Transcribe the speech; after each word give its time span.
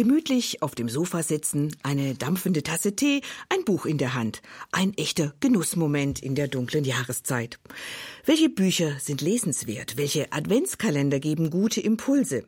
Gemütlich 0.00 0.62
auf 0.62 0.74
dem 0.74 0.88
Sofa 0.88 1.22
sitzen, 1.22 1.76
eine 1.82 2.14
dampfende 2.14 2.62
Tasse 2.62 2.96
Tee, 2.96 3.20
ein 3.50 3.66
Buch 3.66 3.84
in 3.84 3.98
der 3.98 4.14
Hand. 4.14 4.40
Ein 4.72 4.96
echter 4.96 5.34
Genussmoment 5.40 6.22
in 6.22 6.34
der 6.34 6.48
dunklen 6.48 6.84
Jahreszeit. 6.84 7.58
Welche 8.24 8.48
Bücher 8.48 8.96
sind 8.98 9.20
lesenswert? 9.20 9.98
Welche 9.98 10.32
Adventskalender 10.32 11.20
geben 11.20 11.50
gute 11.50 11.82
Impulse? 11.82 12.44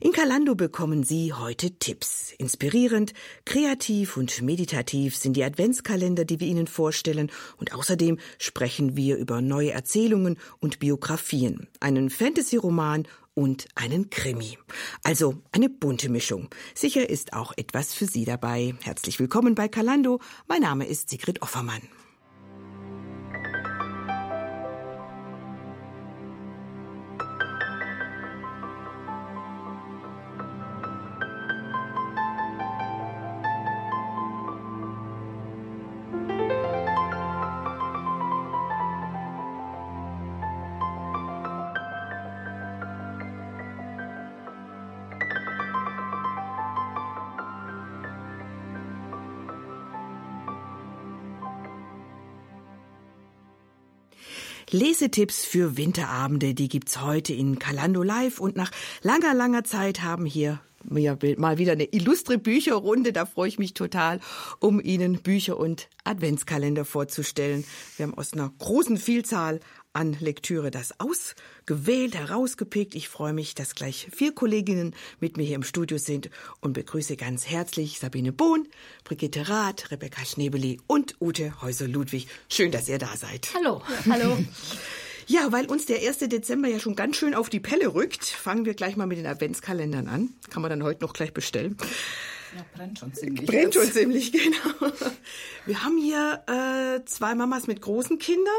In 0.00 0.10
Kalando 0.10 0.56
bekommen 0.56 1.04
Sie 1.04 1.32
heute 1.32 1.70
Tipps. 1.70 2.32
Inspirierend, 2.36 3.12
kreativ 3.44 4.16
und 4.16 4.42
meditativ 4.42 5.16
sind 5.16 5.36
die 5.36 5.44
Adventskalender, 5.44 6.24
die 6.24 6.40
wir 6.40 6.48
Ihnen 6.48 6.66
vorstellen. 6.66 7.30
Und 7.58 7.74
außerdem 7.74 8.18
sprechen 8.38 8.96
wir 8.96 9.18
über 9.18 9.40
neue 9.40 9.70
Erzählungen 9.70 10.36
und 10.58 10.80
Biografien, 10.80 11.68
einen 11.78 12.10
Fantasy-Roman 12.10 13.06
und 13.38 13.68
einen 13.76 14.10
Krimi. 14.10 14.58
Also 15.04 15.36
eine 15.52 15.68
bunte 15.68 16.08
Mischung. 16.08 16.48
Sicher 16.74 17.08
ist 17.08 17.34
auch 17.34 17.52
etwas 17.56 17.94
für 17.94 18.06
Sie 18.06 18.24
dabei. 18.24 18.74
Herzlich 18.82 19.20
willkommen 19.20 19.54
bei 19.54 19.68
Kalando. 19.68 20.18
Mein 20.48 20.62
Name 20.62 20.88
ist 20.88 21.08
Sigrid 21.08 21.40
Offermann. 21.40 21.82
Lesetipps 54.78 55.44
für 55.44 55.76
Winterabende, 55.76 56.54
die 56.54 56.68
gibt's 56.68 57.00
heute 57.00 57.32
in 57.32 57.58
Kalando 57.58 58.04
Live 58.04 58.38
und 58.38 58.54
nach 58.54 58.70
langer, 59.02 59.34
langer 59.34 59.64
Zeit 59.64 60.02
haben 60.02 60.24
hier 60.24 60.60
mal 60.84 61.58
wieder 61.58 61.72
eine 61.72 61.92
illustre 61.92 62.38
Bücherrunde. 62.38 63.12
Da 63.12 63.26
freue 63.26 63.48
ich 63.48 63.58
mich 63.58 63.74
total, 63.74 64.20
um 64.60 64.80
Ihnen 64.80 65.20
Bücher 65.20 65.58
und 65.58 65.88
Adventskalender 66.04 66.84
vorzustellen. 66.84 67.64
Wir 67.96 68.06
haben 68.06 68.14
aus 68.14 68.32
einer 68.32 68.52
großen 68.56 68.98
Vielzahl 68.98 69.58
an 69.98 70.16
Lektüre 70.20 70.70
das 70.70 70.94
ausgewählt, 71.00 72.14
herausgepickt. 72.14 72.94
Ich 72.94 73.08
freue 73.08 73.32
mich, 73.32 73.56
dass 73.56 73.74
gleich 73.74 74.06
vier 74.14 74.32
Kolleginnen 74.32 74.94
mit 75.18 75.36
mir 75.36 75.42
hier 75.42 75.56
im 75.56 75.64
Studio 75.64 75.98
sind 75.98 76.30
und 76.60 76.72
begrüße 76.72 77.16
ganz 77.16 77.48
herzlich 77.48 77.98
Sabine 77.98 78.32
Bohn, 78.32 78.68
Brigitte 79.02 79.48
Rath, 79.48 79.90
Rebecca 79.90 80.24
Schnebeli 80.24 80.78
und 80.86 81.16
Ute 81.20 81.60
Häuser-Ludwig. 81.60 82.28
Schön, 82.48 82.70
dass 82.70 82.88
ihr 82.88 82.98
da 82.98 83.16
seid. 83.16 83.48
Hallo. 83.54 83.82
Ja, 84.06 84.12
hallo. 84.12 84.38
Ja, 85.30 85.52
weil 85.52 85.66
uns 85.66 85.84
der 85.84 85.98
1. 85.98 86.20
Dezember 86.20 86.68
ja 86.68 86.80
schon 86.80 86.96
ganz 86.96 87.18
schön 87.18 87.34
auf 87.34 87.50
die 87.50 87.60
Pelle 87.60 87.92
rückt, 87.92 88.24
fangen 88.24 88.64
wir 88.64 88.72
gleich 88.72 88.96
mal 88.96 89.04
mit 89.04 89.18
den 89.18 89.26
Adventskalendern 89.26 90.08
an. 90.08 90.30
Kann 90.48 90.62
man 90.62 90.70
dann 90.70 90.82
heute 90.82 91.04
noch 91.04 91.12
gleich 91.12 91.34
bestellen. 91.34 91.76
Ja, 92.56 92.64
brennt 92.74 92.98
schon 92.98 93.12
ziemlich. 93.14 93.46
Brennt 93.46 93.74
schon 93.74 93.90
ziemlich, 93.90 94.32
genau. 94.32 94.92
Wir 95.66 95.84
haben 95.84 95.98
hier 95.98 96.42
äh, 96.46 97.04
zwei 97.04 97.34
Mamas 97.34 97.66
mit 97.66 97.80
großen 97.80 98.18
Kindern. 98.18 98.52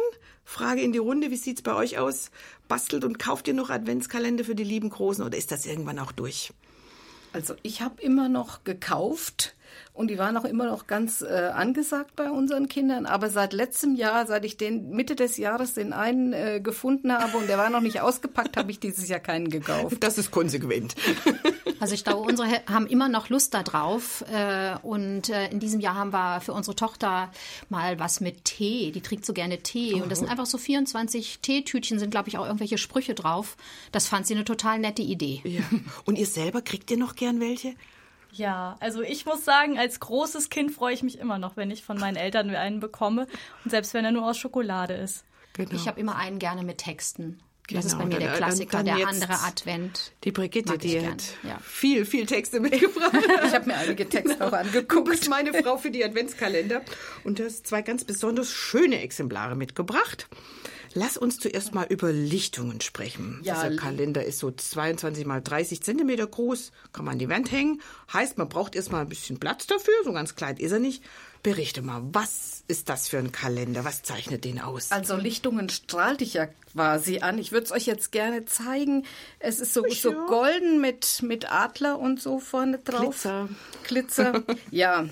Frage 0.46 0.82
in 0.82 0.92
die 0.92 1.00
Runde, 1.00 1.30
wie 1.32 1.36
sieht's 1.36 1.62
bei 1.62 1.76
euch 1.76 2.00
aus? 2.00 2.32
Bastelt 2.68 3.04
und 3.04 3.20
kauft 3.20 3.48
ihr 3.48 3.54
noch 3.54 3.70
Adventskalender 3.70 4.44
für 4.44 4.56
die 4.56 4.64
lieben 4.64 4.90
Großen 4.90 5.24
oder 5.24 5.38
ist 5.38 5.52
das 5.52 5.66
irgendwann 5.66 6.00
auch 6.00 6.12
durch? 6.12 6.52
Also 7.34 7.56
ich 7.62 7.82
habe 7.82 8.02
immer 8.02 8.30
noch 8.30 8.64
gekauft 8.64 9.56
und 10.00 10.08
die 10.08 10.18
waren 10.18 10.38
auch 10.38 10.46
immer 10.46 10.66
noch 10.66 10.88
ganz 10.88 11.22
äh, 11.22 11.52
angesagt 11.54 12.16
bei 12.16 12.32
unseren 12.32 12.70
Kindern. 12.70 13.06
Aber 13.06 13.30
seit 13.30 13.52
letztem 13.52 13.96
Jahr, 13.96 14.26
seit 14.26 14.46
ich 14.46 14.56
den 14.56 14.92
Mitte 14.92 15.14
des 15.14 15.36
Jahres 15.36 15.74
den 15.74 15.92
einen 15.92 16.32
äh, 16.32 16.62
gefunden 16.64 17.12
habe 17.12 17.36
und 17.38 17.50
der 17.50 17.58
war 17.58 17.70
noch 17.70 17.82
nicht 17.82 18.00
ausgepackt, 18.00 18.56
habe 18.56 18.72
ich 18.72 18.80
dieses 18.80 19.10
Jahr 19.10 19.20
keinen 19.20 19.50
gekauft. 19.50 19.98
Das 20.00 20.18
ist 20.18 20.32
konsequent. 20.32 20.96
Also 21.82 21.94
ich 21.94 22.04
glaube, 22.04 22.28
unsere 22.28 22.50
haben 22.66 22.88
immer 22.88 23.08
noch 23.08 23.30
Lust 23.30 23.54
darauf. 23.54 24.26
Äh, 24.30 24.76
und 24.84 25.30
äh, 25.30 25.48
in 25.50 25.62
diesem 25.62 25.80
Jahr 25.80 25.96
haben 25.96 26.12
wir 26.12 26.42
für 26.42 26.52
unsere 26.52 26.76
Tochter 26.76 27.32
mal 27.70 27.98
was 28.00 28.20
mit 28.20 28.44
Tee. 28.44 28.92
Die 28.92 29.00
trinkt 29.00 29.26
so 29.26 29.32
gerne 29.32 29.60
Tee. 29.60 29.94
Oh. 29.96 30.04
Und 30.04 30.12
das 30.12 30.20
sind 30.20 30.30
einfach 30.30 30.46
so 30.46 30.58
24 30.58 31.40
Teetütchen, 31.40 31.98
sind, 31.98 32.12
glaube 32.12 32.28
ich, 32.28 32.38
auch 32.38 32.46
irgendwelche 32.46 32.78
Sprüche 32.78 33.14
drauf. 33.16 33.56
Das 33.94 34.08
fand 34.08 34.28
sie 34.28 34.34
eine 34.34 34.44
total 34.44 34.80
nette 34.80 35.04
Idee. 35.04 35.40
Ja. 35.46 35.62
Und 36.04 36.18
ihr 36.18 36.26
selber 36.26 36.62
kriegt 36.62 36.92
ihr 36.92 36.98
noch 36.98 37.16
gern 37.16 37.40
welche? 37.40 37.76
Ja, 38.32 38.78
also 38.80 39.02
ich 39.02 39.26
muss 39.26 39.44
sagen, 39.44 39.78
als 39.78 40.00
großes 40.00 40.50
Kind 40.50 40.72
freue 40.72 40.94
ich 40.94 41.04
mich 41.04 41.20
immer 41.20 41.40
noch, 41.40 41.58
wenn 41.58 41.72
ich 41.72 41.84
von 41.84 42.00
meinen 42.00 42.16
Eltern 42.16 42.50
einen 42.52 42.80
bekomme. 42.80 43.28
Und 43.64 43.72
selbst 43.72 43.94
wenn 43.94 44.06
er 44.06 44.12
nur 44.12 44.28
aus 44.28 44.38
Schokolade 44.38 44.94
ist. 44.94 45.26
Genau. 45.54 45.72
Ich 45.74 45.88
habe 45.88 46.00
immer 46.00 46.16
einen 46.16 46.40
gerne 46.40 46.64
mit 46.64 46.78
Texten. 46.78 47.40
Genau, 47.70 47.82
das 47.82 47.92
ist 47.92 47.98
bei 48.00 48.06
genau, 48.06 48.16
mir 48.16 48.26
der 48.26 48.34
Klassiker, 48.34 48.84
der 48.84 49.08
andere 49.08 49.34
Advent. 49.42 50.12
Die 50.24 50.32
Brigitte, 50.32 50.80
die 50.80 51.06
hat 51.06 51.24
ja. 51.44 51.60
viel, 51.62 52.04
viel 52.04 52.26
Texte 52.26 52.60
mitgebracht. 52.60 53.14
ich 53.46 53.54
habe 53.54 53.68
mir 53.68 53.78
einige 53.78 54.10
Texte 54.10 54.44
auch 54.44 54.54
angeguckt. 54.54 54.92
Du 54.92 55.04
bist 55.04 55.30
meine 55.30 55.54
Frau 55.54 55.78
für 55.78 55.92
die 55.92 56.04
Adventskalender 56.04 56.82
und 57.24 57.38
du 57.38 57.46
hast 57.46 57.68
zwei 57.68 57.84
ganz 57.84 58.06
besonders 58.06 58.52
schöne 58.52 59.02
Exemplare 59.02 59.56
mitgebracht. 59.56 60.28
Lass 60.94 61.18
uns 61.18 61.40
zuerst 61.40 61.74
mal 61.74 61.86
über 61.88 62.12
Lichtungen 62.12 62.82
sprechen. 62.82 63.40
Ja, 63.44 63.56
Dieser 63.64 63.76
Kalender 63.76 64.24
ist 64.26 64.40
so 64.40 64.52
22 64.52 65.26
mal 65.26 65.42
30 65.42 65.82
Zentimeter 65.82 66.26
groß, 66.26 66.72
kann 66.94 67.06
man 67.06 67.14
an 67.14 67.20
die 67.20 67.30
Wand 67.30 67.52
hängen. 67.52 67.82
Heißt, 68.12 68.38
man 68.38 68.50
braucht 68.50 68.76
erstmal 68.76 69.02
ein 69.02 69.10
bisschen 69.10 69.40
Platz 69.40 69.68
dafür, 69.68 69.94
so 70.04 70.14
ganz 70.14 70.36
klein 70.36 70.58
ist 70.58 70.72
er 70.72 70.80
nicht. 70.80 71.04
Berichte 71.42 71.82
mal, 71.82 72.02
was 72.12 72.64
ist 72.68 72.90
das 72.90 73.08
für 73.08 73.18
ein 73.18 73.32
Kalender? 73.32 73.86
Was 73.86 74.04
zeichnet 74.04 74.44
den 74.44 74.60
aus? 74.60 74.92
Also 74.92 75.16
Lichtungen 75.16 75.70
strahlt 75.70 76.20
dich 76.20 76.34
ja 76.34 76.48
quasi 76.74 77.20
an. 77.20 77.38
Ich 77.38 77.54
würde 77.54 77.66
es 77.66 77.72
euch 77.72 77.86
jetzt 77.86 78.12
gerne 78.12 78.44
zeigen. 78.44 79.06
Es 79.40 79.62
ist 79.62 79.74
so, 79.74 79.86
so 79.90 80.12
golden 80.28 80.82
mit, 80.82 81.22
mit 81.24 81.50
Adler 81.50 81.98
und 81.98 82.22
so 82.22 82.40
vorne 82.40 82.80
drauf. 82.80 83.22
Glitzer. 83.22 83.50
Glitzer, 83.84 84.44
ja. 84.72 85.08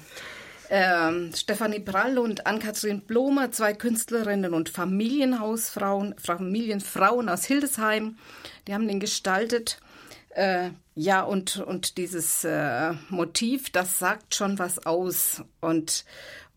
Ähm, 0.70 1.32
Stefanie 1.34 1.80
Prall 1.80 2.18
und 2.18 2.46
Ann-Kathrin 2.46 3.02
Blomer, 3.02 3.52
zwei 3.52 3.74
Künstlerinnen 3.74 4.54
und 4.54 4.70
Familienhausfrauen, 4.70 6.16
Familienfrauen 6.18 7.30
aus 7.30 7.46
Hildesheim, 7.46 8.18
die 8.68 8.74
haben 8.74 8.88
den 8.88 9.00
gestaltet. 9.00 9.80
Äh, 10.30 10.72
ja, 10.94 11.22
und, 11.22 11.58
und 11.58 11.98
dieses 11.98 12.44
äh, 12.44 12.94
Motiv, 13.10 13.70
das 13.72 13.98
sagt 13.98 14.36
schon 14.36 14.60
was 14.60 14.86
aus. 14.86 15.44
Und, 15.62 16.06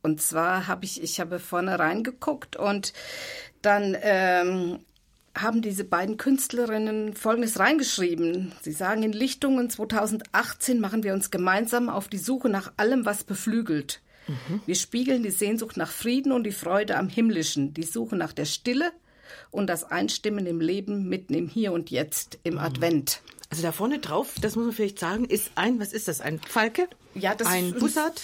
und 0.02 0.20
zwar 0.20 0.66
habe 0.66 0.84
ich, 0.84 1.02
ich 1.02 1.20
habe 1.20 1.38
vorne 1.38 1.78
reingeguckt 1.78 2.56
und 2.56 2.92
dann 3.62 3.96
ähm, 4.00 4.80
haben 5.34 5.62
diese 5.62 5.84
beiden 5.84 6.16
Künstlerinnen 6.16 7.14
Folgendes 7.14 7.58
reingeschrieben. 7.58 8.52
Sie 8.62 8.72
sagen, 8.72 9.02
in 9.02 9.12
Lichtungen 9.12 9.70
2018 9.70 10.80
machen 10.80 11.02
wir 11.02 11.14
uns 11.14 11.30
gemeinsam 11.30 11.88
auf 11.88 12.08
die 12.08 12.18
Suche 12.18 12.48
nach 12.48 12.72
allem, 12.76 13.04
was 13.04 13.24
beflügelt. 13.24 14.00
Mhm. 14.26 14.60
Wir 14.66 14.74
spiegeln 14.74 15.22
die 15.22 15.30
Sehnsucht 15.30 15.76
nach 15.76 15.90
Frieden 15.90 16.32
und 16.32 16.44
die 16.44 16.52
Freude 16.52 16.96
am 16.96 17.08
Himmlischen, 17.08 17.74
die 17.74 17.84
Suche 17.84 18.16
nach 18.16 18.32
der 18.32 18.44
Stille 18.44 18.92
und 19.50 19.68
das 19.68 19.84
Einstimmen 19.84 20.46
im 20.46 20.60
Leben 20.60 21.08
mitten 21.08 21.34
im 21.34 21.48
Hier 21.48 21.72
und 21.72 21.90
Jetzt, 21.90 22.38
im 22.42 22.54
mhm. 22.54 22.60
Advent. 22.60 23.22
Also 23.50 23.62
da 23.62 23.72
vorne 23.72 23.98
drauf, 23.98 24.34
das 24.40 24.56
muss 24.56 24.66
man 24.66 24.74
vielleicht 24.74 24.98
sagen, 24.98 25.24
ist 25.24 25.52
ein, 25.54 25.80
was 25.80 25.92
ist 25.92 26.08
das, 26.08 26.20
ein 26.20 26.40
Falke? 26.40 26.88
Ja, 27.14 27.34
das 27.34 27.48
ein 27.48 27.68
ist 27.68 27.74
ein 27.74 27.80
Bussard? 27.80 28.22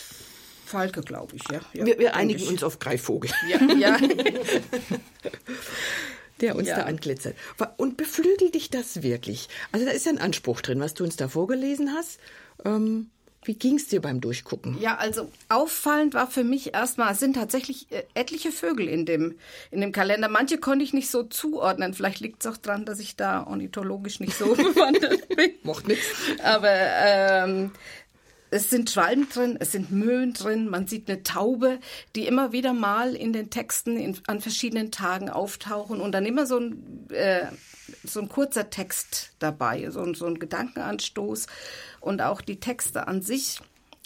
Falke, 0.65 1.01
glaube 1.01 1.37
ich, 1.37 1.43
ja. 1.51 1.61
ja 1.73 1.87
wir, 1.87 1.99
wir 1.99 2.17
einigen 2.17 2.43
ich. 2.43 2.49
uns 2.49 2.65
auf 2.65 2.81
Greifvogel. 2.81 3.31
Ja, 3.49 3.63
ja. 3.75 3.97
der 6.41 6.57
uns 6.57 6.69
ja. 6.69 6.77
da 6.77 6.83
anglitzert. 6.85 7.37
Und 7.77 7.97
beflügelt 7.97 8.55
dich 8.55 8.71
das 8.71 9.03
wirklich? 9.03 9.49
Also 9.73 9.87
da 9.87 9.93
ist 9.93 10.07
ja 10.07 10.13
ein 10.13 10.19
Anspruch 10.19 10.61
drin, 10.61 10.81
was 10.81 10.95
du 10.95 11.05
uns 11.05 11.17
da 11.17 11.29
vorgelesen 11.29 11.93
hast. 11.93 12.19
Ähm, 12.65 13.11
wie 13.47 13.55
ging 13.55 13.77
es 13.77 13.87
dir 13.87 14.01
beim 14.01 14.21
Durchgucken? 14.21 14.81
Ja, 14.81 14.97
also 14.97 15.31
auffallend 15.49 16.15
war 16.15 16.29
für 16.29 16.43
mich 16.43 16.75
erstmal, 16.75 17.13
es 17.13 17.21
sind 17.21 17.35
tatsächlich 17.35 17.87
äh, 17.93 18.03
etliche 18.15 18.51
Vögel 18.51 18.89
in 18.89 19.07
dem, 19.07 19.37
in 19.71 19.81
dem 19.81 19.93
Kalender. 19.93 20.29
Manche 20.29 20.59
konnte 20.59 20.85
ich 20.85 20.93
nicht 20.93 21.11
so 21.11 21.23
zuordnen. 21.23 21.95
Vielleicht 21.95 22.21
liegt 22.21 22.45
es 22.45 22.53
auch 22.53 22.57
daran, 22.57 22.85
dass 22.85 22.99
ich 22.99 23.15
da 23.15 23.47
ornithologisch 23.47 24.19
nicht 24.19 24.37
so 24.37 24.47
bewandert 24.55 25.29
bin. 25.29 25.53
Macht 25.63 25.87
nichts. 25.87 26.07
Aber 26.43 26.71
ähm, 26.73 27.71
es 28.51 28.71
sind 28.71 28.91
Schwalben 28.91 29.29
drin, 29.29 29.57
es 29.59 29.73
sind 29.73 29.91
Möwen 29.91 30.33
drin, 30.33 30.69
man 30.69 30.87
sieht 30.87 31.09
eine 31.09 31.23
Taube, 31.23 31.81
die 32.15 32.27
immer 32.27 32.53
wieder 32.53 32.73
mal 32.73 33.15
in 33.15 33.33
den 33.33 33.51
Texten 33.51 33.97
in, 33.97 34.17
an 34.27 34.41
verschiedenen 34.41 34.91
Tagen 34.91 35.29
auftauchen 35.31 36.01
und 36.01 36.13
dann 36.13 36.27
immer 36.27 36.47
so 36.47 36.59
ein, 36.59 37.11
äh, 37.11 37.47
so 38.05 38.21
ein 38.21 38.29
kurzer 38.29 38.71
Text 38.71 39.33
dabei, 39.39 39.91
so, 39.91 40.13
so 40.15 40.27
ein 40.27 40.39
Gedankenanstoß 40.39 41.47
und 42.01 42.23
auch 42.23 42.41
die 42.41 42.61
Texte 42.61 43.09
an 43.09 43.23
sich 43.23 43.61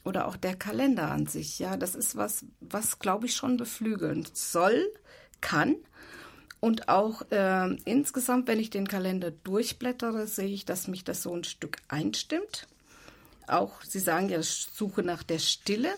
oder 0.04 0.26
auch 0.26 0.36
der 0.36 0.56
Kalender 0.56 1.10
an 1.10 1.26
sich. 1.26 1.58
Ja, 1.58 1.76
das 1.76 1.94
ist 1.94 2.16
was, 2.16 2.44
was 2.60 2.98
glaube 2.98 3.26
ich 3.26 3.34
schon 3.34 3.56
beflügeln 3.58 4.26
soll, 4.32 4.90
kann. 5.42 5.76
Und 6.60 6.90
auch 6.90 7.22
äh, 7.30 7.74
insgesamt, 7.84 8.46
wenn 8.46 8.60
ich 8.60 8.68
den 8.68 8.86
Kalender 8.86 9.30
durchblättere, 9.30 10.26
sehe 10.26 10.48
ich, 10.48 10.66
dass 10.66 10.88
mich 10.88 11.04
das 11.04 11.22
so 11.22 11.34
ein 11.34 11.44
Stück 11.44 11.78
einstimmt 11.88 12.66
auch, 13.52 13.82
Sie 13.82 13.98
sagen 13.98 14.28
ja, 14.28 14.42
Suche 14.42 15.02
nach 15.02 15.22
der 15.22 15.38
Stille. 15.38 15.90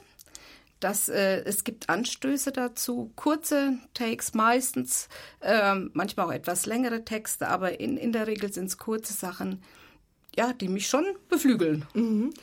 Das, 0.80 1.08
äh, 1.08 1.42
es 1.44 1.62
gibt 1.62 1.88
Anstöße 1.88 2.50
dazu, 2.50 3.12
kurze 3.14 3.78
Takes 3.94 4.34
meistens, 4.34 5.08
äh, 5.40 5.74
manchmal 5.92 6.26
auch 6.26 6.32
etwas 6.32 6.66
längere 6.66 7.04
Texte, 7.04 7.46
aber 7.48 7.78
in, 7.78 7.96
in 7.96 8.10
der 8.12 8.26
Regel 8.26 8.52
sind 8.52 8.66
es 8.66 8.78
kurze 8.78 9.12
Sachen, 9.12 9.62
ja, 10.34 10.52
die 10.52 10.68
mich 10.68 10.88
schon 10.88 11.04
beflügeln. 11.28 11.84
Mhm. 11.94 12.34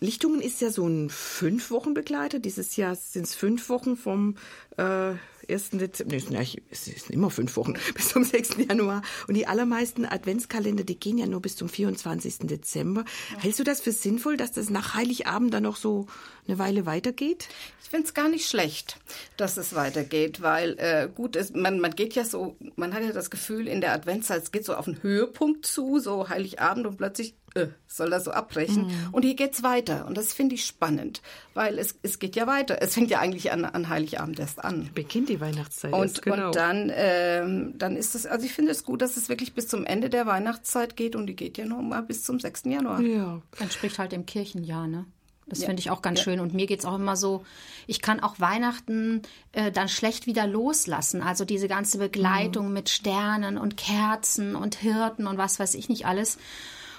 Lichtungen 0.00 0.40
ist 0.40 0.60
ja 0.60 0.70
so 0.70 0.86
ein 0.88 1.10
fünf 1.10 1.70
Wochen 1.70 1.94
Begleiter. 1.94 2.38
Dieses 2.38 2.76
Jahr 2.76 2.96
sind 2.96 3.26
es 3.26 3.34
fünf 3.34 3.68
Wochen 3.68 3.96
vom 3.96 4.36
äh, 4.78 5.12
1. 5.50 5.70
Dezember, 5.70 6.16
nee, 6.30 6.62
es 6.70 6.84
sind 6.84 7.10
immer 7.10 7.30
fünf 7.30 7.56
Wochen, 7.56 7.74
bis 7.94 8.10
zum 8.10 8.24
6. 8.24 8.56
Januar. 8.68 9.02
Und 9.26 9.34
die 9.34 9.46
allermeisten 9.46 10.04
Adventskalender, 10.06 10.84
die 10.84 10.98
gehen 10.98 11.18
ja 11.18 11.26
nur 11.26 11.40
bis 11.40 11.56
zum 11.56 11.68
24. 11.68 12.38
Dezember. 12.40 13.04
Ja. 13.32 13.42
Hältst 13.42 13.60
du 13.60 13.64
das 13.64 13.80
für 13.80 13.92
sinnvoll, 13.92 14.36
dass 14.36 14.52
das 14.52 14.70
nach 14.70 14.94
Heiligabend 14.94 15.52
dann 15.52 15.64
noch 15.64 15.76
so 15.76 16.06
eine 16.46 16.58
Weile 16.58 16.86
weitergeht? 16.86 17.48
Ich 17.82 17.90
finde 17.90 18.06
es 18.06 18.14
gar 18.14 18.28
nicht 18.28 18.48
schlecht, 18.48 18.98
dass 19.36 19.56
es 19.56 19.74
weitergeht, 19.74 20.42
weil 20.42 20.78
äh, 20.78 21.08
gut, 21.12 21.34
ist, 21.34 21.56
man, 21.56 21.80
man 21.80 21.90
geht 21.90 22.14
ja 22.14 22.24
so, 22.24 22.56
man 22.76 22.94
hat 22.94 23.02
ja 23.02 23.12
das 23.12 23.30
Gefühl, 23.30 23.66
in 23.66 23.80
der 23.80 23.92
Adventszeit, 23.92 24.44
es 24.44 24.52
geht 24.52 24.64
so 24.64 24.74
auf 24.74 24.86
einen 24.86 25.02
Höhepunkt 25.02 25.66
zu, 25.66 25.98
so 25.98 26.28
Heiligabend 26.28 26.86
und 26.86 26.98
plötzlich 26.98 27.34
äh, 27.54 27.66
soll 27.88 28.10
das 28.10 28.24
so 28.24 28.30
abbrechen. 28.30 28.86
Mhm. 28.86 29.08
Und 29.12 29.24
hier 29.24 29.34
geht's 29.34 29.62
weiter. 29.62 30.06
Und 30.06 30.16
das 30.16 30.32
finde 30.32 30.54
ich 30.54 30.64
spannend, 30.64 31.20
weil 31.54 31.78
es, 31.78 31.96
es 32.02 32.18
geht 32.20 32.36
ja 32.36 32.46
weiter. 32.46 32.78
Es 32.80 32.94
fängt 32.94 33.10
ja 33.10 33.18
eigentlich 33.18 33.50
an, 33.50 33.64
an 33.64 33.88
Heiligabend 33.88 34.38
erst 34.38 34.64
an. 34.64 34.90
Beginnt 34.94 35.28
die 35.28 35.39
Weihnachtszeit. 35.40 35.92
Und, 35.92 36.02
erst, 36.02 36.22
genau. 36.22 36.46
und 36.46 36.56
dann, 36.56 36.90
ähm, 36.94 37.74
dann 37.76 37.96
ist 37.96 38.14
es, 38.14 38.26
also 38.26 38.44
ich 38.44 38.52
finde 38.52 38.72
es 38.72 38.84
gut, 38.84 39.02
dass 39.02 39.16
es 39.16 39.28
wirklich 39.28 39.54
bis 39.54 39.68
zum 39.68 39.84
Ende 39.84 40.10
der 40.10 40.26
Weihnachtszeit 40.26 40.96
geht 40.96 41.16
und 41.16 41.26
die 41.26 41.36
geht 41.36 41.58
ja 41.58 41.64
noch 41.64 41.82
mal 41.82 42.02
bis 42.02 42.24
zum 42.24 42.40
6. 42.40 42.64
Januar. 42.66 43.00
Ja. 43.00 43.42
Entspricht 43.58 43.98
halt 43.98 44.12
dem 44.12 44.26
Kirchenjahr, 44.26 44.86
ne? 44.86 45.06
Das 45.50 45.60
ja. 45.60 45.66
finde 45.66 45.80
ich 45.80 45.90
auch 45.90 46.00
ganz 46.00 46.20
ja. 46.20 46.24
schön. 46.24 46.40
Und 46.40 46.54
mir 46.54 46.66
geht 46.66 46.78
es 46.78 46.84
auch 46.84 46.94
immer 46.94 47.16
so, 47.16 47.44
ich 47.86 48.00
kann 48.00 48.20
auch 48.20 48.38
Weihnachten 48.38 49.22
äh, 49.52 49.72
dann 49.72 49.88
schlecht 49.88 50.26
wieder 50.26 50.46
loslassen. 50.46 51.22
Also 51.22 51.44
diese 51.44 51.66
ganze 51.66 51.98
Begleitung 51.98 52.68
mhm. 52.68 52.72
mit 52.72 52.88
Sternen 52.88 53.58
und 53.58 53.76
Kerzen 53.76 54.54
und 54.54 54.76
Hirten 54.76 55.26
und 55.26 55.38
was 55.38 55.58
weiß 55.58 55.74
ich 55.74 55.88
nicht 55.88 56.06
alles. 56.06 56.38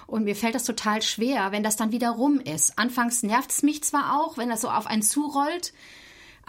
Und 0.05 0.25
mir 0.25 0.35
fällt 0.35 0.55
das 0.55 0.65
total 0.65 1.01
schwer, 1.01 1.53
wenn 1.53 1.63
das 1.63 1.77
dann 1.77 1.93
wieder 1.93 2.09
rum 2.09 2.41
ist. 2.41 2.77
Anfangs 2.77 3.23
nervt 3.23 3.51
es 3.51 3.63
mich 3.63 3.81
zwar 3.85 4.19
auch, 4.19 4.37
wenn 4.37 4.49
das 4.49 4.59
so 4.59 4.69
auf 4.69 4.85
einen 4.85 5.01
zurollt, 5.01 5.71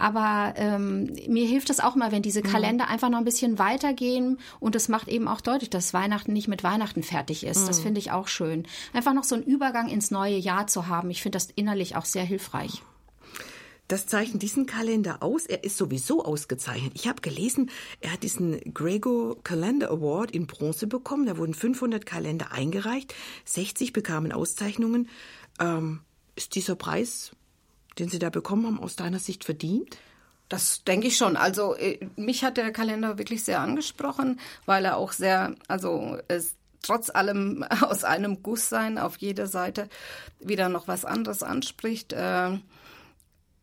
aber 0.03 0.55
ähm, 0.57 1.15
mir 1.29 1.47
hilft 1.47 1.69
es 1.69 1.79
auch 1.79 1.95
mal, 1.95 2.11
wenn 2.11 2.21
diese 2.21 2.41
mhm. 2.41 2.47
Kalender 2.47 2.85
mhm. 2.87 2.91
einfach 2.91 3.07
noch 3.07 3.19
ein 3.19 3.23
bisschen 3.23 3.57
weitergehen 3.57 4.37
und 4.59 4.75
es 4.75 4.89
macht 4.89 5.07
eben 5.07 5.29
auch 5.29 5.39
deutlich, 5.39 5.69
dass 5.69 5.93
Weihnachten 5.93 6.33
nicht 6.33 6.49
mit 6.49 6.61
Weihnachten 6.61 7.03
fertig 7.03 7.45
ist. 7.45 7.61
Mhm. 7.61 7.67
Das 7.67 7.79
finde 7.79 7.99
ich 8.01 8.11
auch 8.11 8.27
schön. 8.27 8.67
Einfach 8.91 9.13
noch 9.13 9.23
so 9.23 9.35
einen 9.35 9.45
Übergang 9.45 9.87
ins 9.87 10.11
neue 10.11 10.35
Jahr 10.35 10.67
zu 10.67 10.87
haben. 10.87 11.09
Ich 11.09 11.21
finde 11.21 11.37
das 11.37 11.47
innerlich 11.55 11.95
auch 11.95 12.03
sehr 12.03 12.25
hilfreich. 12.25 12.81
Das 13.87 14.05
zeichnet 14.05 14.41
diesen 14.41 14.65
Kalender 14.65 15.23
aus. 15.23 15.45
Er 15.45 15.63
ist 15.63 15.77
sowieso 15.77 16.25
ausgezeichnet. 16.25 16.91
Ich 16.95 17.07
habe 17.07 17.21
gelesen, 17.21 17.71
er 18.01 18.11
hat 18.11 18.23
diesen 18.23 18.73
Grego 18.73 19.37
Calendar 19.45 19.89
Award 19.89 20.31
in 20.31 20.47
Bronze 20.47 20.85
bekommen. 20.85 21.27
Da 21.27 21.37
wurden 21.37 21.53
500 21.53 22.05
Kalender 22.05 22.51
eingereicht. 22.51 23.15
60 23.45 23.93
bekamen 23.93 24.33
Auszeichnungen. 24.33 25.07
Ähm, 25.61 26.01
ist 26.35 26.55
dieser 26.55 26.75
Preis, 26.75 27.31
den 27.99 28.09
Sie 28.09 28.19
da 28.19 28.29
bekommen 28.29 28.65
haben, 28.65 28.79
aus 28.79 28.95
deiner 28.95 29.19
Sicht 29.19 29.43
verdient? 29.43 29.97
Das 30.49 30.83
denke 30.83 31.07
ich 31.07 31.17
schon. 31.17 31.37
Also 31.37 31.75
äh, 31.75 31.99
mich 32.15 32.43
hat 32.43 32.57
der 32.57 32.71
Kalender 32.71 33.17
wirklich 33.17 33.43
sehr 33.43 33.59
angesprochen, 33.59 34.39
weil 34.65 34.85
er 34.85 34.97
auch 34.97 35.11
sehr, 35.11 35.55
also 35.67 36.17
es 36.27 36.55
trotz 36.81 37.09
allem 37.09 37.63
aus 37.81 38.03
einem 38.03 38.43
Guss 38.43 38.69
sein 38.69 38.97
auf 38.97 39.17
jeder 39.17 39.47
Seite 39.47 39.89
wieder 40.39 40.69
noch 40.69 40.87
was 40.87 41.05
anderes 41.05 41.41
anspricht. 41.43 42.13
Äh, 42.13 42.59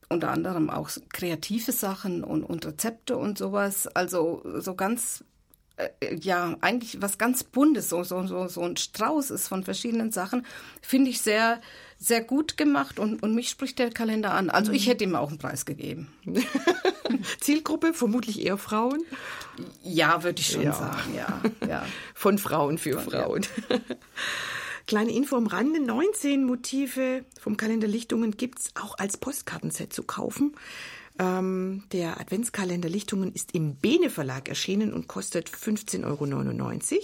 unter 0.09 0.31
anderem 0.31 0.71
auch 0.71 0.91
kreative 1.13 1.71
Sachen 1.71 2.25
und, 2.25 2.43
und 2.43 2.67
Rezepte 2.67 3.17
und 3.17 3.39
sowas. 3.39 3.87
Also 3.87 4.43
so 4.59 4.75
ganz 4.75 5.23
äh, 5.77 6.17
ja, 6.17 6.57
eigentlich 6.61 7.01
was 7.01 7.19
ganz 7.19 7.45
Buntes, 7.45 7.89
so, 7.89 8.03
so, 8.03 8.27
so, 8.27 8.49
so 8.49 8.63
ein 8.63 8.77
Strauß 8.77 9.31
ist 9.31 9.49
von 9.49 9.63
verschiedenen 9.63 10.11
Sachen, 10.11 10.45
finde 10.83 11.11
ich 11.11 11.21
sehr, 11.21 11.61
sehr 12.03 12.23
gut 12.23 12.57
gemacht 12.57 12.99
und, 12.99 13.23
und 13.23 13.35
mich 13.35 13.51
spricht 13.51 13.79
der 13.79 13.91
Kalender 13.91 14.33
an. 14.33 14.49
Also 14.49 14.73
ich 14.73 14.87
mhm. 14.87 14.91
hätte 14.91 15.05
ihm 15.05 15.15
auch 15.15 15.29
einen 15.29 15.39
Preis 15.39 15.67
gegeben. 15.67 16.09
Zielgruppe, 17.41 17.93
vermutlich 17.93 18.41
eher 18.45 18.57
Frauen? 18.57 19.05
Ja, 19.85 20.25
würde 20.25 20.41
ich 20.41 20.49
schon 20.49 20.63
ja. 20.63 20.73
sagen, 20.73 21.15
ja. 21.15 21.43
ja. 21.69 21.87
Von 22.15 22.39
Frauen 22.39 22.79
für 22.79 22.99
von, 22.99 23.13
Frauen. 23.13 23.47
Ja. 23.69 23.79
Kleine 24.87 25.13
Info 25.13 25.37
am 25.37 25.47
Rande, 25.47 25.79
19 25.79 26.45
Motive 26.45 27.25
vom 27.39 27.57
Kalender 27.57 27.87
Lichtungen 27.87 28.37
gibt 28.37 28.61
es 28.61 28.71
auch 28.75 28.99
als 28.99 29.19
Postkartenset 29.19 29.93
zu 29.93 30.03
kaufen. 30.03 30.57
Ähm, 31.19 31.85
der 31.93 32.19
Adventskalender 32.19 32.89
Lichtungen 32.89 33.33
ist 33.33 33.55
im 33.55 33.77
Bene 33.77 34.09
Verlag 34.09 34.49
erschienen 34.49 34.95
und 34.95 35.07
kostet 35.07 35.51
15,99 35.51 36.05
Euro. 36.07 37.03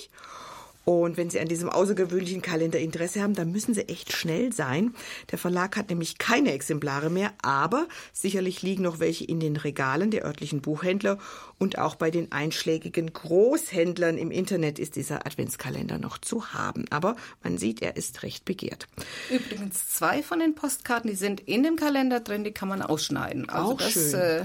Und 0.88 1.16
wenn 1.16 1.30
Sie 1.30 1.40
an 1.40 1.48
diesem 1.48 1.68
außergewöhnlichen 1.68 2.42
Kalender 2.42 2.78
Interesse 2.78 3.20
haben, 3.20 3.34
dann 3.34 3.50
müssen 3.50 3.74
Sie 3.74 3.88
echt 3.88 4.12
schnell 4.12 4.52
sein. 4.52 4.94
Der 5.32 5.38
Verlag 5.38 5.76
hat 5.76 5.90
nämlich 5.90 6.18
keine 6.18 6.52
Exemplare 6.52 7.10
mehr, 7.10 7.32
aber 7.42 7.88
sicherlich 8.12 8.62
liegen 8.62 8.84
noch 8.84 9.00
welche 9.00 9.24
in 9.24 9.40
den 9.40 9.56
Regalen 9.56 10.12
der 10.12 10.24
örtlichen 10.24 10.60
Buchhändler 10.60 11.18
und 11.58 11.78
auch 11.78 11.96
bei 11.96 12.12
den 12.12 12.30
einschlägigen 12.30 13.12
Großhändlern 13.12 14.16
im 14.16 14.30
Internet 14.30 14.78
ist 14.78 14.94
dieser 14.94 15.26
Adventskalender 15.26 15.98
noch 15.98 16.18
zu 16.18 16.52
haben. 16.52 16.84
Aber 16.90 17.16
man 17.42 17.58
sieht, 17.58 17.82
er 17.82 17.96
ist 17.96 18.22
recht 18.22 18.44
begehrt. 18.44 18.86
Übrigens 19.28 19.88
zwei 19.88 20.22
von 20.22 20.38
den 20.38 20.54
Postkarten, 20.54 21.10
die 21.10 21.16
sind 21.16 21.40
in 21.40 21.64
dem 21.64 21.74
Kalender 21.74 22.20
drin, 22.20 22.44
die 22.44 22.52
kann 22.52 22.68
man 22.68 22.80
ausschneiden. 22.80 23.48
Also 23.48 23.72
auch 23.72 23.78
das, 23.78 23.92
schön. 23.92 24.14
Äh, 24.14 24.44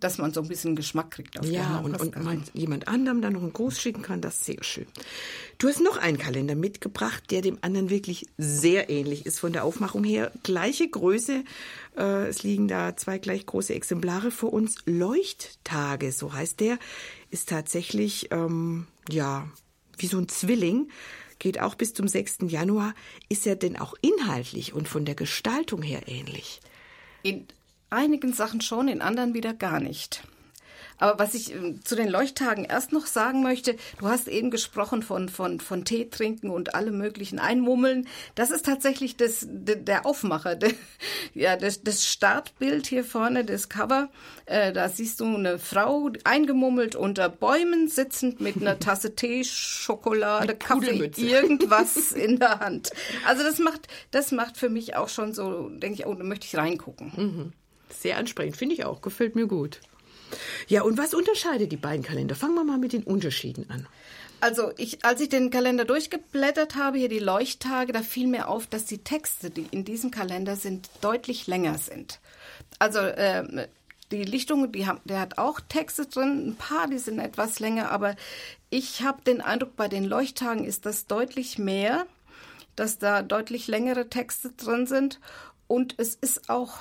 dass 0.00 0.18
man 0.18 0.32
so 0.32 0.40
ein 0.40 0.48
bisschen 0.48 0.76
Geschmack 0.76 1.10
kriegt. 1.12 1.38
Auf 1.38 1.46
ja, 1.46 1.78
und, 1.78 2.00
und 2.00 2.22
man 2.22 2.42
jemand 2.54 2.88
anderem 2.88 3.22
dann 3.22 3.32
noch 3.32 3.42
einen 3.42 3.52
Gruß 3.52 3.80
schicken 3.80 4.02
kann, 4.02 4.20
das 4.20 4.36
ist 4.36 4.44
sehr 4.44 4.62
schön. 4.62 4.86
Du 5.58 5.68
hast 5.68 5.80
noch 5.80 5.96
einen 5.96 6.18
Kalender 6.18 6.54
mitgebracht, 6.54 7.24
der 7.30 7.42
dem 7.42 7.58
anderen 7.62 7.90
wirklich 7.90 8.26
sehr 8.36 8.90
ähnlich 8.90 9.26
ist 9.26 9.40
von 9.40 9.52
der 9.52 9.64
Aufmachung 9.64 10.04
her. 10.04 10.32
Gleiche 10.42 10.88
Größe, 10.88 11.44
äh, 11.96 12.28
es 12.28 12.42
liegen 12.42 12.68
da 12.68 12.96
zwei 12.96 13.18
gleich 13.18 13.46
große 13.46 13.74
Exemplare 13.74 14.30
vor 14.30 14.52
uns. 14.52 14.76
Leuchttage, 14.86 16.12
so 16.12 16.32
heißt 16.32 16.60
der, 16.60 16.78
ist 17.30 17.48
tatsächlich, 17.48 18.28
ähm, 18.30 18.86
ja, 19.10 19.48
wie 19.96 20.06
so 20.06 20.18
ein 20.18 20.28
Zwilling 20.28 20.88
geht 21.38 21.60
auch 21.60 21.74
bis 21.74 21.94
zum 21.94 22.08
6. 22.08 22.38
Januar. 22.48 22.94
Ist 23.28 23.46
er 23.46 23.56
denn 23.56 23.76
auch 23.76 23.94
inhaltlich 24.00 24.72
und 24.72 24.88
von 24.88 25.04
der 25.04 25.14
Gestaltung 25.14 25.82
her 25.82 26.02
ähnlich? 26.06 26.60
In 27.22 27.46
einigen 27.90 28.32
Sachen 28.32 28.60
schon, 28.60 28.88
in 28.88 29.02
anderen 29.02 29.34
wieder 29.34 29.54
gar 29.54 29.80
nicht. 29.80 30.22
Aber 30.98 31.18
was 31.18 31.34
ich 31.34 31.54
äh, 31.54 31.80
zu 31.82 31.94
den 31.96 32.08
Leuchttagen 32.08 32.64
erst 32.64 32.92
noch 32.92 33.06
sagen 33.06 33.42
möchte, 33.42 33.76
du 33.98 34.08
hast 34.08 34.28
eben 34.28 34.50
gesprochen 34.50 35.02
von, 35.02 35.28
von, 35.28 35.60
von 35.60 35.84
Tee 35.84 36.10
trinken 36.10 36.50
und 36.50 36.74
alle 36.74 36.90
möglichen 36.90 37.38
Einmummeln. 37.38 38.08
Das 38.34 38.50
ist 38.50 38.66
tatsächlich 38.66 39.16
das, 39.16 39.46
der 39.48 40.06
Aufmacher, 40.06 40.56
der, 40.56 40.72
ja, 41.34 41.56
das, 41.56 41.82
das 41.82 42.04
Startbild 42.06 42.86
hier 42.86 43.04
vorne, 43.04 43.44
das 43.44 43.68
Cover. 43.68 44.10
Äh, 44.46 44.72
da 44.72 44.88
siehst 44.88 45.20
du 45.20 45.36
eine 45.36 45.58
Frau 45.58 46.10
eingemummelt 46.24 46.96
unter 46.96 47.28
Bäumen 47.28 47.88
sitzend 47.88 48.40
mit 48.40 48.56
einer 48.56 48.78
Tasse 48.80 49.14
Tee, 49.14 49.44
Schokolade, 49.44 50.56
Kaffee, 50.56 51.10
irgendwas 51.16 52.12
in 52.12 52.38
der 52.38 52.60
Hand. 52.60 52.90
Also 53.26 53.42
das 53.42 53.58
macht, 53.58 53.88
das 54.10 54.32
macht 54.32 54.56
für 54.56 54.68
mich 54.68 54.96
auch 54.96 55.08
schon 55.08 55.32
so, 55.32 55.68
denke 55.68 56.00
ich, 56.00 56.06
oh, 56.06 56.14
da 56.14 56.24
möchte 56.24 56.46
ich 56.46 56.56
reingucken. 56.56 57.12
Mhm. 57.16 57.52
Sehr 57.90 58.16
ansprechend, 58.18 58.56
finde 58.56 58.74
ich 58.74 58.84
auch. 58.84 59.02
Gefällt 59.02 59.34
mir 59.34 59.46
gut. 59.46 59.80
Ja, 60.66 60.82
und 60.82 60.98
was 60.98 61.14
unterscheidet 61.14 61.72
die 61.72 61.76
beiden 61.76 62.04
Kalender? 62.04 62.34
Fangen 62.34 62.54
wir 62.54 62.64
mal 62.64 62.78
mit 62.78 62.92
den 62.92 63.02
Unterschieden 63.02 63.68
an. 63.70 63.86
Also 64.40 64.72
ich, 64.76 65.04
als 65.04 65.20
ich 65.20 65.28
den 65.28 65.50
Kalender 65.50 65.84
durchgeblättert 65.84 66.76
habe, 66.76 66.98
hier 66.98 67.08
die 67.08 67.18
Leuchttage, 67.18 67.92
da 67.92 68.02
fiel 68.02 68.28
mir 68.28 68.48
auf, 68.48 68.66
dass 68.66 68.84
die 68.84 68.98
Texte, 68.98 69.50
die 69.50 69.66
in 69.70 69.84
diesem 69.84 70.10
Kalender 70.10 70.54
sind, 70.54 70.88
deutlich 71.00 71.46
länger 71.48 71.76
sind. 71.78 72.20
Also 72.78 73.00
äh, 73.00 73.66
die 74.12 74.22
Lichtung, 74.22 74.70
die 74.70 74.86
haben, 74.86 75.00
der 75.04 75.20
hat 75.20 75.38
auch 75.38 75.60
Texte 75.60 76.06
drin, 76.06 76.50
ein 76.50 76.56
paar, 76.56 76.86
die 76.88 76.98
sind 76.98 77.18
etwas 77.18 77.58
länger, 77.58 77.90
aber 77.90 78.14
ich 78.70 79.02
habe 79.02 79.22
den 79.22 79.40
Eindruck, 79.40 79.76
bei 79.76 79.88
den 79.88 80.04
Leuchttagen 80.04 80.64
ist 80.64 80.86
das 80.86 81.06
deutlich 81.06 81.58
mehr, 81.58 82.06
dass 82.76 82.98
da 82.98 83.22
deutlich 83.22 83.66
längere 83.66 84.08
Texte 84.08 84.52
drin 84.52 84.86
sind 84.86 85.20
und 85.66 85.94
es 85.98 86.14
ist 86.14 86.48
auch 86.48 86.78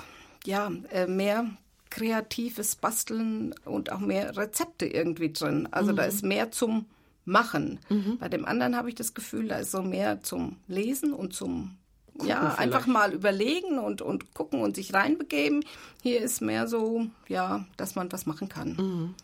ja, 0.47 0.71
äh, 0.91 1.07
mehr 1.07 1.45
kreatives 1.89 2.75
Basteln 2.75 3.53
und 3.65 3.91
auch 3.91 3.99
mehr 3.99 4.35
Rezepte 4.35 4.85
irgendwie 4.85 5.31
drin. 5.31 5.67
Also 5.71 5.91
mhm. 5.91 5.95
da 5.97 6.03
ist 6.03 6.23
mehr 6.23 6.51
zum 6.51 6.85
Machen. 7.25 7.79
Mhm. 7.89 8.17
Bei 8.19 8.29
dem 8.29 8.45
anderen 8.45 8.75
habe 8.75 8.87
ich 8.89 8.95
das 8.95 9.13
Gefühl, 9.13 9.49
da 9.49 9.57
ist 9.57 9.71
so 9.71 9.81
mehr 9.81 10.23
zum 10.23 10.57
Lesen 10.67 11.13
und 11.13 11.33
zum 11.33 11.77
Gucken 12.13 12.29
ja, 12.29 12.39
vielleicht. 12.39 12.59
einfach 12.59 12.87
mal 12.87 13.13
überlegen 13.13 13.77
und, 13.77 14.01
und 14.01 14.33
gucken 14.33 14.61
und 14.61 14.75
sich 14.75 14.93
reinbegeben. 14.93 15.63
Hier 16.01 16.21
ist 16.21 16.41
mehr 16.41 16.67
so, 16.67 17.05
ja, 17.27 17.65
dass 17.75 17.93
man 17.93 18.11
was 18.11 18.25
machen 18.25 18.49
kann. 18.49 18.69
Mhm. 18.75 19.15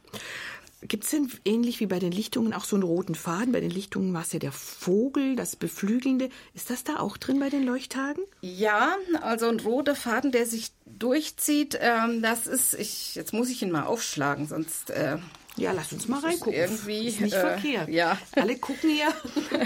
Gibt 0.88 1.06
es 1.06 1.12
denn 1.12 1.32
ähnlich 1.46 1.80
wie 1.80 1.86
bei 1.86 2.00
den 2.00 2.12
Lichtungen 2.12 2.54
auch 2.54 2.66
so 2.66 2.76
einen 2.76 2.84
roten 2.84 3.16
Faden? 3.16 3.52
Bei 3.52 3.62
den 3.62 3.72
Lichtungen 3.72 4.14
war 4.14 4.22
es 4.22 4.34
ja 4.34 4.40
der 4.40 4.52
Vogel, 4.52 5.36
das 5.36 5.56
Beflügelnde. 5.56 6.30
Ist 6.54 6.70
das 6.70 6.84
da 6.84 7.00
auch 7.00 7.18
drin 7.18 7.40
bei 7.40 7.50
den 7.50 7.64
Leuchttagen? 7.64 8.24
Ja, 8.42 8.96
also 9.22 9.48
ein 9.48 9.60
roter 9.60 9.96
Faden, 9.96 10.32
der 10.32 10.46
sich 10.46 10.72
durchzieht, 10.86 11.78
ähm, 11.82 12.22
das 12.22 12.48
ist, 12.48 12.74
ich, 12.74 13.16
jetzt 13.16 13.34
muss 13.34 13.50
ich 13.50 13.62
ihn 13.62 13.72
mal 13.72 13.84
aufschlagen, 13.84 14.48
sonst. 14.48 14.90
Äh, 14.90 15.18
ja, 15.56 15.72
lass 15.72 15.94
uns 15.94 16.08
mal 16.08 16.20
reingucken. 16.20 16.54
Irgendwie 16.54 17.08
ist 17.08 17.22
nicht 17.22 17.36
äh, 17.36 17.40
verkehrt. 17.40 17.90
Ja. 17.90 18.18
Alle 18.36 18.58
gucken 18.58 18.90
hier. 18.90 19.14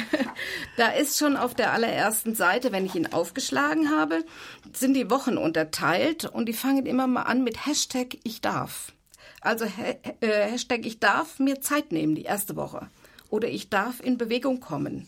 da 0.78 0.90
ist 0.90 1.18
schon 1.18 1.38
auf 1.38 1.56
der 1.56 1.72
allerersten 1.72 2.36
Seite, 2.36 2.74
wenn 2.74 2.86
ich 2.86 2.96
ihn 2.96 3.14
aufgeschlagen 3.14 3.90
habe, 3.90 4.26
sind 4.74 4.96
die 4.96 5.10
Wochen 5.10 5.38
unterteilt 5.38 6.26
und 6.26 6.48
die 6.48 6.54
fangen 6.54 6.86
immer 6.86 7.08
mal 7.08 7.24
an 7.24 7.44
mit 7.44 7.66
Hashtag 7.66 8.18
ich 8.24 8.42
darf. 8.42 8.92
Also 9.42 9.66
äh, 9.66 9.96
Hashtag 10.22 10.86
ich 10.86 11.00
darf 11.00 11.40
mir 11.40 11.62
Zeit 11.62 11.92
nehmen 11.92 12.16
die 12.16 12.24
erste 12.24 12.56
Woche. 12.56 12.88
Oder 13.30 13.50
ich 13.50 13.70
darf 13.70 14.00
in 14.00 14.18
Bewegung 14.18 14.60
kommen. 14.60 15.08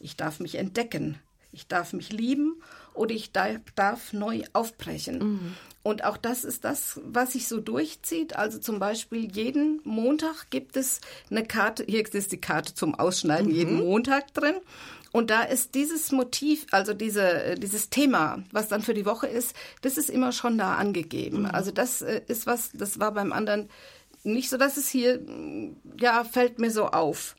Ich 0.00 0.16
darf 0.16 0.40
mich 0.40 0.56
entdecken. 0.56 1.18
Ich 1.52 1.66
darf 1.66 1.92
mich 1.92 2.12
lieben 2.12 2.56
oder 2.92 3.14
ich 3.14 3.32
darf 3.32 4.12
neu 4.12 4.42
aufbrechen. 4.52 5.18
Mhm. 5.18 5.54
Und 5.82 6.04
auch 6.04 6.16
das 6.16 6.44
ist 6.44 6.64
das, 6.64 7.00
was 7.04 7.32
sich 7.32 7.46
so 7.48 7.60
durchzieht. 7.60 8.36
Also 8.36 8.58
zum 8.58 8.78
Beispiel 8.78 9.30
jeden 9.32 9.80
Montag 9.84 10.50
gibt 10.50 10.76
es 10.76 11.00
eine 11.30 11.44
Karte, 11.44 11.84
hier 11.86 12.04
ist 12.12 12.32
die 12.32 12.40
Karte 12.40 12.74
zum 12.74 12.94
Ausschneiden, 12.94 13.50
mhm. 13.50 13.56
jeden 13.56 13.76
Montag 13.76 14.34
drin. 14.34 14.56
Und 15.16 15.30
da 15.30 15.44
ist 15.44 15.74
dieses 15.74 16.12
Motiv, 16.12 16.66
also 16.72 16.92
diese, 16.92 17.54
dieses 17.56 17.88
Thema, 17.88 18.44
was 18.52 18.68
dann 18.68 18.82
für 18.82 18.92
die 18.92 19.06
Woche 19.06 19.26
ist, 19.26 19.56
das 19.80 19.96
ist 19.96 20.10
immer 20.10 20.30
schon 20.30 20.58
da 20.58 20.74
angegeben. 20.74 21.44
Mhm. 21.44 21.46
Also 21.46 21.70
das 21.70 22.02
äh, 22.02 22.20
ist 22.28 22.46
was, 22.46 22.70
das 22.74 23.00
war 23.00 23.12
beim 23.12 23.32
anderen 23.32 23.70
nicht 24.24 24.50
so, 24.50 24.58
dass 24.58 24.76
es 24.76 24.90
hier, 24.90 25.22
ja, 25.98 26.22
fällt 26.22 26.58
mir 26.58 26.70
so 26.70 26.88
auf. 26.88 27.34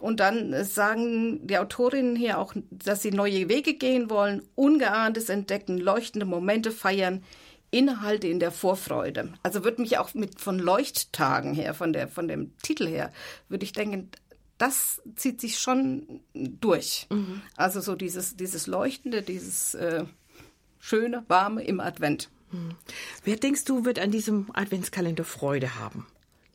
Und 0.00 0.20
dann 0.20 0.64
sagen 0.64 1.46
die 1.46 1.58
Autorinnen 1.58 2.16
hier 2.16 2.38
auch, 2.38 2.54
dass 2.70 3.02
sie 3.02 3.10
neue 3.10 3.50
Wege 3.50 3.74
gehen 3.74 4.08
wollen, 4.08 4.40
Ungeahntes 4.54 5.28
entdecken, 5.28 5.76
leuchtende 5.76 6.24
Momente 6.24 6.70
feiern, 6.70 7.22
Inhalte 7.70 8.28
in 8.28 8.40
der 8.40 8.52
Vorfreude. 8.52 9.34
Also 9.42 9.64
würde 9.64 9.82
mich 9.82 9.98
auch 9.98 10.14
mit 10.14 10.40
von 10.40 10.58
Leuchttagen 10.58 11.52
her, 11.52 11.74
von 11.74 11.92
der 11.92 12.08
von 12.08 12.26
dem 12.26 12.56
Titel 12.62 12.86
her, 12.86 13.12
würde 13.50 13.64
ich 13.64 13.72
denken, 13.72 14.10
das 14.58 15.00
zieht 15.16 15.40
sich 15.40 15.58
schon 15.58 16.20
durch. 16.34 17.06
Mhm. 17.10 17.42
Also 17.56 17.80
so 17.80 17.94
dieses 17.94 18.36
dieses 18.36 18.66
leuchtende, 18.66 19.22
dieses 19.22 19.74
äh, 19.74 20.04
schöne, 20.78 21.24
warme 21.28 21.62
im 21.62 21.80
Advent. 21.80 22.30
Mhm. 22.50 22.74
Wer 23.24 23.36
denkst 23.36 23.64
du 23.64 23.84
wird 23.84 23.98
an 23.98 24.10
diesem 24.10 24.50
Adventskalender 24.52 25.24
Freude 25.24 25.78
haben? 25.78 26.06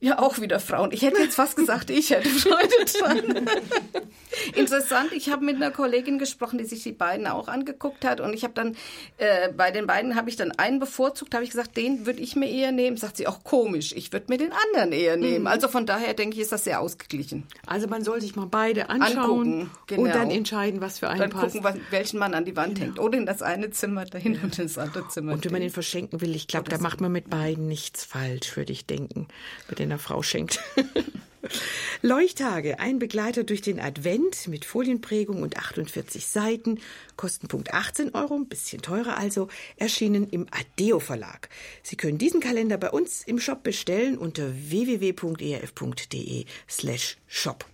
Ja, 0.04 0.20
auch 0.20 0.42
wieder 0.42 0.60
Frauen. 0.60 0.92
Ich 0.92 1.02
hätte 1.02 1.22
jetzt 1.22 1.36
fast 1.36 1.56
gesagt, 1.56 1.90
ich 1.90 2.10
hätte 2.10 2.28
Freude 2.28 2.68
dran. 3.00 3.50
Interessant, 4.54 5.14
ich 5.14 5.30
habe 5.30 5.46
mit 5.46 5.56
einer 5.56 5.72
Kollegin 5.72 6.20
gesprochen, 6.20 6.58
die 6.58 6.66
sich 6.66 6.84
die 6.84 6.92
beiden 6.92 7.26
auch 7.26 7.48
angeguckt 7.48 8.04
hat 8.04 8.20
und 8.20 8.34
ich 8.34 8.44
habe 8.44 8.54
dann, 8.54 8.76
äh, 9.16 9.54
bei 9.54 9.72
den 9.72 9.88
beiden 9.88 10.18
habe 10.18 10.30
ich 10.30 10.36
dann 10.36 10.52
einen 10.52 10.80
bevorzugt, 10.80 11.34
habe 11.34 11.46
ich 11.46 11.52
gesagt, 11.52 11.78
den 11.78 12.06
würde 12.06 12.20
ich 12.20 12.36
mir 12.36 12.50
eher 12.50 12.74
nehmen. 12.74 12.98
Sagt 12.98 13.16
sie 13.16 13.28
auch 13.28 13.46
komisch, 13.46 13.94
ich 13.96 14.12
würde 14.12 14.26
mir 14.28 14.38
den 14.38 14.52
anderen 14.52 14.92
eher 14.92 15.16
nehmen. 15.16 15.44
Mhm. 15.44 15.48
Also 15.48 15.70
von 15.70 15.86
daher 15.86 16.14
denke 16.14 16.36
ich, 16.36 16.42
ist 16.42 16.52
das 16.52 16.66
sehr 16.66 16.82
ausgeglichen. 16.82 17.48
Also 17.66 17.88
man 17.88 18.04
soll 18.04 18.20
sich 18.20 18.36
mal 18.36 18.48
beide 18.48 18.90
anschauen 18.90 19.14
Angucken, 19.24 19.72
genau. 19.88 20.02
und 20.02 20.10
dann 20.10 20.32
entscheiden, 20.32 20.82
was 20.82 21.00
für 21.00 21.08
einen 21.08 21.22
dann 21.22 21.30
passt. 21.30 21.56
Dann 21.56 21.64
gucken, 21.64 21.82
welchen 21.92 22.20
man 22.20 22.34
an 22.34 22.44
die 22.44 22.58
Wand 22.58 22.76
genau. 22.76 22.88
hängt. 22.88 23.00
Oder 23.00 23.20
in 23.20 23.26
das 23.26 23.42
eine 23.42 23.72
Zimmer 23.72 24.04
dahin 24.04 24.38
und 24.44 24.60
in 24.60 24.66
das 24.66 24.78
andere 24.78 25.08
Zimmer. 25.08 25.32
Und 25.32 25.46
wenn 25.46 25.54
man 25.54 25.62
den 25.62 25.70
verschenken 25.70 26.20
will, 26.20 26.36
ich 26.36 26.48
glaube, 26.48 26.70
da 26.70 26.78
macht 26.78 27.00
man 27.00 27.14
mit 27.14 27.30
beiden 27.30 27.70
nichts 27.70 28.04
falsch, 28.04 28.58
würde 28.58 28.74
ich 28.74 28.86
denken. 28.86 29.30
Mit 29.70 29.80
den 29.80 29.93
einer 29.94 30.00
Frau 30.00 30.24
schenkt. 30.24 30.60
Leuchttage, 32.02 32.80
ein 32.80 33.00
Begleiter 33.00 33.44
durch 33.44 33.62
den 33.62 33.80
Advent 33.80 34.48
mit 34.48 34.66
Folienprägung 34.66 35.44
und 35.44 35.58
48 35.58 36.26
Seiten, 36.26 36.80
Kostenpunkt 37.16 37.74
18 37.74 38.16
Euro, 38.16 38.36
ein 38.36 38.48
bisschen 38.48 38.82
teurer 38.82 39.18
also, 39.18 39.50
erschienen 39.78 40.28
im 40.30 40.48
Adeo 40.52 41.00
Verlag. 41.00 41.50
Sie 41.84 41.96
können 41.96 42.18
diesen 42.18 42.40
Kalender 42.40 42.78
bei 42.78 42.90
uns 42.90 43.24
im 43.24 43.40
Shop 43.40 43.62
bestellen 43.62 44.18
unter 44.18 44.52
www.erf.de 44.52 46.46
slash 46.68 47.18
shop. 47.28 47.66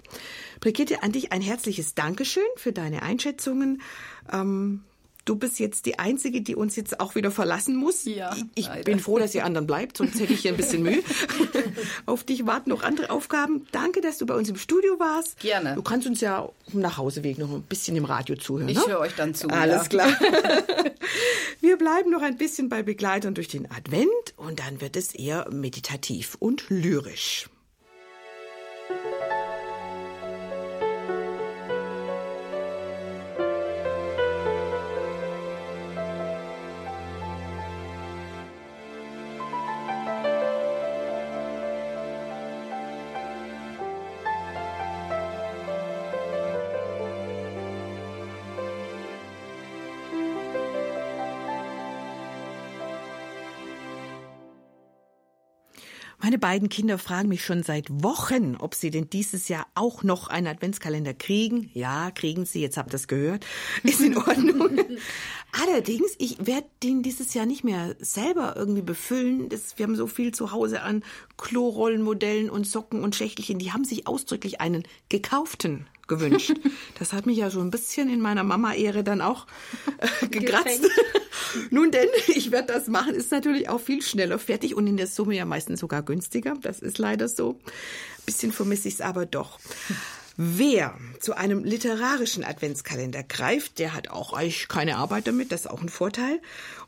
Brigitte, 0.60 1.02
an 1.04 1.14
dich 1.14 1.32
ein 1.32 1.42
herzliches 1.42 1.96
Dankeschön 1.96 2.44
für 2.58 2.74
deine 2.74 3.02
Einschätzungen. 3.02 3.82
Ähm, 4.32 4.84
du 5.30 5.36
bist 5.36 5.60
jetzt 5.60 5.86
die 5.86 6.00
Einzige, 6.00 6.42
die 6.42 6.56
uns 6.56 6.76
jetzt 6.76 7.00
auch 7.00 7.14
wieder 7.14 7.30
verlassen 7.30 7.76
muss. 7.76 8.06
Ja, 8.06 8.36
ich 8.56 8.66
leider. 8.66 8.84
bin 8.84 9.00
froh, 9.00 9.20
dass 9.20 9.36
ihr 9.36 9.46
anderen 9.46 9.68
bleibt, 9.68 9.98
sonst 9.98 10.20
hätte 10.20 10.34
ich 10.34 10.40
hier 10.40 10.52
ein 10.52 10.58
bisschen 10.58 10.82
Mühe. 10.82 11.04
Auf 12.08 12.24
dich 12.24 12.48
warten 12.48 12.72
noch 12.72 12.82
andere 12.82 13.12
Aufgaben. 13.12 13.68
Danke, 13.72 14.02
dass 14.02 14.18
du 14.18 14.26
bei 14.26 14.34
uns 14.34 14.50
im 14.50 14.56
Studio 14.56 15.00
warst. 15.00 15.40
Gerne. 15.40 15.76
Du 15.76 15.84
kannst 15.84 16.08
uns 16.08 16.20
ja 16.22 16.50
im 16.74 16.80
Nachhauseweg 16.80 17.38
noch 17.38 17.52
ein 17.52 17.62
bisschen 17.62 17.96
im 17.96 18.06
Radio 18.06 18.36
zuhören. 18.36 18.70
Ich 18.70 18.78
ne? 18.78 18.88
höre 18.88 19.00
euch 19.00 19.14
dann 19.16 19.36
zu. 19.36 19.48
Alles 19.50 19.84
ja. 19.84 19.84
klar. 19.84 20.08
Wir 21.62 21.78
bleiben 21.78 22.10
noch 22.10 22.24
ein 22.24 22.38
bisschen 22.38 22.70
bei 22.70 22.82
Begleitern 22.82 23.36
durch 23.36 23.50
den 23.50 23.70
Advent 23.70 24.10
und 24.38 24.60
dann 24.60 24.82
wird 24.82 24.96
es 24.96 25.14
eher 25.14 25.48
meditativ 25.52 26.38
und 26.40 26.66
lyrisch. 26.70 27.50
Meine 56.30 56.38
beiden 56.38 56.70
Kinder 56.70 57.00
fragen 57.00 57.28
mich 57.28 57.44
schon 57.44 57.64
seit 57.64 57.88
Wochen, 57.90 58.56
ob 58.56 58.76
sie 58.76 58.92
denn 58.92 59.10
dieses 59.10 59.48
Jahr 59.48 59.66
auch 59.74 60.04
noch 60.04 60.28
einen 60.28 60.46
Adventskalender 60.46 61.16
kriegen. 61.16 61.72
Ja, 61.74 62.12
kriegen 62.12 62.46
sie, 62.46 62.62
jetzt 62.62 62.78
habt 62.78 62.94
ihr 62.94 62.98
es 62.98 63.08
gehört. 63.08 63.48
Ist 63.82 64.00
in 64.00 64.16
Ordnung. 64.16 64.78
Allerdings, 65.60 66.14
ich 66.20 66.46
werde 66.46 66.68
den 66.84 67.02
dieses 67.02 67.34
Jahr 67.34 67.48
nicht 67.48 67.64
mehr 67.64 67.96
selber 67.98 68.54
irgendwie 68.56 68.84
befüllen. 68.84 69.50
Das, 69.50 69.80
wir 69.80 69.88
haben 69.88 69.96
so 69.96 70.06
viel 70.06 70.32
zu 70.32 70.52
Hause 70.52 70.84
an 70.84 71.04
Klorollenmodellen 71.38 72.52
und 72.52 72.68
Socken 72.68 73.02
und 73.04 73.16
Schächtelchen. 73.16 73.58
Die 73.58 73.72
haben 73.72 73.84
sich 73.84 74.06
ausdrücklich 74.06 74.62
einen 74.62 74.84
gekauften 75.10 75.88
gewünscht. 76.10 76.54
Das 76.98 77.14
hat 77.14 77.26
mich 77.26 77.38
ja 77.38 77.50
so 77.50 77.62
ein 77.62 77.72
bisschen 77.72 78.10
in 78.10 78.20
meiner 78.20 78.44
Mama-Ehre 78.44 79.06
dann 79.06 79.22
auch 79.22 79.48
äh, 80.00 80.28
gekratzt. 80.32 80.86
Nun 81.70 81.92
denn, 81.92 82.10
ich 82.28 82.52
werde 82.52 82.74
das 82.74 82.88
machen, 82.88 83.16
ist 83.16 83.32
natürlich 83.32 83.70
auch 83.70 83.80
viel 83.80 84.02
schneller 84.02 84.38
fertig 84.38 84.76
und 84.76 84.86
in 84.86 84.98
der 84.98 85.08
Summe 85.08 85.34
ja 85.34 85.46
meistens 85.46 85.80
sogar 85.80 86.04
günstiger. 86.04 86.56
Das 86.62 86.80
ist 86.80 86.98
leider 86.98 87.30
so. 87.30 87.52
Ein 87.52 88.26
bisschen 88.26 88.52
vermisse 88.52 88.90
ich 88.90 88.96
es 88.96 89.02
aber 89.02 89.26
doch. 89.26 89.60
Wer 90.42 90.98
zu 91.20 91.36
einem 91.36 91.66
literarischen 91.66 92.46
Adventskalender 92.46 93.24
greift, 93.24 93.78
der 93.78 93.94
hat 93.94 94.08
auch 94.08 94.32
eigentlich 94.32 94.70
keine 94.70 94.96
Arbeit 94.96 95.28
damit, 95.28 95.52
das 95.52 95.66
ist 95.66 95.68
auch 95.68 95.82
ein 95.82 95.90
Vorteil. 95.90 96.42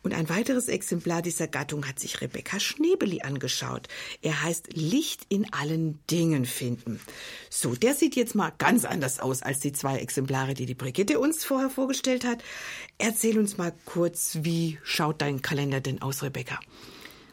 Und 0.03 0.13
ein 0.13 0.29
weiteres 0.29 0.69
Exemplar 0.69 1.21
dieser 1.21 1.49
Gattung 1.49 1.85
hat 1.85 1.99
sich 1.99 2.21
Rebecca 2.21 2.61
Schnebeli 2.61 3.23
angeschaut. 3.23 3.89
Er 4.21 4.41
heißt 4.41 4.71
Licht 4.71 5.25
in 5.27 5.51
allen 5.51 5.99
Dingen 6.09 6.45
finden. 6.45 7.01
So, 7.49 7.75
der 7.75 7.93
sieht 7.93 8.15
jetzt 8.15 8.35
mal 8.35 8.53
ganz 8.57 8.85
anders 8.85 9.19
aus 9.19 9.41
als 9.41 9.59
die 9.59 9.73
zwei 9.73 9.97
Exemplare, 9.97 10.53
die 10.53 10.65
die 10.65 10.73
Brigitte 10.73 11.19
uns 11.19 11.43
vorher 11.43 11.69
vorgestellt 11.69 12.23
hat. 12.23 12.41
Erzähl 12.99 13.37
uns 13.37 13.57
mal 13.57 13.73
kurz, 13.83 14.37
wie 14.43 14.79
schaut 14.81 15.21
dein 15.21 15.41
Kalender 15.41 15.81
denn 15.81 16.01
aus, 16.01 16.23
Rebecca? 16.23 16.57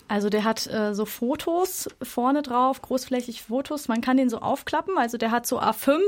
Also 0.08 0.30
der 0.30 0.44
hat 0.44 0.66
äh, 0.66 0.94
so 0.94 1.04
Fotos 1.04 1.88
vorne 2.02 2.42
drauf, 2.42 2.82
großflächig 2.82 3.42
Fotos. 3.42 3.88
Man 3.88 4.00
kann 4.00 4.16
den 4.16 4.30
so 4.30 4.38
aufklappen. 4.38 4.96
Also 4.96 5.18
der 5.18 5.30
hat 5.30 5.46
so 5.46 5.60
A5 5.60 5.98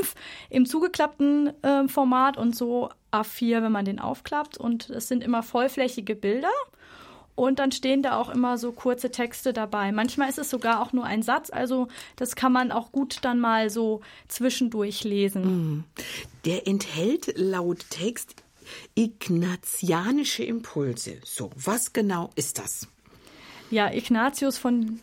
im 0.48 0.66
zugeklappten 0.66 1.52
äh, 1.62 1.86
Format 1.88 2.36
und 2.36 2.56
so 2.56 2.88
A4, 3.12 3.62
wenn 3.62 3.72
man 3.72 3.84
den 3.84 3.98
aufklappt. 3.98 4.56
Und 4.58 4.90
es 4.90 5.08
sind 5.08 5.22
immer 5.22 5.42
vollflächige 5.42 6.14
Bilder. 6.14 6.50
Und 7.34 7.58
dann 7.58 7.72
stehen 7.72 8.02
da 8.02 8.18
auch 8.18 8.28
immer 8.28 8.58
so 8.58 8.72
kurze 8.72 9.10
Texte 9.10 9.52
dabei. 9.52 9.92
Manchmal 9.92 10.28
ist 10.28 10.38
es 10.38 10.50
sogar 10.50 10.82
auch 10.82 10.92
nur 10.92 11.04
ein 11.04 11.22
Satz. 11.22 11.50
Also 11.50 11.88
das 12.16 12.36
kann 12.36 12.52
man 12.52 12.72
auch 12.72 12.92
gut 12.92 13.18
dann 13.22 13.40
mal 13.40 13.70
so 13.70 14.00
zwischendurch 14.28 15.04
lesen. 15.04 15.44
Mhm. 15.44 15.84
Der 16.44 16.66
enthält 16.66 17.32
laut 17.38 17.86
Text 17.88 18.34
ignatianische 18.94 20.44
Impulse. 20.44 21.18
So, 21.24 21.50
was 21.56 21.92
genau 21.92 22.30
ist 22.34 22.58
das? 22.58 22.88
Ja, 23.70 23.90
Ignatius 23.92 24.58
von 24.58 25.00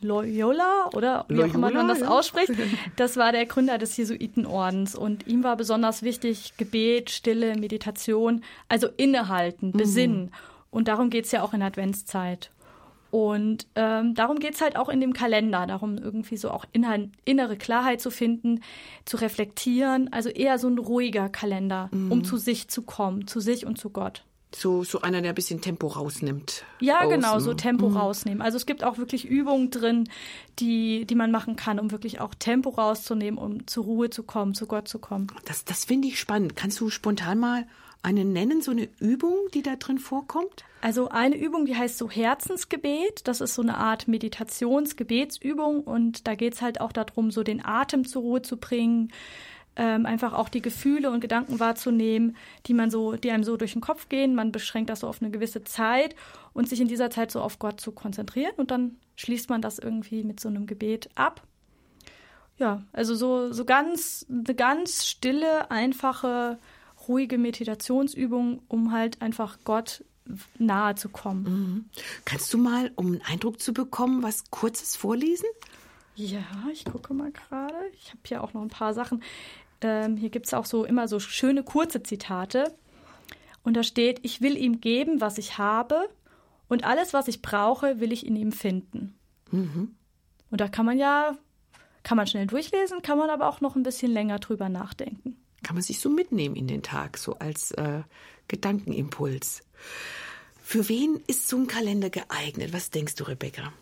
Loyola 0.00 0.90
oder 0.94 1.24
wie 1.28 1.42
auch 1.42 1.54
immer 1.54 1.70
man 1.70 1.88
das 1.88 2.02
ausspricht, 2.02 2.52
das 2.96 3.16
war 3.16 3.32
der 3.32 3.46
Gründer 3.46 3.78
des 3.78 3.96
Jesuitenordens 3.96 4.94
und 4.94 5.26
ihm 5.26 5.42
war 5.42 5.56
besonders 5.56 6.02
wichtig 6.02 6.54
Gebet, 6.56 7.10
Stille, 7.10 7.56
Meditation, 7.56 8.44
also 8.68 8.88
innehalten, 8.96 9.68
mhm. 9.68 9.78
besinnen. 9.78 10.30
Und 10.70 10.88
darum 10.88 11.10
geht 11.10 11.26
es 11.26 11.32
ja 11.32 11.42
auch 11.42 11.52
in 11.52 11.62
Adventszeit. 11.62 12.50
Und 13.10 13.66
ähm, 13.74 14.14
darum 14.14 14.38
geht 14.38 14.54
es 14.54 14.62
halt 14.62 14.76
auch 14.76 14.88
in 14.88 14.98
dem 14.98 15.12
Kalender, 15.12 15.66
darum 15.66 15.98
irgendwie 15.98 16.38
so 16.38 16.50
auch 16.50 16.64
innere 16.72 17.56
Klarheit 17.58 18.00
zu 18.00 18.10
finden, 18.10 18.62
zu 19.04 19.18
reflektieren. 19.18 20.10
Also 20.10 20.30
eher 20.30 20.58
so 20.58 20.68
ein 20.68 20.78
ruhiger 20.78 21.28
Kalender, 21.28 21.90
mhm. 21.92 22.10
um 22.10 22.24
zu 22.24 22.38
sich 22.38 22.68
zu 22.68 22.80
kommen, 22.80 23.26
zu 23.26 23.40
sich 23.40 23.66
und 23.66 23.76
zu 23.76 23.90
Gott. 23.90 24.24
So, 24.54 24.84
so 24.84 25.00
einer, 25.00 25.22
der 25.22 25.32
ein 25.32 25.34
bisschen 25.34 25.60
Tempo 25.60 25.86
rausnimmt. 25.86 26.64
Ja, 26.80 27.04
genau, 27.06 27.38
so 27.38 27.54
Tempo 27.54 27.88
mhm. 27.88 27.96
rausnehmen. 27.96 28.42
Also 28.42 28.56
es 28.56 28.66
gibt 28.66 28.84
auch 28.84 28.98
wirklich 28.98 29.24
Übungen 29.24 29.70
drin, 29.70 30.08
die, 30.58 31.06
die 31.06 31.14
man 31.14 31.30
machen 31.30 31.56
kann, 31.56 31.78
um 31.78 31.90
wirklich 31.90 32.20
auch 32.20 32.34
Tempo 32.34 32.70
rauszunehmen, 32.70 33.38
um 33.38 33.66
zur 33.66 33.84
Ruhe 33.84 34.10
zu 34.10 34.22
kommen, 34.22 34.54
zu 34.54 34.66
Gott 34.66 34.88
zu 34.88 34.98
kommen. 34.98 35.28
Das, 35.44 35.64
das 35.64 35.84
finde 35.84 36.08
ich 36.08 36.18
spannend. 36.18 36.56
Kannst 36.56 36.80
du 36.80 36.90
spontan 36.90 37.38
mal 37.38 37.66
eine 38.02 38.24
nennen, 38.24 38.62
so 38.62 38.72
eine 38.72 38.88
Übung, 38.98 39.36
die 39.54 39.62
da 39.62 39.76
drin 39.76 39.98
vorkommt? 39.98 40.64
Also 40.80 41.08
eine 41.08 41.36
Übung, 41.36 41.66
die 41.66 41.76
heißt 41.76 41.96
so 41.96 42.10
Herzensgebet. 42.10 43.26
Das 43.28 43.40
ist 43.40 43.54
so 43.54 43.62
eine 43.62 43.76
Art 43.76 44.08
Meditationsgebetsübung 44.08 45.82
und 45.82 46.26
da 46.26 46.34
geht 46.34 46.54
es 46.54 46.62
halt 46.62 46.80
auch 46.80 46.92
darum, 46.92 47.30
so 47.30 47.44
den 47.44 47.64
Atem 47.64 48.04
zur 48.04 48.22
Ruhe 48.22 48.42
zu 48.42 48.56
bringen, 48.56 49.12
ähm, 49.76 50.06
einfach 50.06 50.32
auch 50.32 50.48
die 50.48 50.62
Gefühle 50.62 51.10
und 51.10 51.20
Gedanken 51.20 51.60
wahrzunehmen, 51.60 52.36
die 52.66 52.74
man 52.74 52.90
so, 52.90 53.16
die 53.16 53.30
einem 53.30 53.44
so 53.44 53.56
durch 53.56 53.72
den 53.72 53.80
Kopf 53.80 54.08
gehen. 54.08 54.34
Man 54.34 54.52
beschränkt 54.52 54.90
das 54.90 55.00
so 55.00 55.08
auf 55.08 55.22
eine 55.22 55.30
gewisse 55.30 55.64
Zeit 55.64 56.14
und 56.52 56.68
sich 56.68 56.80
in 56.80 56.88
dieser 56.88 57.10
Zeit 57.10 57.30
so 57.30 57.40
auf 57.40 57.58
Gott 57.58 57.80
zu 57.80 57.92
konzentrieren 57.92 58.52
und 58.56 58.70
dann 58.70 58.96
schließt 59.16 59.50
man 59.50 59.62
das 59.62 59.78
irgendwie 59.78 60.24
mit 60.24 60.40
so 60.40 60.48
einem 60.48 60.66
Gebet 60.66 61.08
ab. 61.14 61.42
Ja, 62.58 62.82
also 62.92 63.14
so, 63.14 63.52
so 63.52 63.64
ganz, 63.64 64.26
eine 64.28 64.54
ganz 64.54 65.06
stille, 65.06 65.70
einfache, 65.70 66.58
ruhige 67.08 67.38
Meditationsübung, 67.38 68.62
um 68.68 68.92
halt 68.92 69.20
einfach 69.22 69.58
Gott 69.64 70.04
nahe 70.58 70.94
zu 70.94 71.08
kommen. 71.08 71.42
Mhm. 71.42 71.84
Kannst 72.24 72.52
du 72.54 72.58
mal, 72.58 72.92
um 72.96 73.06
einen 73.06 73.22
Eindruck 73.22 73.60
zu 73.60 73.72
bekommen, 73.72 74.22
was 74.22 74.50
Kurzes 74.50 74.96
vorlesen? 74.96 75.48
Ja, 76.14 76.44
ich 76.70 76.84
gucke 76.84 77.14
mal 77.14 77.32
gerade. 77.32 77.74
Ich 77.94 78.10
habe 78.10 78.20
hier 78.26 78.44
auch 78.44 78.52
noch 78.52 78.62
ein 78.62 78.68
paar 78.68 78.94
Sachen. 78.94 79.22
Ähm, 79.80 80.16
hier 80.16 80.30
gibt 80.30 80.46
es 80.46 80.54
auch 80.54 80.66
so 80.66 80.84
immer 80.84 81.08
so 81.08 81.20
schöne 81.20 81.62
kurze 81.62 82.02
Zitate. 82.02 82.74
Und 83.64 83.74
da 83.74 83.82
steht, 83.82 84.20
ich 84.22 84.40
will 84.40 84.56
ihm 84.56 84.80
geben, 84.80 85.20
was 85.20 85.38
ich 85.38 85.58
habe, 85.58 86.08
und 86.68 86.84
alles, 86.84 87.12
was 87.12 87.28
ich 87.28 87.42
brauche, 87.42 88.00
will 88.00 88.12
ich 88.12 88.26
in 88.26 88.34
ihm 88.34 88.50
finden. 88.50 89.14
Mhm. 89.50 89.94
Und 90.50 90.60
da 90.60 90.68
kann 90.68 90.86
man 90.86 90.98
ja, 90.98 91.36
kann 92.02 92.16
man 92.16 92.26
schnell 92.26 92.46
durchlesen, 92.46 93.02
kann 93.02 93.18
man 93.18 93.28
aber 93.28 93.46
auch 93.46 93.60
noch 93.60 93.76
ein 93.76 93.82
bisschen 93.82 94.10
länger 94.10 94.38
drüber 94.38 94.70
nachdenken. 94.70 95.36
Kann 95.62 95.76
man 95.76 95.82
sich 95.82 96.00
so 96.00 96.08
mitnehmen 96.08 96.56
in 96.56 96.66
den 96.66 96.82
Tag, 96.82 97.18
so 97.18 97.38
als 97.38 97.72
äh, 97.72 98.02
Gedankenimpuls. 98.48 99.62
Für 100.62 100.88
wen 100.88 101.20
ist 101.26 101.48
so 101.48 101.58
ein 101.58 101.66
Kalender 101.66 102.08
geeignet? 102.08 102.72
Was 102.72 102.88
denkst 102.88 103.16
du, 103.16 103.24
Rebecca? 103.24 103.72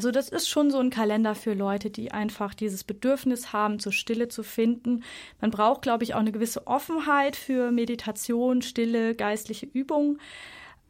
Also 0.00 0.12
das 0.12 0.30
ist 0.30 0.48
schon 0.48 0.70
so 0.70 0.78
ein 0.78 0.88
Kalender 0.88 1.34
für 1.34 1.52
Leute, 1.52 1.90
die 1.90 2.10
einfach 2.10 2.54
dieses 2.54 2.84
Bedürfnis 2.84 3.52
haben, 3.52 3.78
zur 3.80 3.92
Stille 3.92 4.28
zu 4.28 4.42
finden. 4.42 5.04
Man 5.42 5.50
braucht, 5.50 5.82
glaube 5.82 6.04
ich, 6.04 6.14
auch 6.14 6.20
eine 6.20 6.32
gewisse 6.32 6.66
Offenheit 6.66 7.36
für 7.36 7.70
Meditation, 7.70 8.62
Stille, 8.62 9.14
geistliche 9.14 9.66
Übungen. 9.66 10.18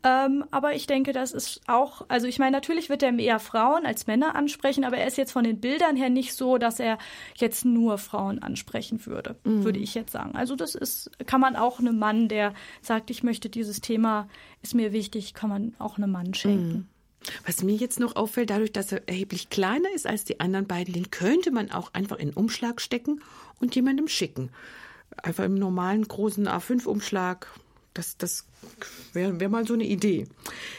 Ähm, 0.04 0.44
aber 0.52 0.76
ich 0.76 0.86
denke, 0.86 1.12
das 1.12 1.32
ist 1.32 1.60
auch, 1.66 2.02
also 2.06 2.28
ich 2.28 2.38
meine, 2.38 2.52
natürlich 2.52 2.88
wird 2.88 3.02
er 3.02 3.10
mehr 3.10 3.40
Frauen 3.40 3.84
als 3.84 4.06
Männer 4.06 4.36
ansprechen, 4.36 4.84
aber 4.84 4.98
er 4.98 5.08
ist 5.08 5.18
jetzt 5.18 5.32
von 5.32 5.42
den 5.42 5.58
Bildern 5.58 5.96
her 5.96 6.08
nicht 6.08 6.34
so, 6.34 6.56
dass 6.56 6.78
er 6.78 6.96
jetzt 7.36 7.64
nur 7.64 7.98
Frauen 7.98 8.38
ansprechen 8.38 9.04
würde, 9.06 9.34
mhm. 9.42 9.64
würde 9.64 9.80
ich 9.80 9.96
jetzt 9.96 10.12
sagen. 10.12 10.36
Also 10.36 10.54
das 10.54 10.76
ist, 10.76 11.10
kann 11.26 11.40
man 11.40 11.56
auch 11.56 11.80
einem 11.80 11.98
Mann, 11.98 12.28
der 12.28 12.54
sagt, 12.80 13.10
ich 13.10 13.24
möchte 13.24 13.50
dieses 13.50 13.80
Thema, 13.80 14.28
ist 14.62 14.76
mir 14.76 14.92
wichtig, 14.92 15.34
kann 15.34 15.50
man 15.50 15.74
auch 15.80 15.98
einem 15.98 16.12
Mann 16.12 16.32
schenken. 16.32 16.72
Mhm. 16.72 16.99
Was 17.46 17.62
mir 17.62 17.74
jetzt 17.74 18.00
noch 18.00 18.16
auffällt, 18.16 18.50
dadurch, 18.50 18.72
dass 18.72 18.92
er 18.92 19.06
erheblich 19.08 19.50
kleiner 19.50 19.88
ist 19.94 20.06
als 20.06 20.24
die 20.24 20.40
anderen 20.40 20.66
beiden, 20.66 20.94
den 20.94 21.10
könnte 21.10 21.50
man 21.50 21.70
auch 21.70 21.92
einfach 21.92 22.16
in 22.16 22.28
einen 22.28 22.36
Umschlag 22.36 22.80
stecken 22.80 23.20
und 23.60 23.74
jemandem 23.74 24.08
schicken. 24.08 24.50
Einfach 25.22 25.44
im 25.44 25.54
normalen 25.54 26.06
großen 26.06 26.48
A5-Umschlag 26.48 27.46
das, 27.94 28.16
das 28.16 28.46
wäre 29.12 29.40
wär 29.40 29.48
mal 29.48 29.66
so 29.66 29.74
eine 29.74 29.84
Idee. 29.84 30.26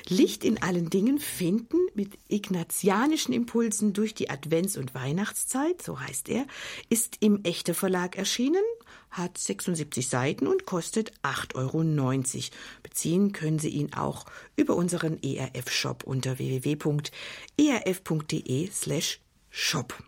Licht 0.07 0.45
in 0.45 0.61
allen 0.61 0.89
Dingen 0.89 1.19
finden 1.19 1.77
mit 1.93 2.17
ignatianischen 2.29 3.33
Impulsen 3.33 3.93
durch 3.93 4.13
die 4.13 4.29
Advents- 4.29 4.77
und 4.77 4.95
Weihnachtszeit, 4.95 5.81
so 5.81 5.99
heißt 5.99 6.29
er, 6.29 6.45
ist 6.89 7.17
im 7.19 7.43
Echte 7.43 7.73
Verlag 7.73 8.17
erschienen, 8.17 8.63
hat 9.11 9.37
76 9.37 10.07
Seiten 10.07 10.47
und 10.47 10.65
kostet 10.65 11.11
8,90 11.21 11.55
Euro. 11.55 11.83
Beziehen 12.81 13.31
können 13.33 13.59
Sie 13.59 13.69
ihn 13.69 13.93
auch 13.93 14.25
über 14.55 14.75
unseren 14.75 15.21
ERF-Shop 15.21 16.03
unter 16.03 16.39
www.erf.de 16.39 17.11
slash 18.71 19.19
shop. 19.49 20.01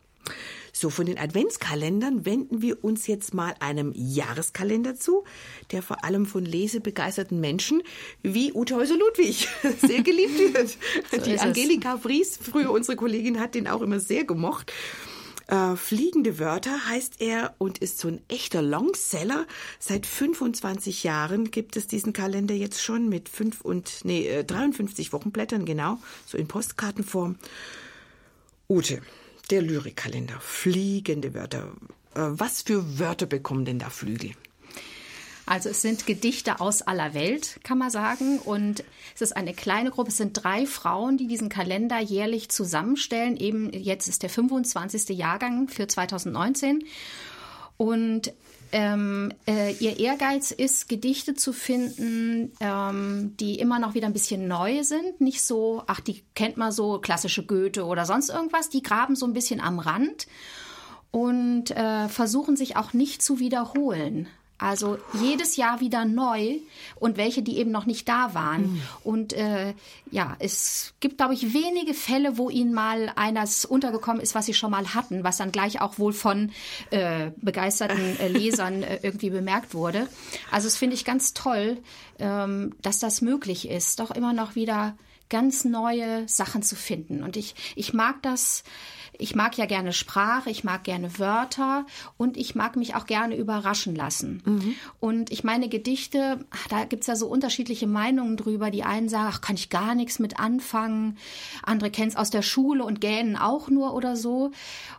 So, 0.76 0.90
von 0.90 1.06
den 1.06 1.20
Adventskalendern 1.20 2.26
wenden 2.26 2.64
wir 2.64 2.84
uns 2.84 3.06
jetzt 3.06 3.36
mal 3.36 3.54
einem 3.60 3.94
Jahreskalender 3.96 4.96
zu, 4.96 5.24
der 5.72 5.84
vor 5.84 6.04
allem 6.04 6.26
von 6.26 6.44
lesebegeisterten 6.46 7.40
Menschen 7.40 7.84
wie 8.24 8.54
Ute 8.54 8.76
Häuser-Ludwig 8.76 9.48
sehr 9.82 10.02
geliebt 10.02 10.40
wird. 10.56 10.78
So 11.12 11.18
Die 11.18 11.40
Angelika 11.40 11.98
Fries, 11.98 12.40
früher 12.42 12.72
unsere 12.72 12.96
Kollegin, 12.96 13.40
hat 13.40 13.54
den 13.54 13.68
auch 13.68 13.82
immer 13.82 14.00
sehr 14.00 14.24
gemocht. 14.24 14.74
Äh, 15.54 15.76
Fliegende 15.76 16.40
Wörter 16.40 16.88
heißt 16.90 17.22
er 17.22 17.54
und 17.60 17.78
ist 17.78 18.00
so 18.00 18.08
ein 18.08 18.22
echter 18.28 18.64
Longseller. 18.64 19.46
Seit 19.78 20.08
25 20.08 21.04
Jahren 21.04 21.52
gibt 21.52 21.78
es 21.78 21.86
diesen 21.86 22.12
Kalender 22.12 22.56
jetzt 22.56 22.82
schon 22.82 23.08
mit 23.08 23.30
fünf 23.30 23.62
und 23.62 24.00
nee, 24.04 24.44
53 24.44 25.08
äh, 25.10 25.14
Wochenblättern, 25.14 25.66
genau, 25.66 26.00
so 26.26 26.40
in 26.40 26.48
Postkartenform. 26.48 27.36
Ute, 28.68 29.04
der 29.52 29.62
Lyrikkalender. 29.62 30.40
Fliegende 30.40 31.36
Wörter. 31.36 31.72
Äh, 32.16 32.22
was 32.32 32.64
für 32.64 32.98
Wörter 32.98 33.28
bekommen 33.28 33.66
denn 33.66 33.78
da 33.78 33.92
Flügel? 33.92 34.32
Also 35.54 35.70
es 35.70 35.84
sind 35.84 36.08
Gedichte 36.08 36.60
aus 36.62 36.82
aller 36.82 37.14
Welt, 37.14 37.60
kann 37.64 37.78
man 37.78 37.92
sagen. 37.92 38.40
Und 38.40 38.84
es 39.14 39.22
ist 39.22 39.38
eine 39.38 39.54
kleine 39.54 39.92
Gruppe, 39.92 40.10
es 40.10 40.18
sind 40.18 40.34
drei 40.34 40.66
Frauen, 40.66 41.18
die 41.18 41.28
diesen 41.28 41.48
Kalender 41.48 42.00
jährlich 42.00 42.50
zusammenstellen. 42.50 43.38
Eben 43.38 43.72
jetzt 43.72 44.08
ist 44.08 44.24
der 44.24 44.32
25. 44.32 45.10
Jahrgang 45.10 45.68
für 45.68 45.88
2019. 45.88 46.86
Und 47.78 48.34
ähm, 48.72 49.32
äh, 49.48 49.74
ihr 49.74 50.00
Ehrgeiz 50.00 50.50
ist, 50.50 50.90
Gedichte 50.90 51.36
zu 51.36 51.54
finden, 51.54 52.52
ähm, 52.60 53.36
die 53.40 53.60
immer 53.60 53.78
noch 53.78 53.94
wieder 53.94 54.08
ein 54.08 54.14
bisschen 54.14 54.48
neu 54.48 54.82
sind. 54.82 55.22
Nicht 55.22 55.44
so, 55.44 55.84
ach, 55.86 56.00
die 56.00 56.24
kennt 56.34 56.58
man 56.58 56.72
so, 56.72 56.98
klassische 56.98 57.46
Goethe 57.46 57.86
oder 57.86 58.08
sonst 58.08 58.30
irgendwas. 58.30 58.72
Die 58.72 58.82
graben 58.82 59.16
so 59.16 59.28
ein 59.28 59.34
bisschen 59.34 59.62
am 59.62 59.78
Rand 59.78 60.26
und 61.12 61.70
äh, 61.70 62.10
versuchen 62.10 62.56
sich 62.56 62.76
auch 62.76 62.94
nicht 62.94 63.22
zu 63.22 63.38
wiederholen. 63.38 64.28
Also 64.58 64.98
jedes 65.14 65.58
Jahr 65.58 65.82
wieder 65.82 66.06
neu 66.06 66.60
und 66.96 67.18
welche, 67.18 67.42
die 67.42 67.58
eben 67.58 67.72
noch 67.72 67.86
nicht 67.86 68.08
da 68.08 68.34
waren. 68.34 68.74
Mhm. 68.74 68.82
Und 69.04 69.34
äh, 69.34 69.74
ja, 70.12 70.36
es 70.40 70.94
gibt, 71.00 71.18
glaube 71.18 71.34
ich, 71.34 71.54
wenige 71.54 71.94
Fälle, 71.94 72.38
wo 72.38 72.50
ihnen 72.50 72.74
mal 72.74 73.12
eines 73.16 73.66
untergekommen 73.66 74.22
ist, 74.22 74.36
was 74.36 74.46
sie 74.46 74.54
schon 74.54 74.72
mal 74.72 74.94
hatten, 74.94 75.24
was 75.24 75.38
dann 75.38 75.52
gleich 75.52 75.82
auch 75.82 76.00
wohl 76.00 76.14
von 76.14 76.52
äh, 76.92 77.32
begeisterten 77.38 78.18
äh, 78.20 78.28
Lesern 78.30 78.84
äh, 78.84 79.00
irgendwie 79.02 79.32
bemerkt 79.32 79.74
wurde. 79.74 80.08
Also 80.52 80.68
es 80.68 80.78
finde 80.78 80.96
ich 80.96 81.04
ganz 81.04 81.34
toll, 81.34 81.80
ähm, 82.20 82.76
dass 82.82 83.00
das 83.00 83.22
möglich 83.22 83.68
ist, 83.68 84.00
doch 84.00 84.12
immer 84.12 84.34
noch 84.34 84.56
wieder 84.56 84.96
ganz 85.30 85.66
neue 85.66 86.28
Sachen 86.30 86.62
zu 86.62 86.76
finden. 86.76 87.24
Und 87.24 87.38
ich, 87.38 87.56
ich 87.76 87.94
mag 87.94 88.22
das 88.22 88.64
ich 89.18 89.36
mag 89.36 89.58
ja 89.58 89.66
gerne 89.66 89.94
Sprache, 89.94 90.50
ich 90.50 90.64
mag 90.64 90.84
gerne 90.84 91.20
Wörter 91.20 91.86
und 92.18 92.38
ich 92.38 92.56
mag 92.56 92.76
mich 92.76 92.96
auch 92.96 93.06
gerne 93.06 93.36
überraschen 93.36 93.96
lassen. 93.96 94.42
Mhm. 94.46 94.76
Und 95.00 95.32
ich 95.32 95.44
meine 95.44 95.70
Gedichte, 95.70 96.46
da 96.70 96.86
gibt 96.86 97.02
es 97.02 97.08
ja 97.08 97.16
so 97.16 97.28
unterschiedliche 97.28 97.88
Meinungen 97.88 98.38
drüber. 98.38 98.72
Die 98.72 98.84
einen 98.84 99.10
sagen, 99.10 99.30
ach, 99.32 99.42
kann 99.42 99.56
ich 99.56 99.70
gar 99.70 99.96
nichts 99.96 100.20
mit 100.20 100.40
anfangen. 100.40 101.18
Andere 101.62 101.92
kennen 101.92 102.10
es 102.10 102.16
aus 102.16 102.32
der 102.32 102.42
Schule 102.42 102.84
und 102.84 103.02
gähnen 103.02 103.36
auch 103.36 103.70
nur 103.70 103.94
oder 103.94 104.16
so. 104.16 104.52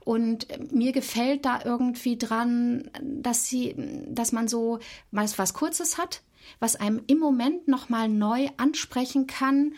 Und 0.04 0.46
mir 0.72 0.92
gefällt 0.92 1.44
da 1.44 1.60
irgendwie 1.64 2.16
dran, 2.16 2.90
dass 3.02 3.46
sie, 3.46 3.74
dass 4.08 4.32
man 4.32 4.48
so 4.48 4.78
meist 5.10 5.38
was 5.38 5.54
Kurzes 5.54 5.98
hat, 5.98 6.22
was 6.60 6.76
einem 6.76 7.02
im 7.06 7.18
Moment 7.18 7.68
nochmal 7.68 8.08
neu 8.08 8.48
ansprechen 8.58 9.26
kann 9.26 9.72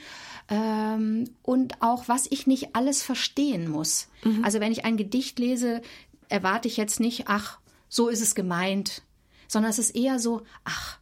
ähm, 0.49 1.31
und 1.43 1.83
auch 1.83 2.09
was 2.09 2.27
ich 2.31 2.47
nicht 2.47 2.75
alles 2.75 3.03
verstehen 3.03 3.69
muss. 3.69 4.09
Mhm. 4.25 4.45
Also 4.45 4.61
wenn 4.61 4.73
ich 4.73 4.85
ein 4.85 4.97
Gedicht 4.97 5.39
lese, 5.39 5.83
erwarte 6.29 6.69
ich 6.69 6.77
jetzt 6.77 7.01
nicht, 7.01 7.25
ach, 7.27 7.59
so 7.89 8.09
ist 8.09 8.21
es 8.21 8.35
gemeint, 8.35 9.03
sondern 9.49 9.71
es 9.71 9.79
ist 9.79 9.91
eher 9.91 10.19
so, 10.19 10.43
ach, 10.65 10.99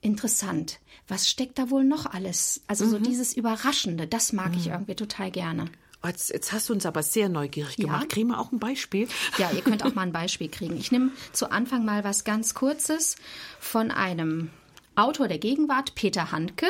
interessant. 0.00 0.80
Was 1.08 1.28
steckt 1.28 1.58
da 1.58 1.70
wohl 1.70 1.84
noch 1.84 2.06
alles? 2.06 2.62
Also 2.66 2.84
mhm. 2.84 2.90
so 2.90 2.98
dieses 2.98 3.36
Überraschende, 3.36 4.06
das 4.06 4.32
mag 4.32 4.52
mhm. 4.52 4.58
ich 4.58 4.66
irgendwie 4.68 4.94
total 4.94 5.30
gerne. 5.30 5.66
Oh, 6.04 6.08
jetzt, 6.08 6.30
jetzt, 6.30 6.52
hast 6.52 6.68
du 6.68 6.72
uns 6.72 6.84
aber 6.84 7.02
sehr 7.04 7.28
neugierig 7.28 7.78
ja. 7.78 7.84
gemacht. 7.84 8.08
Kriegen 8.08 8.28
wir 8.28 8.40
auch 8.40 8.50
ein 8.50 8.58
Beispiel? 8.58 9.06
Ja, 9.38 9.52
ihr 9.52 9.62
könnt 9.62 9.84
auch 9.84 9.94
mal 9.94 10.02
ein 10.02 10.12
Beispiel 10.12 10.48
kriegen. 10.48 10.76
Ich 10.76 10.90
nehme 10.90 11.10
zu 11.32 11.52
Anfang 11.52 11.84
mal 11.84 12.02
was 12.02 12.24
ganz 12.24 12.54
Kurzes 12.54 13.16
von 13.60 13.92
einem 13.92 14.50
Autor 14.96 15.28
der 15.28 15.38
Gegenwart, 15.38 15.94
Peter 15.94 16.32
Handke. 16.32 16.66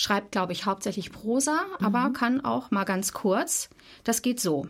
Schreibt, 0.00 0.32
glaube 0.32 0.54
ich, 0.54 0.64
hauptsächlich 0.64 1.12
Prosa, 1.12 1.66
aber 1.78 2.10
kann 2.14 2.42
auch 2.42 2.70
mal 2.70 2.84
ganz 2.84 3.12
kurz. 3.12 3.68
Das 4.02 4.22
geht 4.22 4.40
so. 4.40 4.66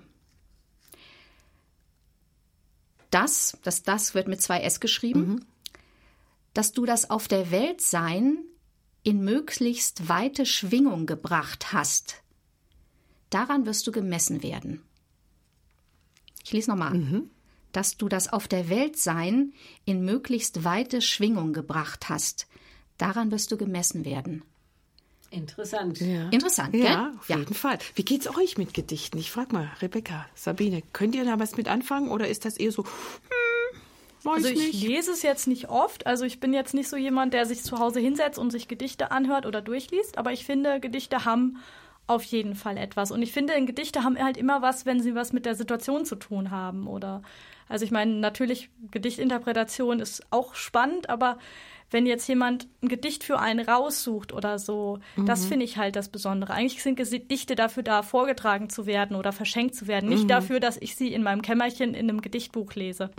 Das, 3.11 3.57
das, 3.63 3.85
das 3.85 4.17
wird 4.17 4.27
mit 4.27 4.43
zwei 4.43 4.61
S 4.63 4.81
geschrieben, 4.81 5.45
dass 6.53 6.73
du 6.73 6.85
das 6.85 7.11
auf 7.11 7.29
der 7.29 7.53
Welt 7.53 7.81
sein 7.81 8.39
in 9.05 9.23
möglichst 9.23 10.09
weite 10.09 10.47
Schwingung 10.47 11.07
gebracht 11.07 11.73
hast. 11.73 12.23
Daran 13.31 13.67
wirst 13.67 13.87
du 13.87 13.93
gemessen 13.93 14.43
werden. 14.43 14.83
Ich 16.43 16.53
lese 16.53 16.71
nochmal. 16.71 16.93
Dass 17.71 17.97
du 17.97 18.09
das 18.09 18.33
auf 18.33 18.49
der 18.49 18.69
Welt 18.69 18.99
sein 18.99 19.53
in 19.85 20.05
möglichst 20.05 20.65
weite 20.65 21.01
Schwingung 21.01 21.53
gebracht 21.53 22.09
hast. 22.09 22.49
Daran 22.99 23.31
wirst 23.31 23.53
du 23.53 23.57
gemessen 23.57 24.05
werden. 24.05 24.43
Interessant. 25.31 26.01
Interessant, 26.01 26.73
gell? 26.73 26.83
Ja, 26.83 27.13
auf 27.19 27.29
jeden 27.29 27.55
Fall. 27.55 27.79
Wie 27.95 28.05
geht's 28.05 28.29
euch 28.37 28.59
mit 28.59 28.75
Gedichten? 28.75 29.19
Ich 29.19 29.31
frag 29.31 29.53
mal, 29.53 29.71
Rebecca, 29.81 30.27
Sabine, 30.35 30.83
könnt 30.93 31.15
ihr 31.15 31.25
da 31.25 31.39
was 31.39 31.57
mit 31.57 31.69
anfangen 31.69 32.11
oder 32.11 32.27
ist 32.29 32.45
das 32.45 32.57
eher 32.57 32.73
so, 32.73 32.85
hm, 32.85 33.81
weiß 34.25 34.45
Also 34.45 34.49
ich 34.49 34.73
nicht? 34.73 34.83
lese 34.83 35.13
es 35.13 35.23
jetzt 35.23 35.47
nicht 35.47 35.69
oft. 35.69 36.07
Also 36.07 36.25
ich 36.25 36.41
bin 36.41 36.53
jetzt 36.53 36.75
nicht 36.75 36.89
so 36.89 36.97
jemand, 36.97 37.33
der 37.33 37.47
sich 37.47 37.63
zu 37.63 37.79
Hause 37.79 38.01
hinsetzt 38.01 38.39
und 38.39 38.51
sich 38.51 38.67
Gedichte 38.67 39.13
anhört 39.13 39.47
oder 39.47 39.63
durchliest. 39.63 40.19
Aber 40.19 40.33
ich 40.33 40.45
finde, 40.45 40.81
Gedichte 40.81 41.25
haben 41.25 41.59
auf 42.09 42.25
jeden 42.25 42.57
Fall 42.57 42.77
etwas. 42.77 43.13
Und 43.13 43.23
ich 43.23 43.31
finde, 43.31 43.65
Gedichte 43.65 44.03
haben 44.03 44.19
halt 44.19 44.37
immer 44.37 44.63
was, 44.63 44.85
wenn 44.85 45.01
sie 45.01 45.15
was 45.15 45.33
mit 45.33 45.47
der 45.47 45.55
Situation 45.55 46.05
zu 46.05 46.17
tun 46.17 46.51
haben. 46.51 46.89
Oder 46.89 47.23
also 47.69 47.85
ich 47.85 47.93
meine, 47.93 48.15
natürlich, 48.15 48.69
Gedichtinterpretation 48.91 50.01
ist 50.01 50.27
auch 50.31 50.57
spannend, 50.57 51.09
aber 51.09 51.39
wenn 51.91 52.07
jetzt 52.07 52.29
jemand 52.29 52.69
ein 52.83 52.89
Gedicht 52.89 53.25
für 53.25 53.39
einen 53.39 53.67
raussucht 53.67 54.33
oder 54.33 54.59
so, 54.59 55.01
das 55.17 55.47
finde 55.47 55.65
ich 55.65 55.77
halt 55.77 55.97
das 55.97 56.09
Besondere. 56.09 56.53
Eigentlich 56.53 56.83
sind 56.83 56.97
Gedichte 56.97 57.55
dafür 57.55 57.83
da, 57.83 58.03
vorgetragen 58.03 58.71
zu 58.71 58.87
werden 58.87 59.17
oder 59.17 59.33
verschenkt 59.33 59.75
zu 59.75 59.87
werden. 59.87 60.09
Nicht 60.09 60.31
dafür, 60.31 60.61
dass 60.61 60.77
ich 60.77 60.97
sie 60.97 61.13
in 61.13 61.23
meinem 61.23 61.43
Kämmerchen 61.43 61.95
in 61.95 62.09
einem 62.09 62.21
Gedichtbuch 62.21 62.75
lese. 62.75 63.11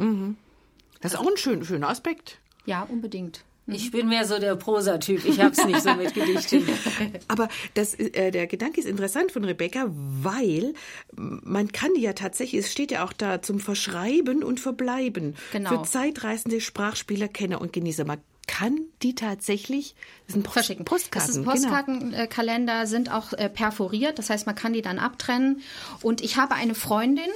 Das 1.01 1.13
ist 1.13 1.19
auch 1.19 1.27
ein 1.27 1.37
schön, 1.37 1.63
schöner 1.65 1.89
Aspekt. 1.89 2.39
Ja, 2.65 2.83
unbedingt. 2.83 3.43
Ich 3.67 3.91
bin 3.91 4.09
mehr 4.09 4.25
so 4.25 4.39
der 4.39 4.55
Prosa-Typ. 4.55 5.23
Ich 5.23 5.39
hab's 5.39 5.63
nicht 5.65 5.81
so 5.81 5.93
mit 5.93 6.13
Gedichten. 6.13 6.67
Aber 7.27 7.47
das, 7.73 7.93
äh, 7.93 8.31
der 8.31 8.47
Gedanke 8.47 8.79
ist 8.79 8.87
interessant 8.87 9.31
von 9.31 9.45
Rebecca, 9.45 9.85
weil 9.91 10.73
man 11.11 11.71
kann 11.71 11.91
die 11.95 12.01
ja 12.01 12.13
tatsächlich, 12.13 12.65
es 12.65 12.71
steht 12.71 12.91
ja 12.91 13.05
auch 13.05 13.13
da 13.13 13.41
zum 13.41 13.59
Verschreiben 13.59 14.43
und 14.43 14.59
Verbleiben. 14.59 15.35
Genau. 15.51 15.69
Für 15.69 15.83
zeitreisende 15.83 16.59
Sprachspieler, 16.59 17.27
Kenner 17.27 17.61
und 17.61 17.71
Genießer. 17.71 18.03
Man 18.03 18.19
kann 18.47 18.81
die 19.01 19.15
tatsächlich, 19.15 19.95
das 20.27 20.33
sind 20.33 20.43
Post, 20.43 20.53
verschicken. 20.53 20.83
Postkarten. 20.85 21.19
Das 21.19 21.29
ist 21.29 21.35
genau. 21.37 21.51
Postkartenkalender 21.51 22.85
sind 22.87 23.11
auch 23.11 23.33
äh, 23.33 23.49
perforiert, 23.49 24.19
das 24.19 24.29
heißt, 24.29 24.45
man 24.45 24.55
kann 24.55 24.73
die 24.73 24.81
dann 24.81 24.99
abtrennen. 24.99 25.61
Und 26.01 26.21
ich 26.21 26.37
habe 26.37 26.55
eine 26.55 26.75
Freundin, 26.75 27.29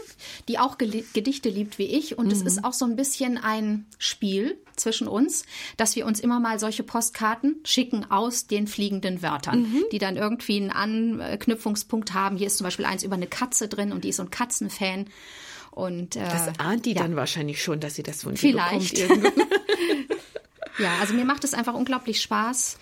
die 0.48 0.60
auch 0.60 0.78
Gedichte 0.78 1.50
liebt 1.50 1.78
wie 1.78 1.86
ich. 1.86 2.18
Und 2.18 2.32
es 2.32 2.42
Mhm. 2.42 2.48
ist 2.48 2.64
auch 2.66 2.74
so 2.74 2.86
ein 2.86 2.96
bisschen 2.96 3.38
ein 3.38 3.86
Spiel 3.98 4.58
zwischen 4.76 5.08
uns, 5.08 5.46
dass 5.78 5.96
wir 5.96 6.06
uns 6.06 6.20
immer 6.20 6.40
mal 6.42 6.60
solche 6.60 6.84
Postkarten 6.84 7.58
schicken 7.64 8.10
aus 8.12 8.48
den 8.48 8.68
fliegenden 8.68 9.22
Wörtern, 9.22 9.62
Mhm. 9.62 9.84
die 9.92 10.00
dann 10.00 10.18
irgendwie 10.18 10.58
einen 10.58 10.72
Anknüpfungspunkt 10.72 12.14
haben. 12.14 12.36
Hier 12.36 12.48
ist 12.48 12.58
zum 12.58 12.66
Beispiel 12.66 12.86
eins 12.86 13.04
über 13.04 13.16
eine 13.16 13.28
Katze 13.28 13.68
drin 13.70 13.94
und 13.94 14.04
die 14.04 14.10
ist 14.10 14.18
so 14.18 14.24
ein 14.24 14.32
Katzenfan. 14.32 15.06
Und, 15.72 16.16
äh, 16.16 16.20
Das 16.22 16.60
ahnt 16.60 16.86
die 16.86 16.94
ja. 16.94 17.02
dann 17.04 17.16
wahrscheinlich 17.16 17.62
schon, 17.62 17.80
dass 17.80 17.96
sie 17.96 18.04
das 18.04 18.24
von 18.24 18.34
dir 18.34 18.40
Vielleicht. 18.40 18.96
bekommt. 18.96 19.34
Ja, 20.78 20.98
also 21.00 21.14
mir 21.14 21.26
macht 21.26 21.44
es 21.44 21.54
einfach 21.54 21.74
unglaublich 21.74 22.22
Spaß, 22.22 22.78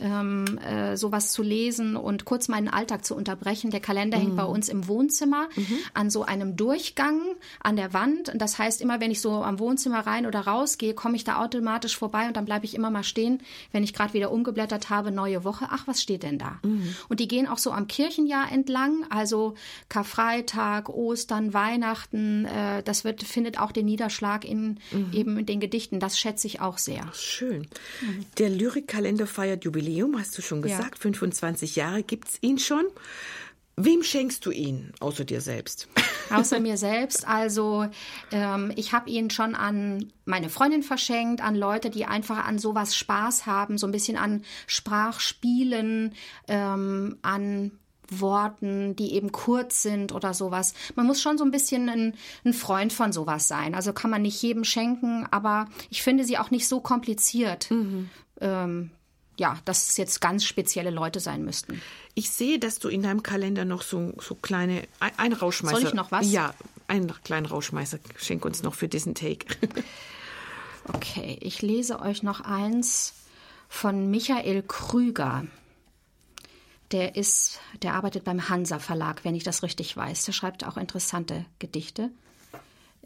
ähm, 0.00 0.58
äh, 0.58 0.96
sowas 0.96 1.32
zu 1.32 1.42
lesen 1.42 1.96
und 1.96 2.24
kurz 2.24 2.48
meinen 2.48 2.68
Alltag 2.68 3.04
zu 3.04 3.14
unterbrechen. 3.14 3.70
Der 3.70 3.80
Kalender 3.80 4.18
hängt 4.18 4.36
bei 4.36 4.44
uns 4.44 4.68
im 4.68 4.88
Wohnzimmer 4.88 5.48
an 5.94 6.10
so 6.10 6.22
einem 6.22 6.56
Durchgang 6.56 7.20
an 7.60 7.76
der 7.76 7.92
Wand. 7.92 8.28
Und 8.28 8.40
das 8.40 8.58
heißt, 8.58 8.80
immer 8.80 9.00
wenn 9.00 9.10
ich 9.10 9.20
so 9.20 9.32
am 9.32 9.58
Wohnzimmer 9.58 10.06
rein 10.06 10.26
oder 10.26 10.40
raus 10.40 10.78
gehe, 10.78 10.94
komme 10.94 11.16
ich 11.16 11.24
da 11.24 11.42
automatisch 11.42 11.96
vorbei 11.96 12.26
und 12.26 12.36
dann 12.36 12.44
bleibe 12.44 12.64
ich 12.64 12.74
immer 12.74 12.90
mal 12.90 13.04
stehen, 13.04 13.40
wenn 13.72 13.82
ich 13.82 13.92
gerade 13.92 14.12
wieder 14.12 14.30
umgeblättert 14.30 14.90
habe, 14.90 15.10
neue 15.10 15.44
Woche. 15.44 15.66
Ach, 15.70 15.86
was 15.86 16.02
steht 16.02 16.22
denn 16.22 16.38
da? 16.38 16.60
Und 17.08 17.20
die 17.20 17.28
gehen 17.28 17.46
auch 17.46 17.58
so 17.58 17.72
am 17.72 17.88
Kirchenjahr 17.88 18.50
entlang, 18.50 19.04
also 19.10 19.54
Karfreitag, 19.88 20.88
Ostern, 20.88 21.54
Weihnachten. 21.54 22.44
Äh, 22.44 22.82
das 22.82 23.04
wird, 23.04 23.22
findet 23.22 23.58
auch 23.58 23.72
den 23.72 23.86
Niederschlag 23.86 24.44
in 24.44 24.78
eben 25.12 25.38
in 25.38 25.46
den 25.46 25.60
Gedichten. 25.60 26.00
Das 26.00 26.18
schätze 26.18 26.46
ich 26.46 26.60
auch 26.60 26.78
sehr. 26.78 27.08
Schön. 27.12 27.66
Der 28.38 28.50
Lyrikkalender 28.50 29.26
feiert 29.26 29.64
Jubiläum, 29.64 29.87
hast 30.18 30.36
du 30.36 30.42
schon 30.42 30.62
Ja. 30.66 30.76
gesagt. 30.78 30.98
25 30.98 31.76
Jahre 31.76 32.02
gibt's 32.02 32.38
ihn 32.40 32.58
schon. 32.58 32.84
Wem 33.80 34.02
schenkst 34.02 34.44
du 34.44 34.50
ihn, 34.50 34.92
außer 34.98 35.24
dir 35.24 35.40
selbst? 35.40 35.86
Außer 36.30 36.58
mir 36.58 36.76
selbst. 36.76 37.26
Also 37.28 37.86
ähm, 38.32 38.72
ich 38.74 38.92
habe 38.92 39.08
ihn 39.08 39.30
schon 39.30 39.54
an 39.54 40.12
meine 40.24 40.48
Freundin 40.50 40.82
verschenkt, 40.82 41.40
an 41.42 41.54
Leute, 41.54 41.88
die 41.88 42.04
einfach 42.04 42.44
an 42.44 42.58
sowas 42.58 42.96
Spaß 42.96 43.46
haben, 43.46 43.78
so 43.78 43.86
ein 43.86 43.92
bisschen 43.92 44.16
an 44.16 44.42
Sprachspielen, 44.66 46.14
ähm, 46.48 47.18
an 47.22 47.72
Worten, 48.10 48.96
die 48.96 49.12
eben 49.14 49.32
kurz 49.32 49.82
sind 49.82 50.12
oder 50.12 50.34
sowas. 50.34 50.74
Man 50.96 51.06
muss 51.06 51.20
schon 51.22 51.38
so 51.38 51.44
ein 51.44 51.50
bisschen 51.50 51.88
ein, 51.88 52.14
ein 52.44 52.54
Freund 52.54 52.92
von 52.92 53.12
sowas 53.12 53.48
sein. 53.48 53.74
Also 53.74 53.92
kann 53.92 54.10
man 54.10 54.22
nicht 54.22 54.42
jedem 54.42 54.64
schenken, 54.64 55.26
aber 55.30 55.66
ich 55.90 56.02
finde 56.02 56.24
sie 56.24 56.38
auch 56.38 56.50
nicht 56.50 56.66
so 56.68 56.80
kompliziert. 56.80 57.70
Ähm, 58.40 58.90
ja, 59.38 59.58
dass 59.64 59.88
es 59.88 59.96
jetzt 59.96 60.20
ganz 60.20 60.44
spezielle 60.44 60.90
Leute 60.90 61.20
sein 61.20 61.44
müssten. 61.44 61.80
Ich 62.14 62.30
sehe, 62.30 62.58
dass 62.58 62.78
du 62.78 62.88
in 62.88 63.02
deinem 63.02 63.22
Kalender 63.22 63.64
noch 63.64 63.82
so, 63.82 64.12
so 64.20 64.34
kleine, 64.34 64.82
ein, 65.00 65.12
ein 65.16 65.32
Rauschmeißer. 65.32 65.76
Soll 65.76 65.88
ich 65.88 65.94
noch 65.94 66.10
was? 66.10 66.30
Ja, 66.30 66.54
einen 66.88 67.12
kleinen 67.22 67.46
Rauschmeißer. 67.46 67.98
Schenk 68.16 68.44
uns 68.44 68.62
noch 68.62 68.74
für 68.74 68.88
diesen 68.88 69.14
Take. 69.14 69.46
Okay, 70.94 71.36
ich 71.42 71.60
lese 71.60 72.00
euch 72.00 72.22
noch 72.22 72.40
eins 72.40 73.12
von 73.68 74.10
Michael 74.10 74.62
Krüger. 74.62 75.46
Der 76.92 77.16
ist, 77.16 77.60
der 77.82 77.94
arbeitet 77.94 78.24
beim 78.24 78.48
Hansa 78.48 78.78
Verlag, 78.78 79.24
wenn 79.24 79.34
ich 79.34 79.44
das 79.44 79.62
richtig 79.62 79.94
weiß. 79.94 80.24
Der 80.24 80.32
schreibt 80.32 80.64
auch 80.64 80.78
interessante 80.78 81.44
Gedichte. 81.58 82.10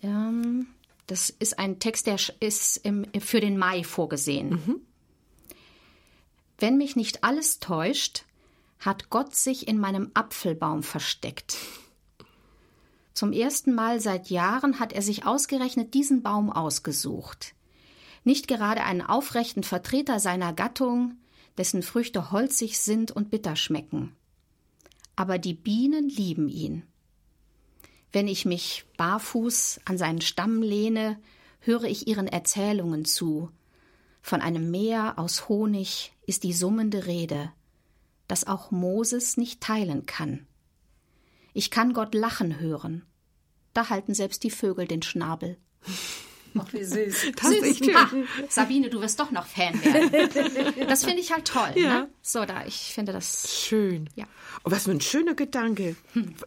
Ähm, 0.01 0.69
das 1.09 1.31
ist 1.31 1.59
ein 1.59 1.81
Text, 1.81 2.07
der 2.07 2.19
ist 2.39 2.77
im, 2.77 3.05
für 3.19 3.41
den 3.41 3.59
Mai 3.59 3.83
vorgesehen. 3.83 4.87
Wenn 6.63 6.77
mich 6.79 6.95
nicht 6.95 7.25
alles 7.25 7.59
täuscht, 7.59 8.23
hat 8.79 9.11
Gott 9.11 9.35
sich 9.35 9.67
in 9.67 9.81
meinem 9.81 10.13
Apfelbaum 10.15 10.85
versteckt. 10.85 11.57
Zum 13.15 13.33
ersten 13.33 13.75
Mal 13.75 14.01
seit 14.01 14.31
Jahren 14.31 14.79
hat 14.79 14.93
er 14.93 15.03
sich 15.03 15.27
ausgerechnet 15.27 15.93
diesen 15.93 16.23
Baum 16.23 16.53
ausgesucht. 16.53 17.57
Nicht 18.23 18.47
gerade 18.47 18.85
einen 18.85 19.03
aufrechten 19.03 19.65
Vertreter 19.65 20.21
seiner 20.21 20.53
Gattung, 20.53 21.17
dessen 21.59 21.83
Früchte 21.83 22.31
holzig 22.31 22.79
sind 22.79 23.11
und 23.11 23.29
bitter 23.29 23.57
schmecken. 23.57 24.15
Aber 25.17 25.39
die 25.39 25.55
Bienen 25.55 26.09
lieben 26.09 26.49
ihn. 26.49 26.85
Wenn 28.13 28.29
ich 28.29 28.45
mich 28.45 28.85
barfuß 28.99 29.81
an 29.85 29.99
seinen 29.99 30.21
Stamm 30.21 30.63
lehne, 30.63 31.19
höre 31.59 31.87
ich 31.87 32.07
ihren 32.07 32.29
Erzählungen 32.29 33.05
zu. 33.05 33.51
Von 34.23 34.41
einem 34.41 34.71
Meer 34.71 35.19
aus 35.19 35.49
Honig 35.49 36.13
ist 36.27 36.45
die 36.45 36.53
summende 36.53 37.07
Rede, 37.07 37.53
das 38.29 38.47
auch 38.47 38.71
Moses 38.71 39.37
nicht 39.37 39.61
teilen 39.61 40.07
kann. 40.07 40.47
Ich 41.53 41.71
kann 41.71 41.93
Gott 41.93 42.15
lachen 42.15 42.61
hören. 42.61 43.05
Da 43.75 43.91
halten 43.91 44.15
selbst 44.15 44.45
die 44.45 44.51
Vögel 44.51 44.87
den 44.87 45.03
Schnabel. 45.03 45.59
Ach, 46.59 46.73
wie 46.73 46.85
süß. 46.85 47.33
Das 47.37 47.51
ist 47.51 47.63
echt 47.63 47.85
schön. 47.85 47.97
Ah, 47.97 48.11
Sabine, 48.49 48.91
du 48.91 49.01
wirst 49.01 49.19
doch 49.19 49.31
noch 49.31 49.47
Fan 49.47 49.83
werden. 49.83 50.87
Das 50.87 51.05
finde 51.05 51.21
ich 51.21 51.33
halt 51.33 51.47
toll. 51.47 51.73
Ja. 51.77 52.01
Ne? 52.01 52.09
So, 52.21 52.45
da, 52.45 52.67
ich 52.67 52.93
finde 52.93 53.13
das. 53.13 53.59
Schön. 53.59 54.11
Ja. 54.17 54.27
Und 54.63 54.73
was 54.73 54.85
für 54.85 54.91
ein 54.91 55.01
schöner 55.01 55.35
Gedanke. 55.35 55.97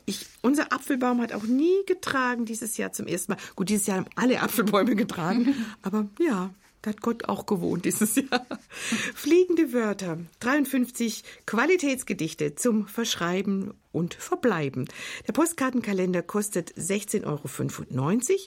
Ich, 0.06 0.28
unser 0.42 0.72
Apfelbaum 0.72 1.22
hat 1.22 1.34
auch 1.34 1.44
nie 1.44 1.84
getragen 1.88 2.46
dieses 2.46 2.78
Jahr 2.78 2.92
zum 2.92 3.08
ersten 3.08 3.34
Mal. 3.34 3.40
Gut, 3.56 3.70
dieses 3.70 3.88
Jahr 3.88 3.98
haben 3.98 4.10
alle 4.16 4.42
Apfelbäume 4.42 4.96
getragen. 4.96 5.56
aber 5.82 6.08
ja, 6.20 6.52
da 6.86 6.92
hat 6.92 7.02
Gott 7.02 7.26
auch 7.26 7.48
gewohnt 7.48 7.86
dieses 7.86 8.16
Jahr. 8.16 8.46
Fliegende 8.70 9.74
Wörter. 9.74 10.20
53 10.40 11.24
Qualitätsgedichte 11.48 12.56
zum 12.56 12.88
Verschreiben 12.88 13.74
und 13.92 14.14
Verbleiben. 14.14 14.86
Der 15.28 15.34
Postkartenkalender 15.34 16.22
kostet 16.22 16.74
16,95 16.74 17.26
Euro. 17.26 18.40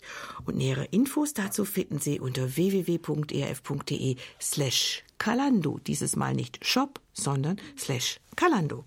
Und 0.47 0.57
nähere 0.57 0.85
Infos 0.93 1.35
dazu 1.35 1.65
finden 1.65 1.99
Sie 1.99 2.21
unter 2.21 2.57
www.erf.de 2.57 4.17
slash 4.41 5.03
Kalando. 5.19 5.81
Dieses 5.85 6.15
Mal 6.15 6.35
nicht 6.35 6.65
Shop, 6.65 7.01
sondern 7.13 7.61
slash 7.77 8.21
Kalando. 8.37 8.85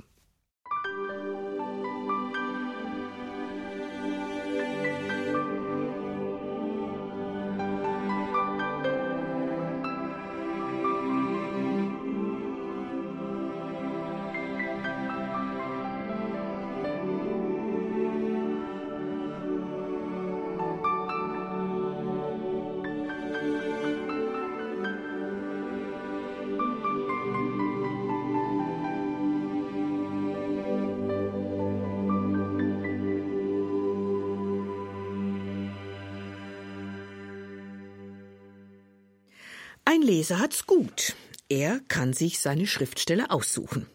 Leser 40.22 40.38
hat's 40.38 40.68
gut. 40.68 41.16
Er 41.50 41.80
kann 41.88 42.14
sich 42.14 42.40
seine 42.40 42.68
Schriftsteller 42.68 43.32
aussuchen. 43.32 43.88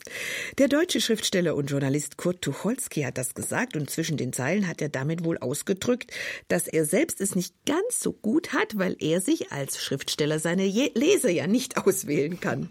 Der 0.59 0.67
deutsche 0.67 1.01
Schriftsteller 1.01 1.55
und 1.55 1.71
Journalist 1.71 2.17
Kurt 2.17 2.43
Tucholsky 2.43 3.03
hat 3.03 3.17
das 3.17 3.35
gesagt 3.35 3.77
und 3.77 3.89
zwischen 3.89 4.17
den 4.17 4.33
Zeilen 4.33 4.67
hat 4.67 4.83
er 4.83 4.89
damit 4.89 5.23
wohl 5.23 5.39
ausgedrückt, 5.39 6.11
dass 6.49 6.67
er 6.67 6.85
selbst 6.85 7.21
es 7.21 7.37
nicht 7.37 7.55
ganz 7.65 8.01
so 8.01 8.13
gut 8.13 8.53
hat, 8.53 8.77
weil 8.77 8.97
er 8.99 9.21
sich 9.21 9.53
als 9.53 9.81
Schriftsteller 9.81 10.41
seine 10.41 10.67
Leser 10.67 11.31
ja 11.31 11.47
nicht 11.47 11.77
auswählen 11.87 12.41
kann. 12.41 12.71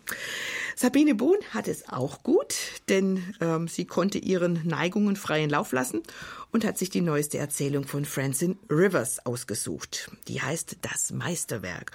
Sabine 0.76 1.16
Bohn 1.16 1.40
hat 1.52 1.70
es 1.70 1.88
auch 1.88 2.24
gut, 2.24 2.56
denn 2.90 3.24
ähm, 3.40 3.70
sie 3.70 3.86
konnte 3.86 4.18
ihren 4.18 4.68
Neigungen 4.68 5.16
freien 5.16 5.50
Lauf 5.50 5.72
lassen 5.72 6.04
und 6.52 6.66
hat 6.66 6.78
sich 6.78 6.90
die 6.90 7.02
neueste 7.02 7.38
Erzählung 7.38 7.88
von 7.88 8.04
Francine 8.04 8.58
Rivers 8.70 9.26
ausgesucht. 9.26 10.12
Die 10.28 10.42
heißt 10.42 10.78
Das 10.82 11.12
Meisterwerk. 11.12 11.92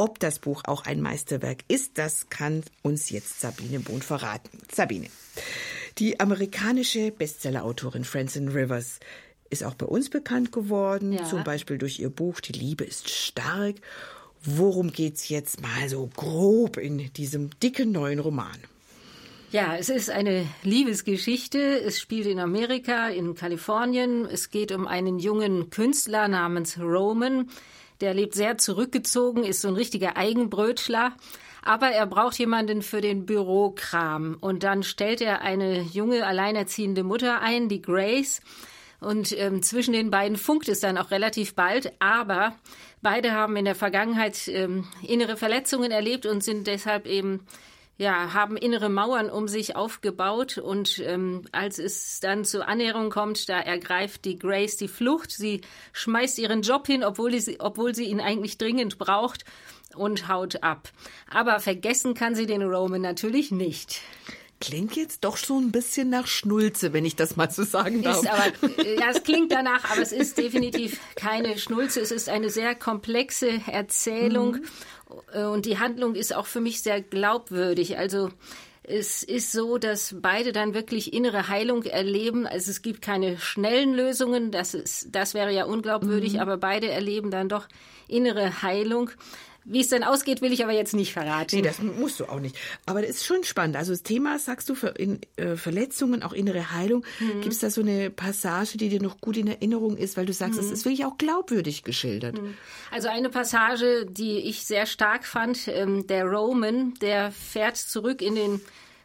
Ob 0.00 0.18
das 0.18 0.38
Buch 0.38 0.62
auch 0.64 0.86
ein 0.86 1.02
Meisterwerk 1.02 1.58
ist, 1.68 1.98
das 1.98 2.30
kann 2.30 2.62
uns 2.80 3.10
jetzt 3.10 3.38
Sabine 3.38 3.80
Bohn 3.80 4.00
verraten. 4.00 4.48
Sabine, 4.72 5.08
die 5.98 6.18
amerikanische 6.20 7.10
Bestsellerautorin 7.10 8.04
Francine 8.04 8.54
Rivers 8.54 8.98
ist 9.50 9.62
auch 9.62 9.74
bei 9.74 9.84
uns 9.84 10.08
bekannt 10.08 10.52
geworden, 10.52 11.12
ja. 11.12 11.24
zum 11.24 11.44
Beispiel 11.44 11.76
durch 11.76 12.00
ihr 12.00 12.08
Buch 12.08 12.40
Die 12.40 12.54
Liebe 12.54 12.82
ist 12.82 13.10
stark. 13.10 13.76
Worum 14.42 14.90
geht's 14.90 15.28
jetzt 15.28 15.60
mal 15.60 15.86
so 15.90 16.08
grob 16.16 16.78
in 16.78 17.12
diesem 17.12 17.50
dicken 17.60 17.92
neuen 17.92 18.20
Roman? 18.20 18.56
Ja, 19.52 19.76
es 19.76 19.90
ist 19.90 20.08
eine 20.08 20.46
Liebesgeschichte. 20.62 21.58
Es 21.78 22.00
spielt 22.00 22.26
in 22.26 22.38
Amerika, 22.38 23.10
in 23.10 23.34
Kalifornien. 23.34 24.24
Es 24.24 24.48
geht 24.48 24.72
um 24.72 24.86
einen 24.86 25.18
jungen 25.18 25.68
Künstler 25.68 26.26
namens 26.26 26.78
Roman, 26.78 27.50
der 28.00 28.14
lebt 28.14 28.34
sehr 28.34 28.58
zurückgezogen, 28.58 29.44
ist 29.44 29.60
so 29.60 29.68
ein 29.68 29.74
richtiger 29.74 30.16
Eigenbrötschler. 30.16 31.12
Aber 31.62 31.88
er 31.88 32.06
braucht 32.06 32.38
jemanden 32.38 32.82
für 32.82 33.00
den 33.00 33.26
Bürokram. 33.26 34.38
Und 34.40 34.62
dann 34.62 34.82
stellt 34.82 35.20
er 35.20 35.42
eine 35.42 35.82
junge, 35.82 36.26
alleinerziehende 36.26 37.02
Mutter 37.02 37.42
ein, 37.42 37.68
die 37.68 37.82
Grace. 37.82 38.40
Und 39.00 39.36
ähm, 39.38 39.62
zwischen 39.62 39.92
den 39.92 40.10
beiden 40.10 40.36
funkt 40.36 40.68
es 40.68 40.80
dann 40.80 40.98
auch 40.98 41.10
relativ 41.10 41.54
bald. 41.54 41.92
Aber 41.98 42.54
beide 43.02 43.32
haben 43.32 43.56
in 43.56 43.64
der 43.64 43.74
Vergangenheit 43.74 44.48
ähm, 44.48 44.86
innere 45.02 45.36
Verletzungen 45.36 45.90
erlebt 45.90 46.26
und 46.26 46.42
sind 46.42 46.66
deshalb 46.66 47.06
eben 47.06 47.46
ja, 48.00 48.32
haben 48.32 48.56
innere 48.56 48.88
Mauern 48.88 49.28
um 49.28 49.46
sich 49.46 49.76
aufgebaut 49.76 50.56
und 50.56 51.00
ähm, 51.00 51.42
als 51.52 51.78
es 51.78 52.18
dann 52.20 52.46
zur 52.46 52.66
Annäherung 52.66 53.10
kommt, 53.10 53.50
da 53.50 53.60
ergreift 53.60 54.24
die 54.24 54.38
Grace 54.38 54.78
die 54.78 54.88
Flucht. 54.88 55.30
Sie 55.30 55.60
schmeißt 55.92 56.38
ihren 56.38 56.62
Job 56.62 56.86
hin, 56.86 57.04
obwohl, 57.04 57.32
die, 57.32 57.60
obwohl 57.60 57.94
sie 57.94 58.06
ihn 58.06 58.22
eigentlich 58.22 58.56
dringend 58.56 58.96
braucht 58.96 59.44
und 59.94 60.28
haut 60.28 60.62
ab. 60.62 60.88
Aber 61.28 61.60
vergessen 61.60 62.14
kann 62.14 62.34
sie 62.34 62.46
den 62.46 62.62
Roman 62.62 63.02
natürlich 63.02 63.50
nicht. 63.50 64.00
Klingt 64.62 64.96
jetzt 64.96 65.24
doch 65.24 65.36
so 65.36 65.58
ein 65.58 65.70
bisschen 65.70 66.08
nach 66.08 66.26
Schnulze, 66.26 66.94
wenn 66.94 67.04
ich 67.04 67.16
das 67.16 67.36
mal 67.36 67.50
so 67.50 67.64
sagen 67.64 68.02
darf. 68.02 68.22
Ist 68.22 68.30
aber, 68.30 68.82
ja, 68.98 69.10
es 69.10 69.22
klingt 69.24 69.52
danach, 69.52 69.90
aber 69.90 70.00
es 70.00 70.12
ist 70.12 70.38
definitiv 70.38 70.98
keine 71.16 71.58
Schnulze. 71.58 72.00
Es 72.00 72.12
ist 72.12 72.30
eine 72.30 72.48
sehr 72.48 72.74
komplexe 72.74 73.60
Erzählung. 73.70 74.52
Mhm. 74.52 74.64
Äh, 75.32 75.44
und 75.44 75.66
die 75.66 75.78
Handlung 75.78 76.14
ist 76.14 76.34
auch 76.34 76.46
für 76.46 76.60
mich 76.60 76.82
sehr 76.82 77.00
glaubwürdig. 77.00 77.98
Also 77.98 78.30
es 78.82 79.22
ist 79.22 79.52
so, 79.52 79.78
dass 79.78 80.16
beide 80.20 80.52
dann 80.52 80.74
wirklich 80.74 81.12
innere 81.12 81.48
Heilung 81.48 81.84
erleben. 81.84 82.46
Also 82.46 82.70
es 82.70 82.82
gibt 82.82 83.02
keine 83.02 83.38
schnellen 83.38 83.94
Lösungen, 83.94 84.50
das, 84.50 84.74
ist, 84.74 85.08
das 85.12 85.34
wäre 85.34 85.52
ja 85.52 85.64
unglaubwürdig, 85.64 86.34
mhm. 86.34 86.40
aber 86.40 86.56
beide 86.56 86.88
erleben 86.88 87.30
dann 87.30 87.48
doch 87.48 87.68
innere 88.08 88.62
Heilung. 88.62 89.10
Wie 89.64 89.80
es 89.80 89.88
dann 89.88 90.04
ausgeht, 90.04 90.40
will 90.40 90.52
ich 90.52 90.64
aber 90.64 90.72
jetzt 90.72 90.94
nicht 90.94 91.12
verraten. 91.12 91.56
Nee, 91.56 91.62
das 91.62 91.80
musst 91.80 92.18
du 92.18 92.24
auch 92.26 92.40
nicht. 92.40 92.56
Aber 92.86 93.02
das 93.02 93.10
ist 93.10 93.26
schon 93.26 93.44
spannend. 93.44 93.76
Also 93.76 93.92
das 93.92 94.02
Thema, 94.02 94.38
sagst 94.38 94.68
du, 94.68 94.74
in, 94.96 95.20
äh, 95.36 95.56
Verletzungen, 95.56 96.22
auch 96.22 96.32
innere 96.32 96.72
Heilung. 96.72 97.04
Mhm. 97.18 97.42
Gibt 97.42 97.52
es 97.52 97.60
da 97.60 97.70
so 97.70 97.82
eine 97.82 98.10
Passage, 98.10 98.78
die 98.78 98.88
dir 98.88 99.02
noch 99.02 99.20
gut 99.20 99.36
in 99.36 99.48
Erinnerung 99.48 99.96
ist, 99.96 100.16
weil 100.16 100.26
du 100.26 100.32
sagst, 100.32 100.54
mhm. 100.54 100.62
das 100.62 100.70
ist 100.70 100.84
wirklich 100.84 101.04
auch 101.04 101.18
glaubwürdig 101.18 101.84
geschildert? 101.84 102.40
Mhm. 102.40 102.54
Also 102.90 103.08
eine 103.08 103.28
Passage, 103.28 104.06
die 104.06 104.38
ich 104.38 104.64
sehr 104.64 104.86
stark 104.86 105.26
fand, 105.26 105.68
ähm, 105.68 106.06
der 106.06 106.24
Roman, 106.24 106.94
der 107.02 107.30
fährt 107.30 107.76
zurück 107.76 108.22
in 108.22 108.34
den 108.34 108.60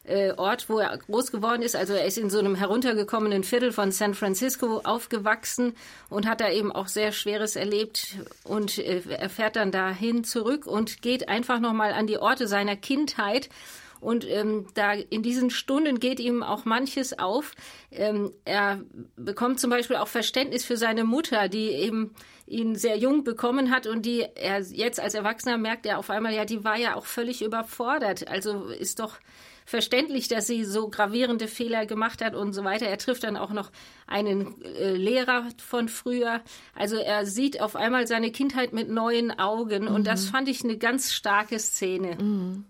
äh, 0.08 0.34
Ort, 0.38 0.70
wo 0.70 0.80
er 0.80 0.98
groß 0.98 1.32
geworden 1.32 1.62
ist. 1.62 1.76
Also 1.76 1.94
er 1.94 2.06
ist 2.06 2.18
in 2.18 2.30
so 2.30 2.40
einem 2.40 2.56
heruntergekommenen 2.56 3.44
Viertel 3.44 3.72
von 3.72 3.92
San 3.92 4.14
Francisco 4.14 4.82
aufgewachsen 4.84 5.74
und 6.10 6.28
hat 6.28 6.42
da 6.42 6.50
eben 6.50 6.72
auch 6.72 6.88
sehr 6.88 7.12
Schweres 7.12 7.56
erlebt 7.56 8.18
und 8.44 8.78
äh, 8.78 9.02
er 9.10 9.30
fährt 9.30 9.56
dann 9.56 9.72
dahin 9.72 10.24
zurück 10.24 10.66
und 10.66 11.02
geht 11.02 11.30
einfach 11.30 11.60
nochmal 11.60 11.94
an 11.94 12.08
die 12.08 12.18
Orte 12.18 12.48
seiner 12.48 12.76
Kindheit. 12.76 13.50
Und 14.02 14.30
ähm, 14.30 14.68
da 14.76 14.94
in 14.94 15.24
diesen 15.24 15.50
Stunden 15.50 16.00
geht 16.00 16.20
ihm 16.20 16.44
auch 16.44 16.66
manches 16.66 17.18
auf. 17.18 17.56
Ähm, 17.92 18.32
er 18.44 18.82
bekommt 19.16 19.60
zum 19.60 19.72
Beispiel 19.72 19.96
auch 19.96 20.08
Verständnis 20.08 20.64
für 20.64 20.78
seine 20.78 21.06
Mutter, 21.06 21.48
die 21.50 21.70
eben 21.70 22.14
ihn 22.46 22.76
sehr 22.76 22.98
jung 22.98 23.24
bekommen 23.24 23.72
hat 23.72 23.88
und 23.88 24.06
die 24.06 24.22
er 24.36 24.60
jetzt 24.60 25.00
als 25.00 25.16
Erwachsener 25.16 25.58
merkt 25.58 25.88
er 25.88 25.98
auf 25.98 26.12
einmal, 26.12 26.36
ja, 26.36 26.46
die 26.46 26.64
war 26.64 26.78
ja 26.78 26.96
auch 26.96 27.06
völlig 27.06 27.42
überfordert. 27.42 28.28
Also 28.28 28.66
ist 28.66 29.00
doch 29.00 29.18
verständlich, 29.66 30.28
dass 30.28 30.48
sie 30.48 30.64
so 30.64 30.90
gravierende 30.90 31.48
Fehler 31.48 31.86
gemacht 31.86 32.24
hat 32.24 32.36
und 32.36 32.54
so 32.54 32.64
weiter. 32.64 32.86
Er 32.86 32.98
trifft 32.98 33.24
dann 33.24 33.36
auch 33.36 33.52
noch 33.52 33.72
einen 34.08 34.62
äh, 34.62 34.94
Lehrer 34.94 35.48
von 35.58 35.90
früher. 35.90 36.42
Also 36.76 36.98
er 36.98 37.26
sieht 37.26 37.62
auf 37.62 37.76
einmal 37.76 38.08
seine 38.08 38.32
Kindheit 38.32 38.74
mit 38.74 38.90
neuen 38.90 39.38
Augen 39.38 39.86
mhm. 39.86 39.96
und 39.96 40.08
das 40.08 40.28
mhm. 40.28 40.30
fand 40.30 40.50
ich 40.50 40.64
eine 40.64 40.78
ganz 40.78 41.14
starke 41.14 41.60
Szene. 41.60 42.16
Mhm. 42.22 42.66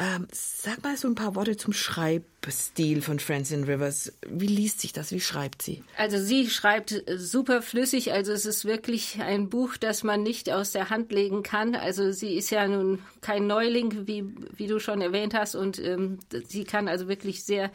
Ähm, 0.00 0.28
sag 0.30 0.84
mal 0.84 0.96
so 0.96 1.08
ein 1.08 1.16
paar 1.16 1.34
Worte 1.34 1.56
zum 1.56 1.72
Schreibstil 1.72 3.02
von 3.02 3.18
Francine 3.18 3.66
Rivers. 3.66 4.12
Wie 4.28 4.46
liest 4.46 4.80
sich 4.80 4.92
das? 4.92 5.10
Wie 5.10 5.20
schreibt 5.20 5.60
sie? 5.60 5.82
Also 5.96 6.18
sie 6.18 6.48
schreibt 6.48 7.02
super 7.16 7.62
flüssig. 7.62 8.12
Also 8.12 8.30
es 8.30 8.46
ist 8.46 8.64
wirklich 8.64 9.20
ein 9.20 9.48
Buch, 9.48 9.76
das 9.76 10.04
man 10.04 10.22
nicht 10.22 10.50
aus 10.50 10.70
der 10.70 10.90
Hand 10.90 11.10
legen 11.10 11.42
kann. 11.42 11.74
Also 11.74 12.12
sie 12.12 12.34
ist 12.34 12.50
ja 12.50 12.68
nun 12.68 13.00
kein 13.22 13.48
Neuling, 13.48 14.06
wie, 14.06 14.24
wie 14.56 14.68
du 14.68 14.78
schon 14.78 15.00
erwähnt 15.00 15.34
hast. 15.34 15.56
Und 15.56 15.80
ähm, 15.80 16.20
sie 16.46 16.62
kann 16.62 16.86
also 16.86 17.08
wirklich 17.08 17.42
sehr 17.42 17.72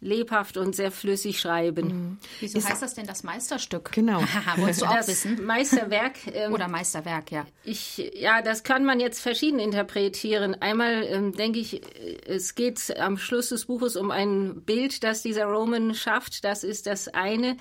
lebhaft 0.00 0.56
und 0.56 0.76
sehr 0.76 0.90
flüssig 0.90 1.40
schreiben. 1.40 1.86
Mhm. 1.86 2.18
Wieso 2.40 2.58
ist 2.58 2.68
heißt 2.68 2.82
das 2.82 2.94
denn 2.94 3.06
das 3.06 3.22
Meisterstück? 3.22 3.90
Genau. 3.92 4.20
Wolltest 4.56 4.82
du 4.82 4.86
auch 4.86 4.96
das 4.96 5.08
wissen? 5.08 5.44
Meisterwerk. 5.44 6.14
Ähm, 6.34 6.52
Oder 6.52 6.66
Meisterwerk, 6.68 7.30
ja. 7.30 7.46
Ich, 7.62 7.98
ja, 8.14 8.42
das 8.42 8.64
kann 8.64 8.84
man 8.84 8.98
jetzt 8.98 9.20
verschieden 9.20 9.60
interpretieren. 9.60 10.56
Einmal 10.60 11.04
ähm, 11.04 11.32
denke 11.32 11.60
ich, 11.60 11.80
es 12.26 12.56
geht 12.56 12.98
am 12.98 13.18
Schluss 13.18 13.50
des 13.50 13.66
Buches 13.66 13.94
um 13.94 14.10
ein 14.10 14.62
Bild, 14.62 15.04
das 15.04 15.22
dieser 15.22 15.44
Roman 15.44 15.94
schafft. 15.94 16.44
Das 16.44 16.64
ist 16.64 16.86
das 16.86 17.06
eine 17.08 17.56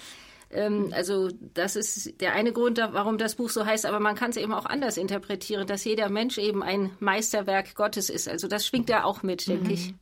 ähm, 0.50 0.92
also 0.92 1.30
das 1.54 1.76
ist 1.76 2.20
der 2.22 2.34
eine 2.34 2.52
Grund, 2.52 2.78
warum 2.78 3.18
das 3.18 3.36
Buch 3.36 3.50
so 3.50 3.66
heißt, 3.66 3.86
aber 3.86 4.00
man 4.00 4.16
kann 4.16 4.32
es 4.32 4.38
eben 4.38 4.54
auch 4.54 4.66
anders 4.66 4.98
interpretieren, 4.98 5.68
dass 5.68 5.84
jeder 5.84 6.10
Mensch 6.10 6.38
eben 6.38 6.64
ein 6.64 6.92
Meisterwerk 7.00 7.76
Gottes 7.76 8.10
ist. 8.10 8.28
Also 8.28 8.48
das 8.48 8.66
schwingt 8.66 8.90
da 8.90 9.04
auch 9.04 9.24
mit, 9.24 9.48
denke 9.48 9.66
mhm. 9.66 9.72
ich. 9.72 9.94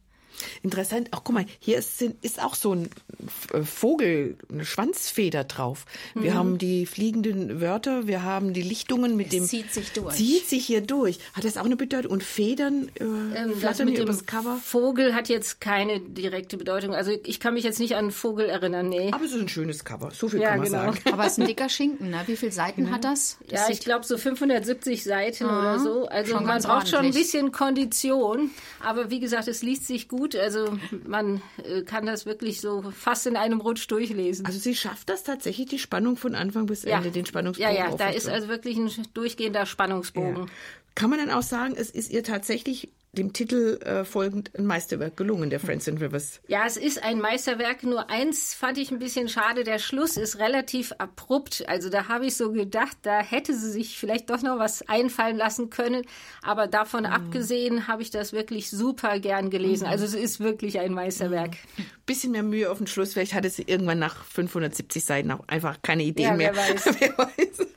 Interessant. 0.63 1.09
Ach, 1.11 1.21
guck 1.23 1.35
mal, 1.35 1.45
hier 1.59 1.77
ist, 1.77 2.01
ist 2.01 2.41
auch 2.41 2.55
so 2.55 2.73
ein 2.73 2.89
äh, 3.53 3.61
Vogel, 3.63 4.37
eine 4.51 4.65
Schwanzfeder 4.65 5.43
drauf. 5.43 5.85
Wir 6.13 6.31
mhm. 6.31 6.35
haben 6.35 6.57
die 6.57 6.85
fliegenden 6.85 7.61
Wörter, 7.61 8.07
wir 8.07 8.23
haben 8.23 8.53
die 8.53 8.61
Lichtungen 8.61 9.15
mit 9.15 9.27
es 9.27 9.31
dem. 9.33 9.45
Zieht 9.45 9.73
sich 9.73 9.91
durch. 9.91 10.15
Zieht 10.15 10.47
sich 10.47 10.65
hier 10.65 10.81
durch. 10.81 11.19
Hat 11.33 11.43
das 11.43 11.57
auch 11.57 11.65
eine 11.65 11.75
Bedeutung? 11.75 12.11
Und 12.11 12.23
Federn 12.23 12.89
äh, 12.99 13.03
ähm, 13.03 13.55
flattern 13.55 13.87
mit 13.87 13.97
dem 13.97 14.25
Cover? 14.25 14.57
Vogel 14.63 15.15
hat 15.15 15.29
jetzt 15.29 15.61
keine 15.61 15.99
direkte 15.99 16.57
Bedeutung. 16.57 16.93
Also 16.93 17.11
ich 17.23 17.39
kann 17.39 17.53
mich 17.53 17.63
jetzt 17.63 17.79
nicht 17.79 17.93
an 17.93 18.05
einen 18.05 18.11
Vogel 18.11 18.47
erinnern, 18.47 18.89
nee. 18.89 19.11
Aber 19.11 19.23
es 19.25 19.31
ist 19.31 19.41
ein 19.41 19.49
schönes 19.49 19.85
Cover. 19.85 20.11
So 20.11 20.27
viel 20.27 20.41
ja, 20.41 20.49
kann 20.49 20.59
man 20.59 20.67
genau. 20.67 20.79
sagen. 20.85 20.99
Aber 21.11 21.25
es 21.25 21.33
ist 21.33 21.39
ein 21.39 21.47
dicker 21.51 21.69
Schinken, 21.69 22.09
ne? 22.09 22.21
Wie 22.25 22.35
viele 22.35 22.51
Seiten 22.51 22.83
mhm. 22.83 22.91
hat 22.91 23.03
das? 23.03 23.37
das 23.47 23.61
ja, 23.61 23.69
ich 23.69 23.79
glaube 23.81 24.05
so 24.05 24.17
570 24.17 25.03
Seiten 25.03 25.45
mhm. 25.45 25.49
oder 25.49 25.79
so. 25.79 26.07
Also 26.07 26.33
schon 26.33 26.45
man 26.45 26.61
braucht 26.61 26.89
schon 26.89 27.05
ein 27.05 27.13
bisschen 27.13 27.51
Kondition. 27.51 28.51
Aber 28.83 29.09
wie 29.09 29.19
gesagt, 29.19 29.47
es 29.47 29.61
liest 29.61 29.87
sich 29.87 30.07
gut. 30.07 30.30
Also 30.35 30.77
man 31.05 31.41
äh, 31.63 31.81
kann 31.81 32.05
das 32.05 32.25
wirklich 32.25 32.61
so 32.61 32.83
fast 32.91 33.27
in 33.27 33.35
einem 33.35 33.61
Rutsch 33.61 33.89
durchlesen. 33.89 34.45
Also 34.45 34.59
sie 34.59 34.75
schafft 34.75 35.09
das 35.09 35.23
tatsächlich, 35.23 35.67
die 35.67 35.79
Spannung 35.79 36.17
von 36.17 36.35
Anfang 36.35 36.65
bis 36.65 36.83
Ende, 36.83 37.07
ja. 37.07 37.13
den 37.13 37.25
Spannungsbogen. 37.25 37.75
Ja, 37.75 37.89
ja, 37.89 37.95
da 37.95 38.09
ist 38.09 38.27
also 38.27 38.47
wirklich 38.47 38.77
ein 38.77 38.89
durchgehender 39.13 39.65
Spannungsbogen. 39.65 40.45
Ja. 40.45 40.51
Kann 40.95 41.09
man 41.09 41.19
dann 41.19 41.31
auch 41.31 41.43
sagen, 41.43 41.73
es 41.77 41.89
ist 41.89 42.11
ihr 42.11 42.23
tatsächlich 42.23 42.91
dem 43.13 43.33
Titel 43.33 43.77
äh, 43.83 44.05
folgend 44.05 44.51
ein 44.57 44.65
Meisterwerk 44.65 45.17
gelungen, 45.17 45.49
der 45.49 45.59
Francine 45.59 45.99
Rivers. 45.99 46.39
Ja, 46.47 46.63
es 46.65 46.77
ist 46.77 47.03
ein 47.03 47.19
Meisterwerk. 47.19 47.83
Nur 47.83 48.09
eins 48.09 48.53
fand 48.53 48.77
ich 48.77 48.89
ein 48.89 48.99
bisschen 48.99 49.27
schade. 49.27 49.65
Der 49.65 49.79
Schluss 49.79 50.15
ist 50.15 50.39
relativ 50.39 50.93
abrupt. 50.97 51.65
Also 51.67 51.89
da 51.89 52.07
habe 52.07 52.27
ich 52.27 52.37
so 52.37 52.53
gedacht, 52.53 52.97
da 53.01 53.19
hätte 53.19 53.53
sie 53.53 53.69
sich 53.69 53.97
vielleicht 53.97 54.29
doch 54.29 54.41
noch 54.41 54.59
was 54.59 54.87
einfallen 54.87 55.35
lassen 55.35 55.69
können. 55.69 56.03
Aber 56.41 56.67
davon 56.67 57.01
mhm. 57.01 57.09
abgesehen 57.09 57.87
habe 57.87 58.01
ich 58.01 58.11
das 58.11 58.31
wirklich 58.31 58.69
super 58.69 59.19
gern 59.19 59.49
gelesen. 59.49 59.87
Mhm. 59.87 59.91
Also 59.91 60.05
es 60.05 60.13
ist 60.13 60.39
wirklich 60.39 60.79
ein 60.79 60.93
Meisterwerk. 60.93 61.57
Mhm. 61.77 61.85
Bisschen 62.05 62.31
mehr 62.31 62.43
Mühe 62.43 62.71
auf 62.71 62.77
den 62.77 62.87
Schluss. 62.87 63.11
Vielleicht 63.11 63.33
hatte 63.33 63.49
sie 63.49 63.63
irgendwann 63.63 63.99
nach 63.99 64.23
570 64.23 65.03
Seiten 65.03 65.31
auch 65.31 65.45
einfach 65.47 65.81
keine 65.81 66.03
Idee 66.03 66.23
ja, 66.23 66.33
mehr. 66.33 66.53
Wer 66.55 66.75
weiß. 66.75 66.85
wer 66.99 67.17
weiß. 67.17 67.67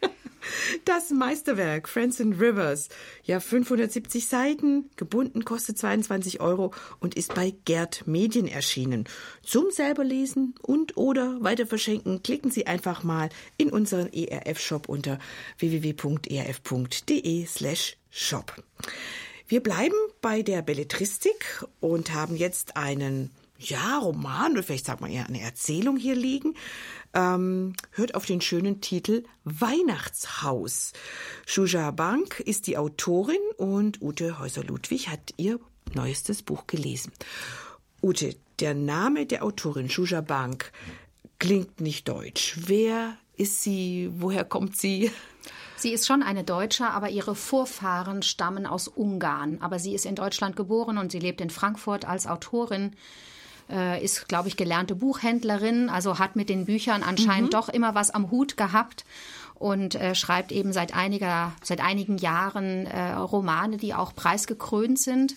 Das 0.85 1.11
Meisterwerk 1.11 1.89
Francis 1.89 2.27
Rivers. 2.41 2.89
Ja, 3.23 3.41
570 3.41 4.27
Seiten, 4.27 4.91
gebunden, 4.97 5.45
kostet 5.45 5.79
22 5.79 6.41
Euro 6.41 6.73
und 7.01 7.15
ist 7.15 7.35
bei 7.35 7.55
Gerd 7.65 8.07
Medien 8.07 8.47
erschienen. 8.47 9.05
Zum 9.43 9.71
selber 9.71 10.05
lesen 10.05 10.55
und 10.63 10.97
oder 10.97 11.43
weiter 11.43 11.67
verschenken, 11.67 12.23
klicken 12.23 12.51
Sie 12.51 12.67
einfach 12.67 13.03
mal 13.03 13.29
in 13.57 13.71
unseren 13.71 14.13
ERF-Shop 14.13 14.89
unter 14.89 15.19
www.erf.de 15.59 17.47
slash 17.47 17.97
shop. 18.11 18.63
Wir 19.47 19.63
bleiben 19.63 19.95
bei 20.21 20.43
der 20.43 20.63
Belletristik 20.63 21.65
und 21.81 22.15
haben 22.15 22.37
jetzt 22.37 22.77
einen 22.77 23.31
ja, 23.59 23.99
Roman 23.99 24.53
oder 24.53 24.63
vielleicht 24.63 24.87
sagt 24.87 25.01
man 25.01 25.11
eher 25.11 25.27
eine 25.27 25.41
Erzählung 25.41 25.97
hier 25.97 26.15
liegen. 26.15 26.55
Ähm, 27.15 27.75
hört 27.93 28.15
auf 28.17 28.27
den 28.27 28.41
schönen 28.41 28.81
Titel 28.81 29.23
Weihnachtshaus. 29.45 30.93
Shuja 31.47 31.93
Bank 31.93 32.41
ist 32.41 32.67
die 32.67 32.77
Autorin 32.77 33.37
und 33.57 34.03
Ute 34.03 34.39
Häuser-Ludwig 34.41 35.09
hat 35.09 35.33
ihr 35.37 35.61
neuestes 35.95 36.43
Buch 36.43 36.67
gelesen. 36.67 37.13
Ute, 38.03 38.35
der 38.59 38.75
Name 38.75 39.27
der 39.27 39.45
Autorin 39.45 39.89
Shuja 39.89 40.21
Bank 40.21 40.73
klingt 41.39 41.81
nicht 41.81 42.09
deutsch. 42.09 42.57
Wer 42.67 43.17
ist 43.37 43.63
sie? 43.63 44.11
Woher 44.15 44.45
kommt 44.45 44.77
sie? 44.77 45.11
Sie 45.77 45.93
ist 45.93 46.07
schon 46.07 46.23
eine 46.23 46.45
Deutsche, 46.45 46.87
aber 46.87 47.11
ihre 47.11 47.35
Vorfahren 47.35 48.23
stammen 48.23 48.67
aus 48.67 48.89
Ungarn. 48.89 49.59
Aber 49.61 49.79
sie 49.79 49.95
ist 49.95 50.07
in 50.07 50.15
Deutschland 50.15 50.57
geboren 50.57 50.99
und 50.99 51.13
sie 51.13 51.19
lebt 51.19 51.41
in 51.41 51.51
Frankfurt 51.51 52.07
als 52.07 52.27
Autorin 52.27 52.97
äh, 53.71 54.03
ist, 54.03 54.29
glaube 54.29 54.49
ich, 54.49 54.57
gelernte 54.57 54.95
Buchhändlerin, 54.95 55.89
also 55.89 56.19
hat 56.19 56.37
mit 56.37 56.49
den 56.49 56.65
Büchern 56.65 57.03
anscheinend 57.03 57.49
mhm. 57.49 57.57
doch 57.57 57.69
immer 57.69 57.95
was 57.95 58.11
am 58.11 58.31
Hut 58.31 58.57
gehabt 58.57 59.05
und 59.55 59.95
äh, 59.95 60.15
schreibt 60.15 60.53
eben 60.53 60.73
seit 60.73 60.95
einiger, 60.95 61.53
seit 61.63 61.81
einigen 61.81 62.19
Jahren 62.19 62.87
äh, 62.87 63.13
Romane, 63.13 63.77
die 63.77 63.95
auch 63.95 64.15
preisgekrönt 64.15 64.99
sind. 64.99 65.35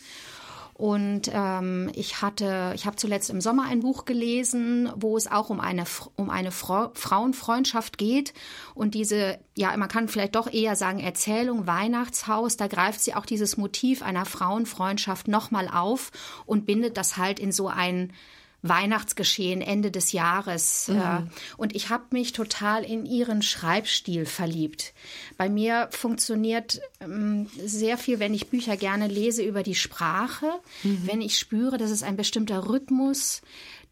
Und 0.77 1.31
ähm, 1.33 1.89
ich 1.95 2.21
hatte, 2.21 2.71
ich 2.75 2.85
habe 2.85 2.97
zuletzt 2.97 3.31
im 3.31 3.41
Sommer 3.41 3.63
ein 3.63 3.79
Buch 3.79 4.05
gelesen, 4.05 4.91
wo 4.95 5.17
es 5.17 5.25
auch 5.29 5.49
um 5.49 5.59
eine 5.59 5.85
um 6.15 6.29
eine 6.29 6.51
Fra 6.51 6.91
Frauenfreundschaft 6.93 7.97
geht. 7.97 8.35
Und 8.75 8.93
diese, 8.93 9.39
ja, 9.55 9.75
man 9.75 9.89
kann 9.89 10.07
vielleicht 10.07 10.35
doch 10.35 10.51
eher 10.51 10.75
sagen 10.75 10.99
Erzählung 10.99 11.65
Weihnachtshaus. 11.65 12.57
Da 12.57 12.67
greift 12.67 13.01
sie 13.01 13.15
auch 13.15 13.25
dieses 13.25 13.57
Motiv 13.57 14.03
einer 14.03 14.25
Frauenfreundschaft 14.25 15.27
nochmal 15.27 15.67
auf 15.67 16.11
und 16.45 16.67
bindet 16.67 16.95
das 16.95 17.17
halt 17.17 17.39
in 17.39 17.51
so 17.51 17.67
ein 17.69 18.13
Weihnachtsgeschehen 18.61 19.61
Ende 19.61 19.91
des 19.91 20.11
Jahres. 20.11 20.87
Mhm. 20.87 20.97
Äh, 20.97 21.21
und 21.57 21.75
ich 21.75 21.89
habe 21.89 22.05
mich 22.11 22.33
total 22.33 22.83
in 22.83 23.05
ihren 23.05 23.41
Schreibstil 23.41 24.25
verliebt. 24.25 24.93
Bei 25.37 25.49
mir 25.49 25.89
funktioniert 25.91 26.81
ähm, 26.99 27.47
sehr 27.63 27.97
viel, 27.97 28.19
wenn 28.19 28.33
ich 28.33 28.49
Bücher 28.49 28.77
gerne 28.77 29.07
lese, 29.07 29.43
über 29.43 29.63
die 29.63 29.75
Sprache. 29.75 30.51
Mhm. 30.83 31.01
Wenn 31.05 31.21
ich 31.21 31.37
spüre, 31.37 31.77
dass 31.77 31.91
es 31.91 32.03
ein 32.03 32.17
bestimmter 32.17 32.67
Rhythmus, 32.67 33.41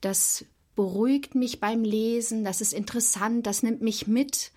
das 0.02 0.46
beruhigt 0.76 1.36
mich 1.36 1.60
beim 1.60 1.84
Lesen, 1.84 2.44
das 2.44 2.60
ist 2.60 2.74
interessant, 2.74 3.48
das 3.48 3.64
nimmt 3.64 3.82
mich 3.82 4.08
mit. 4.08 4.52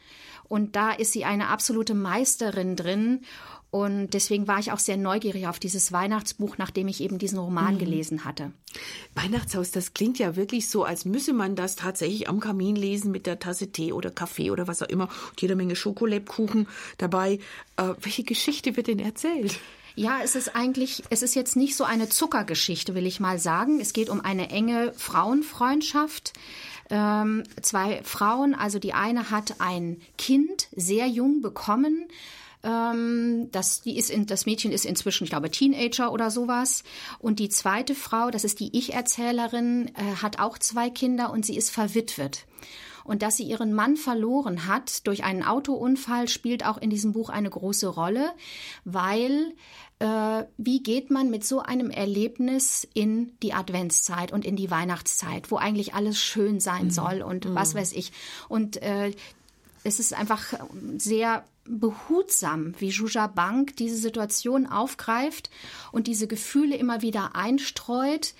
Und 0.48 0.76
da 0.76 0.92
ist 0.92 1.12
sie 1.12 1.24
eine 1.24 1.48
absolute 1.48 1.94
Meisterin 1.94 2.74
drin. 2.74 3.20
Und 3.70 4.14
deswegen 4.14 4.48
war 4.48 4.58
ich 4.58 4.72
auch 4.72 4.78
sehr 4.78 4.96
neugierig 4.96 5.46
auf 5.46 5.58
dieses 5.58 5.92
Weihnachtsbuch, 5.92 6.56
nachdem 6.56 6.88
ich 6.88 7.02
eben 7.02 7.18
diesen 7.18 7.38
Roman 7.38 7.74
mhm. 7.74 7.78
gelesen 7.78 8.24
hatte. 8.24 8.52
Weihnachtshaus, 9.14 9.70
das 9.70 9.92
klingt 9.92 10.18
ja 10.18 10.36
wirklich 10.36 10.70
so, 10.70 10.84
als 10.84 11.04
müsse 11.04 11.34
man 11.34 11.54
das 11.54 11.76
tatsächlich 11.76 12.28
am 12.28 12.40
Kamin 12.40 12.76
lesen 12.76 13.10
mit 13.10 13.26
der 13.26 13.38
Tasse 13.38 13.70
Tee 13.70 13.92
oder 13.92 14.10
Kaffee 14.10 14.50
oder 14.50 14.68
was 14.68 14.82
auch 14.82 14.88
immer 14.88 15.08
und 15.30 15.40
jeder 15.42 15.54
Menge 15.54 15.76
Schokolebkuchen 15.76 16.66
dabei. 16.96 17.40
Äh, 17.76 17.94
welche 18.00 18.24
Geschichte 18.24 18.76
wird 18.76 18.86
denn 18.86 19.00
erzählt? 19.00 19.60
Ja, 19.96 20.20
es 20.22 20.36
ist 20.36 20.54
eigentlich, 20.54 21.02
es 21.10 21.22
ist 21.22 21.34
jetzt 21.34 21.56
nicht 21.56 21.74
so 21.76 21.84
eine 21.84 22.08
Zuckergeschichte, 22.08 22.94
will 22.94 23.04
ich 23.04 23.20
mal 23.20 23.38
sagen. 23.38 23.80
Es 23.80 23.92
geht 23.92 24.08
um 24.08 24.20
eine 24.20 24.48
enge 24.48 24.92
Frauenfreundschaft. 24.96 26.34
Ähm, 26.88 27.42
zwei 27.60 28.02
Frauen, 28.04 28.54
also 28.54 28.78
die 28.78 28.94
eine 28.94 29.30
hat 29.30 29.56
ein 29.58 30.00
Kind 30.16 30.68
sehr 30.74 31.06
jung 31.06 31.42
bekommen, 31.42 32.06
ähm, 32.62 33.48
das, 33.52 33.82
die 33.82 33.96
ist 33.96 34.10
in, 34.10 34.26
das 34.26 34.46
Mädchen 34.46 34.72
ist 34.72 34.84
inzwischen, 34.84 35.24
ich 35.24 35.30
glaube, 35.30 35.50
Teenager 35.50 36.12
oder 36.12 36.30
sowas. 36.30 36.82
Und 37.18 37.38
die 37.38 37.48
zweite 37.48 37.94
Frau, 37.94 38.30
das 38.30 38.44
ist 38.44 38.60
die 38.60 38.76
Ich-Erzählerin, 38.76 39.90
äh, 39.94 40.16
hat 40.22 40.38
auch 40.40 40.58
zwei 40.58 40.90
Kinder 40.90 41.30
und 41.30 41.46
sie 41.46 41.56
ist 41.56 41.70
verwitwet. 41.70 42.46
Und 43.04 43.22
dass 43.22 43.38
sie 43.38 43.44
ihren 43.44 43.72
Mann 43.72 43.96
verloren 43.96 44.66
hat 44.66 45.06
durch 45.06 45.24
einen 45.24 45.42
Autounfall, 45.42 46.28
spielt 46.28 46.66
auch 46.66 46.76
in 46.76 46.90
diesem 46.90 47.12
Buch 47.12 47.30
eine 47.30 47.48
große 47.48 47.86
Rolle, 47.86 48.32
weil 48.84 49.54
äh, 49.98 50.44
wie 50.58 50.82
geht 50.82 51.10
man 51.10 51.30
mit 51.30 51.44
so 51.44 51.60
einem 51.60 51.90
Erlebnis 51.90 52.86
in 52.92 53.32
die 53.42 53.54
Adventszeit 53.54 54.32
und 54.32 54.44
in 54.44 54.56
die 54.56 54.70
Weihnachtszeit, 54.70 55.50
wo 55.50 55.56
eigentlich 55.56 55.94
alles 55.94 56.18
schön 56.18 56.60
sein 56.60 56.86
mhm. 56.86 56.90
soll 56.90 57.22
und 57.22 57.46
mhm. 57.46 57.54
was 57.54 57.74
weiß 57.74 57.92
ich. 57.92 58.12
Und 58.48 58.82
äh, 58.82 59.12
es 59.84 60.00
ist 60.00 60.12
einfach 60.12 60.54
sehr 60.98 61.44
behutsam, 61.68 62.74
wie 62.78 62.88
Juja 62.88 63.26
Bank 63.26 63.76
diese 63.76 63.96
Situation 63.96 64.66
aufgreift 64.66 65.50
und 65.92 66.06
diese 66.06 66.26
Gefühle 66.26 66.76
immer 66.76 67.02
wieder 67.02 67.36
einstreut. 67.36 68.34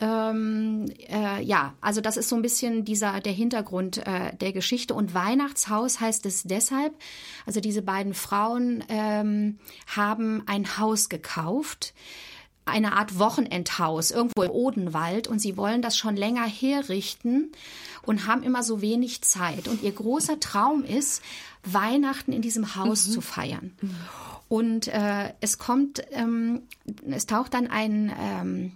Ähm, 0.00 0.86
äh, 1.08 1.42
ja, 1.42 1.74
also 1.82 2.00
das 2.00 2.16
ist 2.16 2.30
so 2.30 2.36
ein 2.36 2.42
bisschen 2.42 2.86
dieser 2.86 3.20
der 3.20 3.34
Hintergrund 3.34 3.98
äh, 3.98 4.34
der 4.34 4.52
Geschichte. 4.52 4.94
Und 4.94 5.12
Weihnachtshaus 5.12 6.00
heißt 6.00 6.24
es 6.24 6.42
deshalb. 6.44 6.94
Also 7.44 7.60
diese 7.60 7.82
beiden 7.82 8.14
Frauen 8.14 8.82
ähm, 8.88 9.58
haben 9.86 10.42
ein 10.46 10.78
Haus 10.78 11.10
gekauft 11.10 11.92
eine 12.64 12.92
Art 12.92 13.18
Wochenendhaus 13.18 14.10
irgendwo 14.10 14.42
im 14.42 14.50
Odenwald 14.50 15.28
und 15.28 15.40
sie 15.40 15.56
wollen 15.56 15.82
das 15.82 15.96
schon 15.96 16.16
länger 16.16 16.46
herrichten 16.46 17.52
und 18.02 18.26
haben 18.26 18.42
immer 18.42 18.62
so 18.62 18.80
wenig 18.80 19.22
Zeit. 19.22 19.68
Und 19.68 19.82
ihr 19.82 19.92
großer 19.92 20.40
Traum 20.40 20.84
ist, 20.84 21.22
Weihnachten 21.64 22.32
in 22.32 22.42
diesem 22.42 22.76
Haus 22.76 23.08
mhm. 23.08 23.12
zu 23.12 23.20
feiern. 23.20 23.72
Mhm. 23.80 23.96
Und 24.48 24.88
äh, 24.88 25.32
es 25.40 25.58
kommt, 25.58 26.02
ähm, 26.10 26.62
es 27.08 27.26
taucht 27.26 27.54
dann 27.54 27.68
ein 27.68 28.12
ähm, 28.18 28.72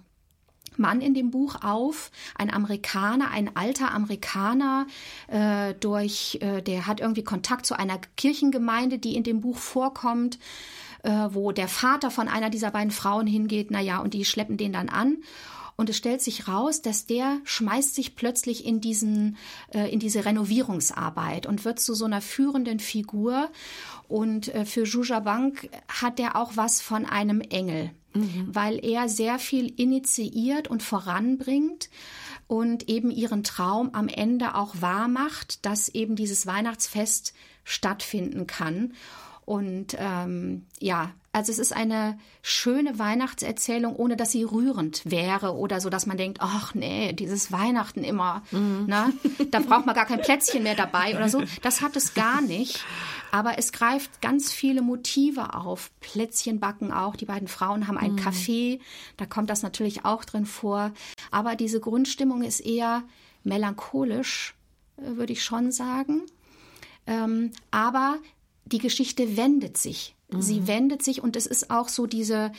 Mann 0.77 1.01
in 1.01 1.13
dem 1.13 1.31
Buch 1.31 1.55
auf, 1.63 2.11
ein 2.35 2.53
Amerikaner, 2.53 3.31
ein 3.31 3.55
alter 3.55 3.91
Amerikaner, 3.91 4.87
äh, 5.27 5.73
durch, 5.73 6.39
äh, 6.41 6.61
der 6.61 6.87
hat 6.87 6.99
irgendwie 6.99 7.23
Kontakt 7.23 7.65
zu 7.65 7.77
einer 7.77 7.99
Kirchengemeinde, 8.17 8.99
die 8.99 9.15
in 9.15 9.23
dem 9.23 9.41
Buch 9.41 9.57
vorkommt 9.57 10.39
wo 11.33 11.51
der 11.51 11.67
Vater 11.67 12.11
von 12.11 12.27
einer 12.27 12.49
dieser 12.49 12.71
beiden 12.71 12.91
Frauen 12.91 13.27
hingeht, 13.27 13.71
naja, 13.71 13.99
und 13.99 14.13
die 14.13 14.25
schleppen 14.25 14.57
den 14.57 14.73
dann 14.73 14.89
an. 14.89 15.17
Und 15.77 15.89
es 15.89 15.97
stellt 15.97 16.21
sich 16.21 16.47
raus, 16.47 16.81
dass 16.81 17.05
der 17.05 17.39
schmeißt 17.43 17.95
sich 17.95 18.15
plötzlich 18.15 18.65
in 18.65 18.79
diesen, 18.79 19.37
äh, 19.73 19.91
in 19.91 19.99
diese 19.99 20.23
Renovierungsarbeit 20.23 21.45
und 21.45 21.65
wird 21.65 21.79
zu 21.79 21.93
so 21.93 22.05
einer 22.05 22.21
führenden 22.21 22.79
Figur. 22.79 23.49
Und 24.07 24.53
äh, 24.53 24.65
für 24.65 24.85
Juja 24.85 25.19
Bank 25.19 25.69
hat 25.89 26.19
er 26.19 26.37
auch 26.37 26.53
was 26.55 26.81
von 26.81 27.05
einem 27.05 27.41
Engel, 27.41 27.91
mhm. 28.13 28.47
weil 28.47 28.83
er 28.85 29.09
sehr 29.09 29.37
viel 29.37 29.73
initiiert 29.75 30.69
und 30.69 30.81
voranbringt 30.81 31.89
und 32.47 32.87
eben 32.87 33.11
ihren 33.11 33.43
Traum 33.43 33.89
am 33.93 34.07
Ende 34.07 34.55
auch 34.55 34.75
wahr 34.79 35.09
macht, 35.09 35.65
dass 35.65 35.89
eben 35.89 36.15
dieses 36.15 36.47
Weihnachtsfest 36.47 37.33
stattfinden 37.65 38.47
kann. 38.47 38.93
Und 39.45 39.95
ähm, 39.99 40.65
ja, 40.79 41.11
also 41.31 41.51
es 41.51 41.59
ist 41.59 41.73
eine 41.73 42.17
schöne 42.41 42.97
Weihnachtserzählung, 42.97 43.95
ohne 43.95 44.15
dass 44.15 44.31
sie 44.31 44.43
rührend 44.43 45.01
wäre 45.05 45.55
oder 45.55 45.79
so, 45.81 45.89
dass 45.89 46.07
man 46.07 46.17
denkt, 46.17 46.39
ach 46.41 46.73
nee, 46.73 47.13
dieses 47.13 47.51
Weihnachten 47.51 48.03
immer, 48.03 48.41
mhm. 48.51 48.85
ne? 48.87 49.13
da 49.51 49.59
braucht 49.59 49.85
man 49.85 49.93
gar 49.93 50.05
kein 50.05 50.21
Plätzchen 50.21 50.63
mehr 50.63 50.75
dabei 50.75 51.15
oder 51.15 51.29
so. 51.29 51.43
Das 51.61 51.81
hat 51.81 51.95
es 51.95 52.13
gar 52.13 52.41
nicht. 52.41 52.83
Aber 53.31 53.59
es 53.59 53.73
greift 53.73 54.21
ganz 54.21 54.53
viele 54.53 54.81
Motive 54.81 55.53
auf. 55.55 55.91
Plätzchen 55.99 56.61
backen 56.61 56.93
auch. 56.93 57.17
Die 57.17 57.25
beiden 57.25 57.49
Frauen 57.49 57.87
haben 57.87 57.97
ein 57.97 58.13
mhm. 58.13 58.19
Café. 58.19 58.79
Da 59.17 59.25
kommt 59.25 59.49
das 59.49 59.61
natürlich 59.61 60.05
auch 60.05 60.23
drin 60.23 60.45
vor. 60.45 60.93
Aber 61.31 61.55
diese 61.55 61.81
Grundstimmung 61.81 62.43
ist 62.43 62.61
eher 62.61 63.03
melancholisch, 63.43 64.55
äh, 64.97 65.17
würde 65.17 65.33
ich 65.33 65.43
schon 65.43 65.73
sagen. 65.73 66.21
Ähm, 67.07 67.51
aber 67.71 68.19
die 68.65 68.79
Geschichte 68.79 69.37
wendet 69.37 69.77
sich. 69.77 70.15
Mhm. 70.31 70.41
Sie 70.41 70.67
wendet 70.67 71.03
sich 71.03 71.21
und 71.21 71.35
es 71.35 71.45
ist 71.45 71.69
auch 71.69 71.87
so 71.87 72.07
diese, 72.07 72.51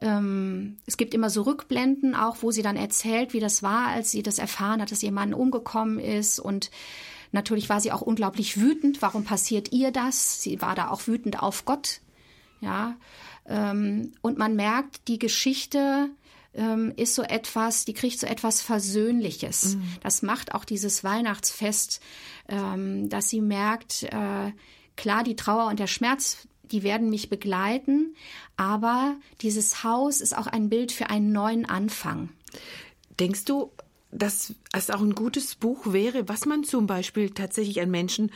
ähm, 0.00 0.76
es 0.86 0.96
gibt 0.96 1.14
immer 1.14 1.30
so 1.30 1.42
Rückblenden 1.42 2.14
auch, 2.14 2.38
wo 2.40 2.50
sie 2.50 2.62
dann 2.62 2.76
erzählt, 2.76 3.32
wie 3.32 3.40
das 3.40 3.62
war, 3.62 3.88
als 3.88 4.10
sie 4.10 4.22
das 4.22 4.38
erfahren 4.38 4.80
hat, 4.80 4.90
dass 4.90 5.02
ihr 5.02 5.12
Mann 5.12 5.34
umgekommen 5.34 5.98
ist 5.98 6.38
und 6.38 6.70
natürlich 7.32 7.68
war 7.68 7.80
sie 7.80 7.92
auch 7.92 8.02
unglaublich 8.02 8.60
wütend. 8.60 9.02
Warum 9.02 9.24
passiert 9.24 9.72
ihr 9.72 9.90
das? 9.90 10.42
Sie 10.42 10.60
war 10.60 10.74
da 10.74 10.90
auch 10.90 11.06
wütend 11.06 11.42
auf 11.42 11.64
Gott. 11.64 12.00
Ja, 12.60 12.96
ähm, 13.46 14.12
und 14.22 14.38
man 14.38 14.56
merkt, 14.56 15.08
die 15.08 15.18
Geschichte 15.18 16.08
ähm, 16.54 16.92
ist 16.96 17.14
so 17.14 17.22
etwas, 17.22 17.84
die 17.84 17.94
kriegt 17.94 18.18
so 18.18 18.26
etwas 18.26 18.62
Versöhnliches. 18.62 19.76
Mhm. 19.76 19.82
Das 20.02 20.22
macht 20.22 20.54
auch 20.54 20.64
dieses 20.64 21.04
Weihnachtsfest, 21.04 22.00
ähm, 22.48 23.08
dass 23.08 23.28
sie 23.28 23.40
merkt, 23.40 24.04
äh, 24.04 24.52
klar, 24.96 25.24
die 25.24 25.36
Trauer 25.36 25.68
und 25.68 25.78
der 25.78 25.86
Schmerz, 25.86 26.46
die 26.70 26.82
werden 26.82 27.10
mich 27.10 27.28
begleiten, 27.28 28.14
aber 28.56 29.16
dieses 29.40 29.84
Haus 29.84 30.20
ist 30.20 30.36
auch 30.36 30.46
ein 30.46 30.68
Bild 30.68 30.92
für 30.92 31.10
einen 31.10 31.32
neuen 31.32 31.66
Anfang. 31.66 32.30
Denkst 33.18 33.44
du, 33.44 33.70
dass 34.14 34.54
es 34.72 34.90
auch 34.90 35.00
ein 35.00 35.14
gutes 35.14 35.56
Buch 35.56 35.92
wäre, 35.92 36.28
was 36.28 36.46
man 36.46 36.64
zum 36.64 36.86
Beispiel 36.86 37.30
tatsächlich 37.30 37.80
an 37.80 37.90
Menschen, 37.90 38.30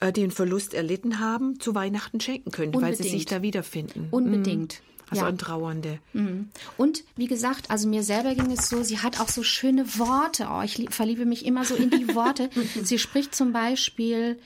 äh, 0.00 0.12
die 0.12 0.22
einen 0.22 0.30
Verlust 0.30 0.74
erlitten 0.74 1.18
haben, 1.18 1.58
zu 1.58 1.74
Weihnachten 1.74 2.20
schenken 2.20 2.50
könnte, 2.50 2.80
weil 2.80 2.94
sie 2.94 3.08
sich 3.08 3.24
da 3.24 3.42
wiederfinden? 3.42 4.08
Unbedingt. 4.10 4.80
Mhm. 4.80 4.92
Also 5.10 5.24
ja. 5.24 5.28
an 5.28 5.36
Trauernde. 5.38 5.98
Mhm. 6.14 6.48
Und 6.78 7.04
wie 7.16 7.26
gesagt, 7.26 7.70
also 7.70 7.86
mir 7.86 8.02
selber 8.02 8.34
ging 8.34 8.50
es 8.50 8.70
so, 8.70 8.82
sie 8.82 9.00
hat 9.00 9.20
auch 9.20 9.28
so 9.28 9.42
schöne 9.42 9.98
Worte. 9.98 10.48
Oh, 10.50 10.62
ich 10.62 10.86
verliebe 10.88 11.26
mich 11.26 11.44
immer 11.44 11.66
so 11.66 11.74
in 11.74 11.90
die 11.90 12.14
Worte. 12.14 12.48
sie 12.82 12.98
spricht 12.98 13.34
zum 13.34 13.52
Beispiel 13.52 14.38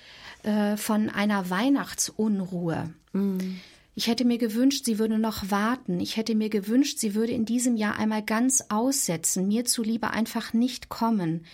äh, 0.46 0.76
von 0.76 1.10
einer 1.10 1.50
Weihnachtsunruhe. 1.50 2.94
Mhm. 3.12 3.60
Ich 3.96 4.06
hätte 4.06 4.24
mir 4.24 4.38
gewünscht, 4.38 4.84
sie 4.84 5.00
würde 5.00 5.18
noch 5.18 5.50
warten. 5.50 5.98
Ich 5.98 6.16
hätte 6.16 6.36
mir 6.36 6.50
gewünscht, 6.50 6.98
sie 6.98 7.14
würde 7.16 7.32
in 7.32 7.44
diesem 7.46 7.76
Jahr 7.76 7.96
einmal 7.96 8.22
ganz 8.22 8.66
aussetzen, 8.68 9.48
mir 9.48 9.64
zuliebe 9.64 10.10
einfach 10.10 10.52
nicht 10.52 10.88
kommen. 10.88 11.44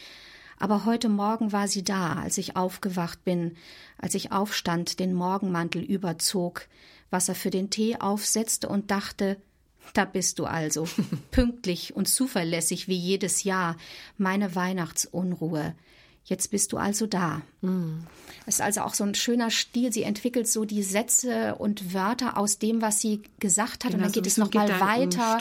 Aber 0.58 0.84
heute 0.84 1.08
Morgen 1.08 1.52
war 1.52 1.68
sie 1.68 1.82
da, 1.82 2.14
als 2.14 2.36
ich 2.36 2.56
aufgewacht 2.56 3.24
bin, 3.24 3.56
als 3.96 4.14
ich 4.14 4.30
aufstand, 4.30 5.00
den 5.00 5.14
Morgenmantel 5.14 5.82
überzog, 5.82 6.68
Wasser 7.10 7.34
für 7.34 7.50
den 7.50 7.70
Tee 7.70 7.96
aufsetzte 7.96 8.68
und 8.68 8.90
dachte, 8.90 9.38
da 9.94 10.04
bist 10.04 10.38
du 10.38 10.44
also, 10.44 10.86
pünktlich 11.30 11.96
und 11.96 12.08
zuverlässig 12.08 12.88
wie 12.88 12.98
jedes 12.98 13.44
Jahr, 13.44 13.78
meine 14.18 14.54
Weihnachtsunruhe. 14.54 15.74
Jetzt 16.24 16.50
bist 16.50 16.72
du 16.72 16.76
also 16.76 17.06
da. 17.06 17.42
Mm. 17.62 18.04
Es 18.46 18.56
ist 18.56 18.60
also 18.60 18.82
auch 18.82 18.94
so 18.94 19.04
ein 19.04 19.14
schöner 19.14 19.50
Stil. 19.50 19.92
Sie 19.92 20.02
entwickelt 20.02 20.48
so 20.48 20.64
die 20.64 20.82
Sätze 20.82 21.56
und 21.56 21.94
Wörter 21.94 22.36
aus 22.36 22.58
dem, 22.58 22.80
was 22.80 23.00
sie 23.00 23.22
gesagt 23.38 23.84
hat. 23.84 23.92
Genau, 23.92 23.96
und 23.96 24.02
dann 24.04 24.12
geht 24.12 24.24
so 24.24 24.28
es 24.28 24.36
noch 24.38 24.52
mal 24.52 24.80
weiter. 24.80 25.38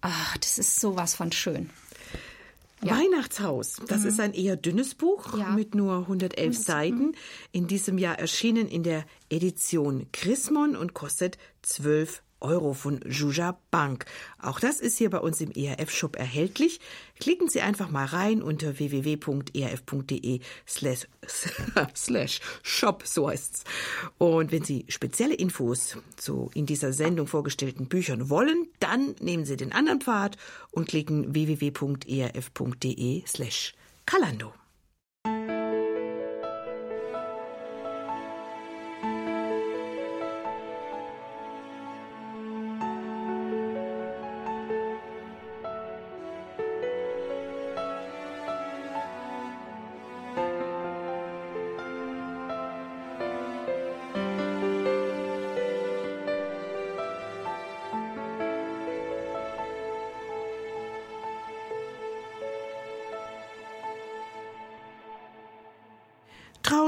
Ach, 0.00 0.36
das 0.38 0.58
ist 0.58 0.80
sowas 0.80 1.14
von 1.14 1.32
schön. 1.32 1.70
Ja. 2.82 2.98
Weihnachtshaus, 2.98 3.80
das 3.88 4.02
mhm. 4.02 4.08
ist 4.08 4.20
ein 4.20 4.34
eher 4.34 4.56
dünnes 4.56 4.94
Buch 4.94 5.38
ja. 5.38 5.50
mit 5.50 5.74
nur 5.74 6.00
111 6.00 6.46
mhm. 6.46 6.52
Seiten. 6.62 7.12
In 7.50 7.66
diesem 7.66 7.96
Jahr 7.96 8.18
erschienen 8.18 8.68
in 8.68 8.82
der 8.82 9.04
Edition 9.30 10.06
Chrismon 10.12 10.76
und 10.76 10.92
kostet 10.92 11.38
12 11.62 12.22
Euro 12.40 12.72
von 12.74 13.00
Juja 13.08 13.58
Bank. 13.70 14.06
Auch 14.40 14.60
das 14.60 14.80
ist 14.80 14.98
hier 14.98 15.10
bei 15.10 15.18
uns 15.18 15.40
im 15.40 15.50
ERF-Shop 15.52 16.16
erhältlich. 16.16 16.80
Klicken 17.18 17.48
Sie 17.48 17.60
einfach 17.60 17.90
mal 17.90 18.06
rein 18.06 18.42
unter 18.42 18.78
www.erf.de 18.78 20.40
slash 21.96 22.40
shop, 22.62 23.02
so 23.06 23.28
heißt's. 23.28 23.64
Und 24.18 24.52
wenn 24.52 24.64
Sie 24.64 24.84
spezielle 24.88 25.34
Infos 25.34 25.96
zu 26.16 26.50
in 26.54 26.66
dieser 26.66 26.92
Sendung 26.92 27.26
vorgestellten 27.26 27.86
Büchern 27.86 28.28
wollen, 28.30 28.68
dann 28.80 29.14
nehmen 29.20 29.44
Sie 29.44 29.56
den 29.56 29.72
anderen 29.72 30.00
Pfad 30.00 30.36
und 30.70 30.88
klicken 30.88 31.34
www.erf.de 31.34 33.22
slash 33.26 33.74
Kalando. 34.04 34.52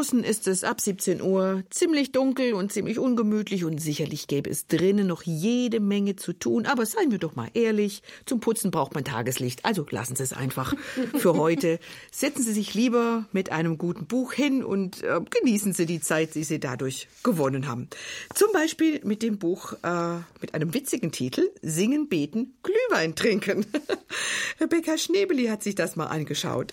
Draußen 0.08 0.24
ist 0.24 0.48
es 0.48 0.64
ab 0.64 0.80
17 0.80 1.20
Uhr 1.20 1.64
ziemlich 1.68 2.12
dunkel 2.12 2.54
und 2.54 2.72
ziemlich 2.72 2.98
ungemütlich 2.98 3.66
und 3.66 3.78
sicherlich 3.78 4.26
gäbe 4.26 4.48
es 4.48 4.66
drinnen 4.66 5.06
noch 5.06 5.22
jede 5.22 5.80
Menge 5.80 6.16
zu 6.16 6.32
tun. 6.32 6.64
Aber 6.64 6.86
seien 6.86 7.10
wir 7.10 7.18
doch 7.18 7.36
mal 7.36 7.50
ehrlich, 7.52 8.02
zum 8.24 8.40
Putzen 8.40 8.70
braucht 8.70 8.94
man 8.94 9.04
Tageslicht. 9.04 9.66
Also 9.66 9.84
lassen 9.90 10.16
Sie 10.16 10.22
es 10.22 10.32
einfach 10.32 10.74
für 11.18 11.34
heute. 11.36 11.78
Setzen 12.10 12.42
Sie 12.42 12.54
sich 12.54 12.72
lieber 12.72 13.26
mit 13.32 13.52
einem 13.52 13.76
guten 13.76 14.06
Buch 14.06 14.32
hin 14.32 14.64
und 14.64 15.02
äh, 15.02 15.20
genießen 15.28 15.74
Sie 15.74 15.84
die 15.84 16.00
Zeit, 16.00 16.34
die 16.34 16.44
Sie 16.44 16.58
dadurch 16.58 17.08
gewonnen 17.22 17.68
haben. 17.68 17.88
Zum 18.34 18.50
Beispiel 18.52 19.02
mit 19.04 19.22
dem 19.22 19.38
Buch 19.38 19.74
äh, 19.82 20.16
mit 20.40 20.54
einem 20.54 20.72
witzigen 20.72 21.12
Titel 21.12 21.50
Singen, 21.60 22.08
Beten, 22.08 22.54
Glühwein 22.62 23.14
trinken. 23.14 23.66
Rebecca 24.60 24.96
Schnebeli 24.96 25.48
hat 25.48 25.62
sich 25.62 25.74
das 25.74 25.96
mal 25.96 26.06
angeschaut. 26.06 26.72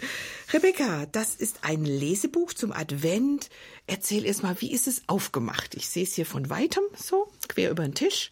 Rebecca, 0.53 1.05
das 1.11 1.35
ist 1.35 1.59
ein 1.63 1.83
Lesebuch 1.83 2.53
zum 2.53 2.71
Advent 2.71 3.24
Advent. 3.25 3.49
Erzähl 3.87 4.25
erst 4.25 4.43
mal, 4.43 4.55
wie 4.59 4.71
ist 4.71 4.87
es 4.87 5.03
aufgemacht? 5.07 5.75
Ich 5.75 5.89
sehe 5.89 6.03
es 6.03 6.13
hier 6.13 6.25
von 6.25 6.49
weitem 6.49 6.83
so, 6.95 7.27
quer 7.47 7.71
über 7.71 7.83
den 7.83 7.93
Tisch. 7.93 8.31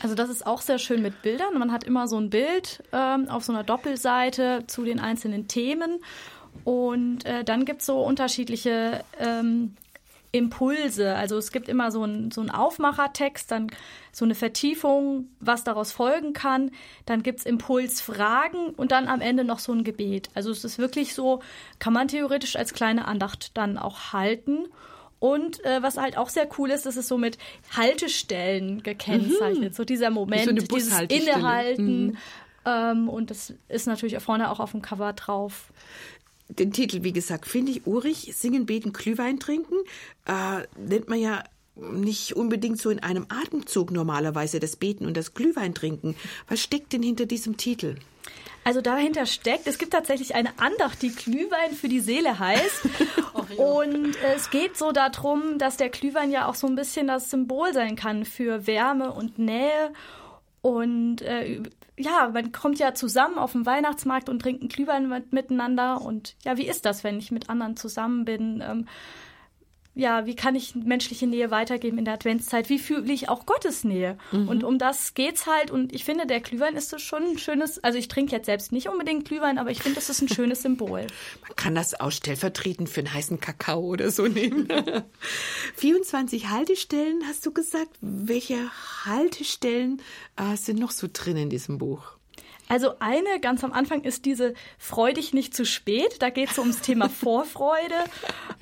Also 0.00 0.14
das 0.14 0.30
ist 0.30 0.46
auch 0.46 0.60
sehr 0.60 0.78
schön 0.78 1.02
mit 1.02 1.22
Bildern. 1.22 1.58
Man 1.58 1.72
hat 1.72 1.84
immer 1.84 2.06
so 2.06 2.18
ein 2.18 2.30
Bild 2.30 2.82
ähm, 2.92 3.28
auf 3.28 3.44
so 3.44 3.52
einer 3.52 3.64
Doppelseite 3.64 4.64
zu 4.66 4.84
den 4.84 5.00
einzelnen 5.00 5.48
Themen. 5.48 6.00
Und 6.64 7.24
äh, 7.26 7.44
dann 7.44 7.64
gibt 7.64 7.80
es 7.80 7.86
so 7.86 8.00
unterschiedliche 8.02 9.04
ähm, 9.18 9.76
Impulse. 10.32 11.14
Also 11.14 11.38
es 11.38 11.52
gibt 11.52 11.68
immer 11.68 11.90
so 11.90 12.02
einen 12.02 12.30
so 12.30 12.42
Aufmachertext, 12.42 13.50
dann 13.50 13.68
so 14.12 14.24
eine 14.24 14.34
Vertiefung, 14.34 15.28
was 15.40 15.64
daraus 15.64 15.92
folgen 15.92 16.32
kann. 16.32 16.70
Dann 17.06 17.22
gibt 17.22 17.40
es 17.40 17.46
Impulsfragen 17.46 18.70
und 18.70 18.92
dann 18.92 19.08
am 19.08 19.20
Ende 19.20 19.44
noch 19.44 19.58
so 19.58 19.72
ein 19.72 19.84
Gebet. 19.84 20.28
Also 20.34 20.50
es 20.50 20.64
ist 20.64 20.78
wirklich 20.78 21.14
so, 21.14 21.40
kann 21.78 21.92
man 21.92 22.08
theoretisch 22.08 22.56
als 22.56 22.74
kleine 22.74 23.06
Andacht 23.06 23.56
dann 23.56 23.78
auch 23.78 24.12
halten. 24.12 24.66
Und 25.20 25.64
äh, 25.64 25.82
was 25.82 25.96
halt 25.96 26.16
auch 26.16 26.28
sehr 26.28 26.48
cool 26.58 26.70
ist, 26.70 26.86
ist 26.86 26.96
es 26.96 27.08
so 27.08 27.18
mit 27.18 27.38
Haltestellen 27.76 28.82
gekennzeichnet. 28.82 29.70
Mhm. 29.70 29.74
So 29.74 29.84
dieser 29.84 30.10
Moment, 30.10 30.44
so 30.44 30.52
dieses 30.76 31.00
Innehalten. 31.08 32.06
Mhm. 32.06 32.16
Ähm, 32.64 33.08
und 33.08 33.30
das 33.30 33.54
ist 33.68 33.86
natürlich 33.86 34.18
vorne 34.22 34.50
auch 34.50 34.60
auf 34.60 34.72
dem 34.72 34.82
Cover 34.82 35.12
drauf 35.14 35.72
den 36.48 36.72
Titel, 36.72 37.02
wie 37.02 37.12
gesagt, 37.12 37.46
finde 37.46 37.72
ich 37.72 37.86
urig. 37.86 38.32
Singen, 38.34 38.66
beten, 38.66 38.92
Glühwein 38.92 39.38
trinken. 39.38 39.76
Äh, 40.26 40.66
nennt 40.78 41.08
man 41.08 41.20
ja 41.20 41.44
nicht 41.76 42.34
unbedingt 42.34 42.80
so 42.80 42.90
in 42.90 42.98
einem 42.98 43.26
Atemzug 43.28 43.90
normalerweise 43.90 44.58
das 44.58 44.76
Beten 44.76 45.06
und 45.06 45.16
das 45.16 45.34
Glühwein 45.34 45.74
trinken. 45.74 46.16
Was 46.48 46.60
steckt 46.60 46.92
denn 46.92 47.02
hinter 47.02 47.26
diesem 47.26 47.56
Titel? 47.56 47.96
Also 48.64 48.80
dahinter 48.80 49.24
steckt, 49.24 49.66
es 49.66 49.78
gibt 49.78 49.92
tatsächlich 49.92 50.34
eine 50.34 50.58
Andacht, 50.58 51.00
die 51.00 51.14
Glühwein 51.14 51.72
für 51.72 51.88
die 51.88 52.00
Seele 52.00 52.38
heißt. 52.38 52.82
und 53.56 54.16
es 54.34 54.50
geht 54.50 54.76
so 54.76 54.92
darum, 54.92 55.58
dass 55.58 55.76
der 55.76 55.88
Glühwein 55.88 56.30
ja 56.30 56.48
auch 56.48 56.54
so 56.54 56.66
ein 56.66 56.74
bisschen 56.74 57.06
das 57.06 57.30
Symbol 57.30 57.72
sein 57.72 57.96
kann 57.96 58.24
für 58.24 58.66
Wärme 58.66 59.12
und 59.12 59.38
Nähe. 59.38 59.92
Und 60.60 61.22
äh, 61.22 61.62
ja, 61.98 62.30
man 62.32 62.52
kommt 62.52 62.78
ja 62.78 62.94
zusammen 62.94 63.38
auf 63.38 63.52
dem 63.52 63.66
Weihnachtsmarkt 63.66 64.28
und 64.28 64.40
trinkt 64.40 64.62
einen 64.62 64.68
Glühwein 64.68 65.08
mit, 65.08 65.32
miteinander. 65.32 66.00
Und 66.00 66.36
ja, 66.44 66.56
wie 66.56 66.68
ist 66.68 66.84
das, 66.84 67.04
wenn 67.04 67.18
ich 67.18 67.30
mit 67.30 67.50
anderen 67.50 67.76
zusammen 67.76 68.24
bin? 68.24 68.62
Ähm, 68.66 68.86
ja, 69.98 70.26
wie 70.26 70.36
kann 70.36 70.54
ich 70.54 70.76
menschliche 70.76 71.26
Nähe 71.26 71.50
weitergeben 71.50 71.98
in 71.98 72.04
der 72.04 72.14
Adventszeit? 72.14 72.68
Wie 72.68 72.78
fühle 72.78 73.12
ich 73.12 73.28
auch 73.28 73.46
Gottes 73.46 73.82
Nähe? 73.82 74.16
Mhm. 74.30 74.48
Und 74.48 74.62
um 74.62 74.78
das 74.78 75.14
geht's 75.14 75.46
halt. 75.46 75.72
Und 75.72 75.92
ich 75.92 76.04
finde, 76.04 76.24
der 76.24 76.38
Glühwein 76.38 76.76
ist 76.76 76.90
so 76.90 76.98
schon 76.98 77.24
ein 77.24 77.38
schönes, 77.38 77.82
also 77.82 77.98
ich 77.98 78.06
trinke 78.06 78.36
jetzt 78.36 78.46
selbst 78.46 78.70
nicht 78.70 78.88
unbedingt 78.88 79.24
Glühwein, 79.26 79.58
aber 79.58 79.72
ich 79.72 79.82
finde, 79.82 79.96
das 79.96 80.08
ist 80.08 80.22
ein 80.22 80.28
schönes 80.28 80.62
Symbol. 80.62 81.00
Man 81.42 81.56
kann 81.56 81.74
das 81.74 81.98
auch 81.98 82.12
stellvertretend 82.12 82.88
für 82.88 83.00
einen 83.00 83.12
heißen 83.12 83.40
Kakao 83.40 83.80
oder 83.80 84.12
so 84.12 84.28
nehmen. 84.28 84.68
24 85.74 86.48
Haltestellen, 86.48 87.24
hast 87.26 87.44
du 87.44 87.52
gesagt. 87.52 87.90
Welche 88.00 88.70
Haltestellen 89.04 90.00
äh, 90.36 90.56
sind 90.56 90.78
noch 90.78 90.92
so 90.92 91.08
drin 91.12 91.36
in 91.36 91.50
diesem 91.50 91.78
Buch? 91.78 92.17
Also 92.68 92.98
eine 92.98 93.40
ganz 93.40 93.64
am 93.64 93.72
Anfang 93.72 94.02
ist 94.02 94.24
diese 94.26 94.54
Freu 94.78 95.12
dich 95.12 95.32
nicht 95.32 95.54
zu 95.54 95.64
spät. 95.64 96.20
Da 96.20 96.30
geht 96.30 96.50
es 96.50 96.56
so 96.56 96.62
ums 96.62 96.82
Thema 96.82 97.08
Vorfreude. 97.08 97.94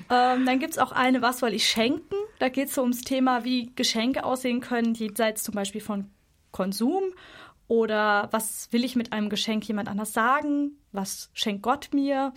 Ähm, 0.09 0.45
dann 0.45 0.59
gibt 0.59 0.71
es 0.71 0.77
auch 0.79 0.91
eine 0.91 1.21
Was 1.21 1.39
soll 1.39 1.53
ich 1.53 1.67
schenken? 1.67 2.15
Da 2.39 2.49
geht 2.49 2.69
es 2.69 2.75
so 2.75 2.81
ums 2.81 3.01
Thema, 3.01 3.43
wie 3.43 3.71
Geschenke 3.75 4.23
aussehen 4.23 4.61
können, 4.61 4.93
jenseits 4.93 5.43
zum 5.43 5.55
Beispiel 5.55 5.81
von 5.81 6.09
Konsum. 6.51 7.03
Oder 7.67 8.29
was 8.31 8.71
will 8.71 8.85
ich 8.85 8.95
mit 8.95 9.11
einem 9.11 9.29
Geschenk 9.29 9.67
jemand 9.67 9.89
anders 9.89 10.13
sagen? 10.13 10.77
Was 10.93 11.29
schenkt 11.33 11.63
Gott 11.63 11.89
mir? 11.91 12.33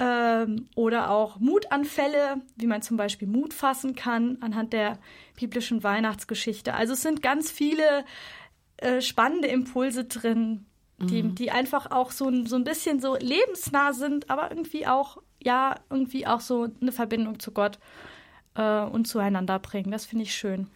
Ähm, 0.00 0.68
oder 0.74 1.10
auch 1.10 1.38
Mutanfälle, 1.38 2.40
wie 2.56 2.66
man 2.66 2.82
zum 2.82 2.96
Beispiel 2.96 3.28
Mut 3.28 3.54
fassen 3.54 3.94
kann 3.94 4.38
anhand 4.40 4.72
der 4.72 4.98
biblischen 5.38 5.82
Weihnachtsgeschichte. 5.82 6.74
Also 6.74 6.94
es 6.94 7.02
sind 7.02 7.22
ganz 7.22 7.50
viele 7.50 8.04
äh, 8.78 9.00
spannende 9.00 9.48
Impulse 9.48 10.04
drin, 10.04 10.66
die, 10.98 11.22
mhm. 11.22 11.34
die 11.34 11.50
einfach 11.50 11.90
auch 11.90 12.10
so, 12.10 12.44
so 12.44 12.56
ein 12.56 12.64
bisschen 12.64 13.00
so 13.00 13.16
lebensnah 13.16 13.92
sind, 13.92 14.30
aber 14.30 14.50
irgendwie 14.50 14.86
auch, 14.86 15.18
ja, 15.42 15.76
irgendwie 15.90 16.26
auch 16.26 16.40
so 16.40 16.68
eine 16.80 16.92
Verbindung 16.92 17.38
zu 17.38 17.52
Gott 17.52 17.78
äh, 18.58 18.80
und 18.82 19.06
zueinander 19.06 19.58
bringen. 19.60 19.90
Das 19.90 20.04
finde 20.04 20.24
ich 20.24 20.34
schön. 20.34 20.66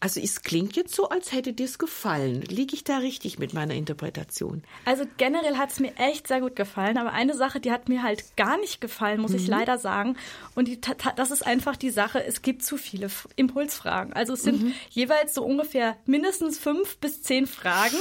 Also 0.00 0.20
es 0.20 0.42
klingt 0.42 0.76
jetzt 0.76 0.94
so, 0.94 1.08
als 1.08 1.32
hätte 1.32 1.52
dir 1.52 1.66
es 1.66 1.78
gefallen. 1.78 2.42
Liege 2.42 2.74
ich 2.74 2.84
da 2.84 2.98
richtig 2.98 3.38
mit 3.38 3.52
meiner 3.52 3.74
Interpretation? 3.74 4.62
Also 4.84 5.04
generell 5.16 5.58
hat 5.58 5.72
es 5.72 5.80
mir 5.80 5.94
echt 5.96 6.28
sehr 6.28 6.40
gut 6.40 6.54
gefallen, 6.54 6.96
aber 6.96 7.12
eine 7.12 7.34
Sache, 7.34 7.58
die 7.58 7.72
hat 7.72 7.88
mir 7.88 8.02
halt 8.04 8.36
gar 8.36 8.58
nicht 8.58 8.80
gefallen, 8.80 9.20
muss 9.20 9.32
mhm. 9.32 9.38
ich 9.38 9.48
leider 9.48 9.78
sagen. 9.78 10.16
Und 10.54 10.68
die, 10.68 10.80
das 11.16 11.32
ist 11.32 11.44
einfach 11.44 11.76
die 11.76 11.90
Sache, 11.90 12.24
es 12.24 12.42
gibt 12.42 12.62
zu 12.62 12.76
viele 12.76 13.08
Impulsfragen. 13.34 14.12
Also 14.12 14.34
es 14.34 14.44
sind 14.44 14.62
mhm. 14.62 14.74
jeweils 14.90 15.34
so 15.34 15.44
ungefähr 15.44 15.96
mindestens 16.06 16.58
fünf 16.58 16.98
bis 16.98 17.22
zehn 17.22 17.48
Fragen. 17.48 17.98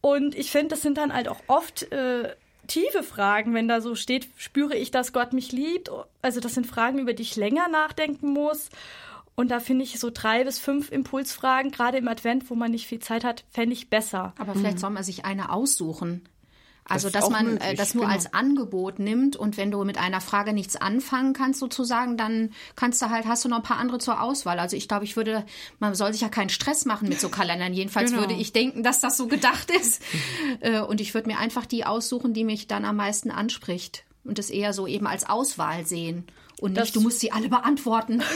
Und 0.00 0.34
ich 0.34 0.50
finde, 0.50 0.68
das 0.68 0.82
sind 0.82 0.98
dann 0.98 1.12
halt 1.12 1.28
auch 1.28 1.40
oft 1.46 1.90
äh, 1.92 2.34
tiefe 2.66 3.02
Fragen, 3.02 3.54
wenn 3.54 3.68
da 3.68 3.80
so 3.80 3.94
steht, 3.94 4.28
spüre 4.36 4.76
ich, 4.76 4.90
dass 4.90 5.12
Gott 5.12 5.32
mich 5.32 5.52
liebt. 5.52 5.90
Also 6.22 6.40
das 6.40 6.54
sind 6.54 6.66
Fragen, 6.66 6.98
über 6.98 7.14
die 7.14 7.22
ich 7.22 7.36
länger 7.36 7.68
nachdenken 7.68 8.32
muss. 8.32 8.68
Und 9.34 9.50
da 9.50 9.60
finde 9.60 9.84
ich 9.84 9.98
so 10.00 10.10
drei 10.12 10.44
bis 10.44 10.58
fünf 10.58 10.90
Impulsfragen, 10.90 11.70
gerade 11.70 11.98
im 11.98 12.08
Advent, 12.08 12.50
wo 12.50 12.54
man 12.54 12.72
nicht 12.72 12.86
viel 12.86 12.98
Zeit 12.98 13.24
hat, 13.24 13.44
fände 13.50 13.72
ich 13.72 13.88
besser. 13.88 14.34
Aber 14.38 14.54
vielleicht 14.54 14.76
mhm. 14.76 14.80
soll 14.80 14.90
man 14.90 15.04
sich 15.04 15.24
eine 15.24 15.52
aussuchen. 15.52 16.22
Also, 16.88 17.10
das 17.10 17.24
dass 17.24 17.30
man 17.30 17.54
möglich, 17.54 17.76
das 17.76 17.94
nur 17.94 18.04
genau. 18.04 18.14
als 18.14 18.32
Angebot 18.32 18.98
nimmt 18.98 19.36
und 19.36 19.56
wenn 19.56 19.70
du 19.70 19.84
mit 19.84 19.98
einer 19.98 20.20
Frage 20.20 20.52
nichts 20.52 20.76
anfangen 20.76 21.34
kannst, 21.34 21.60
sozusagen, 21.60 22.16
dann 22.16 22.50
kannst 22.76 23.02
du 23.02 23.10
halt, 23.10 23.26
hast 23.26 23.44
du 23.44 23.48
noch 23.48 23.58
ein 23.58 23.62
paar 23.62 23.78
andere 23.78 23.98
zur 23.98 24.22
Auswahl. 24.22 24.58
Also 24.58 24.76
ich 24.76 24.88
glaube, 24.88 25.04
ich 25.04 25.14
würde, 25.16 25.44
man 25.78 25.94
soll 25.94 26.12
sich 26.12 26.22
ja 26.22 26.28
keinen 26.28 26.48
Stress 26.48 26.86
machen 26.86 27.08
mit 27.08 27.20
so 27.20 27.28
Kalendern. 27.28 27.74
Jedenfalls 27.74 28.10
genau. 28.10 28.22
würde 28.22 28.34
ich 28.34 28.52
denken, 28.52 28.82
dass 28.82 29.00
das 29.00 29.16
so 29.16 29.26
gedacht 29.26 29.70
ist. 29.70 30.02
Äh, 30.60 30.80
und 30.80 31.00
ich 31.00 31.14
würde 31.14 31.28
mir 31.28 31.38
einfach 31.38 31.66
die 31.66 31.84
aussuchen, 31.84 32.32
die 32.32 32.44
mich 32.44 32.66
dann 32.66 32.84
am 32.84 32.96
meisten 32.96 33.30
anspricht. 33.30 34.04
Und 34.24 34.38
das 34.38 34.50
eher 34.50 34.72
so 34.72 34.86
eben 34.86 35.06
als 35.06 35.28
Auswahl 35.28 35.86
sehen. 35.86 36.26
Und 36.60 36.72
nicht, 36.72 36.82
das, 36.82 36.92
du 36.92 37.00
musst 37.00 37.20
sie 37.20 37.32
alle 37.32 37.48
beantworten. 37.48 38.22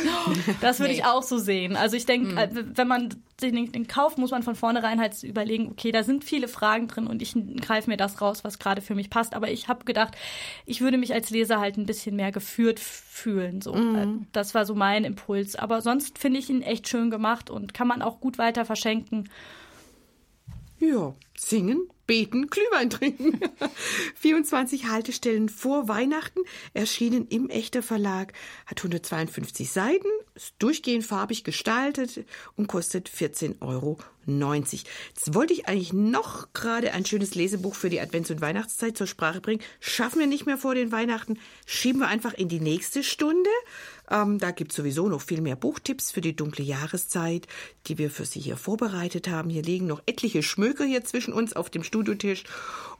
Das 0.60 0.78
würde 0.78 0.92
nee. 0.92 0.98
ich 0.98 1.04
auch 1.04 1.22
so 1.22 1.38
sehen. 1.38 1.76
Also 1.76 1.96
ich 1.96 2.06
denke, 2.06 2.28
mhm. 2.28 2.72
wenn 2.76 2.88
man 2.88 3.08
den, 3.40 3.72
den 3.72 3.86
kauft, 3.86 4.18
muss 4.18 4.30
man 4.30 4.42
von 4.42 4.54
vornherein 4.54 5.00
halt 5.00 5.22
überlegen, 5.22 5.68
okay, 5.70 5.92
da 5.92 6.02
sind 6.02 6.24
viele 6.24 6.48
Fragen 6.48 6.88
drin 6.88 7.06
und 7.06 7.22
ich 7.22 7.34
greife 7.60 7.90
mir 7.90 7.96
das 7.96 8.20
raus, 8.20 8.44
was 8.44 8.58
gerade 8.58 8.80
für 8.80 8.94
mich 8.94 9.10
passt. 9.10 9.34
Aber 9.34 9.50
ich 9.50 9.68
habe 9.68 9.84
gedacht, 9.84 10.14
ich 10.66 10.80
würde 10.80 10.98
mich 10.98 11.12
als 11.12 11.30
Leser 11.30 11.60
halt 11.60 11.76
ein 11.76 11.86
bisschen 11.86 12.16
mehr 12.16 12.32
geführt 12.32 12.80
fühlen. 12.80 13.60
So. 13.60 13.74
Mhm. 13.74 14.26
Das 14.32 14.54
war 14.54 14.66
so 14.66 14.74
mein 14.74 15.04
Impuls. 15.04 15.56
Aber 15.56 15.80
sonst 15.80 16.18
finde 16.18 16.38
ich 16.38 16.48
ihn 16.48 16.62
echt 16.62 16.88
schön 16.88 17.10
gemacht 17.10 17.50
und 17.50 17.74
kann 17.74 17.88
man 17.88 18.02
auch 18.02 18.20
gut 18.20 18.38
weiter 18.38 18.64
verschenken. 18.64 19.28
Ja, 20.78 21.14
singen, 21.48 21.88
beten, 22.06 22.48
Glühwein 22.48 22.90
trinken. 22.90 23.40
24 24.16 24.88
Haltestellen 24.88 25.48
vor 25.48 25.88
Weihnachten, 25.88 26.40
erschienen 26.74 27.26
im 27.28 27.48
Echter 27.48 27.82
Verlag, 27.82 28.32
hat 28.66 28.78
152 28.78 29.70
Seiten, 29.70 30.08
ist 30.34 30.54
durchgehend 30.58 31.04
farbig 31.04 31.44
gestaltet 31.44 32.24
und 32.56 32.68
kostet 32.68 33.08
14,90 33.08 33.60
Euro. 33.60 33.98
Jetzt 34.24 35.34
wollte 35.34 35.52
ich 35.52 35.66
eigentlich 35.66 35.92
noch 35.92 36.52
gerade 36.52 36.92
ein 36.92 37.04
schönes 37.04 37.34
Lesebuch 37.34 37.74
für 37.74 37.90
die 37.90 38.00
Advents- 38.00 38.30
und 38.30 38.40
Weihnachtszeit 38.40 38.96
zur 38.96 39.06
Sprache 39.08 39.40
bringen. 39.40 39.62
Schaffen 39.80 40.20
wir 40.20 40.26
nicht 40.28 40.46
mehr 40.46 40.58
vor 40.58 40.74
den 40.74 40.92
Weihnachten, 40.92 41.38
schieben 41.66 42.00
wir 42.00 42.08
einfach 42.08 42.34
in 42.34 42.48
die 42.48 42.60
nächste 42.60 43.02
Stunde. 43.02 43.50
Ähm, 44.10 44.38
da 44.38 44.50
gibt 44.50 44.72
es 44.72 44.76
sowieso 44.76 45.08
noch 45.08 45.20
viel 45.22 45.40
mehr 45.40 45.56
Buchtipps 45.56 46.10
für 46.10 46.20
die 46.20 46.36
dunkle 46.36 46.64
Jahreszeit, 46.64 47.46
die 47.86 47.98
wir 47.98 48.10
für 48.10 48.26
Sie 48.26 48.40
hier 48.40 48.56
vorbereitet 48.56 49.28
haben. 49.28 49.50
Hier 49.50 49.62
liegen 49.62 49.86
noch 49.86 50.02
etliche 50.06 50.42
Schmöker 50.42 50.84
hier 50.84 51.04
zwischen 51.04 51.32
uns 51.32 51.54
auf 51.54 51.70
dem 51.70 51.82
Studiotisch. 51.82 52.44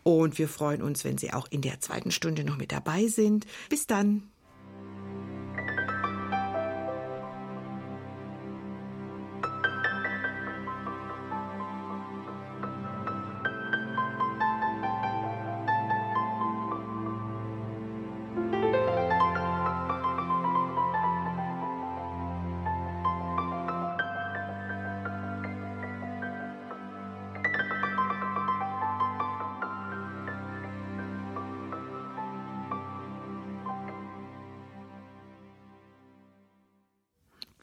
Und 0.03 0.38
wir 0.38 0.48
freuen 0.48 0.82
uns, 0.82 1.05
wenn 1.05 1.18
Sie 1.18 1.32
auch 1.32 1.46
in 1.50 1.61
der 1.61 1.80
zweiten 1.80 2.11
Stunde 2.11 2.44
noch 2.44 2.57
mit 2.57 2.72
dabei 2.72 3.07
sind. 3.07 3.46
Bis 3.68 3.86
dann. 3.86 4.31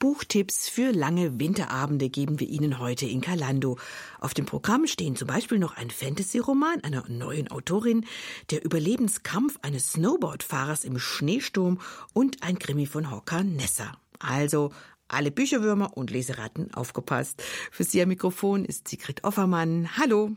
Buchtipps 0.10 0.68
für 0.68 0.91
lange 0.91 1.39
Winterabende 1.39 2.10
geben 2.10 2.39
wir 2.39 2.49
Ihnen 2.49 2.80
heute 2.80 3.05
in 3.05 3.22
Kalando. 3.22 3.78
Auf 4.20 4.34
dem 4.34 4.47
Programm 4.47 4.88
stehen 4.88 5.16
zum 5.16 5.28
Beispiel 5.28 5.60
noch 5.60 5.78
ein 5.78 5.91
Fantasy-Roman 5.91 6.84
einer 6.84 7.07
neuen 7.07 7.51
Autorin, 7.51 8.07
der 8.49 8.66
Überlebenskampf 8.66 9.60
eines 9.62 9.91
Snowboardfahrers 9.91 10.84
im 10.84 10.97
Schneesturm 10.97 11.80
und 12.12 12.41
ein 12.41 12.57
Krimi 12.57 12.88
von 12.88 13.12
Hawker 13.12 13.43
Nessa. 13.43 13.91
Also 14.18 14.72
alle 15.07 15.30
Bücherwürmer 15.30 15.95
und 15.95 16.10
Leseratten 16.10 16.74
aufgepasst. 16.74 17.43
Für 17.70 17.84
Sie 17.84 18.01
am 18.01 18.10
Mikrofon 18.10 18.66
ist 18.66 18.88
Sigrid 18.88 19.24
Offermann. 19.24 19.95
Hallo. 19.95 20.36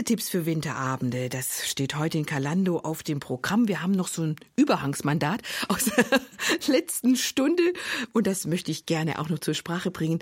Lesetipps 0.00 0.30
für 0.30 0.46
Winterabende, 0.46 1.28
das 1.28 1.68
steht 1.68 1.98
heute 1.98 2.16
in 2.16 2.24
Kalando 2.24 2.78
auf 2.78 3.02
dem 3.02 3.20
Programm. 3.20 3.68
Wir 3.68 3.82
haben 3.82 3.92
noch 3.92 4.08
so 4.08 4.22
ein 4.22 4.36
Überhangsmandat 4.56 5.42
aus 5.68 5.84
der 6.66 6.74
letzten 6.74 7.16
Stunde 7.16 7.74
und 8.14 8.26
das 8.26 8.46
möchte 8.46 8.70
ich 8.70 8.86
gerne 8.86 9.18
auch 9.18 9.28
noch 9.28 9.40
zur 9.40 9.52
Sprache 9.52 9.90
bringen. 9.90 10.20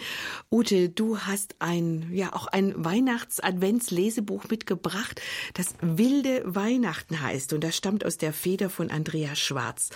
Ute, 0.51 0.89
du 0.89 1.21
hast 1.21 1.55
ein, 1.61 2.11
ja, 2.13 2.33
auch 2.33 2.49
ein 2.49 2.75
Weihnachts-Advents-Lesebuch 2.77 4.49
mitgebracht, 4.51 5.23
das 5.55 5.77
Wilde 5.81 6.43
Weihnachten 6.45 7.23
heißt 7.23 7.53
und 7.53 7.63
das 7.63 7.77
stammt 7.77 8.05
aus 8.05 8.19
der 8.19 8.33
Feder 8.33 8.71
von 8.71 8.91
Andreas 8.91 9.39
Schwarz. 9.39 9.91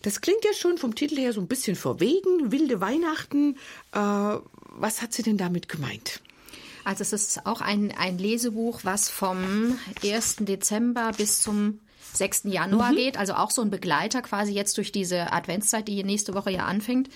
Das 0.00 0.22
klingt 0.22 0.42
ja 0.46 0.54
schon 0.54 0.78
vom 0.78 0.94
Titel 0.94 1.18
her 1.18 1.34
so 1.34 1.42
ein 1.42 1.48
bisschen 1.48 1.76
verwegen, 1.76 2.50
Wilde 2.50 2.80
Weihnachten. 2.80 3.58
Äh, 3.92 3.98
was 3.98 5.02
hat 5.02 5.12
sie 5.12 5.22
denn 5.22 5.36
damit 5.36 5.68
gemeint? 5.68 6.22
Also 6.88 7.02
es 7.02 7.12
ist 7.12 7.44
auch 7.44 7.60
ein, 7.60 7.92
ein 7.98 8.16
Lesebuch, 8.16 8.80
was 8.82 9.10
vom 9.10 9.78
1. 10.02 10.36
Dezember 10.40 11.12
bis 11.14 11.42
zum 11.42 11.80
6. 12.14 12.44
Januar 12.44 12.92
mhm. 12.92 12.96
geht. 12.96 13.18
Also 13.18 13.34
auch 13.34 13.50
so 13.50 13.60
ein 13.60 13.68
Begleiter 13.68 14.22
quasi 14.22 14.52
jetzt 14.52 14.78
durch 14.78 14.90
diese 14.90 15.30
Adventszeit, 15.30 15.86
die 15.86 16.02
nächste 16.02 16.32
Woche 16.32 16.50
ja 16.50 16.64
anfängt. 16.64 17.10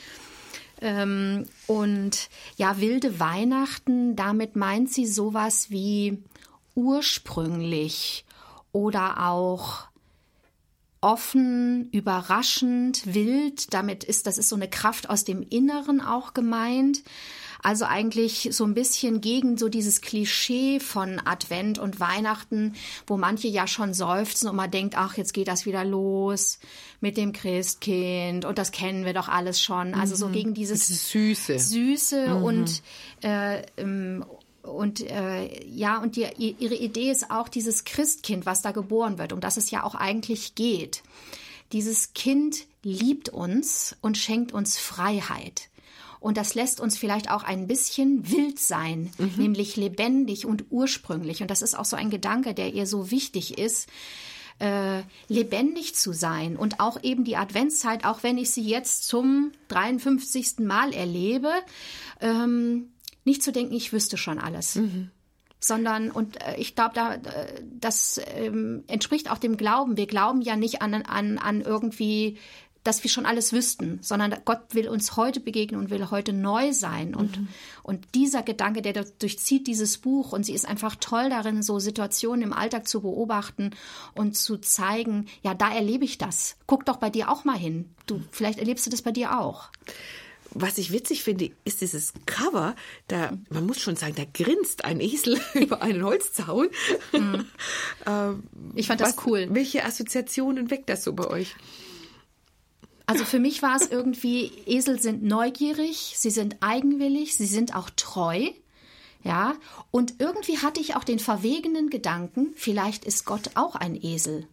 Ähm, 0.82 1.46
und 1.68 2.28
ja, 2.58 2.80
wilde 2.80 3.18
Weihnachten, 3.18 4.14
damit 4.14 4.56
meint 4.56 4.92
sie 4.92 5.06
sowas 5.06 5.70
wie 5.70 6.22
ursprünglich 6.74 8.26
oder 8.72 9.26
auch 9.26 9.86
offen, 11.00 11.88
überraschend, 11.92 13.14
wild. 13.14 13.72
Damit 13.72 14.04
ist, 14.04 14.26
das 14.26 14.36
ist 14.36 14.50
so 14.50 14.56
eine 14.56 14.68
Kraft 14.68 15.08
aus 15.08 15.24
dem 15.24 15.40
Inneren 15.48 16.02
auch 16.02 16.34
gemeint. 16.34 17.02
Also 17.62 17.84
eigentlich 17.84 18.48
so 18.50 18.64
ein 18.64 18.74
bisschen 18.74 19.20
gegen 19.20 19.56
so 19.56 19.68
dieses 19.68 20.00
Klischee 20.00 20.80
von 20.80 21.20
Advent 21.24 21.78
und 21.78 22.00
Weihnachten, 22.00 22.74
wo 23.06 23.16
manche 23.16 23.46
ja 23.46 23.68
schon 23.68 23.94
seufzen 23.94 24.48
und 24.48 24.56
man 24.56 24.70
denkt, 24.70 24.96
ach, 24.96 25.16
jetzt 25.16 25.32
geht 25.32 25.46
das 25.46 25.64
wieder 25.64 25.84
los 25.84 26.58
mit 27.00 27.16
dem 27.16 27.32
Christkind 27.32 28.44
und 28.44 28.58
das 28.58 28.72
kennen 28.72 29.04
wir 29.04 29.14
doch 29.14 29.28
alles 29.28 29.60
schon. 29.60 29.94
Also 29.94 30.16
so 30.16 30.28
mhm. 30.28 30.32
gegen 30.32 30.54
dieses 30.54 30.88
Süße, 31.10 31.58
Süße 31.58 32.34
mhm. 32.34 32.42
und 32.42 32.82
äh, 33.22 33.62
ähm, 33.76 34.24
und 34.62 35.00
äh, 35.00 35.64
ja, 35.66 35.98
und 35.98 36.16
die, 36.16 36.26
ihre 36.36 36.76
Idee 36.76 37.10
ist 37.10 37.30
auch 37.30 37.48
dieses 37.48 37.84
Christkind, 37.84 38.46
was 38.46 38.62
da 38.62 38.70
geboren 38.70 39.18
wird, 39.18 39.32
um 39.32 39.40
das 39.40 39.56
es 39.56 39.70
ja 39.70 39.82
auch 39.82 39.94
eigentlich 39.94 40.54
geht. 40.54 41.02
Dieses 41.72 42.12
Kind 42.14 42.66
liebt 42.82 43.28
uns 43.28 43.96
und 44.00 44.18
schenkt 44.18 44.52
uns 44.52 44.78
Freiheit. 44.78 45.68
Und 46.22 46.36
das 46.36 46.54
lässt 46.54 46.80
uns 46.80 46.96
vielleicht 46.96 47.30
auch 47.30 47.42
ein 47.42 47.66
bisschen 47.66 48.30
wild 48.30 48.58
sein, 48.58 49.10
mhm. 49.18 49.32
nämlich 49.36 49.76
lebendig 49.76 50.46
und 50.46 50.66
ursprünglich. 50.70 51.42
Und 51.42 51.50
das 51.50 51.62
ist 51.62 51.76
auch 51.76 51.84
so 51.84 51.96
ein 51.96 52.10
Gedanke, 52.10 52.54
der 52.54 52.72
ihr 52.72 52.86
so 52.86 53.10
wichtig 53.10 53.58
ist. 53.58 53.88
äh, 54.58 55.02
lebendig 55.28 55.94
zu 55.96 56.12
sein 56.12 56.56
und 56.56 56.78
auch 56.78 57.02
eben 57.02 57.24
die 57.24 57.36
Adventszeit, 57.36 58.04
auch 58.04 58.22
wenn 58.22 58.38
ich 58.38 58.50
sie 58.50 58.62
jetzt 58.62 59.08
zum 59.08 59.50
53. 59.68 60.60
Mal 60.60 60.92
erlebe, 60.92 61.50
ähm, 62.20 62.92
nicht 63.24 63.42
zu 63.42 63.50
denken, 63.50 63.74
ich 63.74 63.92
wüsste 63.92 64.16
schon 64.16 64.38
alles. 64.38 64.76
Mhm 64.76 65.10
sondern 65.64 66.10
und 66.10 66.42
äh, 66.42 66.56
ich 66.56 66.74
glaube, 66.74 66.94
da 66.94 67.14
äh, 67.14 67.62
das 67.78 68.20
ähm, 68.34 68.82
entspricht 68.88 69.30
auch 69.30 69.38
dem 69.38 69.56
Glauben. 69.56 69.96
Wir 69.96 70.08
glauben 70.08 70.42
ja 70.42 70.56
nicht 70.56 70.82
an 70.82 70.92
an 70.92 71.38
an 71.38 71.60
irgendwie 71.60 72.38
dass 72.84 73.02
wir 73.04 73.10
schon 73.10 73.26
alles 73.26 73.52
wüssten, 73.52 73.98
sondern 74.02 74.34
Gott 74.44 74.60
will 74.72 74.88
uns 74.88 75.16
heute 75.16 75.40
begegnen 75.40 75.80
und 75.80 75.90
will 75.90 76.10
heute 76.10 76.32
neu 76.32 76.72
sein. 76.72 77.14
Und, 77.14 77.38
mhm. 77.38 77.48
und 77.82 78.14
dieser 78.14 78.42
Gedanke, 78.42 78.82
der 78.82 79.04
durchzieht 79.18 79.66
dieses 79.66 79.98
Buch 79.98 80.32
und 80.32 80.44
sie 80.44 80.54
ist 80.54 80.66
einfach 80.66 80.96
toll 80.96 81.30
darin, 81.30 81.62
so 81.62 81.78
Situationen 81.78 82.42
im 82.42 82.52
Alltag 82.52 82.88
zu 82.88 83.02
beobachten 83.02 83.70
und 84.14 84.36
zu 84.36 84.58
zeigen, 84.58 85.26
ja, 85.42 85.54
da 85.54 85.72
erlebe 85.72 86.04
ich 86.04 86.18
das. 86.18 86.56
Guck 86.66 86.84
doch 86.84 86.96
bei 86.96 87.10
dir 87.10 87.30
auch 87.30 87.44
mal 87.44 87.58
hin. 87.58 87.90
Du, 88.06 88.20
vielleicht 88.30 88.58
erlebst 88.58 88.86
du 88.86 88.90
das 88.90 89.02
bei 89.02 89.12
dir 89.12 89.38
auch. 89.38 89.68
Was 90.54 90.76
ich 90.76 90.92
witzig 90.92 91.22
finde, 91.22 91.50
ist 91.64 91.80
dieses 91.80 92.12
Cover. 92.26 92.74
Da, 93.08 93.32
man 93.48 93.66
muss 93.66 93.80
schon 93.80 93.96
sagen, 93.96 94.14
da 94.16 94.24
grinst 94.24 94.84
ein 94.84 95.00
Esel 95.00 95.40
über 95.54 95.82
einen 95.82 96.04
Holzzaun. 96.04 96.68
Mhm. 97.12 97.46
ich 98.74 98.86
fand 98.86 99.00
das 99.00 99.16
Was, 99.16 99.26
cool. 99.26 99.46
Welche 99.50 99.84
Assoziationen 99.84 100.70
weckt 100.70 100.88
das 100.88 101.04
so 101.04 101.12
bei 101.12 101.26
euch? 101.28 101.54
Also 103.12 103.26
für 103.26 103.40
mich 103.40 103.60
war 103.60 103.76
es 103.76 103.90
irgendwie, 103.90 104.50
Esel 104.64 104.98
sind 104.98 105.22
neugierig, 105.22 106.14
sie 106.16 106.30
sind 106.30 106.56
eigenwillig, 106.60 107.36
sie 107.36 107.44
sind 107.44 107.76
auch 107.76 107.90
treu. 107.90 108.48
Ja, 109.22 109.54
und 109.90 110.14
irgendwie 110.18 110.56
hatte 110.58 110.80
ich 110.80 110.96
auch 110.96 111.04
den 111.04 111.18
verwegenen 111.18 111.90
Gedanken, 111.90 112.54
vielleicht 112.56 113.04
ist 113.04 113.26
Gott 113.26 113.50
auch 113.54 113.76
ein 113.76 114.02
Esel. 114.02 114.46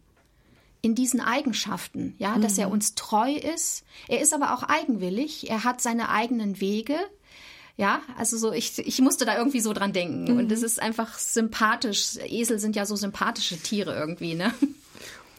In 0.82 0.94
diesen 0.94 1.22
Eigenschaften, 1.22 2.14
ja, 2.18 2.36
mhm. 2.36 2.42
dass 2.42 2.58
er 2.58 2.66
mhm. 2.66 2.74
uns 2.74 2.94
treu 2.96 3.32
ist. 3.32 3.82
Er 4.08 4.20
ist 4.20 4.34
aber 4.34 4.52
auch 4.52 4.62
eigenwillig, 4.62 5.48
er 5.48 5.64
hat 5.64 5.80
seine 5.80 6.10
eigenen 6.10 6.60
Wege. 6.60 6.98
Ja, 7.78 8.02
also 8.18 8.36
so, 8.36 8.52
ich, 8.52 8.78
ich 8.78 9.00
musste 9.00 9.24
da 9.24 9.38
irgendwie 9.38 9.60
so 9.60 9.72
dran 9.72 9.94
denken. 9.94 10.34
Mhm. 10.34 10.38
Und 10.38 10.52
es 10.52 10.62
ist 10.62 10.82
einfach 10.82 11.18
sympathisch. 11.18 12.16
Esel 12.26 12.58
sind 12.58 12.76
ja 12.76 12.84
so 12.84 12.94
sympathische 12.94 13.56
Tiere 13.56 13.98
irgendwie, 13.98 14.34
ne? 14.34 14.52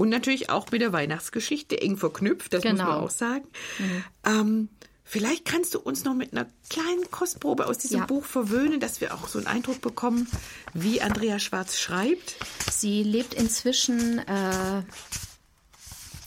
Und 0.01 0.09
natürlich 0.09 0.49
auch 0.49 0.71
mit 0.71 0.81
der 0.81 0.93
Weihnachtsgeschichte 0.93 1.79
eng 1.79 1.95
verknüpft, 1.95 2.53
das 2.53 2.63
genau. 2.63 2.73
muss 2.73 2.79
man 2.79 2.91
genau. 2.91 3.05
auch 3.05 3.09
sagen. 3.11 3.45
Mhm. 3.77 4.03
Ähm, 4.25 4.69
vielleicht 5.03 5.45
kannst 5.45 5.75
du 5.75 5.79
uns 5.79 6.05
noch 6.05 6.15
mit 6.15 6.33
einer 6.33 6.47
kleinen 6.71 7.11
Kostprobe 7.11 7.67
aus 7.67 7.77
diesem 7.77 7.99
ja. 7.99 8.05
Buch 8.07 8.25
verwöhnen, 8.25 8.79
dass 8.79 8.99
wir 8.99 9.13
auch 9.13 9.27
so 9.27 9.37
einen 9.37 9.45
Eindruck 9.45 9.79
bekommen, 9.79 10.27
wie 10.73 11.03
Andrea 11.03 11.37
Schwarz 11.37 11.77
schreibt. 11.77 12.35
Sie 12.71 13.03
lebt 13.03 13.35
inzwischen 13.35 14.17
äh, 14.27 14.79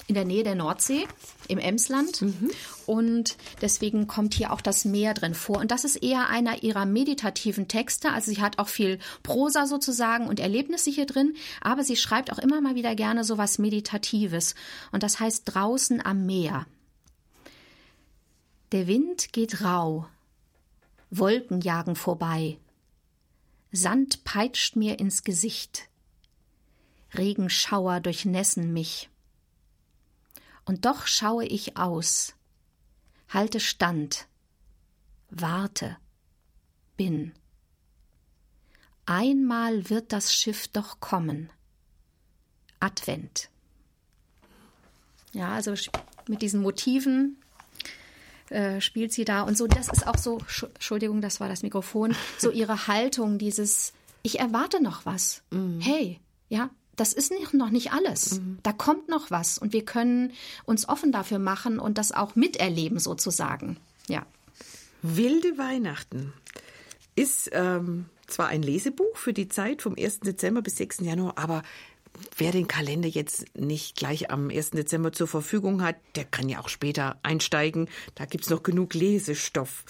in 0.06 0.14
der 0.14 0.24
Nähe 0.24 0.44
der 0.44 0.54
Nordsee, 0.54 1.08
im 1.48 1.58
Emsland. 1.58 2.22
Mhm. 2.22 2.50
Und 2.86 3.36
deswegen 3.60 4.06
kommt 4.06 4.34
hier 4.34 4.52
auch 4.52 4.60
das 4.60 4.84
Meer 4.84 5.14
drin 5.14 5.34
vor. 5.34 5.58
Und 5.58 5.70
das 5.70 5.84
ist 5.84 5.96
eher 5.96 6.28
einer 6.28 6.62
ihrer 6.62 6.86
meditativen 6.86 7.68
Texte. 7.68 8.12
Also 8.12 8.30
sie 8.30 8.40
hat 8.40 8.58
auch 8.58 8.68
viel 8.68 8.98
Prosa 9.22 9.66
sozusagen 9.66 10.26
und 10.26 10.40
Erlebnisse 10.40 10.90
hier 10.90 11.06
drin. 11.06 11.34
Aber 11.60 11.84
sie 11.84 11.96
schreibt 11.96 12.32
auch 12.32 12.38
immer 12.38 12.60
mal 12.60 12.74
wieder 12.74 12.94
gerne 12.94 13.24
so 13.24 13.38
was 13.38 13.58
Meditatives. 13.58 14.54
Und 14.92 15.02
das 15.02 15.20
heißt 15.20 15.42
draußen 15.46 16.04
am 16.04 16.26
Meer. 16.26 16.66
Der 18.72 18.86
Wind 18.86 19.32
geht 19.32 19.62
rau. 19.62 20.06
Wolken 21.10 21.60
jagen 21.60 21.96
vorbei. 21.96 22.58
Sand 23.70 24.24
peitscht 24.24 24.76
mir 24.76 24.98
ins 24.98 25.22
Gesicht. 25.22 25.88
Regenschauer 27.16 28.00
durchnässen 28.00 28.72
mich 28.72 29.08
und 30.64 30.84
doch 30.84 31.06
schaue 31.06 31.44
ich 31.44 31.76
aus, 31.76 32.34
halte 33.28 33.60
stand, 33.60 34.26
warte, 35.30 35.96
bin. 36.96 37.32
Einmal 39.06 39.90
wird 39.90 40.12
das 40.12 40.34
Schiff 40.34 40.68
doch 40.68 41.00
kommen. 41.00 41.50
Advent. 42.80 43.50
Ja, 45.32 45.52
also 45.52 45.74
mit 46.28 46.42
diesen 46.42 46.62
Motiven 46.62 47.36
äh, 48.50 48.80
spielt 48.80 49.12
sie 49.12 49.24
da 49.24 49.42
und 49.42 49.58
so. 49.58 49.66
Das 49.66 49.88
ist 49.88 50.06
auch 50.06 50.16
so, 50.16 50.38
Entschuldigung, 50.38 51.20
das 51.20 51.40
war 51.40 51.48
das 51.48 51.62
Mikrofon, 51.62 52.14
so 52.38 52.50
ihre 52.50 52.86
Haltung, 52.86 53.38
dieses, 53.38 53.92
ich 54.22 54.38
erwarte 54.38 54.82
noch 54.82 55.04
was. 55.04 55.42
Mhm. 55.50 55.80
Hey, 55.80 56.20
ja, 56.48 56.70
das 56.96 57.12
ist 57.12 57.32
noch 57.52 57.70
nicht 57.70 57.92
alles. 57.92 58.40
Mhm. 58.40 58.58
Da 58.62 58.72
kommt 58.72 59.08
noch 59.08 59.30
was 59.30 59.58
und 59.58 59.72
wir 59.72 59.84
können 59.84 60.32
uns 60.64 60.88
offen 60.88 61.12
dafür 61.12 61.38
machen 61.38 61.78
und 61.78 61.98
das 61.98 62.12
auch 62.12 62.36
miterleben 62.36 62.98
sozusagen. 62.98 63.76
Ja. 64.08 64.26
Wilde 65.02 65.58
Weihnachten 65.58 66.32
ist 67.16 67.50
ähm, 67.52 68.06
zwar 68.26 68.48
ein 68.48 68.62
Lesebuch 68.62 69.16
für 69.16 69.32
die 69.32 69.48
Zeit 69.48 69.82
vom 69.82 69.94
1. 69.98 70.20
Dezember 70.20 70.62
bis 70.62 70.76
6. 70.76 71.00
Januar, 71.00 71.36
aber 71.36 71.62
wer 72.36 72.52
den 72.52 72.68
Kalender 72.68 73.08
jetzt 73.08 73.56
nicht 73.56 73.96
gleich 73.96 74.30
am 74.30 74.50
1. 74.50 74.70
Dezember 74.70 75.12
zur 75.12 75.28
Verfügung 75.28 75.82
hat, 75.82 75.96
der 76.16 76.24
kann 76.24 76.48
ja 76.48 76.60
auch 76.60 76.68
später 76.68 77.18
einsteigen. 77.22 77.88
Da 78.14 78.24
gibt 78.24 78.44
es 78.44 78.50
noch 78.50 78.62
genug 78.62 78.94
Lesestoff. 78.94 79.84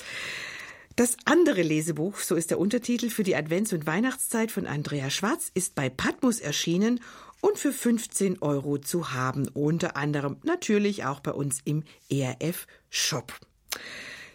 Das 0.97 1.17
andere 1.25 1.63
Lesebuch, 1.63 2.19
so 2.19 2.37
ist 2.37 2.51
der 2.51 2.61
Untertitel 2.61 3.11
für 3.11 3.25
die 3.25 3.35
Advents- 3.35 3.75
und 3.75 3.85
Weihnachtszeit 3.85 4.53
von 4.53 4.67
Andrea 4.67 5.11
Schwarz, 5.11 5.51
ist 5.53 5.75
bei 5.75 5.91
Patmos 5.91 6.39
erschienen 6.39 7.01
und 7.41 7.59
für 7.59 7.73
15 7.73 8.41
Euro 8.43 8.79
zu 8.79 9.13
haben, 9.13 9.49
unter 9.49 9.97
anderem 9.97 10.37
natürlich 10.45 11.05
auch 11.05 11.19
bei 11.19 11.33
uns 11.33 11.59
im 11.65 11.83
ERF 12.09 12.69
Shop. 12.91 13.33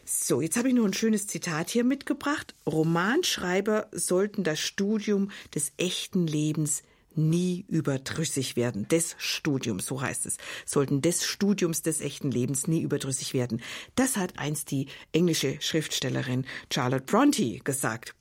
So, 0.03 0.41
jetzt 0.41 0.57
habe 0.57 0.67
ich 0.67 0.73
noch 0.73 0.83
ein 0.83 0.93
schönes 0.93 1.27
Zitat 1.27 1.69
hier 1.69 1.85
mitgebracht. 1.85 2.53
Romanschreiber 2.67 3.87
sollten 3.93 4.43
das 4.43 4.59
Studium 4.59 5.31
des 5.55 5.71
echten 5.77 6.27
Lebens 6.27 6.83
nie 7.19 7.65
überdrüssig 7.67 8.55
werden. 8.55 8.87
Des 8.87 9.15
Studiums, 9.17 9.85
so 9.85 10.01
heißt 10.01 10.25
es, 10.25 10.37
sollten 10.65 11.01
des 11.01 11.25
Studiums 11.25 11.81
des 11.81 12.01
echten 12.01 12.31
Lebens 12.31 12.67
nie 12.67 12.81
überdrüssig 12.81 13.33
werden. 13.33 13.61
Das 13.95 14.17
hat 14.17 14.39
einst 14.39 14.71
die 14.71 14.87
englische 15.11 15.59
Schriftstellerin 15.59 16.45
Charlotte 16.71 17.05
Bronte 17.05 17.59
gesagt. 17.59 18.15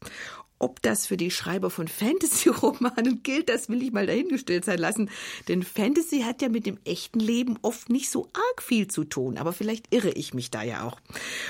Ob 0.61 0.83
das 0.83 1.07
für 1.07 1.17
die 1.17 1.31
Schreiber 1.31 1.71
von 1.71 1.87
Fantasy-Romanen 1.87 3.23
gilt, 3.23 3.49
das 3.49 3.69
will 3.69 3.83
ich 3.83 3.93
mal 3.93 4.07
dahingestellt 4.07 4.65
sein 4.65 4.79
lassen. 4.79 5.11
Denn 5.47 5.63
Fantasy 5.63 6.23
hat 6.23 6.43
ja 6.43 6.49
mit 6.49 6.67
dem 6.67 6.79
echten 6.85 7.21
Leben 7.21 7.59
oft 7.63 7.91
nicht 7.91 8.11
so 8.11 8.29
arg 8.33 8.63
viel 8.63 8.89
zu 8.89 9.05
tun. 9.05 9.39
Aber 9.39 9.53
vielleicht 9.53 9.95
irre 9.95 10.11
ich 10.11 10.35
mich 10.35 10.51
da 10.51 10.63
ja 10.63 10.85
auch. 10.85 11.01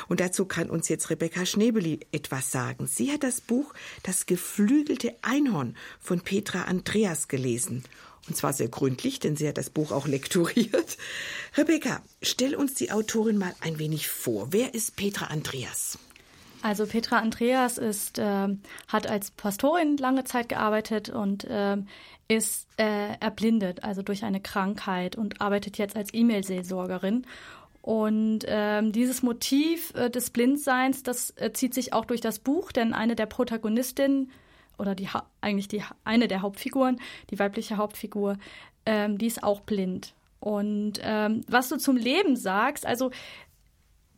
Und 0.09 0.21
dazu 0.21 0.45
kann 0.45 0.69
uns 0.69 0.89
jetzt 0.89 1.09
Rebecca 1.09 1.47
Schnebeli 1.47 2.01
etwas 2.13 2.51
sagen. 2.51 2.87
Sie 2.87 3.11
hat 3.11 3.23
das 3.23 3.41
Buch 3.41 3.73
Das 4.03 4.27
geflügelte 4.27 5.15
Einhorn 5.23 5.77
von 6.01 6.21
Petra 6.21 6.63
Andreas 6.63 7.29
gelesen. 7.29 7.85
Und 8.29 8.37
zwar 8.37 8.53
sehr 8.53 8.69
gründlich, 8.69 9.21
denn 9.21 9.37
sie 9.37 9.49
hat 9.49 9.57
das 9.57 9.71
Buch 9.71 9.91
auch 9.91 10.07
lektoriert. 10.07 10.99
Rebecca, 11.57 12.03
stell 12.21 12.55
uns 12.55 12.75
die 12.75 12.93
Autorin 12.93 13.39
mal 13.39 13.55
ein 13.61 13.79
wenig 13.79 14.09
vor. 14.09 14.49
Wer 14.53 14.75
ist 14.75 14.97
Petra 14.97 15.27
Andreas? 15.27 15.99
Also 16.63 16.87
Petra 16.87 17.19
Andreas 17.19 17.79
ist, 17.79 18.19
äh, 18.19 18.49
hat 18.89 19.07
als 19.07 19.31
Pastorin 19.31 19.97
lange 19.97 20.25
Zeit 20.25 20.49
gearbeitet 20.49 21.09
und 21.09 21.45
äh, 21.45 21.77
ist 22.29 22.69
äh, 22.77 23.17
erblindet, 23.21 23.85
also 23.85 24.03
durch 24.03 24.25
eine 24.25 24.41
Krankheit 24.41 25.17
und 25.17 25.41
arbeitet 25.41 25.79
jetzt 25.79 25.97
als 25.97 26.13
E-Mail-Seelsorgerin. 26.13 27.27
Und 27.81 28.41
ähm, 28.47 28.93
dieses 28.93 29.23
Motiv 29.23 29.95
äh, 29.95 30.11
des 30.11 30.31
Blindseins, 30.31 31.03
das 31.03 31.31
äh, 31.37 31.53
zieht 31.53 31.73
sich 31.73 31.93
auch 31.93 32.05
durch 32.05 32.21
das 32.21 32.39
Buch, 32.39 32.71
denn 32.71 32.93
eine 32.93 33.17
der 33.17 33.27
Protagonistinnen 33.27 34.31
oder 34.79 34.95
die 34.95 35.09
eigentlich 35.41 35.69
die 35.69 35.83
eine 36.05 36.29
der 36.29 36.43
Hauptfiguren, 36.43 37.01
die 37.31 37.39
weibliche 37.39 37.77
Hauptfigur, 37.77 38.37
ähm, 38.85 39.17
die 39.17 39.27
ist 39.27 39.43
auch 39.43 39.61
blind. 39.61 40.13
Und 40.41 41.01
ähm, 41.03 41.41
was 41.49 41.69
du 41.69 41.79
zum 41.79 41.97
Leben 41.97 42.37
sagst, 42.37 42.87
also 42.87 43.11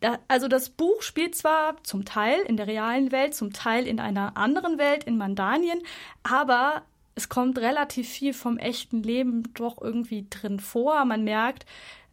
da, 0.01 0.18
also 0.28 0.48
das 0.48 0.70
Buch 0.70 1.03
spielt 1.03 1.34
zwar 1.34 1.82
zum 1.82 2.05
Teil 2.05 2.40
in 2.40 2.57
der 2.57 2.66
realen 2.66 3.12
Welt, 3.12 3.34
zum 3.34 3.53
Teil 3.53 3.86
in 3.86 4.01
einer 4.01 4.36
anderen 4.36 4.78
Welt, 4.78 5.05
in 5.05 5.18
Mandanien, 5.18 5.80
aber 6.22 6.82
es 7.14 7.28
kommt 7.28 7.59
relativ 7.59 8.09
viel 8.09 8.32
vom 8.32 8.57
echten 8.57 9.03
Leben 9.03 9.42
doch 9.55 9.80
irgendwie 9.80 10.26
drin 10.30 10.59
vor. 10.59 11.05
Man 11.05 11.22
merkt, 11.24 11.66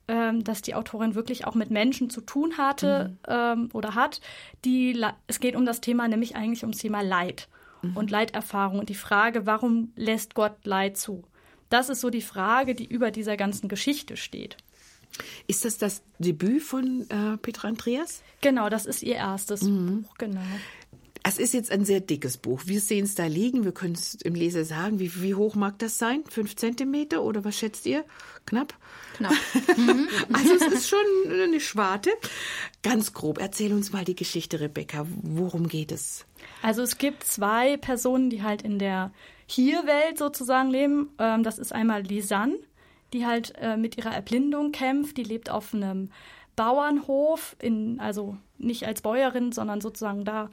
ähm, 0.08 0.44
dass 0.44 0.62
die 0.62 0.76
Autorin 0.76 1.16
wirklich 1.16 1.46
auch 1.48 1.56
mit 1.56 1.72
Menschen 1.72 2.10
zu 2.10 2.22
tun 2.22 2.58
hatte 2.58 3.10
mhm. 3.10 3.18
ähm, 3.28 3.70
oder 3.74 3.96
hat, 3.96 4.22
die 4.66 5.02
es 5.28 5.40
geht 5.40 5.56
um 5.56 5.66
das 5.66 5.82
Thema, 5.82 6.08
nämlich 6.08 6.36
eigentlich 6.36 6.64
ums 6.64 6.80
Thema 6.80 7.02
Leid 7.02 7.48
mhm. 7.82 7.96
und 7.96 8.12
Leiterfahrung 8.12 8.80
und 8.80 8.90
die 8.90 8.96
Frage, 8.96 9.46
warum 9.46 9.92
lässt 9.96 10.36
Gott 10.36 10.66
Leid 10.66 10.98
zu? 10.98 11.24
Das 11.70 11.90
ist 11.90 12.02
so 12.02 12.10
die 12.10 12.22
Frage, 12.22 12.76
die 12.76 12.86
über 12.86 13.12
dieser 13.12 13.38
ganzen 13.38 13.68
Geschichte 13.68 14.18
steht. 14.18 14.58
Ist 15.48 15.66
das 15.66 15.78
das 15.78 16.02
Debüt 16.20 16.62
von 16.62 17.08
äh, 17.10 17.38
Petra 17.38 17.68
Andreas? 17.68 18.22
Genau, 18.42 18.70
das 18.70 18.86
ist 18.86 19.04
ihr 19.04 19.16
erstes 19.16 19.64
mhm. 19.64 20.04
Buch, 20.04 20.18
genau. 20.18 20.42
Es 21.24 21.38
ist 21.38 21.54
jetzt 21.54 21.72
ein 21.72 21.84
sehr 21.84 22.00
dickes 22.00 22.38
Buch. 22.38 22.62
Wir 22.68 22.80
sehen 22.80 23.04
es 23.04 23.16
da 23.16 23.26
liegen. 23.26 23.66
Wir 23.66 23.74
können 23.74 23.96
es 23.96 24.16
im 24.16 24.34
Leser 24.34 24.64
sagen. 24.64 25.00
Wie, 25.00 25.22
wie 25.22 25.36
hoch 25.36 25.56
mag 25.56 25.78
das 25.80 25.98
sein? 25.98 26.24
Fünf 26.30 26.56
Zentimeter 26.56 27.22
oder 27.22 27.44
was 27.44 27.58
schätzt 27.58 27.86
ihr? 27.86 28.06
Knapp? 28.46 28.74
Knapp. 29.18 29.34
also 30.32 30.54
es 30.56 30.74
ist 30.74 30.88
schon 30.88 31.00
eine 31.30 31.60
Schwarte. 31.60 32.12
Ganz 32.82 33.12
grob, 33.12 33.40
erzähl 33.42 33.74
uns 33.74 33.92
mal 33.92 34.06
die 34.06 34.16
Geschichte, 34.16 34.62
Rebecca. 34.62 35.06
Worum 35.22 35.68
geht 35.68 35.92
es? 35.92 36.26
Also 36.62 36.82
es 36.82 36.98
gibt 36.98 37.26
zwei 37.26 37.76
Personen, 37.76 38.30
die 38.30 38.42
halt 38.42 38.62
in 38.62 38.80
der 38.80 39.12
Hier-Welt 39.48 40.18
sozusagen 40.18 40.70
leben. 40.70 41.10
Ähm, 41.20 41.44
das 41.44 41.60
ist 41.60 41.74
einmal 41.74 42.04
Lisanne, 42.04 42.58
die 43.14 43.26
halt 43.26 43.54
äh, 43.60 43.78
mit 43.78 43.98
ihrer 43.98 44.14
Erblindung 44.14 44.72
kämpft. 44.72 45.18
Die 45.18 45.24
lebt 45.24 45.50
auf 45.50 45.74
einem 45.74 46.10
Bauernhof, 46.56 47.56
in, 47.60 48.00
also 48.00 48.38
nicht 48.58 48.86
als 48.86 49.02
Bäuerin, 49.02 49.52
sondern 49.52 49.80
sozusagen 49.82 50.26
da 50.26 50.50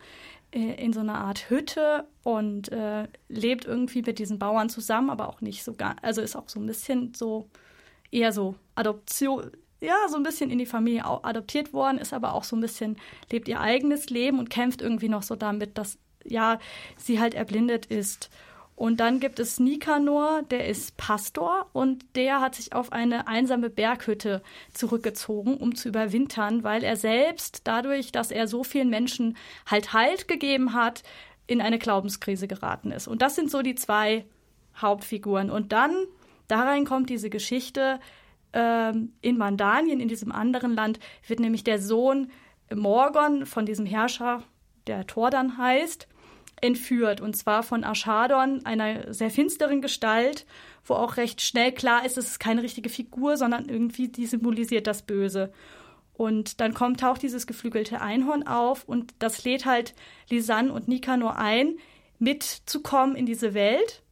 äh, 0.53 0.75
in 0.83 0.93
so 0.93 1.01
einer 1.01 1.17
Art 1.17 1.51
Hütte 1.51 2.07
und 2.23 2.71
äh, 2.71 3.09
lebt 3.29 3.65
irgendwie 3.65 4.03
mit 4.03 4.19
diesen 4.19 4.39
Bauern 4.39 4.69
zusammen, 4.69 5.11
aber 5.11 5.29
auch 5.29 5.41
nicht 5.41 5.65
so 5.65 5.75
gar, 5.75 5.97
also 6.03 6.21
ist 6.21 6.37
auch 6.37 6.49
so 6.49 6.61
ein 6.61 6.67
bisschen 6.67 7.15
so 7.15 7.49
eher 8.11 8.33
so 8.33 8.55
Adoption, 8.75 9.51
ja, 9.81 9.97
so 10.09 10.17
ein 10.17 10.23
bisschen 10.23 10.51
in 10.51 10.59
die 10.59 10.67
Familie 10.67 11.05
adoptiert 11.05 11.73
worden, 11.73 11.99
ist 11.99 12.13
aber 12.13 12.35
auch 12.35 12.45
so 12.45 12.57
ein 12.57 12.61
bisschen, 12.61 12.97
lebt 13.31 13.49
ihr 13.49 13.61
eigenes 13.61 14.11
Leben 14.11 14.39
und 14.39 14.49
kämpft 14.49 14.81
irgendwie 14.81 15.09
noch 15.09 15.23
so 15.23 15.35
damit, 15.37 15.77
dass 15.77 15.99
ja, 16.25 16.59
sie 16.97 17.21
halt 17.21 17.35
erblindet 17.35 17.87
ist. 17.87 18.31
Und 18.77 18.99
dann 18.99 19.21
gibt 19.21 19.39
es 19.39 19.61
Nikanor, 19.61 20.43
der 20.51 20.67
ist 20.67 20.97
Pastor 20.97 21.67
und 21.73 22.05
der 22.17 22.41
hat 22.41 22.57
sich 22.57 22.73
auf 22.73 22.93
eine 22.93 23.29
einsame 23.29 23.71
Berghütte 23.71 24.43
zurückgezogen, 24.73 25.57
um 25.57 25.77
zu 25.77 25.89
überwintern, 25.89 26.65
weil 26.65 26.83
er 26.83 26.97
selbst 26.97 27.63
dadurch, 27.65 28.11
dass 28.11 28.33
er 28.33 28.49
so 28.49 28.65
vielen 28.65 28.91
Menschen 28.91 29.37
halt 29.67 29.93
Halt 29.93 30.27
gegeben 30.27 30.75
hat, 30.75 31.05
in 31.47 31.61
eine 31.61 31.79
Glaubenskrise 31.79 32.49
geraten 32.49 32.91
ist. 32.91 33.07
Und 33.07 33.23
das 33.23 33.37
sind 33.37 33.51
so 33.51 33.63
die 33.63 33.77
zwei 33.77 34.25
Hauptfiguren. 34.77 35.51
Und 35.51 35.73
dann, 35.73 35.95
da 36.49 36.63
rein 36.63 36.85
kommt 36.85 37.11
diese 37.11 37.31
Geschichte, 37.31 38.01
ähm, 38.53 39.13
in 39.21 39.37
Mandanien, 39.37 40.01
in 40.01 40.09
diesem 40.09 40.33
anderen 40.33 40.75
Land, 40.75 40.99
wird 41.27 41.41
nämlich 41.41 41.63
der 41.63 41.79
Sohn 41.79 42.31
Morgon 42.75 43.47
von 43.47 43.67
diesem 43.67 43.87
Herrscher, 43.87 44.43
der 44.87 45.07
Tordan 45.07 45.59
heißt, 45.59 46.09
entführt. 46.65 47.21
Und 47.21 47.37
zwar 47.37 47.63
von 47.63 47.85
Aschadon, 47.85 48.65
einer 48.65 49.13
sehr 49.13 49.31
finsteren 49.31 49.83
Gestalt, 49.83 50.47
wo 50.85 50.95
auch 50.95 51.17
recht 51.19 51.43
schnell 51.43 51.73
klar 51.73 52.05
ist, 52.05 52.17
es 52.17 52.29
ist 52.29 52.41
keine 52.41 52.63
richtige 52.63 52.89
Figur, 52.89 53.37
sondern 53.37 53.69
irgendwie 53.69 54.09
die 54.09 54.27
symbolisiert 54.27 54.87
das 54.87 55.03
Böse. 55.03 55.53
Und 56.15 56.61
dann 56.61 56.75
kommt, 56.75 57.01
taucht 57.01 57.23
dieses 57.23 57.47
geflügelte 57.47 58.01
Einhorn 58.01 58.47
auf 58.47 58.85
und 58.85 59.15
das 59.19 59.45
lädt 59.45 59.67
halt 59.67 59.95
Lisanne 60.31 60.73
und 60.73 60.89
Nikanor 60.89 61.37
ein, 61.37 61.75
mitzukommen 62.19 63.17
in 63.17 63.27
diese 63.27 63.53
Welt, 63.53 64.03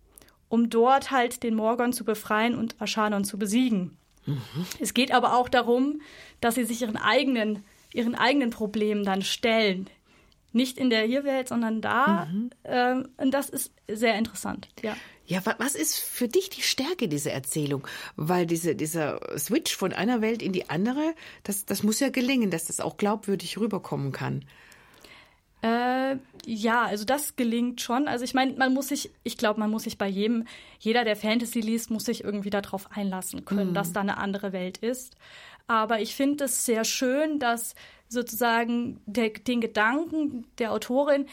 um 0.48 0.68
dort 0.68 1.10
halt 1.10 1.42
den 1.42 1.54
Morgon 1.54 1.92
zu 1.92 2.04
befreien 2.04 2.56
und 2.56 2.80
Aschadon 2.80 3.24
zu 3.24 3.38
besiegen. 3.38 3.96
Mhm. 4.26 4.66
Es 4.78 4.94
geht 4.94 5.12
aber 5.12 5.36
auch 5.36 5.48
darum, 5.48 6.02
dass 6.40 6.56
sie 6.56 6.64
sich 6.64 6.82
ihren 6.82 6.96
eigenen, 6.96 7.64
ihren 7.94 8.14
eigenen 8.14 8.50
Problemen 8.50 9.04
dann 9.04 9.22
stellen, 9.22 9.88
nicht 10.52 10.78
in 10.78 10.90
der 10.90 11.04
Hier-Welt, 11.04 11.48
sondern 11.48 11.80
da. 11.80 12.26
Mhm. 12.26 12.50
Ähm, 12.64 13.08
und 13.16 13.32
das 13.32 13.48
ist 13.48 13.72
sehr 13.88 14.16
interessant, 14.16 14.68
ja. 14.82 14.96
Ja, 15.24 15.40
was 15.58 15.76
ist 15.76 15.98
für 15.98 16.28
dich 16.28 16.50
die 16.50 16.62
Stärke 16.62 17.08
dieser 17.08 17.32
Erzählung? 17.32 17.86
Weil 18.16 18.44
diese, 18.44 18.74
dieser 18.74 19.20
Switch 19.38 19.74
von 19.74 19.92
einer 19.92 20.20
Welt 20.20 20.42
in 20.42 20.52
die 20.52 20.68
andere, 20.68 21.14
das, 21.44 21.64
das 21.64 21.82
muss 21.82 22.00
ja 22.00 22.10
gelingen, 22.10 22.50
dass 22.50 22.66
das 22.66 22.80
auch 22.80 22.96
glaubwürdig 22.96 23.56
rüberkommen 23.58 24.12
kann. 24.12 24.44
Äh, 25.62 26.16
ja, 26.44 26.82
also 26.82 27.04
das 27.04 27.36
gelingt 27.36 27.80
schon. 27.80 28.08
Also 28.08 28.24
ich 28.24 28.34
meine, 28.34 28.54
man 28.54 28.74
muss 28.74 28.88
sich, 28.88 29.12
ich 29.22 29.38
glaube, 29.38 29.60
man 29.60 29.70
muss 29.70 29.84
sich 29.84 29.96
bei 29.96 30.08
jedem, 30.08 30.44
jeder, 30.80 31.04
der 31.04 31.14
Fantasy 31.14 31.60
liest, 31.60 31.90
muss 31.90 32.04
sich 32.04 32.24
irgendwie 32.24 32.50
darauf 32.50 32.90
einlassen 32.90 33.44
können, 33.44 33.70
mhm. 33.70 33.74
dass 33.74 33.92
da 33.92 34.00
eine 34.00 34.18
andere 34.18 34.52
Welt 34.52 34.78
ist. 34.78 35.16
Aber 35.68 36.00
ich 36.00 36.16
finde 36.16 36.44
es 36.44 36.64
sehr 36.66 36.84
schön, 36.84 37.38
dass 37.38 37.76
sozusagen 38.12 39.00
der, 39.06 39.30
den 39.30 39.60
Gedanken 39.60 40.46
der 40.58 40.72
Autorin, 40.72 41.26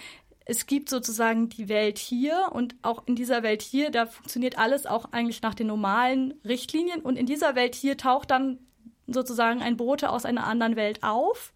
es 0.46 0.66
gibt 0.66 0.90
sozusagen 0.90 1.50
die 1.50 1.70
Welt 1.70 2.00
hier 2.00 2.48
und 2.52 2.76
auch 2.82 3.04
in 3.06 3.16
dieser 3.16 3.44
Welt 3.44 3.62
hier, 3.62 3.92
da 3.92 4.08
funktioniert 4.08 4.58
alles 4.58 4.88
auch 4.88 5.12
eigentlich 5.12 5.44
nach 5.44 5.54
den 5.54 5.68
normalen 5.68 6.34
Richtlinien 6.44 7.02
und 7.02 7.18
in 7.18 7.28
dieser 7.28 7.54
Welt 7.54 7.76
hier 7.76 7.98
taucht 7.98 8.32
dann 8.32 8.58
sozusagen 9.06 9.62
ein 9.62 9.78
Bote 9.78 10.10
aus 10.10 10.26
einer 10.26 10.48
anderen 10.48 10.76
Welt 10.76 11.04
auf 11.04 11.54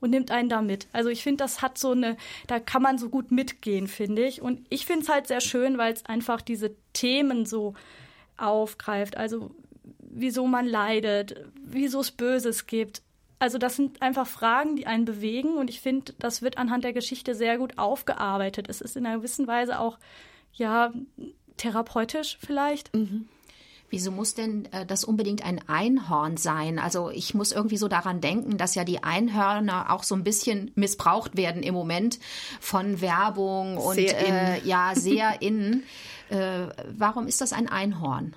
und 0.00 0.10
nimmt 0.10 0.30
einen 0.30 0.48
da 0.48 0.62
mit. 0.62 0.88
Also 0.92 1.10
ich 1.10 1.22
finde, 1.22 1.44
das 1.44 1.62
hat 1.62 1.78
so 1.78 1.92
eine, 1.92 2.16
da 2.46 2.58
kann 2.58 2.82
man 2.82 2.98
so 2.98 3.08
gut 3.08 3.30
mitgehen, 3.30 3.86
finde 3.86 4.24
ich. 4.24 4.42
Und 4.42 4.66
ich 4.68 4.84
finde 4.86 5.02
es 5.02 5.08
halt 5.08 5.26
sehr 5.26 5.40
schön, 5.40 5.78
weil 5.78 5.92
es 5.92 6.06
einfach 6.06 6.40
diese 6.40 6.74
Themen 6.92 7.46
so 7.46 7.74
aufgreift. 8.36 9.16
Also 9.16 9.50
wieso 9.98 10.46
man 10.46 10.66
leidet, 10.66 11.44
wieso 11.62 12.00
es 12.00 12.10
Böses 12.10 12.66
gibt, 12.66 13.02
also 13.42 13.58
das 13.58 13.74
sind 13.74 14.00
einfach 14.02 14.28
Fragen, 14.28 14.76
die 14.76 14.86
einen 14.86 15.04
bewegen 15.04 15.56
und 15.56 15.68
ich 15.68 15.80
finde, 15.80 16.14
das 16.20 16.42
wird 16.42 16.58
anhand 16.58 16.84
der 16.84 16.92
Geschichte 16.92 17.34
sehr 17.34 17.58
gut 17.58 17.76
aufgearbeitet. 17.76 18.68
Es 18.68 18.80
ist 18.80 18.96
in 18.96 19.04
einer 19.04 19.16
gewissen 19.16 19.48
Weise 19.48 19.80
auch, 19.80 19.98
ja, 20.52 20.92
therapeutisch 21.56 22.38
vielleicht. 22.40 22.94
Mhm. 22.94 23.26
Wieso 23.90 24.12
muss 24.12 24.34
denn 24.34 24.66
äh, 24.66 24.86
das 24.86 25.02
unbedingt 25.02 25.44
ein 25.44 25.60
Einhorn 25.66 26.36
sein? 26.36 26.78
Also 26.78 27.10
ich 27.10 27.34
muss 27.34 27.50
irgendwie 27.50 27.78
so 27.78 27.88
daran 27.88 28.20
denken, 28.20 28.58
dass 28.58 28.76
ja 28.76 28.84
die 28.84 29.02
Einhörner 29.02 29.90
auch 29.90 30.04
so 30.04 30.14
ein 30.14 30.22
bisschen 30.22 30.70
missbraucht 30.76 31.36
werden 31.36 31.64
im 31.64 31.74
Moment 31.74 32.20
von 32.60 33.00
Werbung 33.00 33.76
und 33.76 33.96
sehr 33.96 34.60
äh, 34.62 34.64
ja 34.64 34.92
sehr 34.94 35.34
innen. 35.42 35.82
Äh, 36.30 36.68
warum 36.96 37.26
ist 37.26 37.40
das 37.40 37.52
ein 37.52 37.68
Einhorn? 37.68 38.36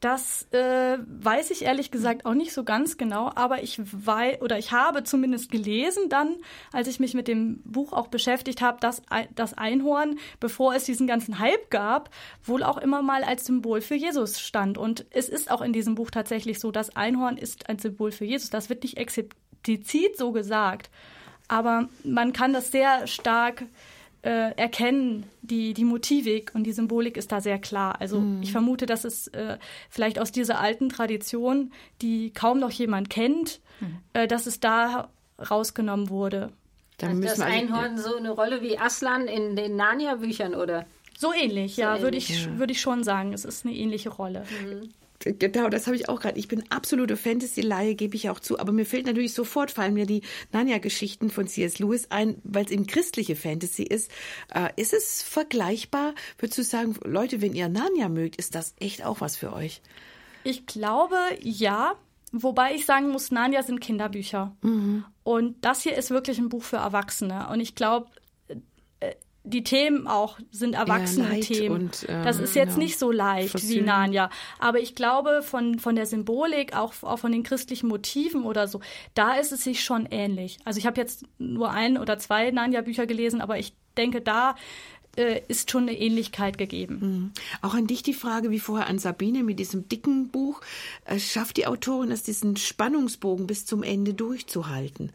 Das 0.00 0.46
äh, 0.52 0.98
weiß 0.98 1.50
ich 1.50 1.62
ehrlich 1.62 1.90
gesagt 1.90 2.24
auch 2.24 2.34
nicht 2.34 2.52
so 2.52 2.62
ganz 2.62 2.98
genau, 2.98 3.32
aber 3.34 3.64
ich 3.64 3.80
weiß 3.80 4.40
oder 4.42 4.56
ich 4.56 4.70
habe 4.70 5.02
zumindest 5.02 5.50
gelesen 5.50 6.08
dann, 6.08 6.36
als 6.72 6.86
ich 6.86 7.00
mich 7.00 7.14
mit 7.14 7.26
dem 7.26 7.60
Buch 7.64 7.92
auch 7.92 8.06
beschäftigt 8.06 8.62
habe, 8.62 8.78
dass 8.78 9.02
das 9.34 9.54
Einhorn, 9.54 10.20
bevor 10.38 10.72
es 10.74 10.84
diesen 10.84 11.08
ganzen 11.08 11.40
Hype 11.40 11.70
gab, 11.70 12.10
wohl 12.44 12.62
auch 12.62 12.78
immer 12.78 13.02
mal 13.02 13.24
als 13.24 13.44
Symbol 13.44 13.80
für 13.80 13.96
Jesus 13.96 14.40
stand. 14.40 14.78
Und 14.78 15.04
es 15.10 15.28
ist 15.28 15.50
auch 15.50 15.62
in 15.62 15.72
diesem 15.72 15.96
Buch 15.96 16.12
tatsächlich 16.12 16.60
so, 16.60 16.70
das 16.70 16.94
Einhorn 16.94 17.36
ist 17.36 17.68
ein 17.68 17.80
Symbol 17.80 18.12
für 18.12 18.24
Jesus. 18.24 18.50
Das 18.50 18.68
wird 18.68 18.84
nicht 18.84 18.98
explizit 18.98 20.16
so 20.16 20.30
gesagt, 20.30 20.90
aber 21.48 21.88
man 22.04 22.32
kann 22.32 22.52
das 22.52 22.70
sehr 22.70 23.08
stark 23.08 23.64
äh, 24.22 24.52
erkennen, 24.56 25.24
die, 25.42 25.74
die 25.74 25.84
Motivik 25.84 26.52
und 26.54 26.64
die 26.64 26.72
Symbolik 26.72 27.16
ist 27.16 27.32
da 27.32 27.40
sehr 27.40 27.58
klar. 27.58 28.00
Also 28.00 28.20
mhm. 28.20 28.42
ich 28.42 28.52
vermute, 28.52 28.86
dass 28.86 29.04
es 29.04 29.28
äh, 29.28 29.58
vielleicht 29.88 30.18
aus 30.18 30.32
dieser 30.32 30.60
alten 30.60 30.88
Tradition, 30.88 31.72
die 32.02 32.30
kaum 32.32 32.58
noch 32.58 32.70
jemand 32.70 33.10
kennt, 33.10 33.60
mhm. 33.80 33.98
äh, 34.12 34.26
dass 34.26 34.46
es 34.46 34.60
da 34.60 35.08
rausgenommen 35.38 36.10
wurde. 36.10 36.50
Dann 36.98 37.18
Hat 37.18 37.24
das 37.24 37.40
Einhorn 37.40 37.96
so 37.96 38.16
eine 38.16 38.30
Rolle 38.30 38.60
wie 38.60 38.76
Aslan 38.76 39.28
in 39.28 39.54
den 39.54 39.76
Narnia-Büchern, 39.76 40.54
oder? 40.54 40.84
So 41.16 41.32
ähnlich, 41.32 41.76
so 41.76 41.82
ja, 41.82 41.90
ähnlich. 41.90 42.02
würde 42.02 42.16
ich, 42.16 42.44
ja. 42.44 42.58
Würd 42.58 42.70
ich 42.72 42.80
schon 42.80 43.04
sagen. 43.04 43.32
Es 43.32 43.44
ist 43.44 43.64
eine 43.64 43.74
ähnliche 43.74 44.08
Rolle. 44.08 44.44
Mhm. 44.64 44.90
Genau, 45.38 45.68
das 45.68 45.86
habe 45.86 45.96
ich 45.96 46.08
auch 46.08 46.20
gerade. 46.20 46.38
Ich 46.38 46.48
bin 46.48 46.64
absolute 46.70 47.16
Fantasy-Laie, 47.16 47.94
gebe 47.94 48.16
ich 48.16 48.30
auch 48.30 48.40
zu. 48.40 48.58
Aber 48.58 48.72
mir 48.72 48.86
fehlt 48.86 49.06
natürlich 49.06 49.34
sofort, 49.34 49.70
fallen 49.70 49.94
mir 49.94 50.06
die 50.06 50.22
Narnia-Geschichten 50.52 51.30
von 51.30 51.46
C.S. 51.46 51.78
Lewis 51.78 52.10
ein, 52.10 52.40
weil 52.44 52.64
es 52.64 52.70
eben 52.70 52.86
christliche 52.86 53.36
Fantasy 53.36 53.82
ist. 53.82 54.10
Äh, 54.54 54.70
ist 54.76 54.92
es 54.92 55.22
vergleichbar? 55.22 56.14
Würdest 56.38 56.58
du 56.58 56.62
sagen, 56.62 56.96
Leute, 57.04 57.40
wenn 57.42 57.54
ihr 57.54 57.68
Narnia 57.68 58.08
mögt, 58.08 58.36
ist 58.36 58.54
das 58.54 58.74
echt 58.80 59.04
auch 59.04 59.20
was 59.20 59.36
für 59.36 59.52
euch? 59.52 59.82
Ich 60.44 60.66
glaube, 60.66 61.16
ja. 61.40 61.94
Wobei 62.30 62.74
ich 62.74 62.84
sagen 62.84 63.08
muss, 63.08 63.30
Narnia 63.30 63.62
sind 63.62 63.80
Kinderbücher. 63.80 64.54
Mhm. 64.62 65.04
Und 65.24 65.56
das 65.62 65.82
hier 65.82 65.96
ist 65.96 66.10
wirklich 66.10 66.38
ein 66.38 66.50
Buch 66.50 66.62
für 66.62 66.76
Erwachsene. 66.76 67.48
Und 67.50 67.60
ich 67.60 67.74
glaube, 67.74 68.08
die 69.48 69.64
Themen 69.64 70.06
auch 70.06 70.38
sind 70.50 70.74
erwachsene 70.74 71.40
Themen. 71.40 71.86
Und, 71.86 72.06
ähm, 72.08 72.24
das 72.24 72.38
ist 72.38 72.54
jetzt 72.54 72.74
genau. 72.74 72.84
nicht 72.84 72.98
so 72.98 73.10
leicht 73.10 73.68
wie 73.68 73.80
Narnia. 73.80 74.30
Aber 74.58 74.80
ich 74.80 74.94
glaube, 74.94 75.42
von, 75.42 75.78
von 75.78 75.96
der 75.96 76.06
Symbolik, 76.06 76.76
auch, 76.76 76.94
auch 77.02 77.18
von 77.18 77.32
den 77.32 77.42
christlichen 77.42 77.88
Motiven 77.88 78.44
oder 78.44 78.68
so, 78.68 78.80
da 79.14 79.34
ist 79.34 79.52
es 79.52 79.64
sich 79.64 79.82
schon 79.82 80.06
ähnlich. 80.10 80.58
Also 80.64 80.78
ich 80.78 80.86
habe 80.86 81.00
jetzt 81.00 81.24
nur 81.38 81.70
ein 81.70 81.98
oder 81.98 82.18
zwei 82.18 82.50
Narnia-Bücher 82.50 83.06
gelesen, 83.06 83.40
aber 83.40 83.58
ich 83.58 83.72
denke, 83.96 84.20
da 84.20 84.54
äh, 85.16 85.42
ist 85.48 85.70
schon 85.70 85.82
eine 85.82 85.98
Ähnlichkeit 85.98 86.58
gegeben. 86.58 86.98
Mhm. 87.00 87.32
Auch 87.60 87.74
an 87.74 87.86
dich 87.86 88.02
die 88.02 88.14
Frage, 88.14 88.50
wie 88.50 88.60
vorher 88.60 88.86
an 88.86 88.98
Sabine 88.98 89.42
mit 89.42 89.58
diesem 89.58 89.88
dicken 89.88 90.28
Buch, 90.28 90.60
äh, 91.04 91.18
schafft 91.18 91.56
die 91.56 91.66
Autorin 91.66 92.12
es, 92.12 92.22
diesen 92.22 92.56
Spannungsbogen 92.56 93.46
bis 93.46 93.66
zum 93.66 93.82
Ende 93.82 94.14
durchzuhalten? 94.14 95.12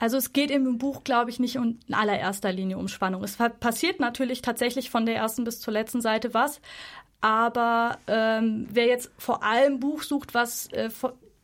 Also 0.00 0.16
es 0.16 0.32
geht 0.32 0.50
im 0.50 0.78
Buch, 0.78 1.04
glaube 1.04 1.30
ich, 1.30 1.38
nicht 1.38 1.56
in 1.56 1.78
allererster 1.92 2.52
Linie 2.52 2.78
um 2.78 2.88
Spannung. 2.88 3.22
Es 3.22 3.36
passiert 3.36 4.00
natürlich 4.00 4.42
tatsächlich 4.42 4.90
von 4.90 5.06
der 5.06 5.16
ersten 5.16 5.44
bis 5.44 5.60
zur 5.60 5.74
letzten 5.74 6.00
Seite 6.00 6.34
was, 6.34 6.60
aber 7.20 7.98
ähm, 8.06 8.66
wer 8.70 8.86
jetzt 8.86 9.12
vor 9.18 9.42
allem 9.44 9.78
Buch 9.78 10.02
sucht, 10.02 10.32
was 10.32 10.68
äh, 10.72 10.88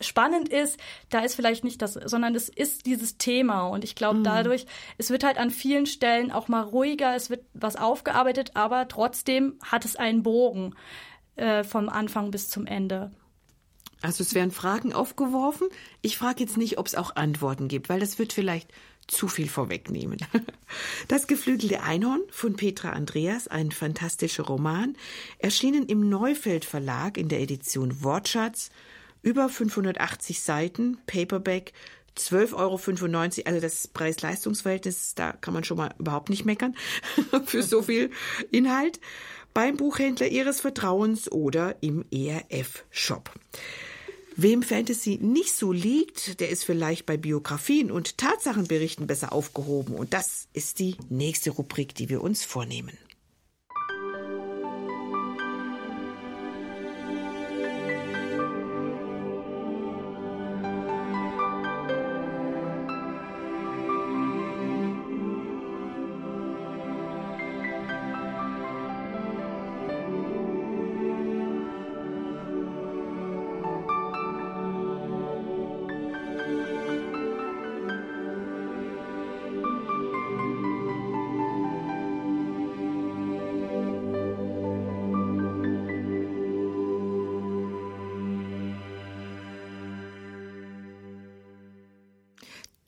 spannend 0.00 0.48
ist, 0.48 0.80
da 1.10 1.20
ist 1.20 1.34
vielleicht 1.34 1.64
nicht 1.64 1.82
das, 1.82 1.94
sondern 1.94 2.34
es 2.34 2.48
ist 2.48 2.86
dieses 2.86 3.18
Thema. 3.18 3.66
Und 3.66 3.84
ich 3.84 3.94
glaube, 3.94 4.20
mhm. 4.20 4.24
dadurch, 4.24 4.66
es 4.96 5.10
wird 5.10 5.22
halt 5.22 5.36
an 5.36 5.50
vielen 5.50 5.84
Stellen 5.84 6.32
auch 6.32 6.48
mal 6.48 6.62
ruhiger, 6.62 7.14
es 7.14 7.28
wird 7.28 7.44
was 7.52 7.76
aufgearbeitet, 7.76 8.52
aber 8.54 8.88
trotzdem 8.88 9.58
hat 9.62 9.84
es 9.84 9.96
einen 9.96 10.22
Bogen 10.22 10.74
äh, 11.36 11.62
vom 11.62 11.90
Anfang 11.90 12.30
bis 12.30 12.48
zum 12.48 12.66
Ende. 12.66 13.10
Also 14.02 14.22
es 14.22 14.34
werden 14.34 14.50
Fragen 14.50 14.92
aufgeworfen. 14.92 15.68
Ich 16.02 16.18
frage 16.18 16.40
jetzt 16.40 16.56
nicht, 16.56 16.78
ob 16.78 16.86
es 16.86 16.94
auch 16.94 17.16
Antworten 17.16 17.68
gibt, 17.68 17.88
weil 17.88 18.00
das 18.00 18.18
wird 18.18 18.32
vielleicht 18.32 18.70
zu 19.06 19.28
viel 19.28 19.48
vorwegnehmen. 19.48 20.18
Das 21.08 21.28
geflügelte 21.28 21.82
Einhorn 21.84 22.22
von 22.30 22.56
Petra 22.56 22.90
Andreas, 22.90 23.46
ein 23.46 23.70
fantastischer 23.70 24.42
Roman, 24.42 24.96
erschienen 25.38 25.86
im 25.86 26.08
Neufeld 26.08 26.64
Verlag 26.64 27.16
in 27.16 27.28
der 27.28 27.40
Edition 27.40 28.02
Wortschatz 28.02 28.70
über 29.22 29.48
580 29.48 30.40
Seiten, 30.40 30.98
Paperback, 31.06 31.72
12,95 32.18 32.54
Euro, 32.56 33.46
also 33.46 33.60
das 33.60 33.88
Preis-Leistungs-Verhältnis, 33.88 35.14
da 35.14 35.32
kann 35.32 35.54
man 35.54 35.64
schon 35.64 35.76
mal 35.76 35.94
überhaupt 35.98 36.30
nicht 36.30 36.44
meckern 36.44 36.74
für 37.46 37.62
so 37.62 37.82
viel 37.82 38.10
Inhalt, 38.50 39.00
beim 39.54 39.76
Buchhändler 39.76 40.28
Ihres 40.28 40.60
Vertrauens 40.60 41.30
oder 41.30 41.76
im 41.80 42.04
ERF-Shop. 42.10 43.30
Wem 44.38 44.62
Fantasy 44.62 45.18
nicht 45.22 45.54
so 45.54 45.72
liegt, 45.72 46.40
der 46.40 46.50
ist 46.50 46.64
vielleicht 46.64 47.06
bei 47.06 47.16
Biografien 47.16 47.90
und 47.90 48.18
Tatsachenberichten 48.18 49.06
besser 49.06 49.32
aufgehoben. 49.32 49.94
Und 49.94 50.12
das 50.12 50.48
ist 50.52 50.78
die 50.78 50.96
nächste 51.08 51.50
Rubrik, 51.50 51.94
die 51.94 52.10
wir 52.10 52.22
uns 52.22 52.44
vornehmen. 52.44 52.92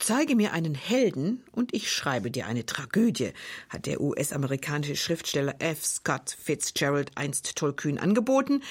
Zeige 0.09 0.35
mir 0.35 0.53
einen 0.53 0.73
Helden 0.73 1.43
und 1.51 1.71
ich 1.71 1.91
schreibe 1.91 2.31
dir 2.31 2.47
eine 2.47 2.65
Tragödie, 2.65 3.29
hat 3.69 3.85
der 3.85 4.01
US-amerikanische 4.01 4.95
Schriftsteller 4.95 5.53
F. 5.59 5.85
Scott 5.85 6.35
Fitzgerald 6.41 7.11
einst 7.13 7.55
tollkühn 7.55 7.99
angeboten. 7.99 8.63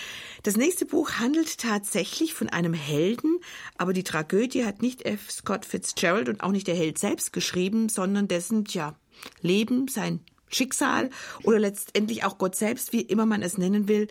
Das 0.42 0.56
nächste 0.56 0.84
Buch 0.84 1.12
handelt 1.20 1.58
tatsächlich 1.58 2.34
von 2.34 2.48
einem 2.48 2.74
Helden, 2.74 3.38
aber 3.76 3.92
die 3.92 4.02
Tragödie 4.02 4.64
hat 4.64 4.82
nicht 4.82 5.06
F. 5.06 5.30
Scott 5.30 5.64
Fitzgerald 5.64 6.28
und 6.28 6.42
auch 6.42 6.50
nicht 6.50 6.66
der 6.66 6.74
Held 6.74 6.98
selbst 6.98 7.32
geschrieben, 7.32 7.88
sondern 7.88 8.26
dessen, 8.26 8.64
tja, 8.64 8.96
Leben, 9.40 9.86
sein 9.86 10.18
Schicksal 10.48 11.08
oder 11.44 11.60
letztendlich 11.60 12.24
auch 12.24 12.38
Gott 12.38 12.56
selbst, 12.56 12.92
wie 12.92 13.02
immer 13.02 13.26
man 13.26 13.42
es 13.42 13.58
nennen 13.58 13.86
will. 13.86 14.08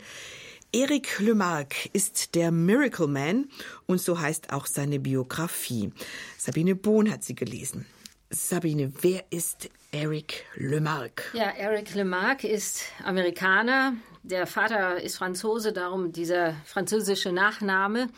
Eric 0.72 1.18
Lemarque 1.20 1.88
ist 1.94 2.34
der 2.34 2.50
Miracle 2.50 3.06
Man 3.06 3.48
und 3.86 4.02
so 4.02 4.20
heißt 4.20 4.52
auch 4.52 4.66
seine 4.66 5.00
Biografie. 5.00 5.92
Sabine 6.36 6.74
Bohn 6.74 7.10
hat 7.10 7.24
sie 7.24 7.34
gelesen. 7.34 7.86
Sabine, 8.28 8.92
wer 9.00 9.24
ist 9.30 9.70
Eric 9.92 10.44
Lemarque? 10.56 11.24
Ja, 11.32 11.50
Eric 11.56 11.94
Lemarque 11.94 12.44
ist 12.44 12.84
Amerikaner. 13.02 13.94
Der 14.22 14.46
Vater 14.46 15.00
ist 15.00 15.16
Franzose, 15.16 15.72
darum 15.72 16.12
dieser 16.12 16.54
französische 16.66 17.32
Nachname. 17.32 18.10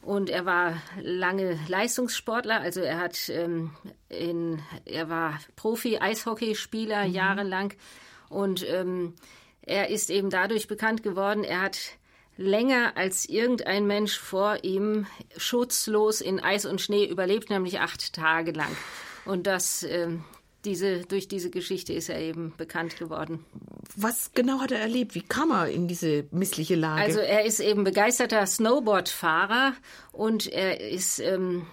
Und 0.00 0.30
er 0.30 0.46
war 0.46 0.80
lange 1.02 1.58
Leistungssportler, 1.68 2.60
also 2.60 2.80
er 2.80 2.98
hat 2.98 3.28
ähm, 3.28 3.72
in, 4.08 4.62
er 4.86 5.10
war 5.10 5.38
Profi-Eishockeyspieler 5.56 7.06
mhm. 7.06 7.12
jahrelang 7.12 7.74
und 8.30 8.66
ähm, 8.66 9.14
er 9.68 9.90
ist 9.90 10.08
eben 10.08 10.30
dadurch 10.30 10.66
bekannt 10.66 11.02
geworden, 11.02 11.44
er 11.44 11.60
hat 11.60 11.97
länger 12.38 12.96
als 12.96 13.28
irgendein 13.28 13.86
Mensch 13.86 14.18
vor 14.18 14.62
ihm 14.62 15.06
schutzlos 15.36 16.22
in 16.22 16.40
Eis 16.40 16.64
und 16.64 16.80
Schnee 16.80 17.04
überlebt, 17.04 17.50
nämlich 17.50 17.80
acht 17.80 18.14
Tage 18.14 18.52
lang. 18.52 18.74
Und 19.26 19.46
das, 19.46 19.82
äh, 19.82 20.08
diese, 20.64 21.00
durch 21.00 21.28
diese 21.28 21.50
Geschichte 21.50 21.92
ist 21.92 22.08
er 22.08 22.20
eben 22.20 22.54
bekannt 22.56 22.96
geworden. 22.96 23.44
Was 23.96 24.32
genau 24.34 24.60
hat 24.60 24.70
er 24.70 24.78
erlebt? 24.78 25.16
Wie 25.16 25.22
kam 25.22 25.50
er 25.50 25.68
in 25.68 25.88
diese 25.88 26.26
missliche 26.30 26.76
Lage? 26.76 27.02
Also 27.02 27.18
er 27.18 27.44
ist 27.44 27.58
eben 27.58 27.82
begeisterter 27.82 28.46
Snowboardfahrer 28.46 29.74
und 30.12 30.46
er 30.46 30.80
ist 30.80 31.18
ähm, 31.18 31.66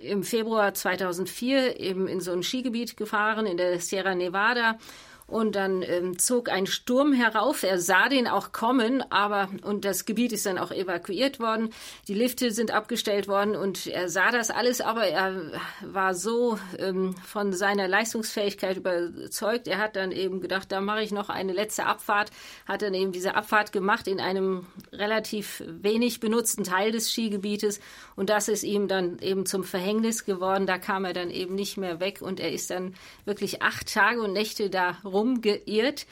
im 0.00 0.22
Februar 0.22 0.72
2004 0.72 1.80
eben 1.80 2.06
in 2.06 2.20
so 2.20 2.30
ein 2.30 2.44
Skigebiet 2.44 2.96
gefahren 2.96 3.46
in 3.46 3.56
der 3.56 3.80
Sierra 3.80 4.14
Nevada 4.14 4.78
und 5.26 5.54
dann 5.54 5.82
ähm, 5.82 6.18
zog 6.18 6.50
ein 6.50 6.66
Sturm 6.66 7.12
herauf. 7.12 7.62
Er 7.62 7.78
sah 7.78 8.08
den 8.08 8.26
auch 8.26 8.52
kommen, 8.52 9.02
aber 9.10 9.48
und 9.62 9.84
das 9.84 10.04
Gebiet 10.04 10.32
ist 10.32 10.46
dann 10.46 10.58
auch 10.58 10.70
evakuiert 10.70 11.40
worden. 11.40 11.70
Die 12.08 12.14
Lifte 12.14 12.50
sind 12.50 12.70
abgestellt 12.70 13.28
worden 13.28 13.56
und 13.56 13.86
er 13.86 14.08
sah 14.08 14.30
das 14.30 14.50
alles, 14.50 14.80
aber 14.80 15.06
er 15.06 15.52
war 15.80 16.14
so 16.14 16.58
ähm, 16.78 17.14
von 17.24 17.52
seiner 17.52 17.88
Leistungsfähigkeit 17.88 18.76
überzeugt. 18.76 19.68
Er 19.68 19.78
hat 19.78 19.96
dann 19.96 20.12
eben 20.12 20.40
gedacht, 20.40 20.70
da 20.70 20.80
mache 20.80 21.02
ich 21.02 21.12
noch 21.12 21.28
eine 21.28 21.52
letzte 21.52 21.86
Abfahrt. 21.86 22.30
Hat 22.66 22.82
dann 22.82 22.94
eben 22.94 23.12
diese 23.12 23.34
Abfahrt 23.34 23.72
gemacht 23.72 24.06
in 24.08 24.20
einem 24.20 24.66
relativ 24.92 25.62
wenig 25.66 26.20
benutzten 26.20 26.64
Teil 26.64 26.92
des 26.92 27.10
Skigebietes 27.10 27.80
und 28.16 28.28
das 28.28 28.48
ist 28.48 28.64
ihm 28.64 28.88
dann 28.88 29.18
eben 29.20 29.46
zum 29.46 29.64
Verhängnis 29.64 30.24
geworden. 30.24 30.66
Da 30.66 30.78
kam 30.78 31.04
er 31.04 31.12
dann 31.12 31.30
eben 31.30 31.54
nicht 31.54 31.76
mehr 31.76 32.00
weg 32.00 32.20
und 32.20 32.40
er 32.40 32.52
ist 32.52 32.70
dann 32.70 32.94
wirklich 33.24 33.62
acht 33.62 33.92
Tage 33.92 34.20
und 34.20 34.32
Nächte 34.32 34.70
da 34.70 34.98
rumgeirrt 35.12 36.06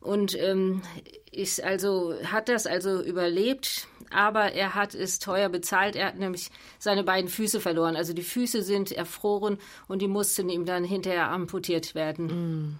und 0.00 0.38
ähm, 0.38 0.82
ist 1.30 1.62
also 1.62 2.14
hat 2.24 2.48
das 2.48 2.66
also 2.66 3.02
überlebt, 3.02 3.86
aber 4.10 4.52
er 4.52 4.74
hat 4.74 4.94
es 4.94 5.18
teuer 5.18 5.48
bezahlt. 5.48 5.96
Er 5.96 6.08
hat 6.08 6.18
nämlich 6.18 6.50
seine 6.78 7.04
beiden 7.04 7.30
Füße 7.30 7.60
verloren. 7.60 7.96
Also 7.96 8.12
die 8.12 8.22
Füße 8.22 8.62
sind 8.62 8.92
erfroren 8.92 9.58
und 9.88 10.02
die 10.02 10.08
mussten 10.08 10.48
ihm 10.48 10.66
dann 10.66 10.84
hinterher 10.84 11.30
amputiert 11.30 11.94
werden. 11.94 12.26
Mm. 12.26 12.78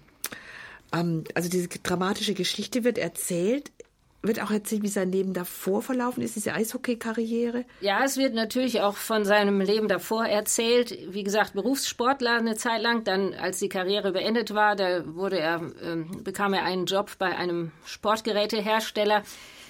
Um, 0.94 1.24
also 1.34 1.48
diese 1.48 1.68
dramatische 1.68 2.34
Geschichte 2.34 2.84
wird 2.84 2.98
erzählt 2.98 3.72
wird 4.22 4.40
auch 4.40 4.50
erzählt, 4.50 4.82
wie 4.82 4.88
sein 4.88 5.10
Leben 5.10 5.34
davor 5.34 5.82
verlaufen 5.82 6.22
ist, 6.22 6.36
diese 6.36 6.54
Eishockey-Karriere? 6.54 7.64
Ja, 7.80 8.04
es 8.04 8.16
wird 8.16 8.34
natürlich 8.34 8.80
auch 8.80 8.96
von 8.96 9.24
seinem 9.24 9.60
Leben 9.60 9.88
davor 9.88 10.26
erzählt. 10.26 10.96
Wie 11.12 11.24
gesagt, 11.24 11.54
Berufssportler 11.54 12.36
eine 12.36 12.54
Zeit 12.54 12.82
lang. 12.82 13.04
Dann, 13.04 13.34
als 13.34 13.58
die 13.58 13.68
Karriere 13.68 14.12
beendet 14.12 14.54
war, 14.54 14.76
da 14.76 15.02
wurde 15.14 15.38
er, 15.38 15.56
äh, 15.56 16.04
bekam 16.22 16.54
er 16.54 16.64
einen 16.64 16.86
Job 16.86 17.10
bei 17.18 17.36
einem 17.36 17.72
Sportgerätehersteller 17.84 19.22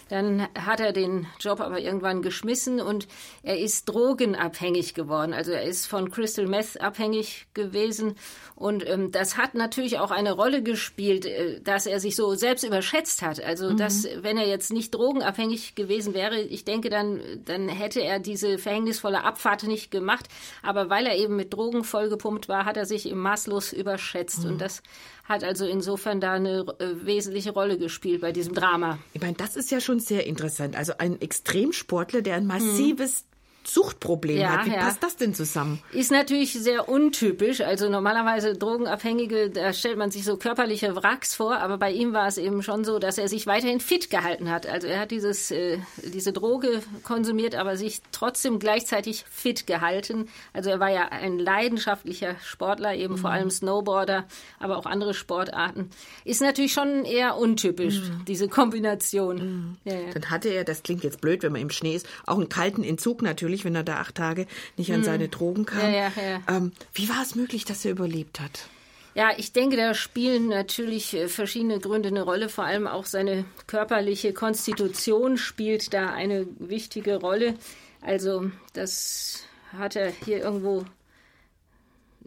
dann 0.09 0.47
hat 0.55 0.81
er 0.81 0.93
den 0.93 1.27
Job 1.41 1.61
aber 1.61 1.81
irgendwann 1.81 2.23
geschmissen 2.23 2.81
und 2.81 3.09
er 3.43 3.59
ist 3.59 3.87
drogenabhängig 3.87 4.95
geworden. 4.95 5.33
Also 5.33 5.53
er 5.53 5.63
ist 5.63 5.87
von 5.87 6.11
Crystal 6.11 6.47
Meth 6.47 6.81
abhängig 6.81 7.47
gewesen. 7.55 8.17
Und 8.55 8.89
ähm, 8.89 9.11
das 9.11 9.37
hat 9.37 9.55
natürlich 9.55 9.99
auch 9.99 10.11
eine 10.11 10.33
Rolle 10.33 10.63
gespielt, 10.63 11.27
äh, 11.27 11.61
dass 11.61 11.87
er 11.87 12.01
sich 12.01 12.15
so 12.15 12.35
selbst 12.35 12.65
überschätzt 12.65 13.23
hat. 13.23 13.43
Also, 13.43 13.71
mhm. 13.71 13.77
dass, 13.77 14.07
wenn 14.21 14.39
er 14.39 14.47
jetzt 14.47 14.73
nicht 14.73 14.95
drogenabhängig 14.95 15.75
gewesen 15.75 16.15
wäre, 16.15 16.41
ich 16.41 16.65
denke, 16.65 16.89
dann, 16.89 17.21
dann 17.45 17.69
hätte 17.69 18.01
er 18.01 18.21
diese 18.21 18.59
verhängnisvolle 18.59 19.25
Abfahrt 19.25 19.65
nicht 19.65 19.91
gemacht. 19.91 20.29
Aber 20.63 20.91
weil 20.91 21.07
er 21.07 21.17
eben 21.17 21.37
mit 21.37 21.53
Drogen 21.53 21.85
vollgepumpt 21.85 22.49
war, 22.49 22.65
hat 22.65 22.77
er 22.77 22.87
sich 22.87 23.09
im 23.09 23.19
maßlos 23.19 23.73
überschätzt. 23.73 24.45
Mhm. 24.45 24.53
Und 24.53 24.61
das 24.61 24.83
hat 25.25 25.45
also 25.45 25.67
insofern 25.67 26.21
da 26.21 26.33
eine 26.33 26.65
äh, 26.79 27.07
wesentliche 27.07 27.53
Rolle 27.53 27.79
gespielt 27.79 28.21
bei 28.21 28.33
diesem 28.33 28.55
Drama. 28.55 28.99
Ich 29.13 29.21
meine, 29.21 29.35
das 29.35 29.57
ist 29.57 29.71
ja 29.71 29.81
schon 29.81 29.92
sehr 30.01 30.27
interessant. 30.27 30.77
Also 30.77 30.95
ein 30.99 31.21
Extremsportler, 31.21 32.23
der 32.23 32.37
ein 32.37 32.47
massives 32.47 33.25
Suchtproblem 33.65 34.39
ja, 34.39 34.59
hat. 34.59 34.67
Wie 34.67 34.71
ja. 34.71 34.81
passt 34.81 35.03
das 35.03 35.17
denn 35.17 35.35
zusammen? 35.35 35.81
Ist 35.93 36.11
natürlich 36.11 36.53
sehr 36.53 36.89
untypisch. 36.89 37.61
Also 37.61 37.89
normalerweise 37.89 38.55
Drogenabhängige, 38.55 39.51
da 39.51 39.73
stellt 39.73 39.99
man 39.99 40.11
sich 40.11 40.25
so 40.25 40.37
körperliche 40.37 40.97
Wracks 40.97 41.35
vor, 41.35 41.59
aber 41.59 41.79
bei 41.79 41.93
ihm 41.93 42.13
war 42.13 42.27
es 42.27 42.39
eben 42.39 42.63
schon 42.63 42.85
so, 42.85 42.99
dass 42.99 43.19
er 43.19 43.29
sich 43.29 43.47
weiterhin 43.47 43.81
fit 43.81 44.11
gehalten 44.11 44.51
hat. 44.51 44.67
Also 44.67 44.87
er 44.87 45.01
hat 45.01 45.11
dieses, 45.11 45.51
äh, 45.51 45.79
diese 46.03 46.33
Droge 46.33 46.83
konsumiert, 47.05 47.55
aber 47.55 47.77
sich 47.77 48.01
trotzdem 48.11 48.59
gleichzeitig 48.59 49.25
fit 49.31 49.67
gehalten. 49.67 50.29
Also 50.53 50.71
er 50.71 50.81
war 50.81 50.91
ja 50.91 51.09
ein 51.09 51.39
leidenschaftlicher 51.39 52.37
Sportler, 52.43 52.95
eben 52.95 53.15
mhm. 53.15 53.19
vor 53.19 53.31
allem 53.31 53.51
Snowboarder, 53.51 54.25
aber 54.59 54.77
auch 54.77 54.87
andere 54.87 55.15
Sportarten. 55.15 55.91
Ist 56.25 56.41
natürlich 56.41 56.73
schon 56.73 57.05
eher 57.05 57.37
untypisch, 57.37 58.01
mhm. 58.01 58.25
diese 58.27 58.49
Kombination. 58.49 59.37
Mhm. 59.37 59.77
Ja. 59.85 60.13
Dann 60.13 60.31
hatte 60.31 60.49
er, 60.49 60.65
das 60.65 60.83
klingt 60.83 61.05
jetzt 61.05 61.21
blöd, 61.21 61.43
wenn 61.43 61.53
man 61.53 61.61
im 61.61 61.71
Schnee 61.71 61.95
ist, 61.95 62.07
auch 62.27 62.37
einen 62.37 62.49
kalten 62.49 62.83
Entzug 62.83 63.23
natürlich 63.23 63.52
natürlich, 63.53 63.65
wenn 63.65 63.75
er 63.75 63.85
da 63.85 63.99
acht 63.99 64.15
Tage 64.15 64.47
nicht 64.77 64.93
an 64.93 65.05
seine 65.05 65.29
Drogen 65.29 65.67
kam. 65.67 65.83
Hm. 65.83 65.93
Ja, 65.93 66.13
ja, 66.17 66.23
ja. 66.23 66.41
Ähm, 66.49 66.73
wie 66.95 67.09
war 67.09 67.23
es 67.23 67.35
möglich, 67.35 67.65
dass 67.65 67.85
er 67.85 67.93
überlebt 67.93 68.41
hat? 68.41 68.69
Ja, 69.15 69.31
ich 69.37 69.53
denke, 69.53 69.77
da 69.77 69.93
spielen 69.93 70.49
natürlich 70.49 71.13
äh, 71.15 71.29
verschiedene 71.29 71.79
Gründe 71.79 72.09
eine 72.09 72.23
Rolle. 72.23 72.49
Vor 72.49 72.65
allem 72.65 72.87
auch 72.87 73.05
seine 73.05 73.45
körperliche 73.67 74.33
Konstitution 74.33 75.37
spielt 75.37 75.93
da 75.93 76.11
eine 76.11 76.47
wichtige 76.59 77.17
Rolle. 77.17 77.55
Also 78.01 78.51
das 78.73 79.45
hat 79.77 79.97
er 79.97 80.13
hier 80.25 80.39
irgendwo. 80.39 80.85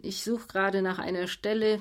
Ich 0.00 0.22
suche 0.22 0.46
gerade 0.46 0.80
nach 0.80 1.00
einer 1.00 1.26
Stelle. 1.26 1.80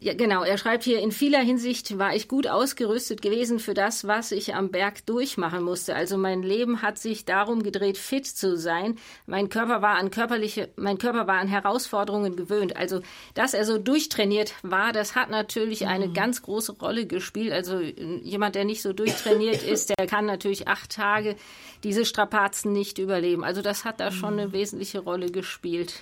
Ja, 0.00 0.12
genau. 0.12 0.42
Er 0.42 0.58
schreibt 0.58 0.84
hier, 0.84 1.00
in 1.00 1.12
vieler 1.12 1.40
Hinsicht 1.40 1.98
war 1.98 2.14
ich 2.14 2.28
gut 2.28 2.46
ausgerüstet 2.46 3.22
gewesen 3.22 3.58
für 3.58 3.74
das, 3.74 4.06
was 4.06 4.32
ich 4.32 4.54
am 4.54 4.70
Berg 4.70 5.06
durchmachen 5.06 5.62
musste. 5.62 5.94
Also 5.94 6.18
mein 6.18 6.42
Leben 6.42 6.82
hat 6.82 6.98
sich 6.98 7.24
darum 7.24 7.62
gedreht, 7.62 7.96
fit 7.96 8.26
zu 8.26 8.56
sein. 8.56 8.98
Mein 9.26 9.48
Körper 9.48 9.82
war 9.82 9.96
an 9.96 10.10
körperliche, 10.10 10.68
mein 10.76 10.98
Körper 10.98 11.26
war 11.26 11.38
an 11.38 11.48
Herausforderungen 11.48 12.36
gewöhnt. 12.36 12.76
Also, 12.76 13.00
dass 13.34 13.54
er 13.54 13.64
so 13.64 13.78
durchtrainiert 13.78 14.54
war, 14.62 14.92
das 14.92 15.14
hat 15.14 15.30
natürlich 15.30 15.86
eine 15.86 16.12
ganz 16.12 16.42
große 16.42 16.72
Rolle 16.72 17.06
gespielt. 17.06 17.52
Also, 17.52 17.80
jemand, 17.80 18.56
der 18.56 18.64
nicht 18.64 18.82
so 18.82 18.92
durchtrainiert 18.92 19.62
ist, 19.66 19.92
der 19.96 20.06
kann 20.06 20.26
natürlich 20.26 20.68
acht 20.68 20.90
Tage 20.90 21.36
diese 21.82 22.04
Strapazen 22.04 22.72
nicht 22.72 22.98
überleben. 22.98 23.44
Also, 23.44 23.62
das 23.62 23.84
hat 23.84 24.00
da 24.00 24.10
schon 24.10 24.34
eine 24.34 24.52
wesentliche 24.52 24.98
Rolle 24.98 25.30
gespielt. 25.30 25.94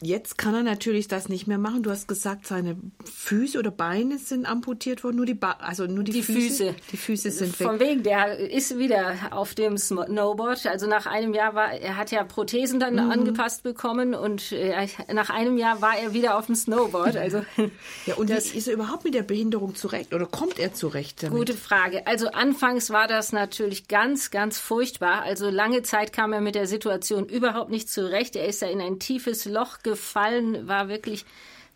Jetzt 0.00 0.38
kann 0.38 0.54
er 0.54 0.62
natürlich 0.62 1.08
das 1.08 1.28
nicht 1.28 1.46
mehr 1.48 1.58
machen. 1.58 1.82
Du 1.82 1.90
hast 1.90 2.06
gesagt, 2.06 2.46
seine 2.46 2.76
Füße 3.12 3.58
oder 3.58 3.72
Beine 3.72 4.18
sind 4.18 4.46
amputiert 4.46 5.02
worden, 5.02 5.16
nur 5.16 5.26
die 5.26 5.34
ba 5.34 5.56
also 5.60 5.86
nur 5.86 6.04
die, 6.04 6.12
Die 6.12 6.22
Füße. 6.22 6.38
Füße. 6.40 6.74
Die 6.92 6.96
Füße 6.96 7.30
sind 7.32 7.56
Von 7.56 7.80
weg. 7.80 7.88
wegen, 7.88 8.02
der 8.04 8.38
ist 8.38 8.78
wieder 8.78 9.14
auf 9.32 9.54
dem 9.54 9.76
Snowboard. 9.76 10.66
Also 10.66 10.86
nach 10.86 11.06
einem 11.06 11.34
Jahr 11.34 11.54
war, 11.56 11.72
er 11.72 11.96
hat 11.96 12.10
ja 12.12 12.22
Prothesen 12.22 12.78
dann 12.78 12.94
Mhm. 12.94 13.10
angepasst 13.10 13.64
bekommen 13.64 14.14
und 14.14 14.52
äh, 14.52 14.86
nach 15.12 15.30
einem 15.30 15.58
Jahr 15.58 15.82
war 15.82 15.98
er 15.98 16.12
wieder 16.14 16.38
auf 16.38 16.46
dem 16.46 16.54
Snowboard. 16.54 17.16
Also 17.16 17.44
Ja, 18.06 18.14
und 18.14 18.30
Das- 18.30 18.52
wie 18.54 18.58
ist 18.58 18.68
er 18.68 18.74
überhaupt 18.74 19.04
mit 19.04 19.14
der 19.14 19.22
Behinderung 19.22 19.74
zurecht 19.74 20.14
oder 20.14 20.26
kommt 20.26 20.58
er 20.60 20.74
zurecht 20.74 21.22
damit? 21.24 21.36
Gute 21.36 21.54
Frage. 21.54 22.06
Also 22.06 22.28
anfangs 22.28 22.90
war 22.90 23.08
das 23.08 23.32
natürlich 23.32 23.88
ganz, 23.88 24.30
ganz 24.30 24.58
furchtbar. 24.58 25.22
Also 25.22 25.50
lange 25.50 25.82
Zeit 25.82 26.12
kam 26.12 26.32
er 26.32 26.40
mit 26.40 26.54
der 26.54 26.66
Situation 26.68 27.26
überhaupt 27.26 27.70
nicht 27.70 27.90
zurecht. 27.90 28.36
Er 28.36 28.46
ist 28.46 28.62
da 28.62 28.66
in 28.66 28.80
ein 28.80 29.00
tiefes 29.00 29.44
Loch 29.44 29.78
gefallen, 29.90 30.68
war 30.68 30.88
wirklich 30.88 31.24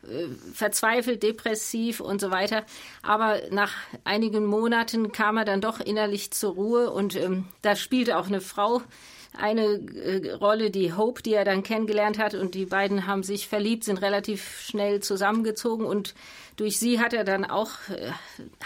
äh, 0.04 0.26
verzweifelt, 0.54 1.22
depressiv 1.22 2.00
und 2.00 2.20
so 2.20 2.30
weiter. 2.30 2.64
Aber 3.02 3.40
nach 3.50 3.72
einigen 4.04 4.44
Monaten 4.44 5.12
kam 5.12 5.36
er 5.36 5.44
dann 5.44 5.60
doch 5.60 5.80
innerlich 5.80 6.30
zur 6.30 6.54
Ruhe 6.54 6.90
und 6.90 7.16
ähm, 7.16 7.46
da 7.62 7.76
spielte 7.76 8.16
auch 8.18 8.26
eine 8.26 8.40
Frau 8.40 8.82
eine 9.36 9.80
äh, 9.94 10.32
Rolle, 10.32 10.70
die 10.70 10.92
Hope, 10.92 11.22
die 11.22 11.34
er 11.34 11.44
dann 11.44 11.62
kennengelernt 11.62 12.18
hat 12.18 12.34
und 12.34 12.54
die 12.54 12.66
beiden 12.66 13.06
haben 13.06 13.22
sich 13.22 13.48
verliebt, 13.48 13.84
sind 13.84 14.02
relativ 14.02 14.60
schnell 14.60 15.00
zusammengezogen 15.00 15.86
und 15.86 16.14
durch 16.56 16.78
sie 16.78 17.00
hat 17.00 17.14
er 17.14 17.24
dann 17.24 17.44
auch 17.44 17.70
äh, 17.88 18.10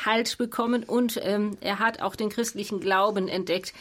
Halt 0.05 0.38
bekommen 0.38 0.82
und 0.82 1.20
ähm, 1.22 1.57
er 1.61 1.78
hat 1.78 2.03
auch 2.03 2.16
den 2.16 2.30
christlichen 2.30 2.80
Glauben 2.80 3.28
entdeckt. 3.28 3.74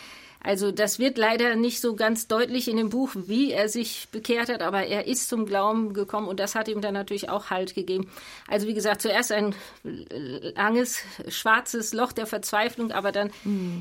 Also 0.45 0.71
das 0.71 0.99
wird 0.99 1.17
leider 1.17 1.55
nicht 1.55 1.81
so 1.81 1.95
ganz 1.95 2.27
deutlich 2.27 2.67
in 2.67 2.77
dem 2.77 2.89
Buch, 2.89 3.09
wie 3.15 3.51
er 3.51 3.67
sich 3.67 4.07
bekehrt 4.11 4.49
hat, 4.49 4.61
aber 4.61 4.85
er 4.85 5.07
ist 5.07 5.27
zum 5.27 5.45
Glauben 5.47 5.93
gekommen 5.93 6.27
und 6.27 6.39
das 6.39 6.53
hat 6.53 6.67
ihm 6.67 6.81
dann 6.81 6.93
natürlich 6.93 7.29
auch 7.29 7.49
Halt 7.49 7.73
gegeben. 7.73 8.11
Also 8.47 8.67
wie 8.67 8.75
gesagt, 8.75 9.01
zuerst 9.01 9.31
ein 9.31 9.55
langes 10.55 10.99
schwarzes 11.29 11.93
Loch 11.93 12.11
der 12.11 12.27
Verzweiflung, 12.27 12.91
aber 12.91 13.11
dann 13.11 13.31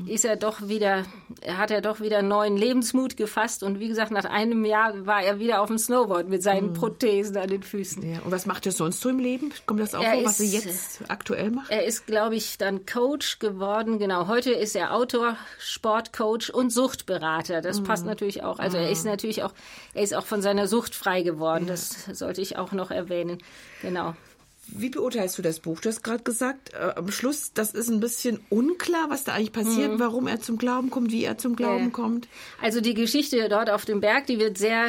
ist 0.07 0.25
er 0.25 0.35
doch 0.35 0.67
wieder, 0.67 1.03
hat 1.47 1.71
er 1.71 1.81
doch 1.81 1.99
wieder 2.01 2.21
neuen 2.21 2.57
Lebensmut 2.57 3.17
gefasst 3.17 3.61
und 3.63 3.79
wie 3.79 3.87
gesagt, 3.87 4.11
nach 4.11 4.25
einem 4.25 4.65
Jahr 4.65 5.05
war 5.05 5.21
er 5.23 5.39
wieder 5.39 5.61
auf 5.61 5.67
dem 5.67 5.77
Snowboard 5.77 6.29
mit 6.29 6.41
seinen 6.43 6.73
Prothesen 6.73 7.37
an 7.37 7.47
den 7.49 7.63
Füßen. 7.63 8.01
Ja, 8.11 8.19
und 8.23 8.31
was 8.31 8.45
macht 8.45 8.65
er 8.65 8.71
sonst 8.71 9.01
so 9.01 9.09
im 9.09 9.19
Leben? 9.19 9.51
Kommt 9.65 9.79
das 9.81 9.93
auch 9.93 10.03
Er 10.03 10.13
vor, 10.15 10.25
was 10.25 10.39
er 10.39 10.45
ist- 10.47 10.65
jetzt 10.65 11.01
aktuell 11.09 11.51
macht? 11.51 11.69
Er 11.69 11.85
ist, 11.85 12.07
glaube 12.07 12.35
ich, 12.35 12.57
dann 12.57 12.85
Coach 12.85 13.39
geworden. 13.39 13.99
Genau, 13.99 14.27
heute 14.27 14.51
ist 14.51 14.75
er 14.75 14.93
Autor, 14.95 15.37
Sportcoach 15.59 16.53
und 16.55 16.71
Suchtberater. 16.71 17.61
Das 17.61 17.83
passt 17.83 18.05
natürlich 18.05 18.43
auch. 18.43 18.59
Also 18.59 18.77
er 18.77 18.89
ist 18.89 19.05
natürlich 19.05 19.43
auch, 19.43 19.53
er 19.93 20.03
ist 20.03 20.13
auch 20.15 20.25
von 20.25 20.41
seiner 20.41 20.67
Sucht 20.67 20.95
frei 20.95 21.21
geworden. 21.21 21.67
Das 21.67 22.05
sollte 22.13 22.41
ich 22.41 22.57
auch 22.57 22.71
noch 22.71 22.91
erwähnen. 22.91 23.39
Genau. 23.81 24.15
Wie 24.67 24.89
beurteilst 24.89 25.37
du 25.37 25.43
das 25.43 25.59
Buch? 25.59 25.79
Du 25.79 25.89
hast 25.89 26.01
gerade 26.03 26.23
gesagt, 26.23 26.73
äh, 26.73 26.93
am 26.95 27.11
Schluss, 27.11 27.53
das 27.53 27.69
ist 27.75 27.87
ein 27.87 27.99
bisschen 27.99 28.39
unklar, 28.49 29.11
was 29.11 29.23
da 29.23 29.33
eigentlich 29.33 29.51
passiert, 29.51 29.99
warum 29.99 30.25
er 30.25 30.41
zum 30.41 30.57
Glauben 30.57 30.89
kommt, 30.89 31.11
wie 31.11 31.23
er 31.23 31.37
zum 31.37 31.55
Glauben 31.55 31.75
Mhm. 31.83 31.89
Ja. 31.89 31.89
kommt. 31.91 32.27
Also 32.63 32.81
die 32.81 32.95
Geschichte 32.95 33.47
dort 33.47 33.69
auf 33.69 33.85
dem 33.85 34.01
Berg, 34.01 34.25
die 34.25 34.39
wird 34.39 34.57
sehr 34.57 34.87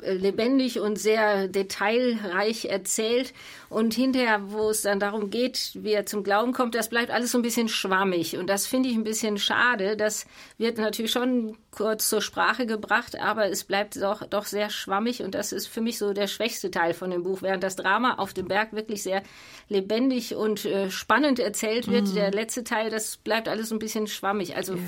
äh, 0.00 0.14
lebendig 0.14 0.80
und 0.80 0.98
sehr 0.98 1.46
detailreich 1.46 2.66
erzählt. 2.66 3.34
Und 3.68 3.94
hinterher, 3.94 4.40
wo 4.52 4.70
es 4.70 4.82
dann 4.82 5.00
darum 5.00 5.30
geht, 5.30 5.72
wie 5.74 5.92
er 5.92 6.06
zum 6.06 6.22
Glauben 6.22 6.52
kommt, 6.52 6.74
das 6.74 6.88
bleibt 6.88 7.10
alles 7.10 7.32
so 7.32 7.38
ein 7.38 7.42
bisschen 7.42 7.68
schwammig. 7.68 8.36
Und 8.36 8.48
das 8.48 8.66
finde 8.66 8.88
ich 8.88 8.94
ein 8.94 9.04
bisschen 9.04 9.38
schade. 9.38 9.96
Das 9.96 10.26
wird 10.58 10.78
natürlich 10.78 11.10
schon 11.12 11.56
kurz 11.72 12.08
zur 12.08 12.22
Sprache 12.22 12.64
gebracht, 12.66 13.18
aber 13.20 13.50
es 13.50 13.64
bleibt 13.64 13.96
doch, 13.96 14.24
doch 14.26 14.46
sehr 14.46 14.70
schwammig. 14.70 15.22
Und 15.22 15.34
das 15.34 15.52
ist 15.52 15.66
für 15.66 15.80
mich 15.80 15.98
so 15.98 16.12
der 16.12 16.26
schwächste 16.26 16.70
Teil 16.70 16.94
von 16.94 17.10
dem 17.10 17.22
Buch. 17.22 17.42
Während 17.42 17.62
das 17.62 17.76
Drama 17.76 18.14
auf 18.14 18.32
dem 18.32 18.46
Berg 18.48 18.72
wirklich 18.72 19.02
sehr 19.02 19.22
lebendig 19.68 20.34
und 20.36 20.64
äh, 20.64 20.90
spannend 20.90 21.38
erzählt 21.38 21.90
wird, 21.90 22.14
der 22.14 22.30
letzte 22.30 22.62
Teil, 22.64 22.88
das 22.90 23.16
bleibt 23.16 23.48
alles 23.48 23.72
ein 23.72 23.78
bisschen 23.78 24.06
schwammig. 24.06 24.56
Also 24.56 24.74
f- 24.74 24.80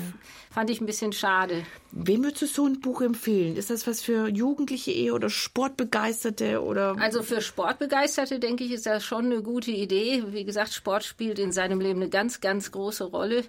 fand 0.51 0.69
ich 0.69 0.79
ein 0.81 0.85
bisschen 0.85 1.11
schade. 1.11 1.63
Wem 1.91 2.23
würdest 2.23 2.41
du 2.43 2.45
so 2.47 2.65
ein 2.65 2.79
Buch 2.79 3.01
empfehlen? 3.01 3.55
Ist 3.57 3.69
das 3.69 3.85
was 3.87 4.01
für 4.01 4.27
Jugendliche 4.29 4.91
eher 4.91 5.13
oder 5.15 5.29
Sportbegeisterte 5.29 6.61
oder 6.63 6.95
Also 6.99 7.23
für 7.23 7.41
Sportbegeisterte, 7.41 8.39
denke 8.39 8.63
ich, 8.63 8.78
ist 8.79 8.85
das 8.85 9.03
schon 9.03 9.25
eine 9.25 9.41
gute 9.41 9.71
Idee. 9.71 10.23
Wie 10.29 10.45
gesagt, 10.45 10.73
Sport 10.73 11.03
spielt 11.03 11.37
in 11.37 11.51
seinem 11.51 11.81
Leben 11.81 11.99
eine 12.01 12.09
ganz, 12.09 12.39
ganz 12.39 12.71
große 12.71 13.03
Rolle. 13.03 13.43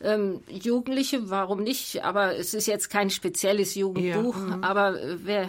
Ähm, 0.00 0.40
Jugendliche, 0.48 1.28
warum 1.28 1.62
nicht? 1.64 2.04
Aber 2.04 2.36
es 2.36 2.54
ist 2.54 2.66
jetzt 2.66 2.88
kein 2.88 3.10
spezielles 3.10 3.74
Jugendbuch. 3.74 4.36
Aber 4.62 5.00
äh, 5.00 5.16
wer 5.24 5.48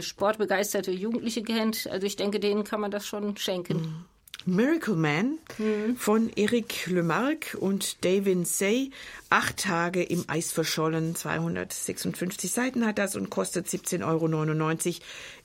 sportbegeisterte 0.00 0.92
Jugendliche 0.92 1.42
kennt, 1.42 1.88
also 1.88 2.06
ich 2.06 2.14
denke, 2.14 2.38
denen 2.38 2.62
kann 2.62 2.80
man 2.80 2.92
das 2.92 3.04
schon 3.06 3.36
schenken. 3.36 4.04
Miracle 4.46 4.94
Man 4.94 5.38
Mhm. 5.58 5.96
von 5.96 6.30
Eric 6.36 6.86
Lemarque 6.86 7.58
und 7.58 8.04
David 8.04 8.46
Say. 8.46 8.90
Acht 9.28 9.58
Tage 9.58 10.02
im 10.02 10.24
Eis 10.28 10.52
verschollen. 10.52 11.16
256 11.16 12.50
Seiten 12.50 12.86
hat 12.86 12.98
das 12.98 13.16
und 13.16 13.28
kostet 13.28 13.66
17,99 13.66 14.04
Euro. 14.06 14.94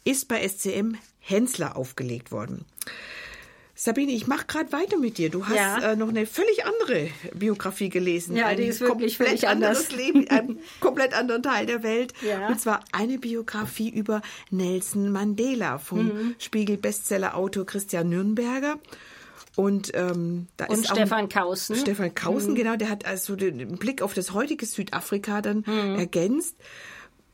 Ist 0.06 0.28
bei 0.28 0.48
SCM 0.48 0.96
Hensler 1.20 1.76
aufgelegt 1.76 2.32
worden. 2.32 2.66
Sabine, 3.84 4.14
ich 4.14 4.28
mache 4.28 4.46
gerade 4.48 4.72
weiter 4.72 4.98
mit 4.98 5.18
dir. 5.18 5.30
Du 5.30 5.46
hast 5.46 5.56
Ja. 5.56 5.92
äh, 5.92 5.96
noch 5.98 6.08
eine 6.08 6.26
völlig 6.26 6.66
andere 6.66 7.10
Biografie 7.34 7.90
gelesen. 7.90 8.36
Ja, 8.38 8.48
Ein 8.48 8.56
die 8.56 8.64
ist 8.64 8.80
wirklich 8.80 9.18
völlig 9.18 9.46
anderes 9.50 9.90
anders. 9.90 9.92
Leben, 9.92 10.24
in 10.24 10.30
einem 10.30 10.60
komplett 10.80 11.14
anderen 11.14 11.44
Teil 11.44 11.66
der 11.66 11.84
Welt. 11.84 12.14
Ja. 12.22 12.48
Und 12.48 12.62
zwar 12.62 12.80
eine 12.94 13.18
Biografie 13.18 13.90
über 13.90 14.22
Nelson 14.52 15.12
Mandela 15.12 15.80
vom 15.80 16.06
Mhm. 16.06 16.36
Spiegel-Bestseller-Autor 16.40 17.66
Christian 17.66 18.08
Nürnberger. 18.08 18.76
Und 19.56 19.92
ähm, 19.96 20.48
da 20.58 20.66
Und 20.68 20.80
ist 20.80 20.90
auch 20.92 20.96
Stefan 20.96 21.28
Kausen. 21.30 21.76
Stefan 21.76 22.16
Kausen, 22.16 22.56
genau, 22.56 22.76
der 22.76 22.90
hat 22.90 23.06
also 23.06 23.36
den 23.36 23.78
Blick 23.78 24.02
auf 24.02 24.14
das 24.14 24.34
heutige 24.34 24.66
Südafrika 24.66 25.42
dann 25.42 25.66
Mhm. 25.68 26.00
ergänzt. 26.00 26.56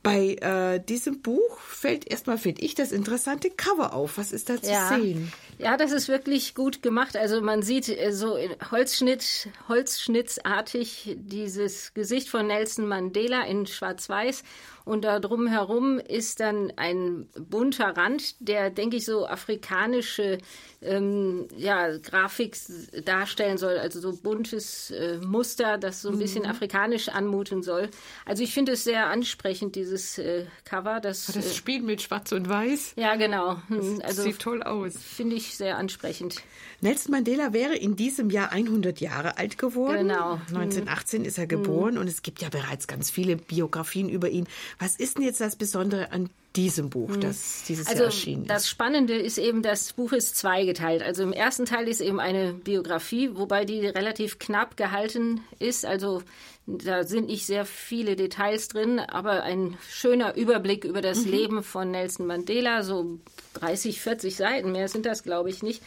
Bei 0.01 0.35
äh, 0.35 0.79
diesem 0.79 1.21
Buch 1.21 1.59
fällt 1.59 2.09
erstmal, 2.09 2.37
finde 2.37 2.61
ich, 2.61 2.73
das 2.73 2.93
interessante 2.93 3.49
Cover 3.49 3.93
auf. 3.93 4.17
Was 4.17 4.31
ist 4.31 4.49
da 4.49 4.61
zu 4.61 4.71
sehen? 4.95 5.31
Ja, 5.57 5.75
das 5.75 5.91
ist 5.91 6.07
wirklich 6.07 6.55
gut 6.55 6.81
gemacht. 6.81 7.17
Also 7.17 7.41
man 7.41 7.63
sieht 7.63 7.89
äh, 7.89 8.13
so 8.13 8.35
in 8.35 8.55
Holzschnitt, 8.71 9.49
Holzschnittsartig 9.67 11.17
dieses 11.17 11.93
Gesicht 11.93 12.29
von 12.29 12.47
Nelson 12.47 12.87
Mandela 12.87 13.43
in 13.43 13.65
Schwarz-Weiß 13.65 14.43
und 14.89 15.03
da 15.03 15.19
drumherum 15.19 15.99
ist 15.99 16.39
dann 16.39 16.73
ein 16.75 17.27
bunter 17.37 17.95
Rand, 17.95 18.35
der, 18.39 18.69
denke 18.71 18.97
ich, 18.97 19.05
so 19.05 19.27
afrikanische 19.27 20.39
ähm, 20.81 21.47
ja, 21.57 21.97
Grafik 21.97 22.57
darstellen 23.05 23.57
soll, 23.57 23.77
also 23.77 23.99
so 23.99 24.15
buntes 24.15 24.91
äh, 24.91 25.17
Muster, 25.17 25.77
das 25.77 26.01
so 26.01 26.09
ein 26.09 26.17
bisschen 26.17 26.43
Mhm. 26.43 26.49
afrikanisch 26.49 27.09
anmuten 27.09 27.63
soll. 27.63 27.89
Also 28.25 28.43
ich 28.43 28.53
finde 28.53 28.71
es 28.71 28.83
sehr 28.83 29.07
ansprechend, 29.07 29.75
dieses 29.75 30.17
äh, 30.17 30.45
Cover. 30.65 30.99
Das, 31.01 31.25
Das 31.27 31.35
äh, 31.45 31.53
Spiel 31.53 31.81
mit 31.81 32.01
Schwarz 32.01 32.31
und 32.31 32.47
Weiß. 32.49 32.93
ja, 32.95 33.15
genau. 33.15 33.57
Hm, 33.67 34.01
Also 34.03 34.23
Sieht 34.23 34.39
toll 34.39 34.63
aus. 34.63 34.95
finde 34.97 35.35
ich 35.35 35.55
sehr 35.55 35.77
ansprechend. 35.77 36.41
Nelson 36.81 37.11
Mandela 37.11 37.53
wäre 37.53 37.75
in 37.75 37.95
diesem 37.95 38.29
Jahr 38.29 38.51
100 38.51 39.01
Jahre 39.01 39.37
alt 39.37 39.57
geworden. 39.57 40.07
Genau. 40.07 40.39
1918 40.47 41.25
ist 41.25 41.37
er 41.37 41.47
geboren 41.47 41.97
und 41.97 42.07
es 42.07 42.21
gibt 42.21 42.41
ja 42.41 42.49
bereits 42.49 42.87
ganz 42.87 43.09
viele 43.09 43.35
Biografien 43.35 44.09
über 44.09 44.29
ihn. 44.29 44.47
Was 44.79 44.95
ist 44.95 45.17
denn 45.17 45.25
jetzt 45.25 45.41
das 45.41 45.55
Besondere 45.55 46.11
an 46.11 46.29
diesem 46.55 46.89
Buch, 46.89 47.15
das 47.17 47.63
dieses 47.67 47.87
also 47.87 47.99
Jahr 47.99 48.05
erschienen 48.05 48.41
ist? 48.43 48.49
Das 48.49 48.69
Spannende 48.69 49.15
ist 49.15 49.37
eben, 49.37 49.61
das 49.61 49.93
Buch 49.93 50.13
ist 50.13 50.37
zweigeteilt. 50.37 51.03
Also 51.03 51.23
im 51.23 51.33
ersten 51.33 51.65
Teil 51.65 51.87
ist 51.87 52.01
eben 52.01 52.19
eine 52.19 52.53
Biografie, 52.53 53.31
wobei 53.33 53.65
die 53.65 53.85
relativ 53.85 54.39
knapp 54.39 54.77
gehalten 54.77 55.41
ist. 55.59 55.85
Also 55.85 56.23
da 56.65 57.03
sind 57.03 57.27
nicht 57.27 57.45
sehr 57.45 57.65
viele 57.65 58.15
Details 58.15 58.67
drin, 58.67 58.99
aber 58.99 59.43
ein 59.43 59.77
schöner 59.89 60.35
Überblick 60.35 60.85
über 60.85 61.01
das 61.01 61.25
mhm. 61.25 61.31
Leben 61.31 61.63
von 61.63 61.91
Nelson 61.91 62.27
Mandela, 62.27 62.83
so 62.83 63.19
30, 63.55 64.01
40 64.01 64.35
Seiten, 64.35 64.71
mehr 64.71 64.87
sind 64.87 65.05
das, 65.05 65.23
glaube 65.23 65.49
ich, 65.49 65.63
nicht. 65.63 65.81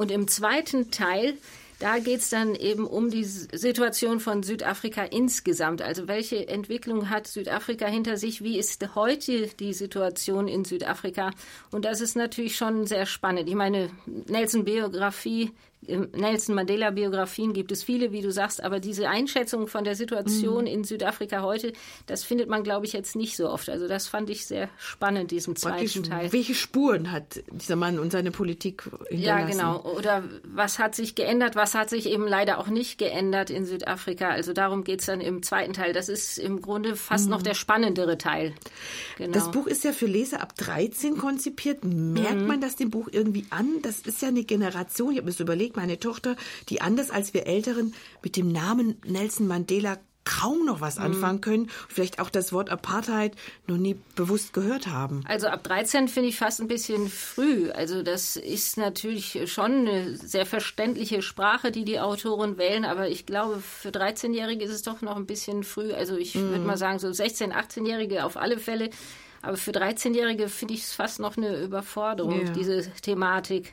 Und 0.00 0.10
im 0.10 0.28
zweiten 0.28 0.90
Teil 0.90 1.36
da 1.80 1.98
geht 1.98 2.20
es 2.20 2.28
dann 2.28 2.54
eben 2.54 2.86
um 2.86 3.10
die 3.10 3.24
Situation 3.24 4.20
von 4.20 4.42
Südafrika 4.42 5.02
insgesamt. 5.02 5.80
Also 5.80 6.08
welche 6.08 6.46
Entwicklung 6.46 7.08
hat 7.08 7.26
Südafrika 7.26 7.86
hinter 7.86 8.18
sich? 8.18 8.44
Wie 8.44 8.58
ist 8.58 8.94
heute 8.94 9.48
die 9.58 9.72
Situation 9.72 10.46
in 10.46 10.66
Südafrika? 10.66 11.30
Und 11.70 11.86
das 11.86 12.02
ist 12.02 12.16
natürlich 12.16 12.56
schon 12.56 12.86
sehr 12.86 13.06
spannend. 13.06 13.48
Ich 13.48 13.54
meine, 13.54 13.88
Nelson-Biografie 14.04 15.52
Nelson 15.86 16.54
Mandela-Biografien 16.54 17.54
gibt 17.54 17.72
es 17.72 17.82
viele, 17.82 18.12
wie 18.12 18.20
du 18.20 18.30
sagst, 18.30 18.62
aber 18.62 18.80
diese 18.80 19.08
Einschätzung 19.08 19.66
von 19.66 19.82
der 19.82 19.94
Situation 19.94 20.62
mhm. 20.62 20.70
in 20.70 20.84
Südafrika 20.84 21.42
heute, 21.42 21.72
das 22.06 22.22
findet 22.22 22.48
man, 22.48 22.62
glaube 22.62 22.84
ich, 22.84 22.92
jetzt 22.92 23.16
nicht 23.16 23.34
so 23.36 23.48
oft. 23.48 23.70
Also 23.70 23.88
das 23.88 24.06
fand 24.06 24.28
ich 24.28 24.46
sehr 24.46 24.68
spannend, 24.78 25.30
diesen 25.30 25.56
zweiten 25.56 26.02
Teil. 26.02 26.32
Welche 26.32 26.54
Spuren 26.54 27.10
hat 27.10 27.42
dieser 27.50 27.76
Mann 27.76 27.98
und 27.98 28.12
seine 28.12 28.30
Politik 28.30 28.82
hinterlassen? 29.08 29.22
Ja, 29.22 29.46
genau. 29.46 29.80
Oder 29.80 30.22
was 30.44 30.78
hat 30.78 30.94
sich 30.94 31.14
geändert, 31.14 31.56
was 31.56 31.74
hat 31.74 31.88
sich 31.88 32.06
eben 32.06 32.28
leider 32.28 32.58
auch 32.58 32.68
nicht 32.68 32.98
geändert 32.98 33.48
in 33.48 33.64
Südafrika? 33.64 34.28
Also 34.28 34.52
darum 34.52 34.84
geht 34.84 35.00
es 35.00 35.06
dann 35.06 35.22
im 35.22 35.42
zweiten 35.42 35.72
Teil. 35.72 35.94
Das 35.94 36.10
ist 36.10 36.38
im 36.38 36.60
Grunde 36.60 36.94
fast 36.94 37.24
mhm. 37.24 37.30
noch 37.30 37.42
der 37.42 37.54
spannendere 37.54 38.18
Teil. 38.18 38.54
Genau. 39.16 39.32
Das 39.32 39.50
Buch 39.50 39.66
ist 39.66 39.84
ja 39.84 39.92
für 39.92 40.06
Leser 40.06 40.42
ab 40.42 40.54
13 40.56 41.16
konzipiert. 41.16 41.84
Merkt 41.84 42.42
mhm. 42.42 42.46
man 42.46 42.60
das 42.60 42.76
dem 42.76 42.90
Buch 42.90 43.08
irgendwie 43.10 43.46
an? 43.48 43.80
Das 43.82 44.00
ist 44.00 44.20
ja 44.20 44.28
eine 44.28 44.44
Generation, 44.44 45.12
ich 45.12 45.18
habe 45.18 45.26
mir 45.26 45.32
so 45.32 45.44
überlegt, 45.44 45.69
meine 45.76 45.98
Tochter, 45.98 46.36
die 46.68 46.80
anders 46.80 47.10
als 47.10 47.34
wir 47.34 47.46
Älteren 47.46 47.94
mit 48.22 48.36
dem 48.36 48.52
Namen 48.52 48.96
Nelson 49.04 49.46
Mandela 49.46 49.98
kaum 50.24 50.64
noch 50.64 50.80
was 50.80 50.98
mhm. 50.98 51.06
anfangen 51.06 51.40
können 51.40 51.70
vielleicht 51.88 52.20
auch 52.20 52.30
das 52.30 52.52
Wort 52.52 52.70
Apartheid 52.70 53.34
noch 53.66 53.76
nie 53.76 53.96
bewusst 54.14 54.52
gehört 54.52 54.86
haben. 54.86 55.24
Also 55.26 55.48
ab 55.48 55.64
13 55.64 56.08
finde 56.08 56.28
ich 56.28 56.36
fast 56.36 56.60
ein 56.60 56.68
bisschen 56.68 57.08
früh. 57.08 57.70
Also 57.70 58.02
das 58.02 58.36
ist 58.36 58.76
natürlich 58.76 59.50
schon 59.50 59.88
eine 59.88 60.16
sehr 60.16 60.46
verständliche 60.46 61.22
Sprache, 61.22 61.70
die 61.70 61.84
die 61.84 62.00
Autoren 62.00 62.58
wählen, 62.58 62.84
aber 62.84 63.08
ich 63.08 63.26
glaube, 63.26 63.60
für 63.60 63.88
13-Jährige 63.88 64.64
ist 64.64 64.72
es 64.72 64.82
doch 64.82 65.00
noch 65.00 65.16
ein 65.16 65.26
bisschen 65.26 65.64
früh. 65.64 65.92
Also 65.92 66.16
ich 66.16 66.34
mhm. 66.34 66.50
würde 66.50 66.64
mal 66.64 66.76
sagen, 66.76 66.98
so 66.98 67.08
16-, 67.08 67.52
18-Jährige 67.52 68.24
auf 68.24 68.36
alle 68.36 68.58
Fälle. 68.58 68.90
Aber 69.42 69.56
für 69.56 69.70
13-Jährige 69.70 70.48
finde 70.48 70.74
ich 70.74 70.82
es 70.82 70.92
fast 70.92 71.18
noch 71.18 71.36
eine 71.38 71.62
Überforderung, 71.62 72.46
ja. 72.46 72.52
diese 72.52 72.90
Thematik. 73.00 73.72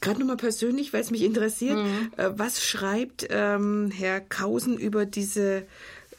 Gerade 0.00 0.20
nochmal 0.20 0.36
persönlich, 0.36 0.92
weil 0.92 1.00
es 1.00 1.10
mich 1.10 1.22
interessiert, 1.22 1.78
mhm. 1.78 2.12
Äh, 2.16 2.30
was 2.36 2.64
schreibt 2.64 3.26
ähm, 3.30 3.90
Herr 3.94 4.20
Kausen 4.20 4.78
über 4.78 5.06
diese 5.06 5.64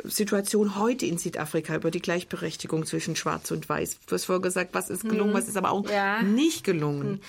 Situation 0.04 0.78
heute 0.78 1.06
in 1.06 1.18
Südafrika, 1.18 1.76
über 1.76 1.92
die 1.92 2.02
Gleichberechtigung 2.02 2.86
zwischen 2.86 3.16
Schwarz 3.16 3.52
und 3.52 3.68
Weiß? 3.68 4.00
Du 4.08 4.16
hast 4.16 4.26
vorher 4.26 4.42
gesagt, 4.42 4.74
was 4.74 4.90
ist 4.90 5.04
gelungen, 5.04 5.32
mhm. 5.32 5.38
was 5.38 5.48
ist 5.48 5.58
aber 5.58 5.72
auch 5.72 5.90
ja. 5.90 6.22
nicht 6.22 6.64
gelungen. 6.64 7.14
Mhm. 7.14 7.20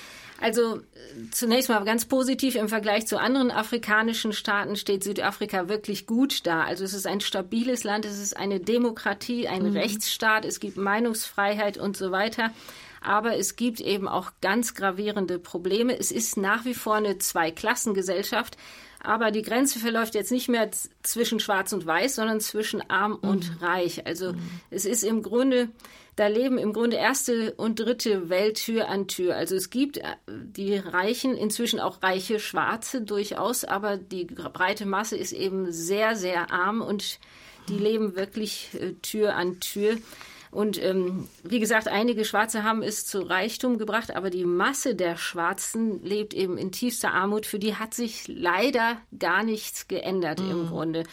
Also 0.42 0.80
zunächst 1.30 1.68
mal 1.68 1.84
ganz 1.84 2.04
positiv 2.04 2.56
im 2.56 2.68
Vergleich 2.68 3.06
zu 3.06 3.18
anderen 3.18 3.52
afrikanischen 3.52 4.32
Staaten 4.32 4.74
steht 4.74 5.04
Südafrika 5.04 5.68
wirklich 5.68 6.06
gut 6.06 6.46
da. 6.46 6.64
Also 6.64 6.84
es 6.84 6.94
ist 6.94 7.06
ein 7.06 7.20
stabiles 7.20 7.84
Land, 7.84 8.04
es 8.06 8.18
ist 8.18 8.36
eine 8.36 8.58
Demokratie, 8.58 9.46
ein 9.46 9.70
mhm. 9.70 9.76
Rechtsstaat, 9.76 10.44
es 10.44 10.58
gibt 10.58 10.76
Meinungsfreiheit 10.76 11.78
und 11.78 11.96
so 11.96 12.10
weiter. 12.10 12.50
Aber 13.04 13.36
es 13.36 13.56
gibt 13.56 13.80
eben 13.80 14.08
auch 14.08 14.32
ganz 14.40 14.74
gravierende 14.74 15.38
Probleme. 15.38 15.98
Es 15.98 16.10
ist 16.10 16.36
nach 16.36 16.64
wie 16.64 16.74
vor 16.74 16.94
eine 16.94 17.18
Zweiklassengesellschaft. 17.18 18.56
Aber 19.04 19.32
die 19.32 19.42
Grenze 19.42 19.80
verläuft 19.80 20.14
jetzt 20.14 20.30
nicht 20.30 20.48
mehr 20.48 20.70
zwischen 21.02 21.40
Schwarz 21.40 21.72
und 21.72 21.86
Weiß, 21.86 22.14
sondern 22.14 22.40
zwischen 22.40 22.88
Arm 22.88 23.18
mhm. 23.20 23.28
und 23.28 23.62
Reich. 23.62 24.06
Also 24.06 24.32
mhm. 24.32 24.38
es 24.70 24.84
ist 24.84 25.02
im 25.02 25.22
Grunde, 25.22 25.70
da 26.14 26.28
leben 26.28 26.56
im 26.56 26.72
Grunde 26.72 26.96
erste 26.96 27.52
und 27.54 27.80
dritte 27.80 28.28
Welt 28.28 28.58
Tür 28.64 28.88
an 28.88 29.08
Tür. 29.08 29.34
Also 29.34 29.56
es 29.56 29.70
gibt 29.70 29.98
äh, 29.98 30.04
die 30.28 30.76
Reichen, 30.76 31.36
inzwischen 31.36 31.80
auch 31.80 32.02
reiche 32.02 32.38
Schwarze 32.38 33.02
durchaus, 33.02 33.64
aber 33.64 33.96
die 33.96 34.24
breite 34.26 34.86
Masse 34.86 35.16
ist 35.16 35.32
eben 35.32 35.72
sehr, 35.72 36.14
sehr 36.14 36.52
arm 36.52 36.80
und 36.80 37.18
die 37.68 37.74
mhm. 37.74 37.82
leben 37.82 38.16
wirklich 38.16 38.68
äh, 38.74 38.92
Tür 39.02 39.34
an 39.34 39.58
Tür. 39.58 39.96
Und 40.52 40.80
ähm, 40.82 41.28
wie 41.42 41.60
gesagt, 41.60 41.88
einige 41.88 42.26
Schwarze 42.26 42.62
haben 42.62 42.82
es 42.82 43.06
zu 43.06 43.20
Reichtum 43.20 43.78
gebracht, 43.78 44.14
aber 44.14 44.28
die 44.28 44.44
Masse 44.44 44.94
der 44.94 45.16
Schwarzen 45.16 46.04
lebt 46.04 46.34
eben 46.34 46.58
in 46.58 46.70
tiefster 46.70 47.14
Armut. 47.14 47.46
Für 47.46 47.58
die 47.58 47.76
hat 47.76 47.94
sich 47.94 48.28
leider 48.28 48.98
gar 49.18 49.44
nichts 49.44 49.88
geändert 49.88 50.40
mhm. 50.40 50.50
im 50.50 50.66
Grunde. 50.68 51.04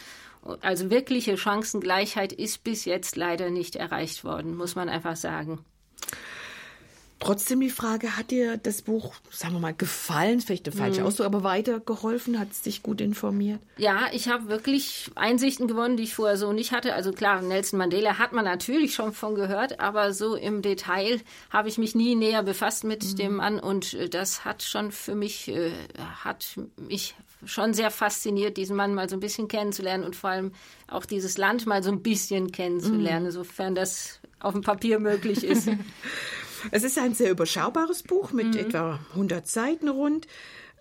Also 0.60 0.90
wirkliche 0.90 1.38
Chancengleichheit 1.38 2.34
ist 2.34 2.64
bis 2.64 2.84
jetzt 2.84 3.16
leider 3.16 3.48
nicht 3.48 3.76
erreicht 3.76 4.24
worden, 4.24 4.56
muss 4.56 4.74
man 4.74 4.90
einfach 4.90 5.16
sagen. 5.16 5.64
Trotzdem 7.20 7.60
die 7.60 7.68
Frage, 7.68 8.16
hat 8.16 8.30
dir 8.30 8.56
das 8.56 8.80
Buch, 8.80 9.12
sagen 9.30 9.52
wir 9.52 9.60
mal, 9.60 9.74
gefallen? 9.74 10.40
Vielleicht 10.40 10.64
der 10.64 10.72
falsche 10.72 11.02
mhm. 11.02 11.06
Ausdruck, 11.06 11.26
aber 11.26 11.44
weitergeholfen? 11.44 12.40
Hat 12.40 12.50
es 12.50 12.62
dich 12.62 12.82
gut 12.82 13.02
informiert? 13.02 13.60
Ja, 13.76 14.08
ich 14.12 14.28
habe 14.28 14.48
wirklich 14.48 15.10
Einsichten 15.16 15.68
gewonnen, 15.68 15.98
die 15.98 16.04
ich 16.04 16.14
vorher 16.14 16.38
so 16.38 16.54
nicht 16.54 16.72
hatte. 16.72 16.94
Also 16.94 17.12
klar, 17.12 17.42
Nelson 17.42 17.78
Mandela 17.78 18.18
hat 18.18 18.32
man 18.32 18.46
natürlich 18.46 18.94
schon 18.94 19.12
von 19.12 19.34
gehört, 19.34 19.80
aber 19.80 20.14
so 20.14 20.34
im 20.34 20.62
Detail 20.62 21.20
habe 21.50 21.68
ich 21.68 21.76
mich 21.76 21.94
nie 21.94 22.14
näher 22.14 22.42
befasst 22.42 22.84
mit 22.84 23.04
mhm. 23.04 23.16
dem 23.16 23.36
Mann 23.36 23.60
und 23.60 23.92
äh, 23.92 24.08
das 24.08 24.46
hat 24.46 24.62
schon 24.62 24.90
für 24.90 25.14
mich, 25.14 25.48
äh, 25.48 25.72
hat 26.24 26.58
mich 26.76 27.14
schon 27.44 27.74
sehr 27.74 27.90
fasziniert, 27.90 28.56
diesen 28.56 28.76
Mann 28.76 28.94
mal 28.94 29.10
so 29.10 29.16
ein 29.16 29.20
bisschen 29.20 29.46
kennenzulernen 29.46 30.04
und 30.04 30.16
vor 30.16 30.30
allem 30.30 30.52
auch 30.88 31.04
dieses 31.04 31.36
Land 31.36 31.66
mal 31.66 31.82
so 31.82 31.90
ein 31.90 32.02
bisschen 32.02 32.50
kennenzulernen, 32.50 33.26
mhm. 33.26 33.30
sofern 33.30 33.74
das 33.74 34.20
auf 34.38 34.54
dem 34.54 34.62
Papier 34.62 34.98
möglich 34.98 35.44
ist. 35.44 35.68
Es 36.70 36.84
ist 36.84 36.98
ein 36.98 37.14
sehr 37.14 37.30
überschaubares 37.30 38.02
Buch 38.02 38.32
mit 38.32 38.54
mhm. 38.54 38.58
etwa 38.58 39.00
100 39.12 39.48
Seiten 39.48 39.88
rund. 39.88 40.26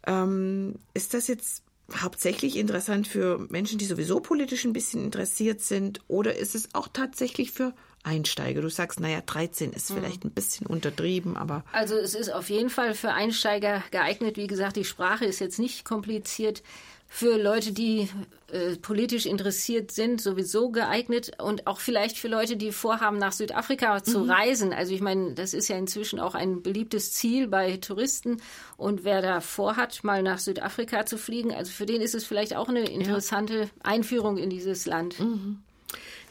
Ähm, 0.05 0.75
ist 0.93 1.13
das 1.13 1.27
jetzt 1.27 1.63
hauptsächlich 1.95 2.57
interessant 2.57 3.07
für 3.07 3.39
Menschen, 3.49 3.79
die 3.79 3.85
sowieso 3.85 4.19
politisch 4.19 4.65
ein 4.65 4.73
bisschen 4.73 5.03
interessiert 5.03 5.61
sind, 5.61 6.01
oder 6.07 6.35
ist 6.35 6.55
es 6.55 6.69
auch 6.73 6.87
tatsächlich 6.87 7.51
für 7.51 7.73
Einsteiger? 8.03 8.61
Du 8.61 8.69
sagst, 8.69 8.99
naja, 8.99 9.21
13 9.25 9.73
ist 9.73 9.89
mhm. 9.89 9.95
vielleicht 9.95 10.25
ein 10.25 10.31
bisschen 10.31 10.67
untertrieben, 10.67 11.35
aber. 11.37 11.63
Also 11.71 11.95
es 11.95 12.15
ist 12.15 12.29
auf 12.29 12.49
jeden 12.49 12.69
Fall 12.69 12.93
für 12.93 13.11
Einsteiger 13.11 13.83
geeignet. 13.91 14.37
Wie 14.37 14.47
gesagt, 14.47 14.75
die 14.75 14.85
Sprache 14.85 15.25
ist 15.25 15.39
jetzt 15.39 15.59
nicht 15.59 15.85
kompliziert 15.85 16.63
für 17.11 17.37
Leute, 17.37 17.73
die 17.73 18.07
äh, 18.51 18.75
politisch 18.75 19.25
interessiert 19.25 19.91
sind, 19.91 20.21
sowieso 20.21 20.69
geeignet 20.69 21.31
und 21.41 21.65
auch 21.65 21.79
vielleicht 21.79 22.19
für 22.19 22.27
Leute, 22.27 22.55
die 22.55 22.71
vorhaben, 22.71 23.17
nach 23.17 23.31
Südafrika 23.31 24.03
zu 24.03 24.19
mhm. 24.19 24.29
reisen. 24.29 24.73
Also 24.73 24.93
ich 24.93 25.01
meine, 25.01 25.33
das 25.33 25.55
ist 25.55 25.67
ja 25.69 25.77
inzwischen 25.77 26.19
auch 26.19 26.35
ein 26.35 26.61
beliebtes 26.61 27.11
Ziel 27.11 27.47
bei 27.47 27.77
Touristen 27.77 28.37
und 28.77 29.03
wer 29.03 29.23
da 29.23 29.41
vorhat, 29.41 30.03
mal 30.03 30.21
nach 30.21 30.37
Südafrika 30.37 31.07
zu 31.07 31.17
fliegen, 31.17 31.51
also 31.51 31.71
für 31.71 31.87
den 31.87 32.01
ist 32.01 32.13
es 32.13 32.25
vielleicht 32.25 32.55
auch 32.55 32.69
eine 32.69 32.87
interessante 32.87 33.61
ja. 33.61 33.67
Einführung 33.81 34.37
in 34.37 34.51
dieses 34.51 34.85
Land. 34.85 35.19
Mhm. 35.19 35.59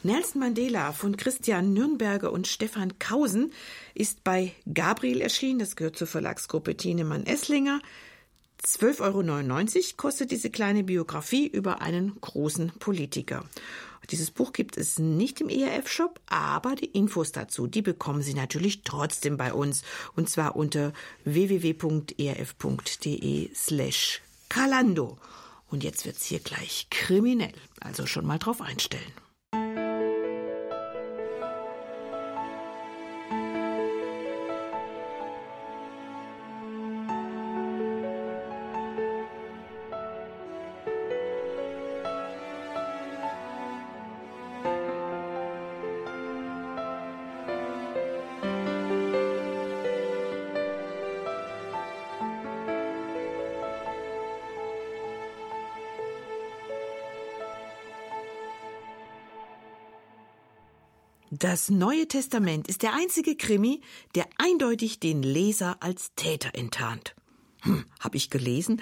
Nelson 0.01 0.39
Mandela 0.39 0.93
von 0.93 1.17
Christian 1.17 1.73
Nürnberger 1.73 2.31
und 2.31 2.47
Stefan 2.47 2.97
Kausen 2.99 3.51
ist 3.93 4.23
bei 4.23 4.53
Gabriel 4.73 5.19
erschienen. 5.19 5.59
Das 5.59 5.75
gehört 5.75 5.97
zur 5.97 6.07
Verlagsgruppe 6.07 6.77
Thienemann-Esslinger. 6.77 7.81
12,99 8.63 9.77
Euro 9.77 9.83
kostet 9.97 10.31
diese 10.31 10.49
kleine 10.49 10.83
Biografie 10.83 11.47
über 11.47 11.81
einen 11.81 12.19
großen 12.19 12.71
Politiker. 12.79 13.45
Dieses 14.11 14.31
Buch 14.31 14.53
gibt 14.53 14.75
es 14.77 14.97
nicht 14.97 15.39
im 15.39 15.49
ERF-Shop, 15.49 16.19
aber 16.27 16.75
die 16.75 16.85
Infos 16.85 17.31
dazu, 17.31 17.67
die 17.67 17.83
bekommen 17.83 18.23
Sie 18.23 18.33
natürlich 18.33 18.81
trotzdem 18.83 19.37
bei 19.37 19.53
uns. 19.53 19.83
Und 20.15 20.29
zwar 20.29 20.55
unter 20.55 20.93
www.erf.de 21.25 22.09
slash 23.53 24.21
Kalando. 24.49 25.17
Und 25.69 25.83
jetzt 25.83 26.05
wird's 26.05 26.25
hier 26.25 26.39
gleich 26.39 26.87
kriminell. 26.89 27.53
Also 27.79 28.07
schon 28.07 28.25
mal 28.25 28.39
drauf 28.39 28.61
einstellen. 28.61 29.13
Das 61.51 61.71
Neue 61.71 62.07
Testament 62.07 62.67
ist 62.67 62.83
der 62.83 62.93
einzige 62.93 63.35
Krimi, 63.35 63.81
der 64.13 64.27
eindeutig 64.37 64.99
den 64.99 65.23
Leser 65.23 65.77
als 65.79 66.13
Täter 66.15 66.51
enttarnt. 66.53 67.15
Hm, 67.63 67.85
hab 67.99 68.13
ich 68.13 68.29
gelesen. 68.29 68.79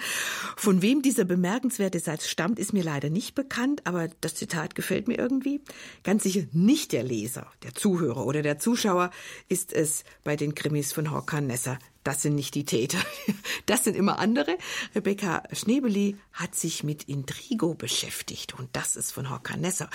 Von 0.54 0.82
wem 0.82 1.00
dieser 1.00 1.24
bemerkenswerte 1.24 1.98
Satz 1.98 2.28
stammt, 2.28 2.58
ist 2.58 2.74
mir 2.74 2.84
leider 2.84 3.08
nicht 3.08 3.34
bekannt, 3.34 3.86
aber 3.86 4.08
das 4.20 4.34
Zitat 4.34 4.74
gefällt 4.74 5.08
mir 5.08 5.18
irgendwie. 5.18 5.62
Ganz 6.04 6.24
sicher 6.24 6.42
nicht 6.52 6.92
der 6.92 7.04
Leser, 7.04 7.50
der 7.62 7.74
Zuhörer 7.74 8.26
oder 8.26 8.42
der 8.42 8.58
Zuschauer 8.58 9.12
ist 9.48 9.72
es 9.72 10.04
bei 10.22 10.36
den 10.36 10.54
Krimis 10.54 10.92
von 10.92 11.10
Horkan 11.10 11.46
Nesser. 11.46 11.78
Das 12.04 12.20
sind 12.20 12.34
nicht 12.34 12.54
die 12.54 12.64
Täter. 12.66 12.98
Das 13.66 13.84
sind 13.84 13.96
immer 13.96 14.18
andere. 14.18 14.56
Rebecca 14.94 15.42
Schnebeli 15.52 16.16
hat 16.32 16.54
sich 16.54 16.82
mit 16.84 17.04
Intrigo 17.04 17.74
beschäftigt 17.74 18.58
und 18.58 18.70
das 18.74 18.96
ist 18.96 19.12
von 19.12 19.28
Horkan 19.28 19.60
Nesser. 19.60 19.90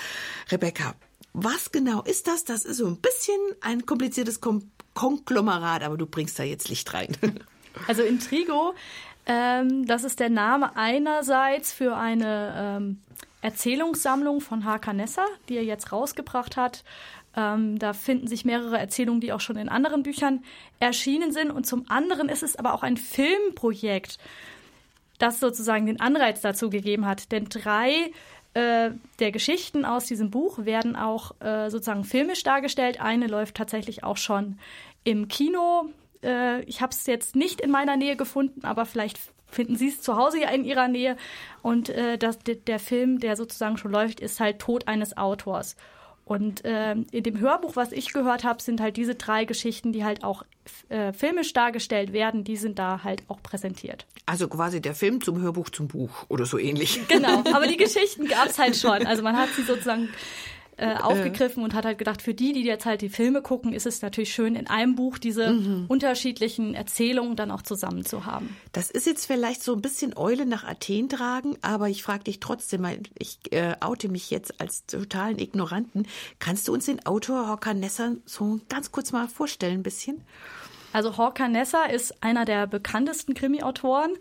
Rebecca, 0.52 0.94
was 1.34 1.72
genau 1.72 2.02
ist 2.02 2.28
das? 2.28 2.44
Das 2.44 2.64
ist 2.64 2.78
so 2.78 2.86
ein 2.86 2.96
bisschen 2.96 3.38
ein 3.60 3.84
kompliziertes 3.84 4.40
Kom 4.40 4.70
Konglomerat, 4.94 5.82
aber 5.82 5.96
du 5.96 6.06
bringst 6.06 6.38
da 6.38 6.44
jetzt 6.44 6.68
Licht 6.68 6.94
rein. 6.94 7.16
Also 7.88 8.04
Intrigo, 8.04 8.72
ähm, 9.26 9.84
das 9.84 10.04
ist 10.04 10.20
der 10.20 10.30
Name 10.30 10.76
einerseits 10.76 11.72
für 11.72 11.96
eine 11.96 12.54
ähm, 12.56 13.00
Erzählungssammlung 13.40 14.40
von 14.40 14.64
Hakanessa, 14.64 15.24
die 15.48 15.56
er 15.56 15.64
jetzt 15.64 15.90
rausgebracht 15.90 16.56
hat. 16.56 16.84
Ähm, 17.36 17.78
da 17.78 17.92
finden 17.92 18.28
sich 18.28 18.44
mehrere 18.44 18.78
Erzählungen, 18.78 19.20
die 19.20 19.32
auch 19.32 19.40
schon 19.40 19.56
in 19.56 19.68
anderen 19.68 20.02
Büchern 20.02 20.44
erschienen 20.78 21.32
sind. 21.32 21.50
Und 21.50 21.66
zum 21.66 21.84
anderen 21.90 22.28
ist 22.28 22.42
es 22.42 22.56
aber 22.56 22.74
auch 22.74 22.82
ein 22.82 22.96
Filmprojekt, 22.96 24.18
das 25.18 25.40
sozusagen 25.40 25.86
den 25.86 26.00
Anreiz 26.00 26.40
dazu 26.40 26.70
gegeben 26.70 27.06
hat. 27.06 27.32
Denn 27.32 27.46
drei 27.48 28.12
äh, 28.54 28.90
der 29.18 29.32
Geschichten 29.32 29.84
aus 29.84 30.06
diesem 30.06 30.30
Buch 30.30 30.64
werden 30.64 30.96
auch 30.96 31.32
äh, 31.40 31.70
sozusagen 31.70 32.04
filmisch 32.04 32.42
dargestellt. 32.42 33.00
Eine 33.00 33.26
läuft 33.26 33.56
tatsächlich 33.56 34.04
auch 34.04 34.16
schon 34.16 34.58
im 35.04 35.28
Kino 35.28 35.90
äh, 36.24 36.62
ich 36.62 36.80
habe 36.80 36.92
es 36.92 37.06
jetzt 37.06 37.36
nicht 37.36 37.60
in 37.60 37.70
meiner 37.70 37.96
Nähe 37.96 38.16
gefunden, 38.16 38.64
aber 38.64 38.86
vielleicht 38.86 39.18
finden 39.46 39.76
Sie 39.76 39.88
es 39.88 40.00
zu 40.00 40.16
Hause 40.16 40.40
ja 40.40 40.50
in 40.50 40.64
Ihrer 40.64 40.88
Nähe. 40.88 41.16
Und 41.62 41.90
äh, 41.90 42.18
das, 42.18 42.38
der 42.40 42.78
Film, 42.78 43.20
der 43.20 43.36
sozusagen 43.36 43.76
schon 43.76 43.92
läuft, 43.92 44.20
ist 44.20 44.40
halt 44.40 44.58
Tod 44.58 44.88
eines 44.88 45.16
Autors. 45.16 45.76
Und 46.24 46.64
äh, 46.64 46.92
in 46.92 47.22
dem 47.22 47.38
Hörbuch, 47.38 47.76
was 47.76 47.92
ich 47.92 48.12
gehört 48.12 48.44
habe, 48.44 48.62
sind 48.62 48.80
halt 48.80 48.96
diese 48.96 49.14
drei 49.14 49.44
Geschichten, 49.44 49.92
die 49.92 50.04
halt 50.04 50.24
auch 50.24 50.42
äh, 50.88 51.12
filmisch 51.12 51.52
dargestellt 51.52 52.12
werden, 52.12 52.44
die 52.44 52.56
sind 52.56 52.78
da 52.78 53.04
halt 53.04 53.22
auch 53.28 53.42
präsentiert. 53.42 54.06
Also 54.24 54.48
quasi 54.48 54.80
der 54.80 54.94
Film 54.94 55.20
zum 55.20 55.40
Hörbuch 55.42 55.68
zum 55.68 55.88
Buch 55.88 56.24
oder 56.28 56.46
so 56.46 56.58
ähnlich. 56.58 57.06
Genau, 57.08 57.42
aber 57.52 57.66
die 57.66 57.76
Geschichten 57.84 58.26
gab 58.26 58.46
es 58.46 58.58
halt 58.58 58.76
schon. 58.76 59.06
Also 59.06 59.22
man 59.22 59.36
hat 59.36 59.50
sie 59.54 59.62
sozusagen 59.62 60.08
äh, 60.76 60.96
aufgegriffen 60.96 61.62
äh. 61.62 61.64
und 61.64 61.74
hat 61.74 61.84
halt 61.84 61.98
gedacht, 61.98 62.22
für 62.22 62.34
die, 62.34 62.52
die 62.52 62.64
jetzt 62.64 62.86
halt 62.86 63.00
die 63.00 63.08
Filme 63.08 63.42
gucken, 63.42 63.72
ist 63.72 63.86
es 63.86 64.02
natürlich 64.02 64.32
schön, 64.32 64.56
in 64.56 64.66
einem 64.66 64.94
Buch 64.94 65.18
diese 65.18 65.52
mhm. 65.52 65.84
unterschiedlichen 65.88 66.74
Erzählungen 66.74 67.36
dann 67.36 67.50
auch 67.50 67.62
zusammen 67.62 68.04
zu 68.04 68.26
haben. 68.26 68.56
Das 68.72 68.90
ist 68.90 69.06
jetzt 69.06 69.26
vielleicht 69.26 69.62
so 69.62 69.74
ein 69.74 69.82
bisschen 69.82 70.16
Eule 70.16 70.46
nach 70.46 70.64
Athen 70.64 71.08
tragen, 71.08 71.56
aber 71.62 71.88
ich 71.88 72.02
frage 72.02 72.24
dich 72.24 72.40
trotzdem 72.40 72.82
mal, 72.82 72.98
ich 73.18 73.38
äh, 73.52 73.74
oute 73.80 74.08
mich 74.08 74.30
jetzt 74.30 74.60
als 74.60 74.86
totalen 74.86 75.38
Ignoranten. 75.38 76.06
Kannst 76.38 76.68
du 76.68 76.72
uns 76.72 76.86
den 76.86 77.04
Autor 77.06 77.48
Horkan 77.48 77.80
Nessa 77.80 78.12
so 78.24 78.60
ganz 78.68 78.90
kurz 78.90 79.12
mal 79.12 79.28
vorstellen, 79.28 79.80
ein 79.80 79.82
bisschen? 79.82 80.22
Also 80.92 81.16
Horkan 81.16 81.52
Nessa 81.52 81.86
ist 81.86 82.22
einer 82.22 82.44
der 82.44 82.68
bekanntesten 82.68 83.34
Krimi-Autoren. 83.34 84.12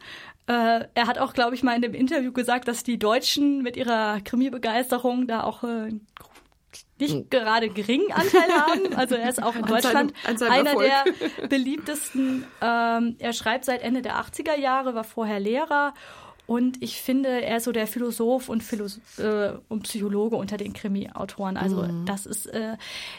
Äh, 0.48 0.86
er 0.94 1.08
hat 1.08 1.20
auch, 1.20 1.34
glaube 1.34 1.56
ich, 1.56 1.64
mal 1.64 1.76
in 1.76 1.84
dem 1.84 1.94
Interview 1.94 2.32
gesagt, 2.32 2.68
dass 2.68 2.84
die 2.84 2.98
Deutschen 2.98 3.62
mit 3.62 3.78
ihrer 3.78 4.22
Krimi-Begeisterung 4.22 5.28
da 5.28 5.44
auch 5.44 5.64
äh, 5.64 5.94
nicht 7.04 7.14
hm. 7.14 7.30
gerade 7.30 7.70
geringen 7.70 8.12
Anteil 8.12 8.50
haben. 8.58 8.96
Also 8.96 9.16
er 9.16 9.30
ist 9.30 9.42
auch 9.42 9.56
in 9.56 9.64
Deutschland 9.64 10.14
an 10.26 10.38
seinem, 10.38 10.52
an 10.52 10.66
seinem 10.66 10.78
einer 10.78 10.84
Erfolg. 10.84 10.92
der 11.42 11.48
beliebtesten. 11.48 12.46
Ähm, 12.62 13.16
er 13.20 13.34
schreibt 13.34 13.66
seit 13.66 13.82
Ende 13.82 14.02
der 14.02 14.16
80er 14.16 14.58
Jahre, 14.58 14.96
war 14.96 15.04
vorher 15.04 15.40
Lehrer 15.40 15.94
und 16.46 16.84
ich 16.84 17.02
finde, 17.02 17.30
er 17.30 17.58
ist 17.58 17.64
so 17.64 17.72
der 17.72 17.88
Philosoph 17.88 18.50
und, 18.50 18.64
Philos 18.64 19.00
äh, 19.18 19.54
und 19.70 19.84
Psychologe 19.84 20.36
unter 20.36 20.58
den 20.58 20.74
Krimi-Autoren. 20.74 21.56
Also 21.56 21.84
mhm. 21.84 22.06
das 22.06 22.26
ist 22.26 22.48
äh, 22.48 22.76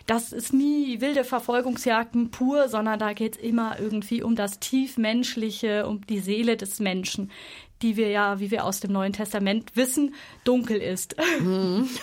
das 0.07 0.33
ist 0.33 0.53
nie 0.53 1.01
wilde 1.01 1.25
Verfolgungsjagden 1.25 2.31
pur, 2.31 2.69
sondern 2.69 2.99
da 2.99 3.15
geht 3.15 3.37
es 3.37 3.43
immer 3.43 3.81
irgendwie 3.81 4.23
um 4.23 4.37
das 4.37 4.61
tiefmenschliche, 4.61 5.87
um 5.87 6.07
die 6.07 6.19
Seele 6.19 6.59
des 6.59 6.81
Menschen, 6.81 7.31
die 7.85 7.99
wir 7.99 8.09
ja, 8.09 8.41
wie 8.41 8.51
wir 8.51 8.65
aus 8.65 8.81
dem 8.81 8.93
Neuen 8.93 9.13
Testament 9.13 9.77
wissen, 9.77 10.15
dunkel 10.43 10.79
ist. 10.79 11.15
Mhm. 11.41 11.89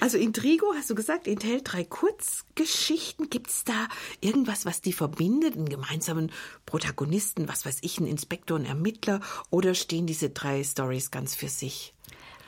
Also 0.00 0.16
Intrigo, 0.16 0.72
hast 0.74 0.88
du 0.88 0.94
gesagt, 0.94 1.28
enthält 1.28 1.70
drei 1.70 1.84
Kurzgeschichten. 1.84 3.28
Gibt 3.28 3.50
es 3.50 3.64
da 3.64 3.88
irgendwas, 4.22 4.64
was 4.64 4.80
die 4.80 4.94
verbindet, 4.94 5.56
einen 5.56 5.68
gemeinsamen 5.68 6.32
Protagonisten, 6.64 7.48
was 7.48 7.66
weiß 7.66 7.78
ich, 7.82 7.98
einen 7.98 8.06
Inspektor, 8.06 8.56
einen 8.56 8.64
Ermittler, 8.64 9.20
oder 9.50 9.74
stehen 9.74 10.06
diese 10.06 10.30
drei 10.30 10.64
Stories 10.64 11.10
ganz 11.10 11.34
für 11.34 11.48
sich? 11.48 11.92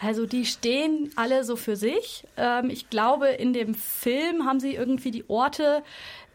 Also 0.00 0.24
die 0.24 0.46
stehen 0.46 1.12
alle 1.16 1.44
so 1.44 1.56
für 1.56 1.76
sich. 1.76 2.24
Ähm, 2.38 2.70
ich 2.70 2.88
glaube, 2.88 3.28
in 3.28 3.52
dem 3.52 3.74
Film 3.74 4.46
haben 4.46 4.58
sie 4.58 4.74
irgendwie 4.74 5.10
die 5.10 5.28
Orte 5.28 5.82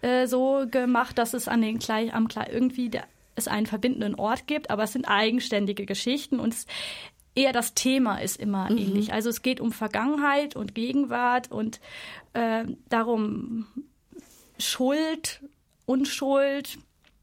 äh, 0.03 0.27
so 0.27 0.65
gemacht, 0.69 1.17
dass 1.17 1.33
es 1.33 1.47
an 1.47 1.63
den 1.63 1.79
gleich 1.79 2.13
am 2.13 2.27
irgendwie 2.51 2.89
der 2.89 3.05
es 3.35 3.47
einen 3.47 3.65
verbindenden 3.65 4.15
Ort 4.15 4.47
gibt, 4.47 4.69
aber 4.69 4.83
es 4.83 4.93
sind 4.93 5.05
eigenständige 5.05 5.85
Geschichten 5.85 6.39
und 6.39 6.53
es, 6.53 6.65
eher 7.35 7.51
das 7.51 7.73
Thema 7.73 8.17
ist 8.17 8.37
immer 8.37 8.71
mhm. 8.71 8.77
ähnlich. 8.77 9.13
Also 9.13 9.29
es 9.29 9.41
geht 9.41 9.59
um 9.59 9.71
Vergangenheit 9.71 10.55
und 10.55 10.73
Gegenwart 10.73 11.51
und 11.51 11.79
äh, 12.33 12.65
darum 12.89 13.67
Schuld, 14.57 15.43
Unschuld, 15.85 16.77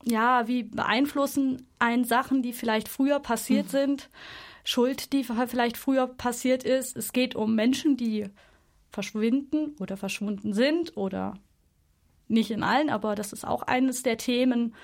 ja, 0.04 0.46
wie 0.48 0.64
beeinflussen 0.64 1.66
einen 1.78 2.04
Sachen, 2.04 2.42
die 2.42 2.52
vielleicht 2.52 2.88
früher 2.88 3.20
passiert 3.20 3.66
mhm. 3.66 3.70
sind, 3.70 4.10
Schuld, 4.64 5.12
die 5.12 5.24
vielleicht 5.24 5.76
früher 5.76 6.06
passiert 6.06 6.62
ist. 6.62 6.96
Es 6.96 7.12
geht 7.12 7.34
um 7.34 7.54
Menschen, 7.54 7.96
die 7.96 8.26
verschwinden 8.90 9.74
oder 9.80 9.96
verschwunden 9.96 10.52
sind 10.52 10.96
oder 10.96 11.34
nicht 12.28 12.50
in 12.50 12.62
allen, 12.62 12.90
aber 12.90 13.14
das 13.14 13.32
ist 13.32 13.46
auch 13.46 13.62
eines 13.62 14.02
der 14.02 14.18
Themen. 14.18 14.74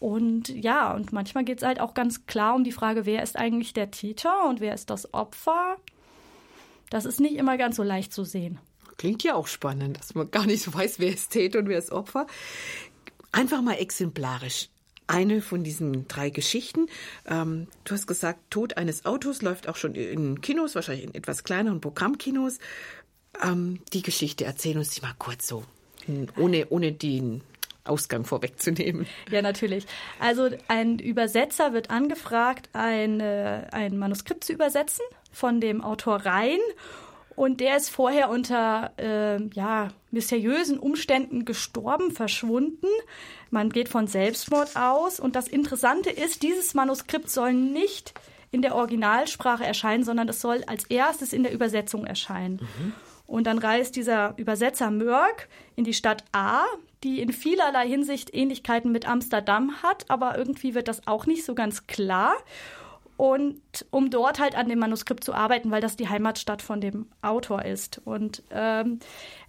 Und 0.00 0.48
ja, 0.48 0.94
und 0.94 1.12
manchmal 1.12 1.44
geht 1.44 1.58
es 1.58 1.64
halt 1.64 1.78
auch 1.78 1.92
ganz 1.92 2.26
klar 2.26 2.54
um 2.54 2.64
die 2.64 2.72
Frage, 2.72 3.04
wer 3.04 3.22
ist 3.22 3.36
eigentlich 3.36 3.74
der 3.74 3.90
Täter 3.90 4.48
und 4.48 4.60
wer 4.60 4.74
ist 4.74 4.88
das 4.88 5.12
Opfer. 5.12 5.76
Das 6.88 7.04
ist 7.04 7.20
nicht 7.20 7.36
immer 7.36 7.58
ganz 7.58 7.76
so 7.76 7.82
leicht 7.82 8.12
zu 8.12 8.24
sehen. 8.24 8.58
Klingt 8.96 9.22
ja 9.22 9.34
auch 9.34 9.46
spannend, 9.46 9.98
dass 9.98 10.14
man 10.14 10.30
gar 10.30 10.46
nicht 10.46 10.62
so 10.62 10.72
weiß, 10.74 10.98
wer 10.98 11.12
ist 11.12 11.30
Täter 11.30 11.60
und 11.60 11.68
wer 11.68 11.78
ist 11.78 11.92
Opfer. 11.92 12.26
Einfach 13.30 13.60
mal 13.60 13.74
exemplarisch. 13.74 14.70
Eine 15.06 15.42
von 15.42 15.64
diesen 15.64 16.08
drei 16.08 16.30
Geschichten. 16.30 16.86
Ähm, 17.26 17.66
du 17.84 17.94
hast 17.94 18.06
gesagt, 18.06 18.50
Tod 18.50 18.78
eines 18.78 19.04
Autos 19.04 19.42
läuft 19.42 19.68
auch 19.68 19.76
schon 19.76 19.94
in 19.96 20.40
Kinos, 20.40 20.76
wahrscheinlich 20.76 21.04
in 21.04 21.14
etwas 21.14 21.44
kleineren 21.44 21.80
Programmkinos. 21.80 22.58
Ähm, 23.42 23.80
die 23.92 24.02
Geschichte, 24.02 24.46
erzähl 24.46 24.78
uns 24.78 24.90
die 24.90 25.02
mal 25.02 25.14
kurz 25.18 25.46
so, 25.46 25.64
ohne, 26.36 26.68
ohne 26.70 26.92
den 26.92 27.42
Ausgang 27.84 28.24
vorwegzunehmen. 28.24 29.06
Ja, 29.30 29.42
natürlich. 29.42 29.86
Also 30.18 30.48
ein 30.68 30.98
Übersetzer 30.98 31.72
wird 31.72 31.90
angefragt, 31.90 32.68
ein, 32.72 33.20
ein 33.20 33.98
Manuskript 33.98 34.44
zu 34.44 34.52
übersetzen 34.52 35.04
von 35.32 35.60
dem 35.60 35.82
Autor 35.82 36.16
Rhein. 36.26 36.58
Und 37.36 37.60
der 37.60 37.76
ist 37.78 37.88
vorher 37.88 38.28
unter 38.28 38.92
äh, 38.98 39.42
ja, 39.54 39.88
mysteriösen 40.10 40.78
Umständen 40.78 41.46
gestorben, 41.46 42.10
verschwunden. 42.10 42.88
Man 43.50 43.70
geht 43.70 43.88
von 43.88 44.06
Selbstmord 44.06 44.76
aus. 44.76 45.20
Und 45.20 45.36
das 45.36 45.48
Interessante 45.48 46.10
ist, 46.10 46.42
dieses 46.42 46.74
Manuskript 46.74 47.30
soll 47.30 47.54
nicht 47.54 48.12
in 48.50 48.62
der 48.62 48.74
Originalsprache 48.74 49.64
erscheinen, 49.64 50.04
sondern 50.04 50.28
es 50.28 50.40
soll 50.40 50.64
als 50.66 50.84
erstes 50.84 51.32
in 51.32 51.42
der 51.42 51.52
Übersetzung 51.52 52.04
erscheinen. 52.04 52.60
Mhm. 52.60 52.92
Und 53.30 53.46
dann 53.46 53.58
reist 53.58 53.94
dieser 53.94 54.34
Übersetzer 54.38 54.90
Mörk 54.90 55.48
in 55.76 55.84
die 55.84 55.94
Stadt 55.94 56.24
A, 56.32 56.64
die 57.04 57.20
in 57.20 57.32
vielerlei 57.32 57.86
Hinsicht 57.86 58.34
Ähnlichkeiten 58.34 58.90
mit 58.90 59.06
Amsterdam 59.06 59.84
hat, 59.84 60.04
aber 60.08 60.36
irgendwie 60.36 60.74
wird 60.74 60.88
das 60.88 61.06
auch 61.06 61.26
nicht 61.26 61.44
so 61.44 61.54
ganz 61.54 61.86
klar. 61.86 62.34
Und 63.16 63.60
um 63.90 64.10
dort 64.10 64.40
halt 64.40 64.56
an 64.56 64.68
dem 64.68 64.80
Manuskript 64.80 65.22
zu 65.22 65.32
arbeiten, 65.32 65.70
weil 65.70 65.80
das 65.80 65.94
die 65.94 66.08
Heimatstadt 66.08 66.60
von 66.60 66.80
dem 66.80 67.06
Autor 67.22 67.64
ist. 67.64 68.00
Und 68.04 68.42
ähm, 68.50 68.98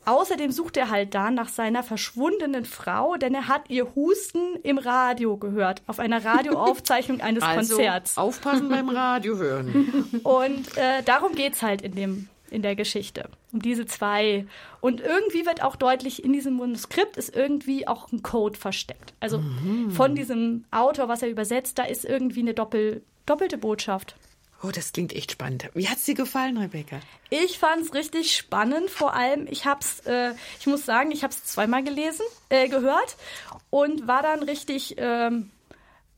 außerdem 0.05 0.51
sucht 0.51 0.77
er 0.77 0.91
halt 0.91 1.15
da 1.15 1.31
nach 1.31 1.49
seiner 1.49 1.81
verschwundenen 1.81 2.65
Frau, 2.65 3.15
denn 3.15 3.33
er 3.33 3.47
hat 3.47 3.67
ihr 3.69 3.95
Husten 3.95 4.57
im 4.61 4.77
Radio 4.77 5.37
gehört, 5.37 5.81
auf 5.87 5.97
einer 5.97 6.23
Radioaufzeichnung 6.23 7.19
eines 7.21 7.41
also 7.41 7.75
Konzerts. 7.75 8.15
Aufpassen 8.15 8.69
beim 8.69 8.89
Radio 8.89 9.37
hören. 9.37 10.19
Und 10.23 10.77
äh, 10.77 11.01
darum 11.03 11.33
geht's 11.33 11.63
halt 11.63 11.81
in 11.81 11.95
dem 11.95 12.29
in 12.51 12.61
der 12.61 12.75
Geschichte. 12.75 13.29
Um 13.51 13.61
diese 13.61 13.85
zwei. 13.85 14.45
Und 14.81 15.01
irgendwie 15.01 15.45
wird 15.45 15.63
auch 15.63 15.75
deutlich, 15.75 16.23
in 16.23 16.33
diesem 16.33 16.57
Manuskript 16.57 17.17
ist 17.17 17.35
irgendwie 17.35 17.87
auch 17.87 18.11
ein 18.11 18.21
Code 18.21 18.59
versteckt. 18.59 19.13
Also 19.19 19.39
mhm. 19.39 19.91
von 19.91 20.15
diesem 20.15 20.65
Autor, 20.69 21.07
was 21.07 21.21
er 21.21 21.29
übersetzt, 21.29 21.79
da 21.79 21.83
ist 21.83 22.05
irgendwie 22.05 22.41
eine 22.41 22.53
Doppel, 22.53 23.01
doppelte 23.25 23.57
Botschaft. 23.57 24.15
Oh, 24.63 24.69
das 24.69 24.93
klingt 24.93 25.13
echt 25.13 25.31
spannend. 25.31 25.69
Wie 25.73 25.89
hat's 25.89 26.05
dir 26.05 26.13
gefallen, 26.13 26.57
Rebecca? 26.57 26.99
Ich 27.31 27.57
fand's 27.57 27.95
richtig 27.95 28.35
spannend. 28.35 28.91
Vor 28.91 29.15
allem, 29.15 29.47
ich 29.49 29.65
hab's, 29.65 30.01
äh, 30.01 30.33
ich 30.59 30.67
muss 30.67 30.85
sagen, 30.85 31.11
ich 31.11 31.23
hab's 31.23 31.43
zweimal 31.45 31.83
gelesen, 31.83 32.25
äh, 32.49 32.67
gehört 32.69 33.15
und 33.71 34.07
war 34.07 34.21
dann 34.21 34.43
richtig, 34.43 34.95
ähm, 34.97 35.49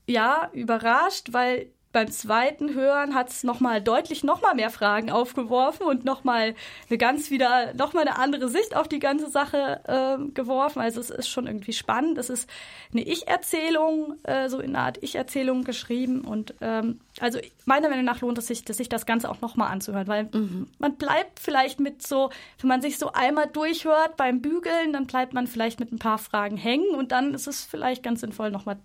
ja, 0.06 0.50
überrascht, 0.52 1.28
weil 1.32 1.68
beim 1.94 2.10
zweiten 2.10 2.74
Hören 2.74 3.14
hat 3.14 3.30
es 3.30 3.44
nochmal 3.44 3.80
deutlich 3.80 4.24
nochmal 4.24 4.56
mehr 4.56 4.70
Fragen 4.70 5.12
aufgeworfen 5.12 5.86
und 5.86 6.04
nochmal 6.04 6.56
eine 6.88 6.98
ganz 6.98 7.30
wieder, 7.30 7.72
nochmal 7.74 8.06
eine 8.06 8.18
andere 8.18 8.48
Sicht 8.48 8.76
auf 8.76 8.88
die 8.88 8.98
ganze 8.98 9.30
Sache 9.30 9.80
äh, 9.86 10.32
geworfen. 10.32 10.80
Also 10.80 11.00
es 11.00 11.08
ist 11.08 11.28
schon 11.28 11.46
irgendwie 11.46 11.72
spannend. 11.72 12.18
Es 12.18 12.30
ist 12.30 12.50
eine 12.92 13.02
Ich-Erzählung, 13.02 14.16
äh, 14.24 14.48
so 14.48 14.58
in 14.58 14.74
einer 14.74 14.86
Art 14.86 14.98
Ich-Erzählung 15.02 15.62
geschrieben. 15.62 16.22
Und 16.22 16.54
ähm, 16.60 16.98
also 17.20 17.38
meiner 17.64 17.88
Meinung 17.88 18.04
nach 18.04 18.20
lohnt 18.20 18.38
es 18.38 18.48
sich, 18.48 18.64
sich 18.66 18.88
das 18.88 19.06
Ganze 19.06 19.30
auch 19.30 19.40
nochmal 19.40 19.70
anzuhören, 19.70 20.08
weil 20.08 20.24
mhm. 20.32 20.66
man 20.80 20.96
bleibt 20.96 21.38
vielleicht 21.38 21.78
mit 21.78 22.04
so, 22.04 22.30
wenn 22.60 22.68
man 22.68 22.82
sich 22.82 22.98
so 22.98 23.12
einmal 23.12 23.46
durchhört 23.46 24.16
beim 24.16 24.42
Bügeln, 24.42 24.92
dann 24.92 25.06
bleibt 25.06 25.32
man 25.32 25.46
vielleicht 25.46 25.78
mit 25.78 25.92
ein 25.92 26.00
paar 26.00 26.18
Fragen 26.18 26.56
hängen 26.56 26.90
und 26.96 27.12
dann 27.12 27.34
ist 27.34 27.46
es 27.46 27.64
vielleicht 27.64 28.02
ganz 28.02 28.20
sinnvoll, 28.20 28.50
nochmal 28.50 28.78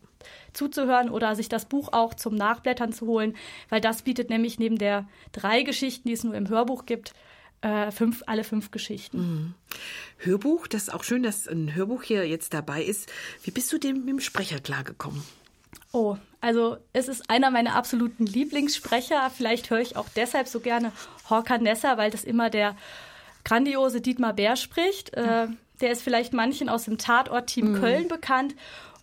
zuzuhören 0.53 1.09
oder 1.09 1.35
sich 1.35 1.49
das 1.49 1.65
Buch 1.65 1.89
auch 1.91 2.13
zum 2.13 2.35
Nachblättern 2.35 2.93
zu 2.93 3.07
holen, 3.07 3.35
weil 3.69 3.81
das 3.81 4.01
bietet 4.01 4.29
nämlich 4.29 4.59
neben 4.59 4.77
der 4.77 5.07
drei 5.31 5.63
Geschichten, 5.63 6.07
die 6.07 6.13
es 6.13 6.23
nur 6.23 6.33
im 6.33 6.49
Hörbuch 6.49 6.85
gibt, 6.85 7.13
äh, 7.61 7.91
fünf, 7.91 8.23
alle 8.25 8.43
fünf 8.43 8.71
Geschichten. 8.71 9.17
Mhm. 9.17 9.53
Hörbuch, 10.17 10.67
das 10.67 10.83
ist 10.83 10.93
auch 10.93 11.03
schön, 11.03 11.23
dass 11.23 11.47
ein 11.47 11.75
Hörbuch 11.75 12.03
hier 12.03 12.27
jetzt 12.27 12.53
dabei 12.53 12.83
ist. 12.83 13.11
Wie 13.43 13.51
bist 13.51 13.71
du 13.73 13.77
dem 13.77 13.99
mit 13.99 14.09
dem 14.09 14.19
Sprecher 14.19 14.59
klargekommen? 14.59 15.23
Oh, 15.91 16.17
also 16.41 16.77
es 16.93 17.07
ist 17.07 17.29
einer 17.29 17.51
meiner 17.51 17.75
absoluten 17.75 18.25
Lieblingssprecher. 18.25 19.29
Vielleicht 19.35 19.69
höre 19.69 19.79
ich 19.79 19.97
auch 19.97 20.07
deshalb 20.15 20.47
so 20.47 20.59
gerne 20.59 20.91
Horkan 21.29 21.63
Nessa, 21.63 21.97
weil 21.97 22.11
das 22.11 22.23
immer 22.23 22.49
der 22.49 22.75
grandiose 23.43 23.99
Dietmar 23.99 24.33
Bär 24.33 24.55
spricht. 24.55 25.13
Äh, 25.15 25.47
der 25.81 25.91
ist 25.91 26.01
vielleicht 26.01 26.33
manchen 26.33 26.69
aus 26.69 26.85
dem 26.85 26.97
Tatort-Team 26.97 27.71
mhm. 27.71 27.79
Köln 27.79 28.07
bekannt. 28.07 28.55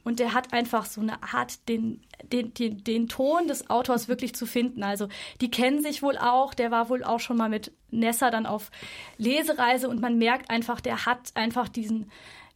Und 0.07 0.21
der 0.21 0.35
hat 0.35 0.53
einfach 0.53 0.87
so 0.87 1.01
eine 1.01 1.21
Art, 1.21 1.69
den, 1.69 2.01
den, 2.23 2.55
den, 2.55 2.85
den 2.85 3.09
Ton 3.09 3.49
des 3.49 3.69
Autors 3.69 4.07
wirklich 4.07 4.37
zu 4.37 4.47
finden. 4.47 4.85
Also 4.85 5.09
die 5.41 5.51
kennen 5.51 5.83
sich 5.83 6.01
wohl 6.01 6.17
auch. 6.17 6.55
Der 6.55 6.71
war 6.71 6.89
wohl 6.89 7.03
auch 7.03 7.19
schon 7.19 7.37
mal 7.37 7.49
mit 7.49 7.73
Nessa 7.91 8.31
dann 8.31 8.47
auf 8.47 8.71
Lesereise 9.19 9.89
und 9.89 10.01
man 10.01 10.17
merkt 10.17 10.49
einfach, 10.49 10.81
der 10.81 11.07
hat 11.07 11.33
einfach 11.35 11.69
diesen 11.69 12.09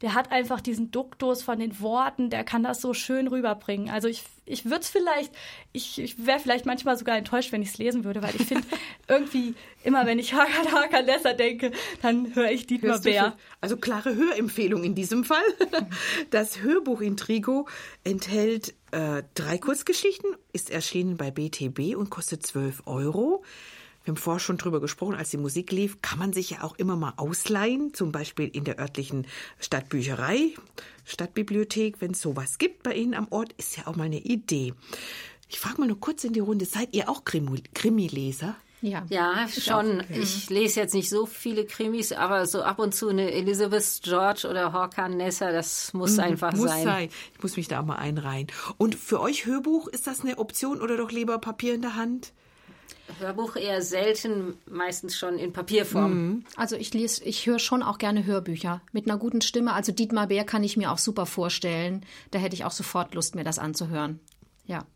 der 0.03 0.15
hat 0.15 0.33
einfach 0.33 0.61
diesen 0.61 0.91
Duktus 0.91 1.43
von 1.43 1.59
den 1.59 1.79
Worten, 1.81 2.31
der 2.31 2.43
kann 2.43 2.63
das 2.63 2.81
so 2.81 2.95
schön 2.95 3.29
rüberbringen. 3.29 3.91
Also 3.91 4.09
ich, 4.09 4.25
ich 4.47 4.65
würde 4.65 4.81
es 4.81 4.89
vielleicht, 4.89 5.33
ich, 5.73 5.99
ich 5.99 6.27
wäre 6.27 6.41
vielleicht 6.41 6.65
manchmal 6.65 6.97
sogar 6.97 7.17
enttäuscht, 7.17 7.53
wenn 7.53 7.61
ich 7.61 7.69
es 7.69 7.79
lesen 7.79 8.05
würde, 8.05 8.23
weil 8.23 8.35
ich 8.35 8.47
finde, 8.47 8.67
irgendwie 9.09 9.55
immer, 9.85 10.07
wenn 10.07 10.19
ich 10.19 10.33
Hakan 10.33 10.73
Hakan 10.73 11.05
Lesser 11.05 11.35
denke, 11.35 11.73
dann 12.01 12.35
höre 12.35 12.51
ich 12.51 12.67
Dietmar 12.67 12.93
Hörst 12.93 13.05
Bär. 13.05 13.37
Also 13.61 13.77
klare 13.77 14.15
Hörempfehlung 14.15 14.85
in 14.85 14.95
diesem 14.95 15.25
Fall. 15.25 15.45
Das 16.31 16.61
Hörbuch 16.61 17.01
Intrigo 17.01 17.67
enthält 18.05 18.75
äh, 18.93 19.23
drei 19.35 19.59
Kurzgeschichten, 19.59 20.31
ist 20.53 20.71
erschienen 20.71 21.17
bei 21.17 21.31
BTB 21.31 21.97
und 21.97 22.11
kostet 22.11 22.47
12 22.47 22.83
Euro 22.87 23.43
wir 24.11 24.15
haben 24.17 24.23
vorher 24.23 24.41
schon 24.41 24.59
drüber 24.59 24.81
gesprochen, 24.81 25.15
als 25.15 25.31
die 25.31 25.37
Musik 25.37 25.71
lief, 25.71 26.03
kann 26.03 26.19
man 26.19 26.33
sich 26.33 26.51
ja 26.51 26.65
auch 26.65 26.75
immer 26.79 26.97
mal 26.97 27.13
ausleihen, 27.17 27.95
zum 27.95 28.11
Beispiel 28.11 28.49
in 28.49 28.65
der 28.65 28.81
örtlichen 28.81 29.25
Stadtbücherei, 29.61 30.55
Stadtbibliothek, 31.05 32.01
wenn 32.01 32.11
es 32.11 32.21
sowas 32.21 32.59
gibt 32.59 32.83
bei 32.83 32.95
Ihnen 32.95 33.15
am 33.15 33.29
Ort, 33.31 33.53
ist 33.53 33.77
ja 33.77 33.87
auch 33.87 33.95
mal 33.95 34.05
eine 34.05 34.19
Idee. 34.19 34.75
Ich 35.49 35.61
frage 35.61 35.81
mal 35.81 35.87
nur 35.87 36.01
kurz 36.01 36.25
in 36.25 36.33
die 36.33 36.41
Runde, 36.41 36.65
seid 36.65 36.93
ihr 36.93 37.09
auch 37.09 37.23
Krimi-Leser? 37.25 38.57
Ja, 38.83 39.07
ja 39.11 39.47
schon. 39.47 40.03
Ich 40.09 40.51
lese 40.51 40.81
jetzt 40.81 40.95
nicht 40.95 41.09
so 41.09 41.27
viele 41.27 41.65
Krimis, 41.67 42.11
aber 42.11 42.47
so 42.47 42.63
ab 42.63 42.81
und 42.81 42.93
zu 42.93 43.11
eine 43.11 43.31
Elizabeth 43.31 44.01
George 44.03 44.49
oder 44.51 44.73
Horkan 44.73 45.19
Nessa, 45.19 45.53
das 45.53 45.93
muss 45.93 46.15
mhm, 46.15 46.21
einfach 46.21 46.53
muss 46.55 46.69
sein. 46.69 46.85
sein. 46.85 47.09
Ich 47.37 47.43
muss 47.45 47.57
mich 47.57 47.69
da 47.69 47.81
auch 47.81 47.85
mal 47.85 47.97
einreihen. 47.97 48.49
Und 48.77 48.97
für 48.97 49.21
euch 49.21 49.47
Hörbuch, 49.47 49.87
ist 49.87 50.09
das 50.09 50.23
eine 50.23 50.39
Option 50.39 50.81
oder 50.81 50.97
doch 50.97 51.13
lieber 51.13 51.39
Papier 51.39 51.75
in 51.75 51.83
der 51.83 51.95
Hand? 51.95 52.33
Hörbuch 53.19 53.57
eher 53.57 53.83
selten, 53.83 54.55
meistens 54.67 55.19
schon 55.19 55.39
in 55.39 55.53
Papierform. 55.53 56.13
Mhm. 56.13 56.45
Also 56.57 56.77
ich 56.77 56.95
lese, 56.95 57.25
ich 57.25 57.47
höre 57.47 57.59
schon 57.59 57.83
auch 57.83 57.99
gerne 57.99 58.25
Hörbücher 58.25 58.83
mit 58.93 59.07
einer 59.07 59.19
guten 59.19 59.41
Stimme. 59.41 59.73
Also 59.73 59.93
Dietmar 59.93 60.29
Bär 60.29 60.45
kann 60.45 60.65
ich 60.65 60.77
mir 60.77 60.93
auch 60.93 60.99
super 60.99 61.27
vorstellen. 61.27 62.05
Da 62.31 62.39
hätte 62.39 62.55
ich 62.55 62.65
auch 62.65 62.71
sofort 62.71 63.15
Lust, 63.15 63.35
mir 63.35 63.45
das 63.45 63.59
anzuhören. 63.59 64.21
Ja. 64.67 64.87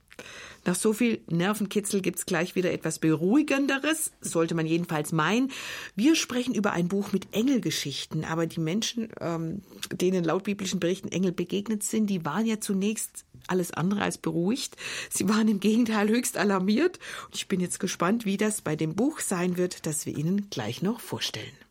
Nach 0.65 0.75
so 0.75 0.93
viel 0.93 1.21
Nervenkitzel 1.29 2.01
gibt's 2.01 2.25
gleich 2.25 2.55
wieder 2.55 2.73
etwas 2.73 2.99
Beruhigenderes, 2.99 4.13
sollte 4.21 4.55
man 4.55 4.67
jedenfalls 4.67 5.13
meinen. 5.13 5.51
Wir 5.95 6.17
sprechen 6.17 6.55
über 6.55 6.73
ein 6.73 6.89
Buch 6.89 7.13
mit 7.13 7.29
Engelgeschichten, 7.33 8.25
aber 8.25 8.47
die 8.47 8.61
Menschen, 8.61 9.11
ähm, 9.21 9.63
denen 9.93 10.25
laut 10.25 10.45
biblischen 10.45 10.81
Berichten 10.81 11.09
Engel 11.09 11.33
begegnet 11.33 11.83
sind, 11.83 12.07
die 12.07 12.25
waren 12.25 12.47
ja 12.47 12.61
zunächst 12.61 13.27
alles 13.49 13.73
andere 13.73 14.03
als 14.03 14.19
beruhigt. 14.19 14.77
Sie 15.11 15.29
waren 15.29 15.49
im 15.49 15.61
Gegenteil 15.61 16.09
höchst 16.09 16.37
alarmiert. 16.37 16.99
Und 17.27 17.35
ich 17.35 17.49
bin 17.49 17.61
jetzt 17.61 17.81
gespannt, 17.81 18.25
wie 18.25 18.37
das 18.37 18.63
bei 18.63 18.77
dem 18.77 18.95
Buch 18.95 19.21
sein 19.21 19.57
wird, 19.57 19.87
das 19.87 20.07
wir 20.07 20.17
Ihnen 20.17 20.49
gleich 20.51 20.83
noch 20.83 21.01
vorstellen. 21.01 21.64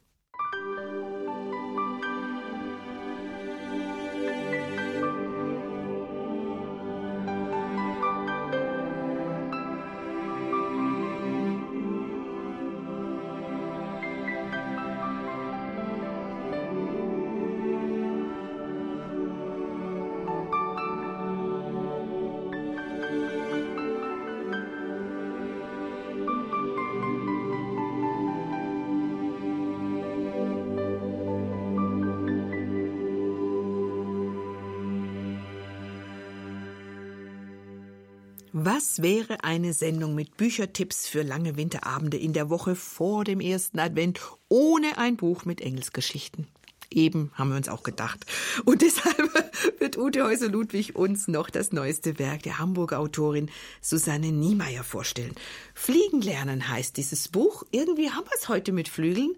Was 38.83 39.01
wäre 39.01 39.45
eine 39.45 39.71
Sendung 39.71 40.13
mit 40.13 40.35
Büchertipps 40.35 41.07
für 41.07 41.21
lange 41.21 41.55
Winterabende 41.55 42.17
in 42.17 42.33
der 42.33 42.49
Woche 42.49 42.75
vor 42.75 43.23
dem 43.23 43.39
ersten 43.39 43.79
Advent 43.79 44.19
ohne 44.49 44.97
ein 44.97 45.15
Buch 45.15 45.45
mit 45.45 45.61
Engelsgeschichten? 45.61 46.49
Eben, 46.91 47.31
haben 47.33 47.51
wir 47.51 47.55
uns 47.55 47.69
auch 47.69 47.83
gedacht. 47.83 48.25
Und 48.65 48.81
deshalb 48.81 49.42
wird 49.79 49.97
Ute 49.97 50.23
Häuser-Ludwig 50.23 50.95
uns 50.95 51.27
noch 51.27 51.49
das 51.49 51.71
neueste 51.71 52.19
Werk 52.19 52.43
der 52.43 52.59
Hamburger 52.59 52.99
Autorin 52.99 53.49
Susanne 53.81 54.31
Niemeyer 54.31 54.83
vorstellen. 54.83 55.35
Fliegen 55.73 56.21
lernen 56.21 56.69
heißt 56.69 56.97
dieses 56.97 57.27
Buch. 57.27 57.63
Irgendwie 57.71 58.09
haben 58.09 58.25
wir 58.25 58.37
es 58.37 58.49
heute 58.49 58.71
mit 58.71 58.87
Flügeln. 58.87 59.35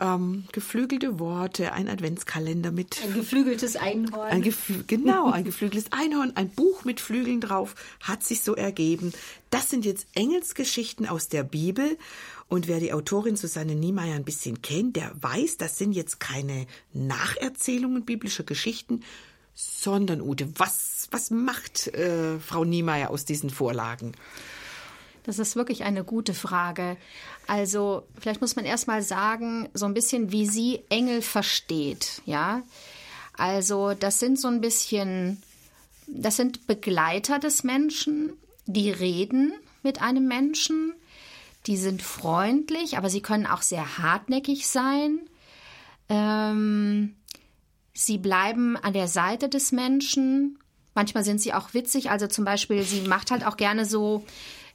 Ähm, 0.00 0.44
geflügelte 0.52 1.18
Worte, 1.18 1.72
ein 1.72 1.88
Adventskalender 1.88 2.70
mit. 2.70 3.02
Ein 3.02 3.14
geflügeltes 3.14 3.76
Einhorn. 3.76 4.28
Ein 4.30 4.42
geflü 4.42 4.84
genau, 4.86 5.30
ein 5.30 5.44
geflügeltes 5.44 5.92
Einhorn, 5.92 6.32
ein 6.34 6.50
Buch 6.50 6.84
mit 6.84 7.00
Flügeln 7.00 7.40
drauf, 7.40 7.74
hat 8.00 8.22
sich 8.22 8.42
so 8.42 8.54
ergeben. 8.54 9.12
Das 9.50 9.70
sind 9.70 9.84
jetzt 9.84 10.06
Engelsgeschichten 10.14 11.06
aus 11.06 11.28
der 11.28 11.44
Bibel. 11.44 11.96
Und 12.48 12.68
wer 12.68 12.78
die 12.78 12.92
Autorin 12.92 13.36
Susanne 13.36 13.74
Niemeyer 13.74 14.14
ein 14.14 14.24
bisschen 14.24 14.62
kennt, 14.62 14.96
der 14.96 15.10
weiß, 15.20 15.56
das 15.56 15.78
sind 15.78 15.92
jetzt 15.92 16.20
keine 16.20 16.66
Nacherzählungen 16.92 18.04
biblischer 18.04 18.44
Geschichten, 18.44 19.02
sondern 19.56 20.20
Ute, 20.20 20.48
was, 20.58 21.08
was 21.10 21.30
macht 21.30 21.88
äh, 21.88 22.38
Frau 22.38 22.64
Niemeyer 22.64 23.10
aus 23.10 23.24
diesen 23.24 23.48
Vorlagen? 23.48 24.12
Das 25.24 25.38
ist 25.38 25.56
wirklich 25.56 25.82
eine 25.82 26.04
gute 26.04 26.34
Frage. 26.34 26.96
Also, 27.48 28.06
vielleicht 28.20 28.42
muss 28.42 28.54
man 28.54 28.66
erst 28.66 28.86
mal 28.86 29.02
sagen, 29.02 29.68
so 29.72 29.86
ein 29.86 29.94
bisschen, 29.94 30.30
wie 30.30 30.46
sie 30.46 30.82
Engel 30.90 31.22
versteht, 31.22 32.20
ja? 32.26 32.62
Also, 33.32 33.94
das 33.94 34.20
sind 34.20 34.38
so 34.38 34.48
ein 34.48 34.60
bisschen, 34.60 35.42
das 36.06 36.36
sind 36.36 36.66
Begleiter 36.66 37.38
des 37.38 37.64
Menschen, 37.64 38.34
die 38.66 38.90
reden 38.90 39.52
mit 39.82 40.02
einem 40.02 40.28
Menschen, 40.28 40.92
die 41.66 41.78
sind 41.78 42.02
freundlich, 42.02 42.98
aber 42.98 43.08
sie 43.08 43.22
können 43.22 43.46
auch 43.46 43.62
sehr 43.62 43.98
hartnäckig 43.98 44.68
sein. 44.68 45.18
Ähm, 46.08 47.15
sie 47.96 48.18
bleiben 48.18 48.76
an 48.76 48.92
der 48.92 49.08
Seite 49.08 49.48
des 49.48 49.72
Menschen. 49.72 50.58
Manchmal 50.94 51.24
sind 51.24 51.40
sie 51.40 51.52
auch 51.52 51.74
witzig. 51.74 52.10
Also 52.10 52.26
zum 52.26 52.44
Beispiel, 52.44 52.82
sie 52.82 53.02
macht 53.02 53.30
halt 53.30 53.44
auch 53.44 53.56
gerne 53.56 53.84
so, 53.84 54.24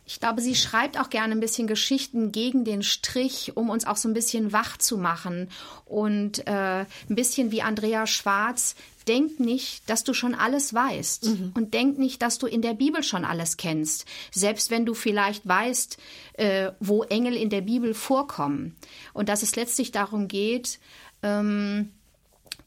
Ich 0.05 0.19
glaube, 0.19 0.41
sie 0.41 0.55
schreibt 0.55 0.99
auch 0.99 1.09
gerne 1.09 1.33
ein 1.33 1.39
bisschen 1.39 1.67
Geschichten 1.67 2.31
gegen 2.31 2.65
den 2.65 2.83
Strich, 2.83 3.55
um 3.55 3.69
uns 3.69 3.85
auch 3.85 3.95
so 3.95 4.09
ein 4.09 4.13
bisschen 4.13 4.51
wach 4.51 4.77
zu 4.77 4.97
machen. 4.97 5.49
Und 5.85 6.45
äh, 6.47 6.81
ein 6.81 7.15
bisschen 7.15 7.51
wie 7.51 7.61
Andrea 7.61 8.07
Schwarz, 8.07 8.75
denk 9.07 9.39
nicht, 9.39 9.89
dass 9.89 10.03
du 10.03 10.13
schon 10.13 10.35
alles 10.35 10.73
weißt. 10.73 11.25
Mhm. 11.27 11.51
Und 11.55 11.73
denk 11.73 11.97
nicht, 11.97 12.21
dass 12.21 12.39
du 12.39 12.47
in 12.47 12.61
der 12.61 12.73
Bibel 12.73 13.03
schon 13.03 13.23
alles 13.23 13.57
kennst. 13.57 14.05
Selbst 14.31 14.69
wenn 14.71 14.85
du 14.85 14.95
vielleicht 14.95 15.47
weißt, 15.47 15.97
äh, 16.33 16.71
wo 16.79 17.03
Engel 17.03 17.35
in 17.35 17.49
der 17.49 17.61
Bibel 17.61 17.93
vorkommen. 17.93 18.75
Und 19.13 19.29
dass 19.29 19.43
es 19.43 19.55
letztlich 19.55 19.91
darum 19.91 20.27
geht, 20.27 20.79
ähm, 21.23 21.91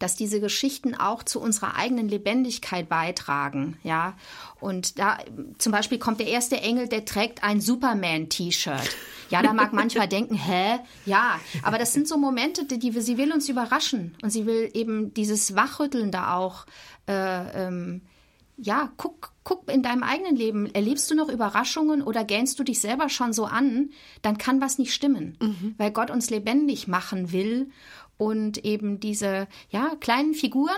dass 0.05 0.17
diese 0.17 0.39
Geschichten 0.39 0.95
auch 0.95 1.23
zu 1.23 1.41
unserer 1.41 1.77
eigenen 1.77 2.11
Lebendigkeit 2.11 2.91
beitragen, 2.91 3.79
ja. 3.85 4.13
Und 4.61 4.99
da 4.99 5.17
zum 5.57 5.73
Beispiel 5.73 5.99
kommt 5.99 6.21
der 6.21 6.27
erste 6.27 6.61
Engel, 6.61 6.89
der 6.89 7.07
trägt 7.07 7.43
ein 7.43 7.63
Superman-T-Shirt. 7.63 8.97
Ja, 9.31 9.41
da 9.41 9.55
mag 9.55 9.73
manchmal 9.73 10.07
denken, 10.17 10.35
hä? 10.35 10.79
Ja, 11.07 11.41
aber 11.63 11.79
das 11.79 11.95
sind 11.95 12.07
so 12.07 12.19
Momente, 12.19 12.67
die, 12.67 12.79
die 12.79 13.01
sie 13.01 13.17
will 13.17 13.33
uns 13.33 13.49
überraschen 13.49 14.15
und 14.21 14.29
sie 14.29 14.45
will 14.45 14.71
eben 14.75 15.15
dieses 15.15 15.57
Wachrütteln 15.57 16.11
da 16.11 16.35
auch. 16.35 16.67
Äh, 17.07 17.67
ähm, 17.67 18.03
ja, 18.59 18.93
guck, 18.99 19.33
guck 19.43 19.73
in 19.73 19.83
deinem 19.83 20.03
eigenen 20.03 20.37
Leben, 20.37 20.73
erlebst 20.75 21.11
du 21.11 21.15
noch 21.15 21.31
Überraschungen 21.31 22.03
oder 22.03 22.25
gähnst 22.25 22.59
du 22.59 22.63
dich 22.63 22.81
selber 22.81 23.09
schon 23.09 23.33
so 23.33 23.47
an, 23.47 23.91
dann 24.21 24.37
kann 24.37 24.61
was 24.61 24.79
nicht 24.79 24.93
stimmen, 24.93 25.37
mhm. 25.41 25.75
weil 25.79 25.91
Gott 25.91 26.11
uns 26.11 26.31
lebendig 26.31 26.87
machen 26.87 27.33
will 27.33 27.71
und 28.17 28.65
eben 28.65 29.01
diese 29.01 29.49
ja, 29.71 29.95
kleinen 30.01 30.35
Figuren, 30.35 30.71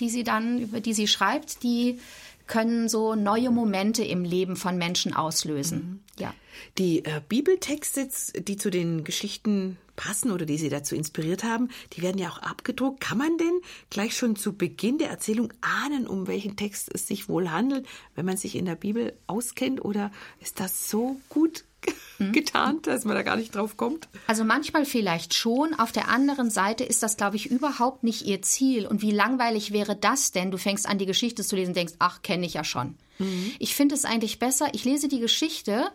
die 0.00 0.08
sie 0.08 0.24
dann, 0.24 0.58
über 0.60 0.80
die 0.80 0.94
sie 0.94 1.06
schreibt, 1.06 1.62
die 1.62 1.98
können 2.46 2.88
so 2.88 3.14
neue 3.14 3.50
Momente 3.50 4.02
im 4.02 4.24
Leben 4.24 4.56
von 4.56 4.76
Menschen 4.76 5.14
auslösen. 5.14 5.78
Mhm. 5.78 6.22
Ja. 6.22 6.34
Die 6.78 7.04
äh, 7.04 7.20
Bibeltexte, 7.26 8.08
die 8.40 8.56
zu 8.56 8.70
den 8.70 9.04
Geschichten 9.04 9.78
passen 9.94 10.30
oder 10.32 10.46
die 10.46 10.58
Sie 10.58 10.68
dazu 10.70 10.96
inspiriert 10.96 11.44
haben, 11.44 11.68
die 11.92 12.02
werden 12.02 12.18
ja 12.18 12.30
auch 12.30 12.38
abgedruckt. 12.38 13.00
Kann 13.00 13.18
man 13.18 13.36
denn 13.38 13.60
gleich 13.90 14.16
schon 14.16 14.34
zu 14.34 14.54
Beginn 14.54 14.98
der 14.98 15.10
Erzählung 15.10 15.52
ahnen, 15.60 16.06
um 16.06 16.26
welchen 16.26 16.56
Text 16.56 16.90
es 16.92 17.06
sich 17.06 17.28
wohl 17.28 17.50
handelt, 17.50 17.86
wenn 18.14 18.24
man 18.24 18.36
sich 18.36 18.56
in 18.56 18.64
der 18.64 18.76
Bibel 18.76 19.12
auskennt? 19.26 19.84
Oder 19.84 20.10
ist 20.40 20.58
das 20.58 20.90
so 20.90 21.20
gut 21.28 21.64
hm? 22.18 22.32
getarnt, 22.32 22.86
dass 22.86 23.04
man 23.04 23.16
da 23.16 23.22
gar 23.22 23.36
nicht 23.36 23.54
drauf 23.54 23.76
kommt? 23.76 24.08
Also 24.26 24.44
manchmal 24.44 24.84
vielleicht 24.84 25.34
schon. 25.34 25.74
Auf 25.74 25.92
der 25.92 26.08
anderen 26.08 26.50
Seite 26.50 26.84
ist 26.84 27.02
das, 27.02 27.16
glaube 27.16 27.36
ich, 27.36 27.50
überhaupt 27.50 28.02
nicht 28.02 28.22
ihr 28.22 28.42
Ziel. 28.42 28.86
Und 28.86 29.02
wie 29.02 29.10
langweilig 29.10 29.72
wäre 29.72 29.96
das 29.96 30.32
denn? 30.32 30.50
Du 30.50 30.58
fängst 30.58 30.88
an, 30.88 30.98
die 30.98 31.06
Geschichte 31.06 31.42
zu 31.42 31.56
lesen 31.56 31.70
und 31.70 31.76
denkst, 31.76 31.94
ach, 31.98 32.22
kenne 32.22 32.46
ich 32.46 32.54
ja 32.54 32.64
schon. 32.64 32.96
Mhm. 33.18 33.52
Ich 33.58 33.74
finde 33.74 33.94
es 33.94 34.04
eigentlich 34.04 34.38
besser, 34.38 34.68
ich 34.72 34.84
lese 34.84 35.08
die 35.08 35.20
Geschichte 35.20 35.90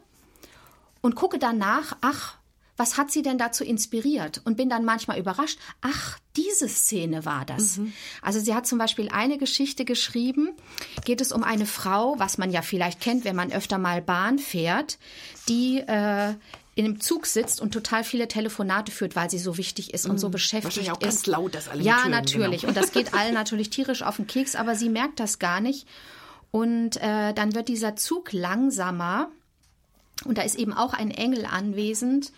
und 1.01 1.15
gucke 1.15 1.39
danach, 1.39 1.95
ach, 2.01 2.37
was 2.77 2.97
hat 2.97 3.11
sie 3.11 3.21
denn 3.21 3.37
dazu 3.37 3.63
inspiriert? 3.63 4.41
Und 4.43 4.57
bin 4.57 4.69
dann 4.69 4.83
manchmal 4.83 5.17
überrascht, 5.17 5.57
ach, 5.81 6.19
diese 6.35 6.67
Szene 6.67 7.25
war 7.25 7.45
das. 7.45 7.77
Mhm. 7.77 7.93
Also 8.21 8.39
sie 8.39 8.53
hat 8.53 8.67
zum 8.67 8.77
Beispiel 8.77 9.09
eine 9.09 9.37
Geschichte 9.37 9.85
geschrieben, 9.85 10.49
geht 11.05 11.21
es 11.21 11.31
um 11.31 11.43
eine 11.43 11.65
Frau, 11.65 12.15
was 12.17 12.37
man 12.37 12.51
ja 12.51 12.61
vielleicht 12.61 12.99
kennt, 12.99 13.23
wenn 13.23 13.35
man 13.35 13.51
öfter 13.51 13.77
mal 13.77 14.01
Bahn 14.01 14.39
fährt, 14.39 14.97
die 15.47 15.79
äh, 15.79 16.33
in 16.75 16.83
einem 16.83 16.99
Zug 16.99 17.25
sitzt 17.25 17.61
und 17.61 17.71
total 17.71 18.03
viele 18.03 18.27
Telefonate 18.27 18.91
führt, 18.91 19.15
weil 19.15 19.29
sie 19.29 19.39
so 19.39 19.57
wichtig 19.57 19.93
ist 19.93 20.05
und 20.05 20.19
so 20.19 20.27
mhm. 20.27 20.33
beschäftigt 20.33 20.77
Wahrscheinlich 20.77 20.91
auch 20.91 21.01
ist. 21.01 21.25
ganz 21.25 21.25
laut, 21.27 21.55
dass 21.55 21.69
alle 21.69 21.81
Ja, 21.81 21.99
Türen, 21.99 22.11
natürlich. 22.11 22.61
Genau. 22.61 22.71
Und 22.71 22.77
das 22.77 22.91
geht 22.91 23.13
allen 23.13 23.33
natürlich 23.33 23.69
tierisch 23.69 24.03
auf 24.03 24.17
den 24.17 24.27
Keks, 24.27 24.55
aber 24.55 24.75
sie 24.75 24.89
merkt 24.89 25.21
das 25.21 25.39
gar 25.39 25.61
nicht. 25.61 25.87
Und 26.51 26.97
äh, 26.97 27.33
dann 27.33 27.55
wird 27.55 27.69
dieser 27.69 27.95
Zug 27.95 28.33
langsamer 28.33 29.29
und 30.25 30.37
da 30.37 30.41
ist 30.41 30.55
eben 30.55 30.73
auch 30.73 30.93
ein 30.93 31.11
Engel 31.11 31.45
anwesend 31.45 32.31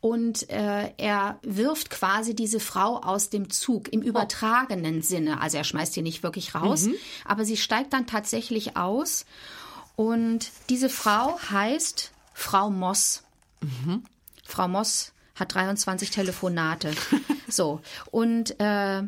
und 0.00 0.48
äh, 0.50 0.92
er 0.96 1.38
wirft 1.42 1.90
quasi 1.90 2.34
diese 2.34 2.60
Frau 2.60 2.98
aus 2.98 3.30
dem 3.30 3.50
Zug 3.50 3.92
im 3.92 4.00
übertragenen 4.00 4.98
oh. 4.98 5.02
Sinne. 5.02 5.40
Also 5.40 5.56
er 5.56 5.64
schmeißt 5.64 5.92
sie 5.92 6.02
nicht 6.02 6.22
wirklich 6.22 6.54
raus, 6.54 6.84
mhm. 6.84 6.94
aber 7.24 7.44
sie 7.44 7.56
steigt 7.56 7.92
dann 7.92 8.06
tatsächlich 8.06 8.76
aus. 8.76 9.26
Und 9.96 10.52
diese 10.68 10.88
Frau 10.88 11.38
heißt 11.50 12.12
Frau 12.32 12.70
Moss. 12.70 13.24
Mhm. 13.60 14.04
Frau 14.44 14.68
Moss 14.68 15.12
hat 15.34 15.54
23 15.54 16.10
Telefonate. 16.10 16.92
so, 17.48 17.80
und 18.12 18.58
äh, 18.60 19.02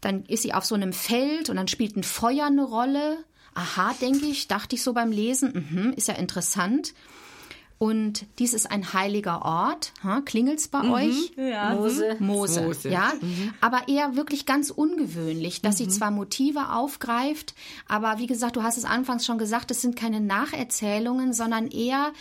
dann 0.00 0.24
ist 0.26 0.42
sie 0.42 0.52
auf 0.52 0.64
so 0.64 0.74
einem 0.74 0.92
Feld 0.92 1.48
und 1.48 1.56
dann 1.56 1.68
spielt 1.68 1.96
ein 1.96 2.02
Feuer 2.02 2.46
eine 2.46 2.64
Rolle. 2.64 3.18
Aha, 3.54 3.94
denke 4.00 4.26
ich, 4.26 4.48
dachte 4.48 4.74
ich 4.74 4.82
so 4.82 4.92
beim 4.92 5.12
Lesen. 5.12 5.68
Mhm, 5.70 5.92
ist 5.92 6.08
ja 6.08 6.14
interessant. 6.14 6.92
Und 7.78 8.24
dies 8.38 8.54
ist 8.54 8.70
ein 8.70 8.94
heiliger 8.94 9.44
Ort. 9.44 9.92
Ha, 10.02 10.22
klingelt's 10.22 10.68
bei 10.68 10.82
mhm, 10.82 10.90
euch? 10.92 11.32
Ja. 11.36 11.74
Mose. 11.74 12.16
Mose. 12.20 12.62
Mose. 12.62 12.88
Ja. 12.88 13.12
Mhm. 13.20 13.52
Aber 13.60 13.88
eher 13.88 14.16
wirklich 14.16 14.46
ganz 14.46 14.70
ungewöhnlich, 14.70 15.60
dass 15.60 15.78
mhm. 15.78 15.84
sie 15.84 15.88
zwar 15.88 16.10
Motive 16.10 16.72
aufgreift, 16.72 17.54
aber 17.86 18.18
wie 18.18 18.26
gesagt, 18.26 18.56
du 18.56 18.62
hast 18.62 18.78
es 18.78 18.86
anfangs 18.86 19.26
schon 19.26 19.36
gesagt, 19.36 19.70
es 19.70 19.82
sind 19.82 19.94
keine 19.94 20.20
Nacherzählungen, 20.20 21.34
sondern 21.34 21.68
eher 21.68 22.12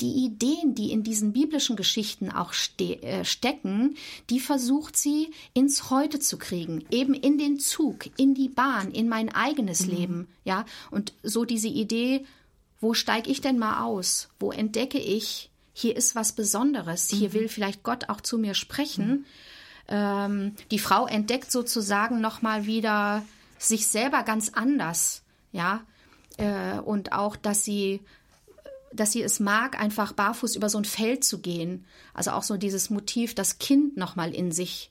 die 0.00 0.24
Ideen, 0.24 0.74
die 0.74 0.90
in 0.90 1.04
diesen 1.04 1.32
biblischen 1.32 1.76
Geschichten 1.76 2.30
auch 2.30 2.52
ste 2.52 3.02
äh, 3.02 3.24
stecken, 3.24 3.96
die 4.28 4.40
versucht 4.40 4.96
sie 4.96 5.30
ins 5.54 5.88
Heute 5.90 6.18
zu 6.18 6.36
kriegen, 6.36 6.84
eben 6.90 7.14
in 7.14 7.38
den 7.38 7.58
Zug, 7.58 8.06
in 8.18 8.34
die 8.34 8.48
Bahn, 8.48 8.90
in 8.90 9.08
mein 9.08 9.34
eigenes 9.34 9.86
mhm. 9.86 9.94
Leben, 9.94 10.28
ja. 10.44 10.66
Und 10.90 11.14
so 11.22 11.44
diese 11.44 11.68
Idee, 11.68 12.26
wo 12.80 12.94
steige 12.94 13.30
ich 13.30 13.40
denn 13.40 13.58
mal 13.58 13.84
aus? 13.84 14.28
Wo 14.38 14.52
entdecke 14.52 14.98
ich, 14.98 15.50
hier 15.72 15.96
ist 15.96 16.14
was 16.14 16.32
Besonderes, 16.32 17.10
hier 17.10 17.30
mhm. 17.30 17.34
will 17.34 17.48
vielleicht 17.48 17.82
Gott 17.82 18.08
auch 18.08 18.20
zu 18.20 18.38
mir 18.38 18.54
sprechen. 18.54 19.08
Mhm. 19.08 19.24
Ähm, 19.88 20.56
die 20.70 20.78
Frau 20.78 21.06
entdeckt 21.06 21.50
sozusagen 21.50 22.20
nochmal 22.20 22.66
wieder 22.66 23.24
sich 23.58 23.86
selber 23.86 24.22
ganz 24.22 24.50
anders, 24.50 25.22
ja, 25.52 25.82
äh, 26.38 26.78
und 26.78 27.12
auch, 27.12 27.36
dass 27.36 27.64
sie 27.64 28.00
dass 28.92 29.12
sie 29.12 29.22
es 29.22 29.40
mag, 29.40 29.78
einfach 29.78 30.12
barfuß 30.12 30.56
über 30.56 30.68
so 30.68 30.78
ein 30.78 30.84
Feld 30.84 31.24
zu 31.24 31.40
gehen. 31.40 31.84
Also 32.14 32.30
auch 32.30 32.42
so 32.42 32.56
dieses 32.56 32.88
Motiv, 32.88 33.34
das 33.34 33.58
Kind 33.58 33.96
nochmal 33.96 34.34
in 34.34 34.52
sich 34.52 34.90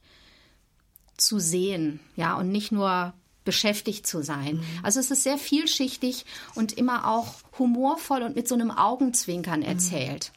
zu 1.17 1.39
sehen, 1.39 1.99
ja, 2.15 2.35
und 2.35 2.51
nicht 2.51 2.71
nur 2.71 3.13
beschäftigt 3.45 4.05
zu 4.05 4.23
sein. 4.23 4.55
Mhm. 4.55 4.63
Also 4.83 4.99
es 4.99 5.11
ist 5.11 5.23
sehr 5.23 5.37
vielschichtig 5.37 6.25
und 6.55 6.73
immer 6.73 7.07
auch 7.07 7.35
humorvoll 7.57 8.23
und 8.23 8.35
mit 8.35 8.47
so 8.47 8.55
einem 8.55 8.71
Augenzwinkern 8.71 9.61
mhm. 9.61 9.67
erzählt. 9.67 10.31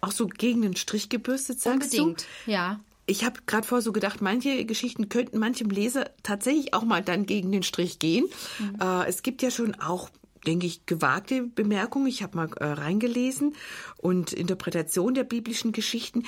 Auch 0.00 0.12
so 0.12 0.26
gegen 0.26 0.62
den 0.62 0.76
Strich 0.76 1.08
gebürstet, 1.08 1.60
sagst 1.60 1.92
Unbedingt, 1.92 2.26
du? 2.46 2.52
ja. 2.52 2.80
Ich 3.08 3.24
habe 3.24 3.40
gerade 3.46 3.66
vorher 3.66 3.82
so 3.82 3.92
gedacht, 3.92 4.20
manche 4.20 4.64
Geschichten 4.64 5.08
könnten 5.08 5.38
manchem 5.38 5.70
Leser 5.70 6.10
tatsächlich 6.24 6.74
auch 6.74 6.82
mal 6.82 7.02
dann 7.02 7.24
gegen 7.24 7.52
den 7.52 7.62
Strich 7.62 8.00
gehen. 8.00 8.26
Mhm. 8.58 8.80
Äh, 8.80 9.06
es 9.06 9.22
gibt 9.22 9.42
ja 9.42 9.50
schon 9.50 9.74
auch 9.76 10.10
denke 10.46 10.66
ich, 10.66 10.86
gewagte 10.86 11.42
Bemerkungen. 11.42 12.06
Ich 12.06 12.22
habe 12.22 12.36
mal 12.36 12.48
äh, 12.58 12.64
reingelesen 12.64 13.54
und 13.98 14.32
Interpretation 14.32 15.14
der 15.14 15.24
biblischen 15.24 15.72
Geschichten. 15.72 16.24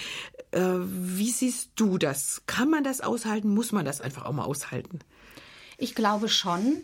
Äh, 0.51 0.61
wie 0.61 1.31
siehst 1.31 1.71
du 1.77 1.99
das? 1.99 2.43
Kann 2.47 2.69
man 2.69 2.85
das 2.85 3.01
aushalten? 3.01 3.49
Muss 3.49 3.73
man 3.73 3.85
das 3.85 4.01
einfach 4.01 4.25
auch 4.25 4.33
mal 4.33 4.45
aushalten? 4.45 5.01
Ich 5.79 5.95
glaube 5.95 6.29
schon. 6.29 6.83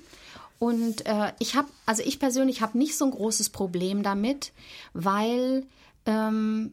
Und 0.58 1.04
äh, 1.04 1.32
ich 1.40 1.56
habe, 1.56 1.68
also 1.84 2.02
ich 2.02 2.18
persönlich 2.18 2.62
habe 2.62 2.78
nicht 2.78 2.96
so 2.96 3.04
ein 3.04 3.10
großes 3.10 3.50
Problem 3.50 4.02
damit, 4.02 4.52
weil 4.94 5.66
ähm, 6.06 6.72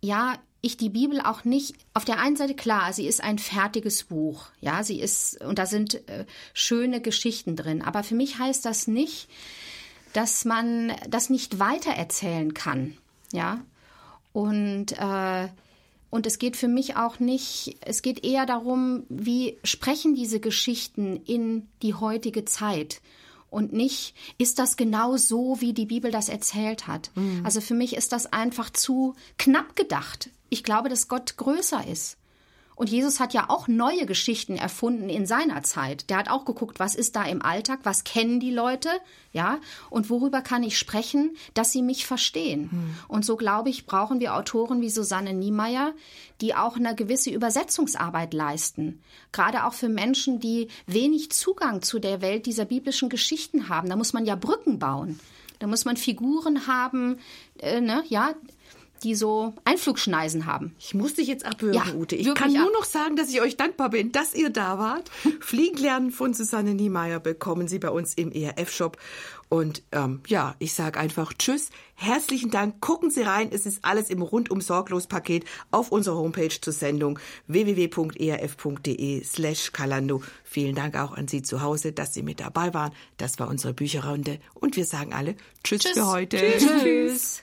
ja 0.00 0.38
ich 0.62 0.76
die 0.76 0.90
Bibel 0.90 1.20
auch 1.20 1.44
nicht 1.44 1.74
auf 1.92 2.04
der 2.04 2.20
einen 2.20 2.36
Seite 2.36 2.54
klar, 2.54 2.92
sie 2.92 3.06
ist 3.06 3.22
ein 3.22 3.38
fertiges 3.38 4.04
Buch, 4.04 4.46
ja, 4.60 4.84
sie 4.84 5.00
ist 5.00 5.40
und 5.40 5.58
da 5.58 5.66
sind 5.66 6.08
äh, 6.08 6.24
schöne 6.54 7.00
Geschichten 7.00 7.56
drin, 7.56 7.82
aber 7.82 8.04
für 8.04 8.14
mich 8.14 8.38
heißt 8.38 8.64
das 8.64 8.86
nicht, 8.86 9.28
dass 10.12 10.44
man 10.44 10.92
das 11.08 11.30
nicht 11.30 11.58
weitererzählen 11.58 12.54
kann, 12.54 12.96
ja. 13.32 13.60
Und 14.32 14.92
äh, 14.92 15.48
und 16.12 16.26
es 16.26 16.38
geht 16.38 16.58
für 16.58 16.68
mich 16.68 16.94
auch 16.96 17.20
nicht, 17.20 17.78
es 17.80 18.02
geht 18.02 18.22
eher 18.22 18.44
darum, 18.44 19.04
wie 19.08 19.56
sprechen 19.64 20.14
diese 20.14 20.40
Geschichten 20.40 21.16
in 21.24 21.68
die 21.80 21.94
heutige 21.94 22.44
Zeit 22.44 23.00
und 23.48 23.72
nicht, 23.72 24.14
ist 24.36 24.58
das 24.58 24.76
genau 24.76 25.16
so, 25.16 25.62
wie 25.62 25.72
die 25.72 25.86
Bibel 25.86 26.10
das 26.10 26.28
erzählt 26.28 26.86
hat. 26.86 27.10
Mhm. 27.14 27.40
Also 27.44 27.62
für 27.62 27.72
mich 27.72 27.96
ist 27.96 28.12
das 28.12 28.30
einfach 28.30 28.68
zu 28.68 29.14
knapp 29.38 29.74
gedacht. 29.74 30.28
Ich 30.50 30.62
glaube, 30.62 30.90
dass 30.90 31.08
Gott 31.08 31.38
größer 31.38 31.86
ist. 31.86 32.18
Und 32.82 32.90
Jesus 32.90 33.20
hat 33.20 33.32
ja 33.32 33.44
auch 33.48 33.68
neue 33.68 34.06
Geschichten 34.06 34.56
erfunden 34.56 35.08
in 35.08 35.24
seiner 35.24 35.62
Zeit. 35.62 36.10
Der 36.10 36.16
hat 36.16 36.28
auch 36.28 36.44
geguckt, 36.44 36.80
was 36.80 36.96
ist 36.96 37.14
da 37.14 37.22
im 37.22 37.40
Alltag, 37.40 37.78
was 37.84 38.02
kennen 38.02 38.40
die 38.40 38.50
Leute, 38.50 38.88
ja, 39.32 39.60
und 39.88 40.10
worüber 40.10 40.40
kann 40.40 40.64
ich 40.64 40.76
sprechen, 40.76 41.36
dass 41.54 41.70
sie 41.70 41.80
mich 41.80 42.06
verstehen. 42.06 42.72
Hm. 42.72 42.94
Und 43.06 43.24
so 43.24 43.36
glaube 43.36 43.70
ich, 43.70 43.86
brauchen 43.86 44.18
wir 44.18 44.34
Autoren 44.34 44.80
wie 44.80 44.90
Susanne 44.90 45.32
Niemeyer, 45.32 45.92
die 46.40 46.56
auch 46.56 46.74
eine 46.74 46.96
gewisse 46.96 47.30
Übersetzungsarbeit 47.30 48.34
leisten. 48.34 49.00
Gerade 49.30 49.64
auch 49.64 49.74
für 49.74 49.88
Menschen, 49.88 50.40
die 50.40 50.66
wenig 50.88 51.30
Zugang 51.30 51.82
zu 51.82 52.00
der 52.00 52.20
Welt 52.20 52.46
dieser 52.46 52.64
biblischen 52.64 53.10
Geschichten 53.10 53.68
haben. 53.68 53.90
Da 53.90 53.94
muss 53.94 54.12
man 54.12 54.26
ja 54.26 54.34
Brücken 54.34 54.80
bauen. 54.80 55.20
Da 55.60 55.68
muss 55.68 55.84
man 55.84 55.96
Figuren 55.96 56.66
haben, 56.66 57.20
äh, 57.60 57.80
ne, 57.80 58.02
ja, 58.08 58.34
die 59.02 59.14
so 59.14 59.54
Einflugschneisen 59.64 60.46
haben. 60.46 60.74
Ich 60.78 60.94
muss 60.94 61.14
dich 61.14 61.28
jetzt 61.28 61.44
abhören, 61.44 61.74
Ja, 61.74 61.94
Ute. 61.94 62.16
Ich 62.16 62.32
kann 62.34 62.52
nur 62.52 62.66
ab. 62.66 62.72
noch 62.72 62.84
sagen, 62.84 63.16
dass 63.16 63.28
ich 63.30 63.40
euch 63.40 63.56
dankbar 63.56 63.90
bin, 63.90 64.12
dass 64.12 64.34
ihr 64.34 64.50
da 64.50 64.78
wart. 64.78 65.10
Fliegen 65.40 65.76
lernen 65.78 66.10
von 66.10 66.34
Susanne 66.34 66.74
Niemeyer 66.74 67.20
bekommen 67.20 67.68
Sie 67.68 67.78
bei 67.78 67.90
uns 67.90 68.14
im 68.14 68.32
ERF-Shop. 68.32 68.96
Und 69.48 69.82
ähm, 69.92 70.20
ja, 70.28 70.54
ich 70.60 70.72
sage 70.72 70.98
einfach 70.98 71.34
Tschüss, 71.34 71.68
herzlichen 71.94 72.50
Dank. 72.50 72.80
Gucken 72.80 73.10
Sie 73.10 73.20
rein, 73.20 73.50
es 73.52 73.66
ist 73.66 73.84
alles 73.84 74.08
im 74.08 74.22
rundum 74.22 74.62
sorglos 74.62 75.06
Paket 75.06 75.44
auf 75.70 75.92
unserer 75.92 76.16
Homepage 76.16 76.48
zur 76.58 76.72
Sendung 76.72 77.18
www.erf.de 77.48 79.22
slash 79.24 79.72
Kalando. 79.72 80.22
Vielen 80.42 80.74
Dank 80.74 80.96
auch 80.98 81.12
an 81.12 81.28
Sie 81.28 81.42
zu 81.42 81.60
Hause, 81.60 81.92
dass 81.92 82.14
Sie 82.14 82.22
mit 82.22 82.40
dabei 82.40 82.72
waren. 82.72 82.92
Das 83.18 83.38
war 83.38 83.48
unsere 83.48 83.74
Bücherrunde 83.74 84.38
und 84.54 84.76
wir 84.76 84.86
sagen 84.86 85.12
alle 85.12 85.34
Tschüss, 85.64 85.82
für 85.86 86.06
heute. 86.06 86.38
Tschüss. 86.58 87.42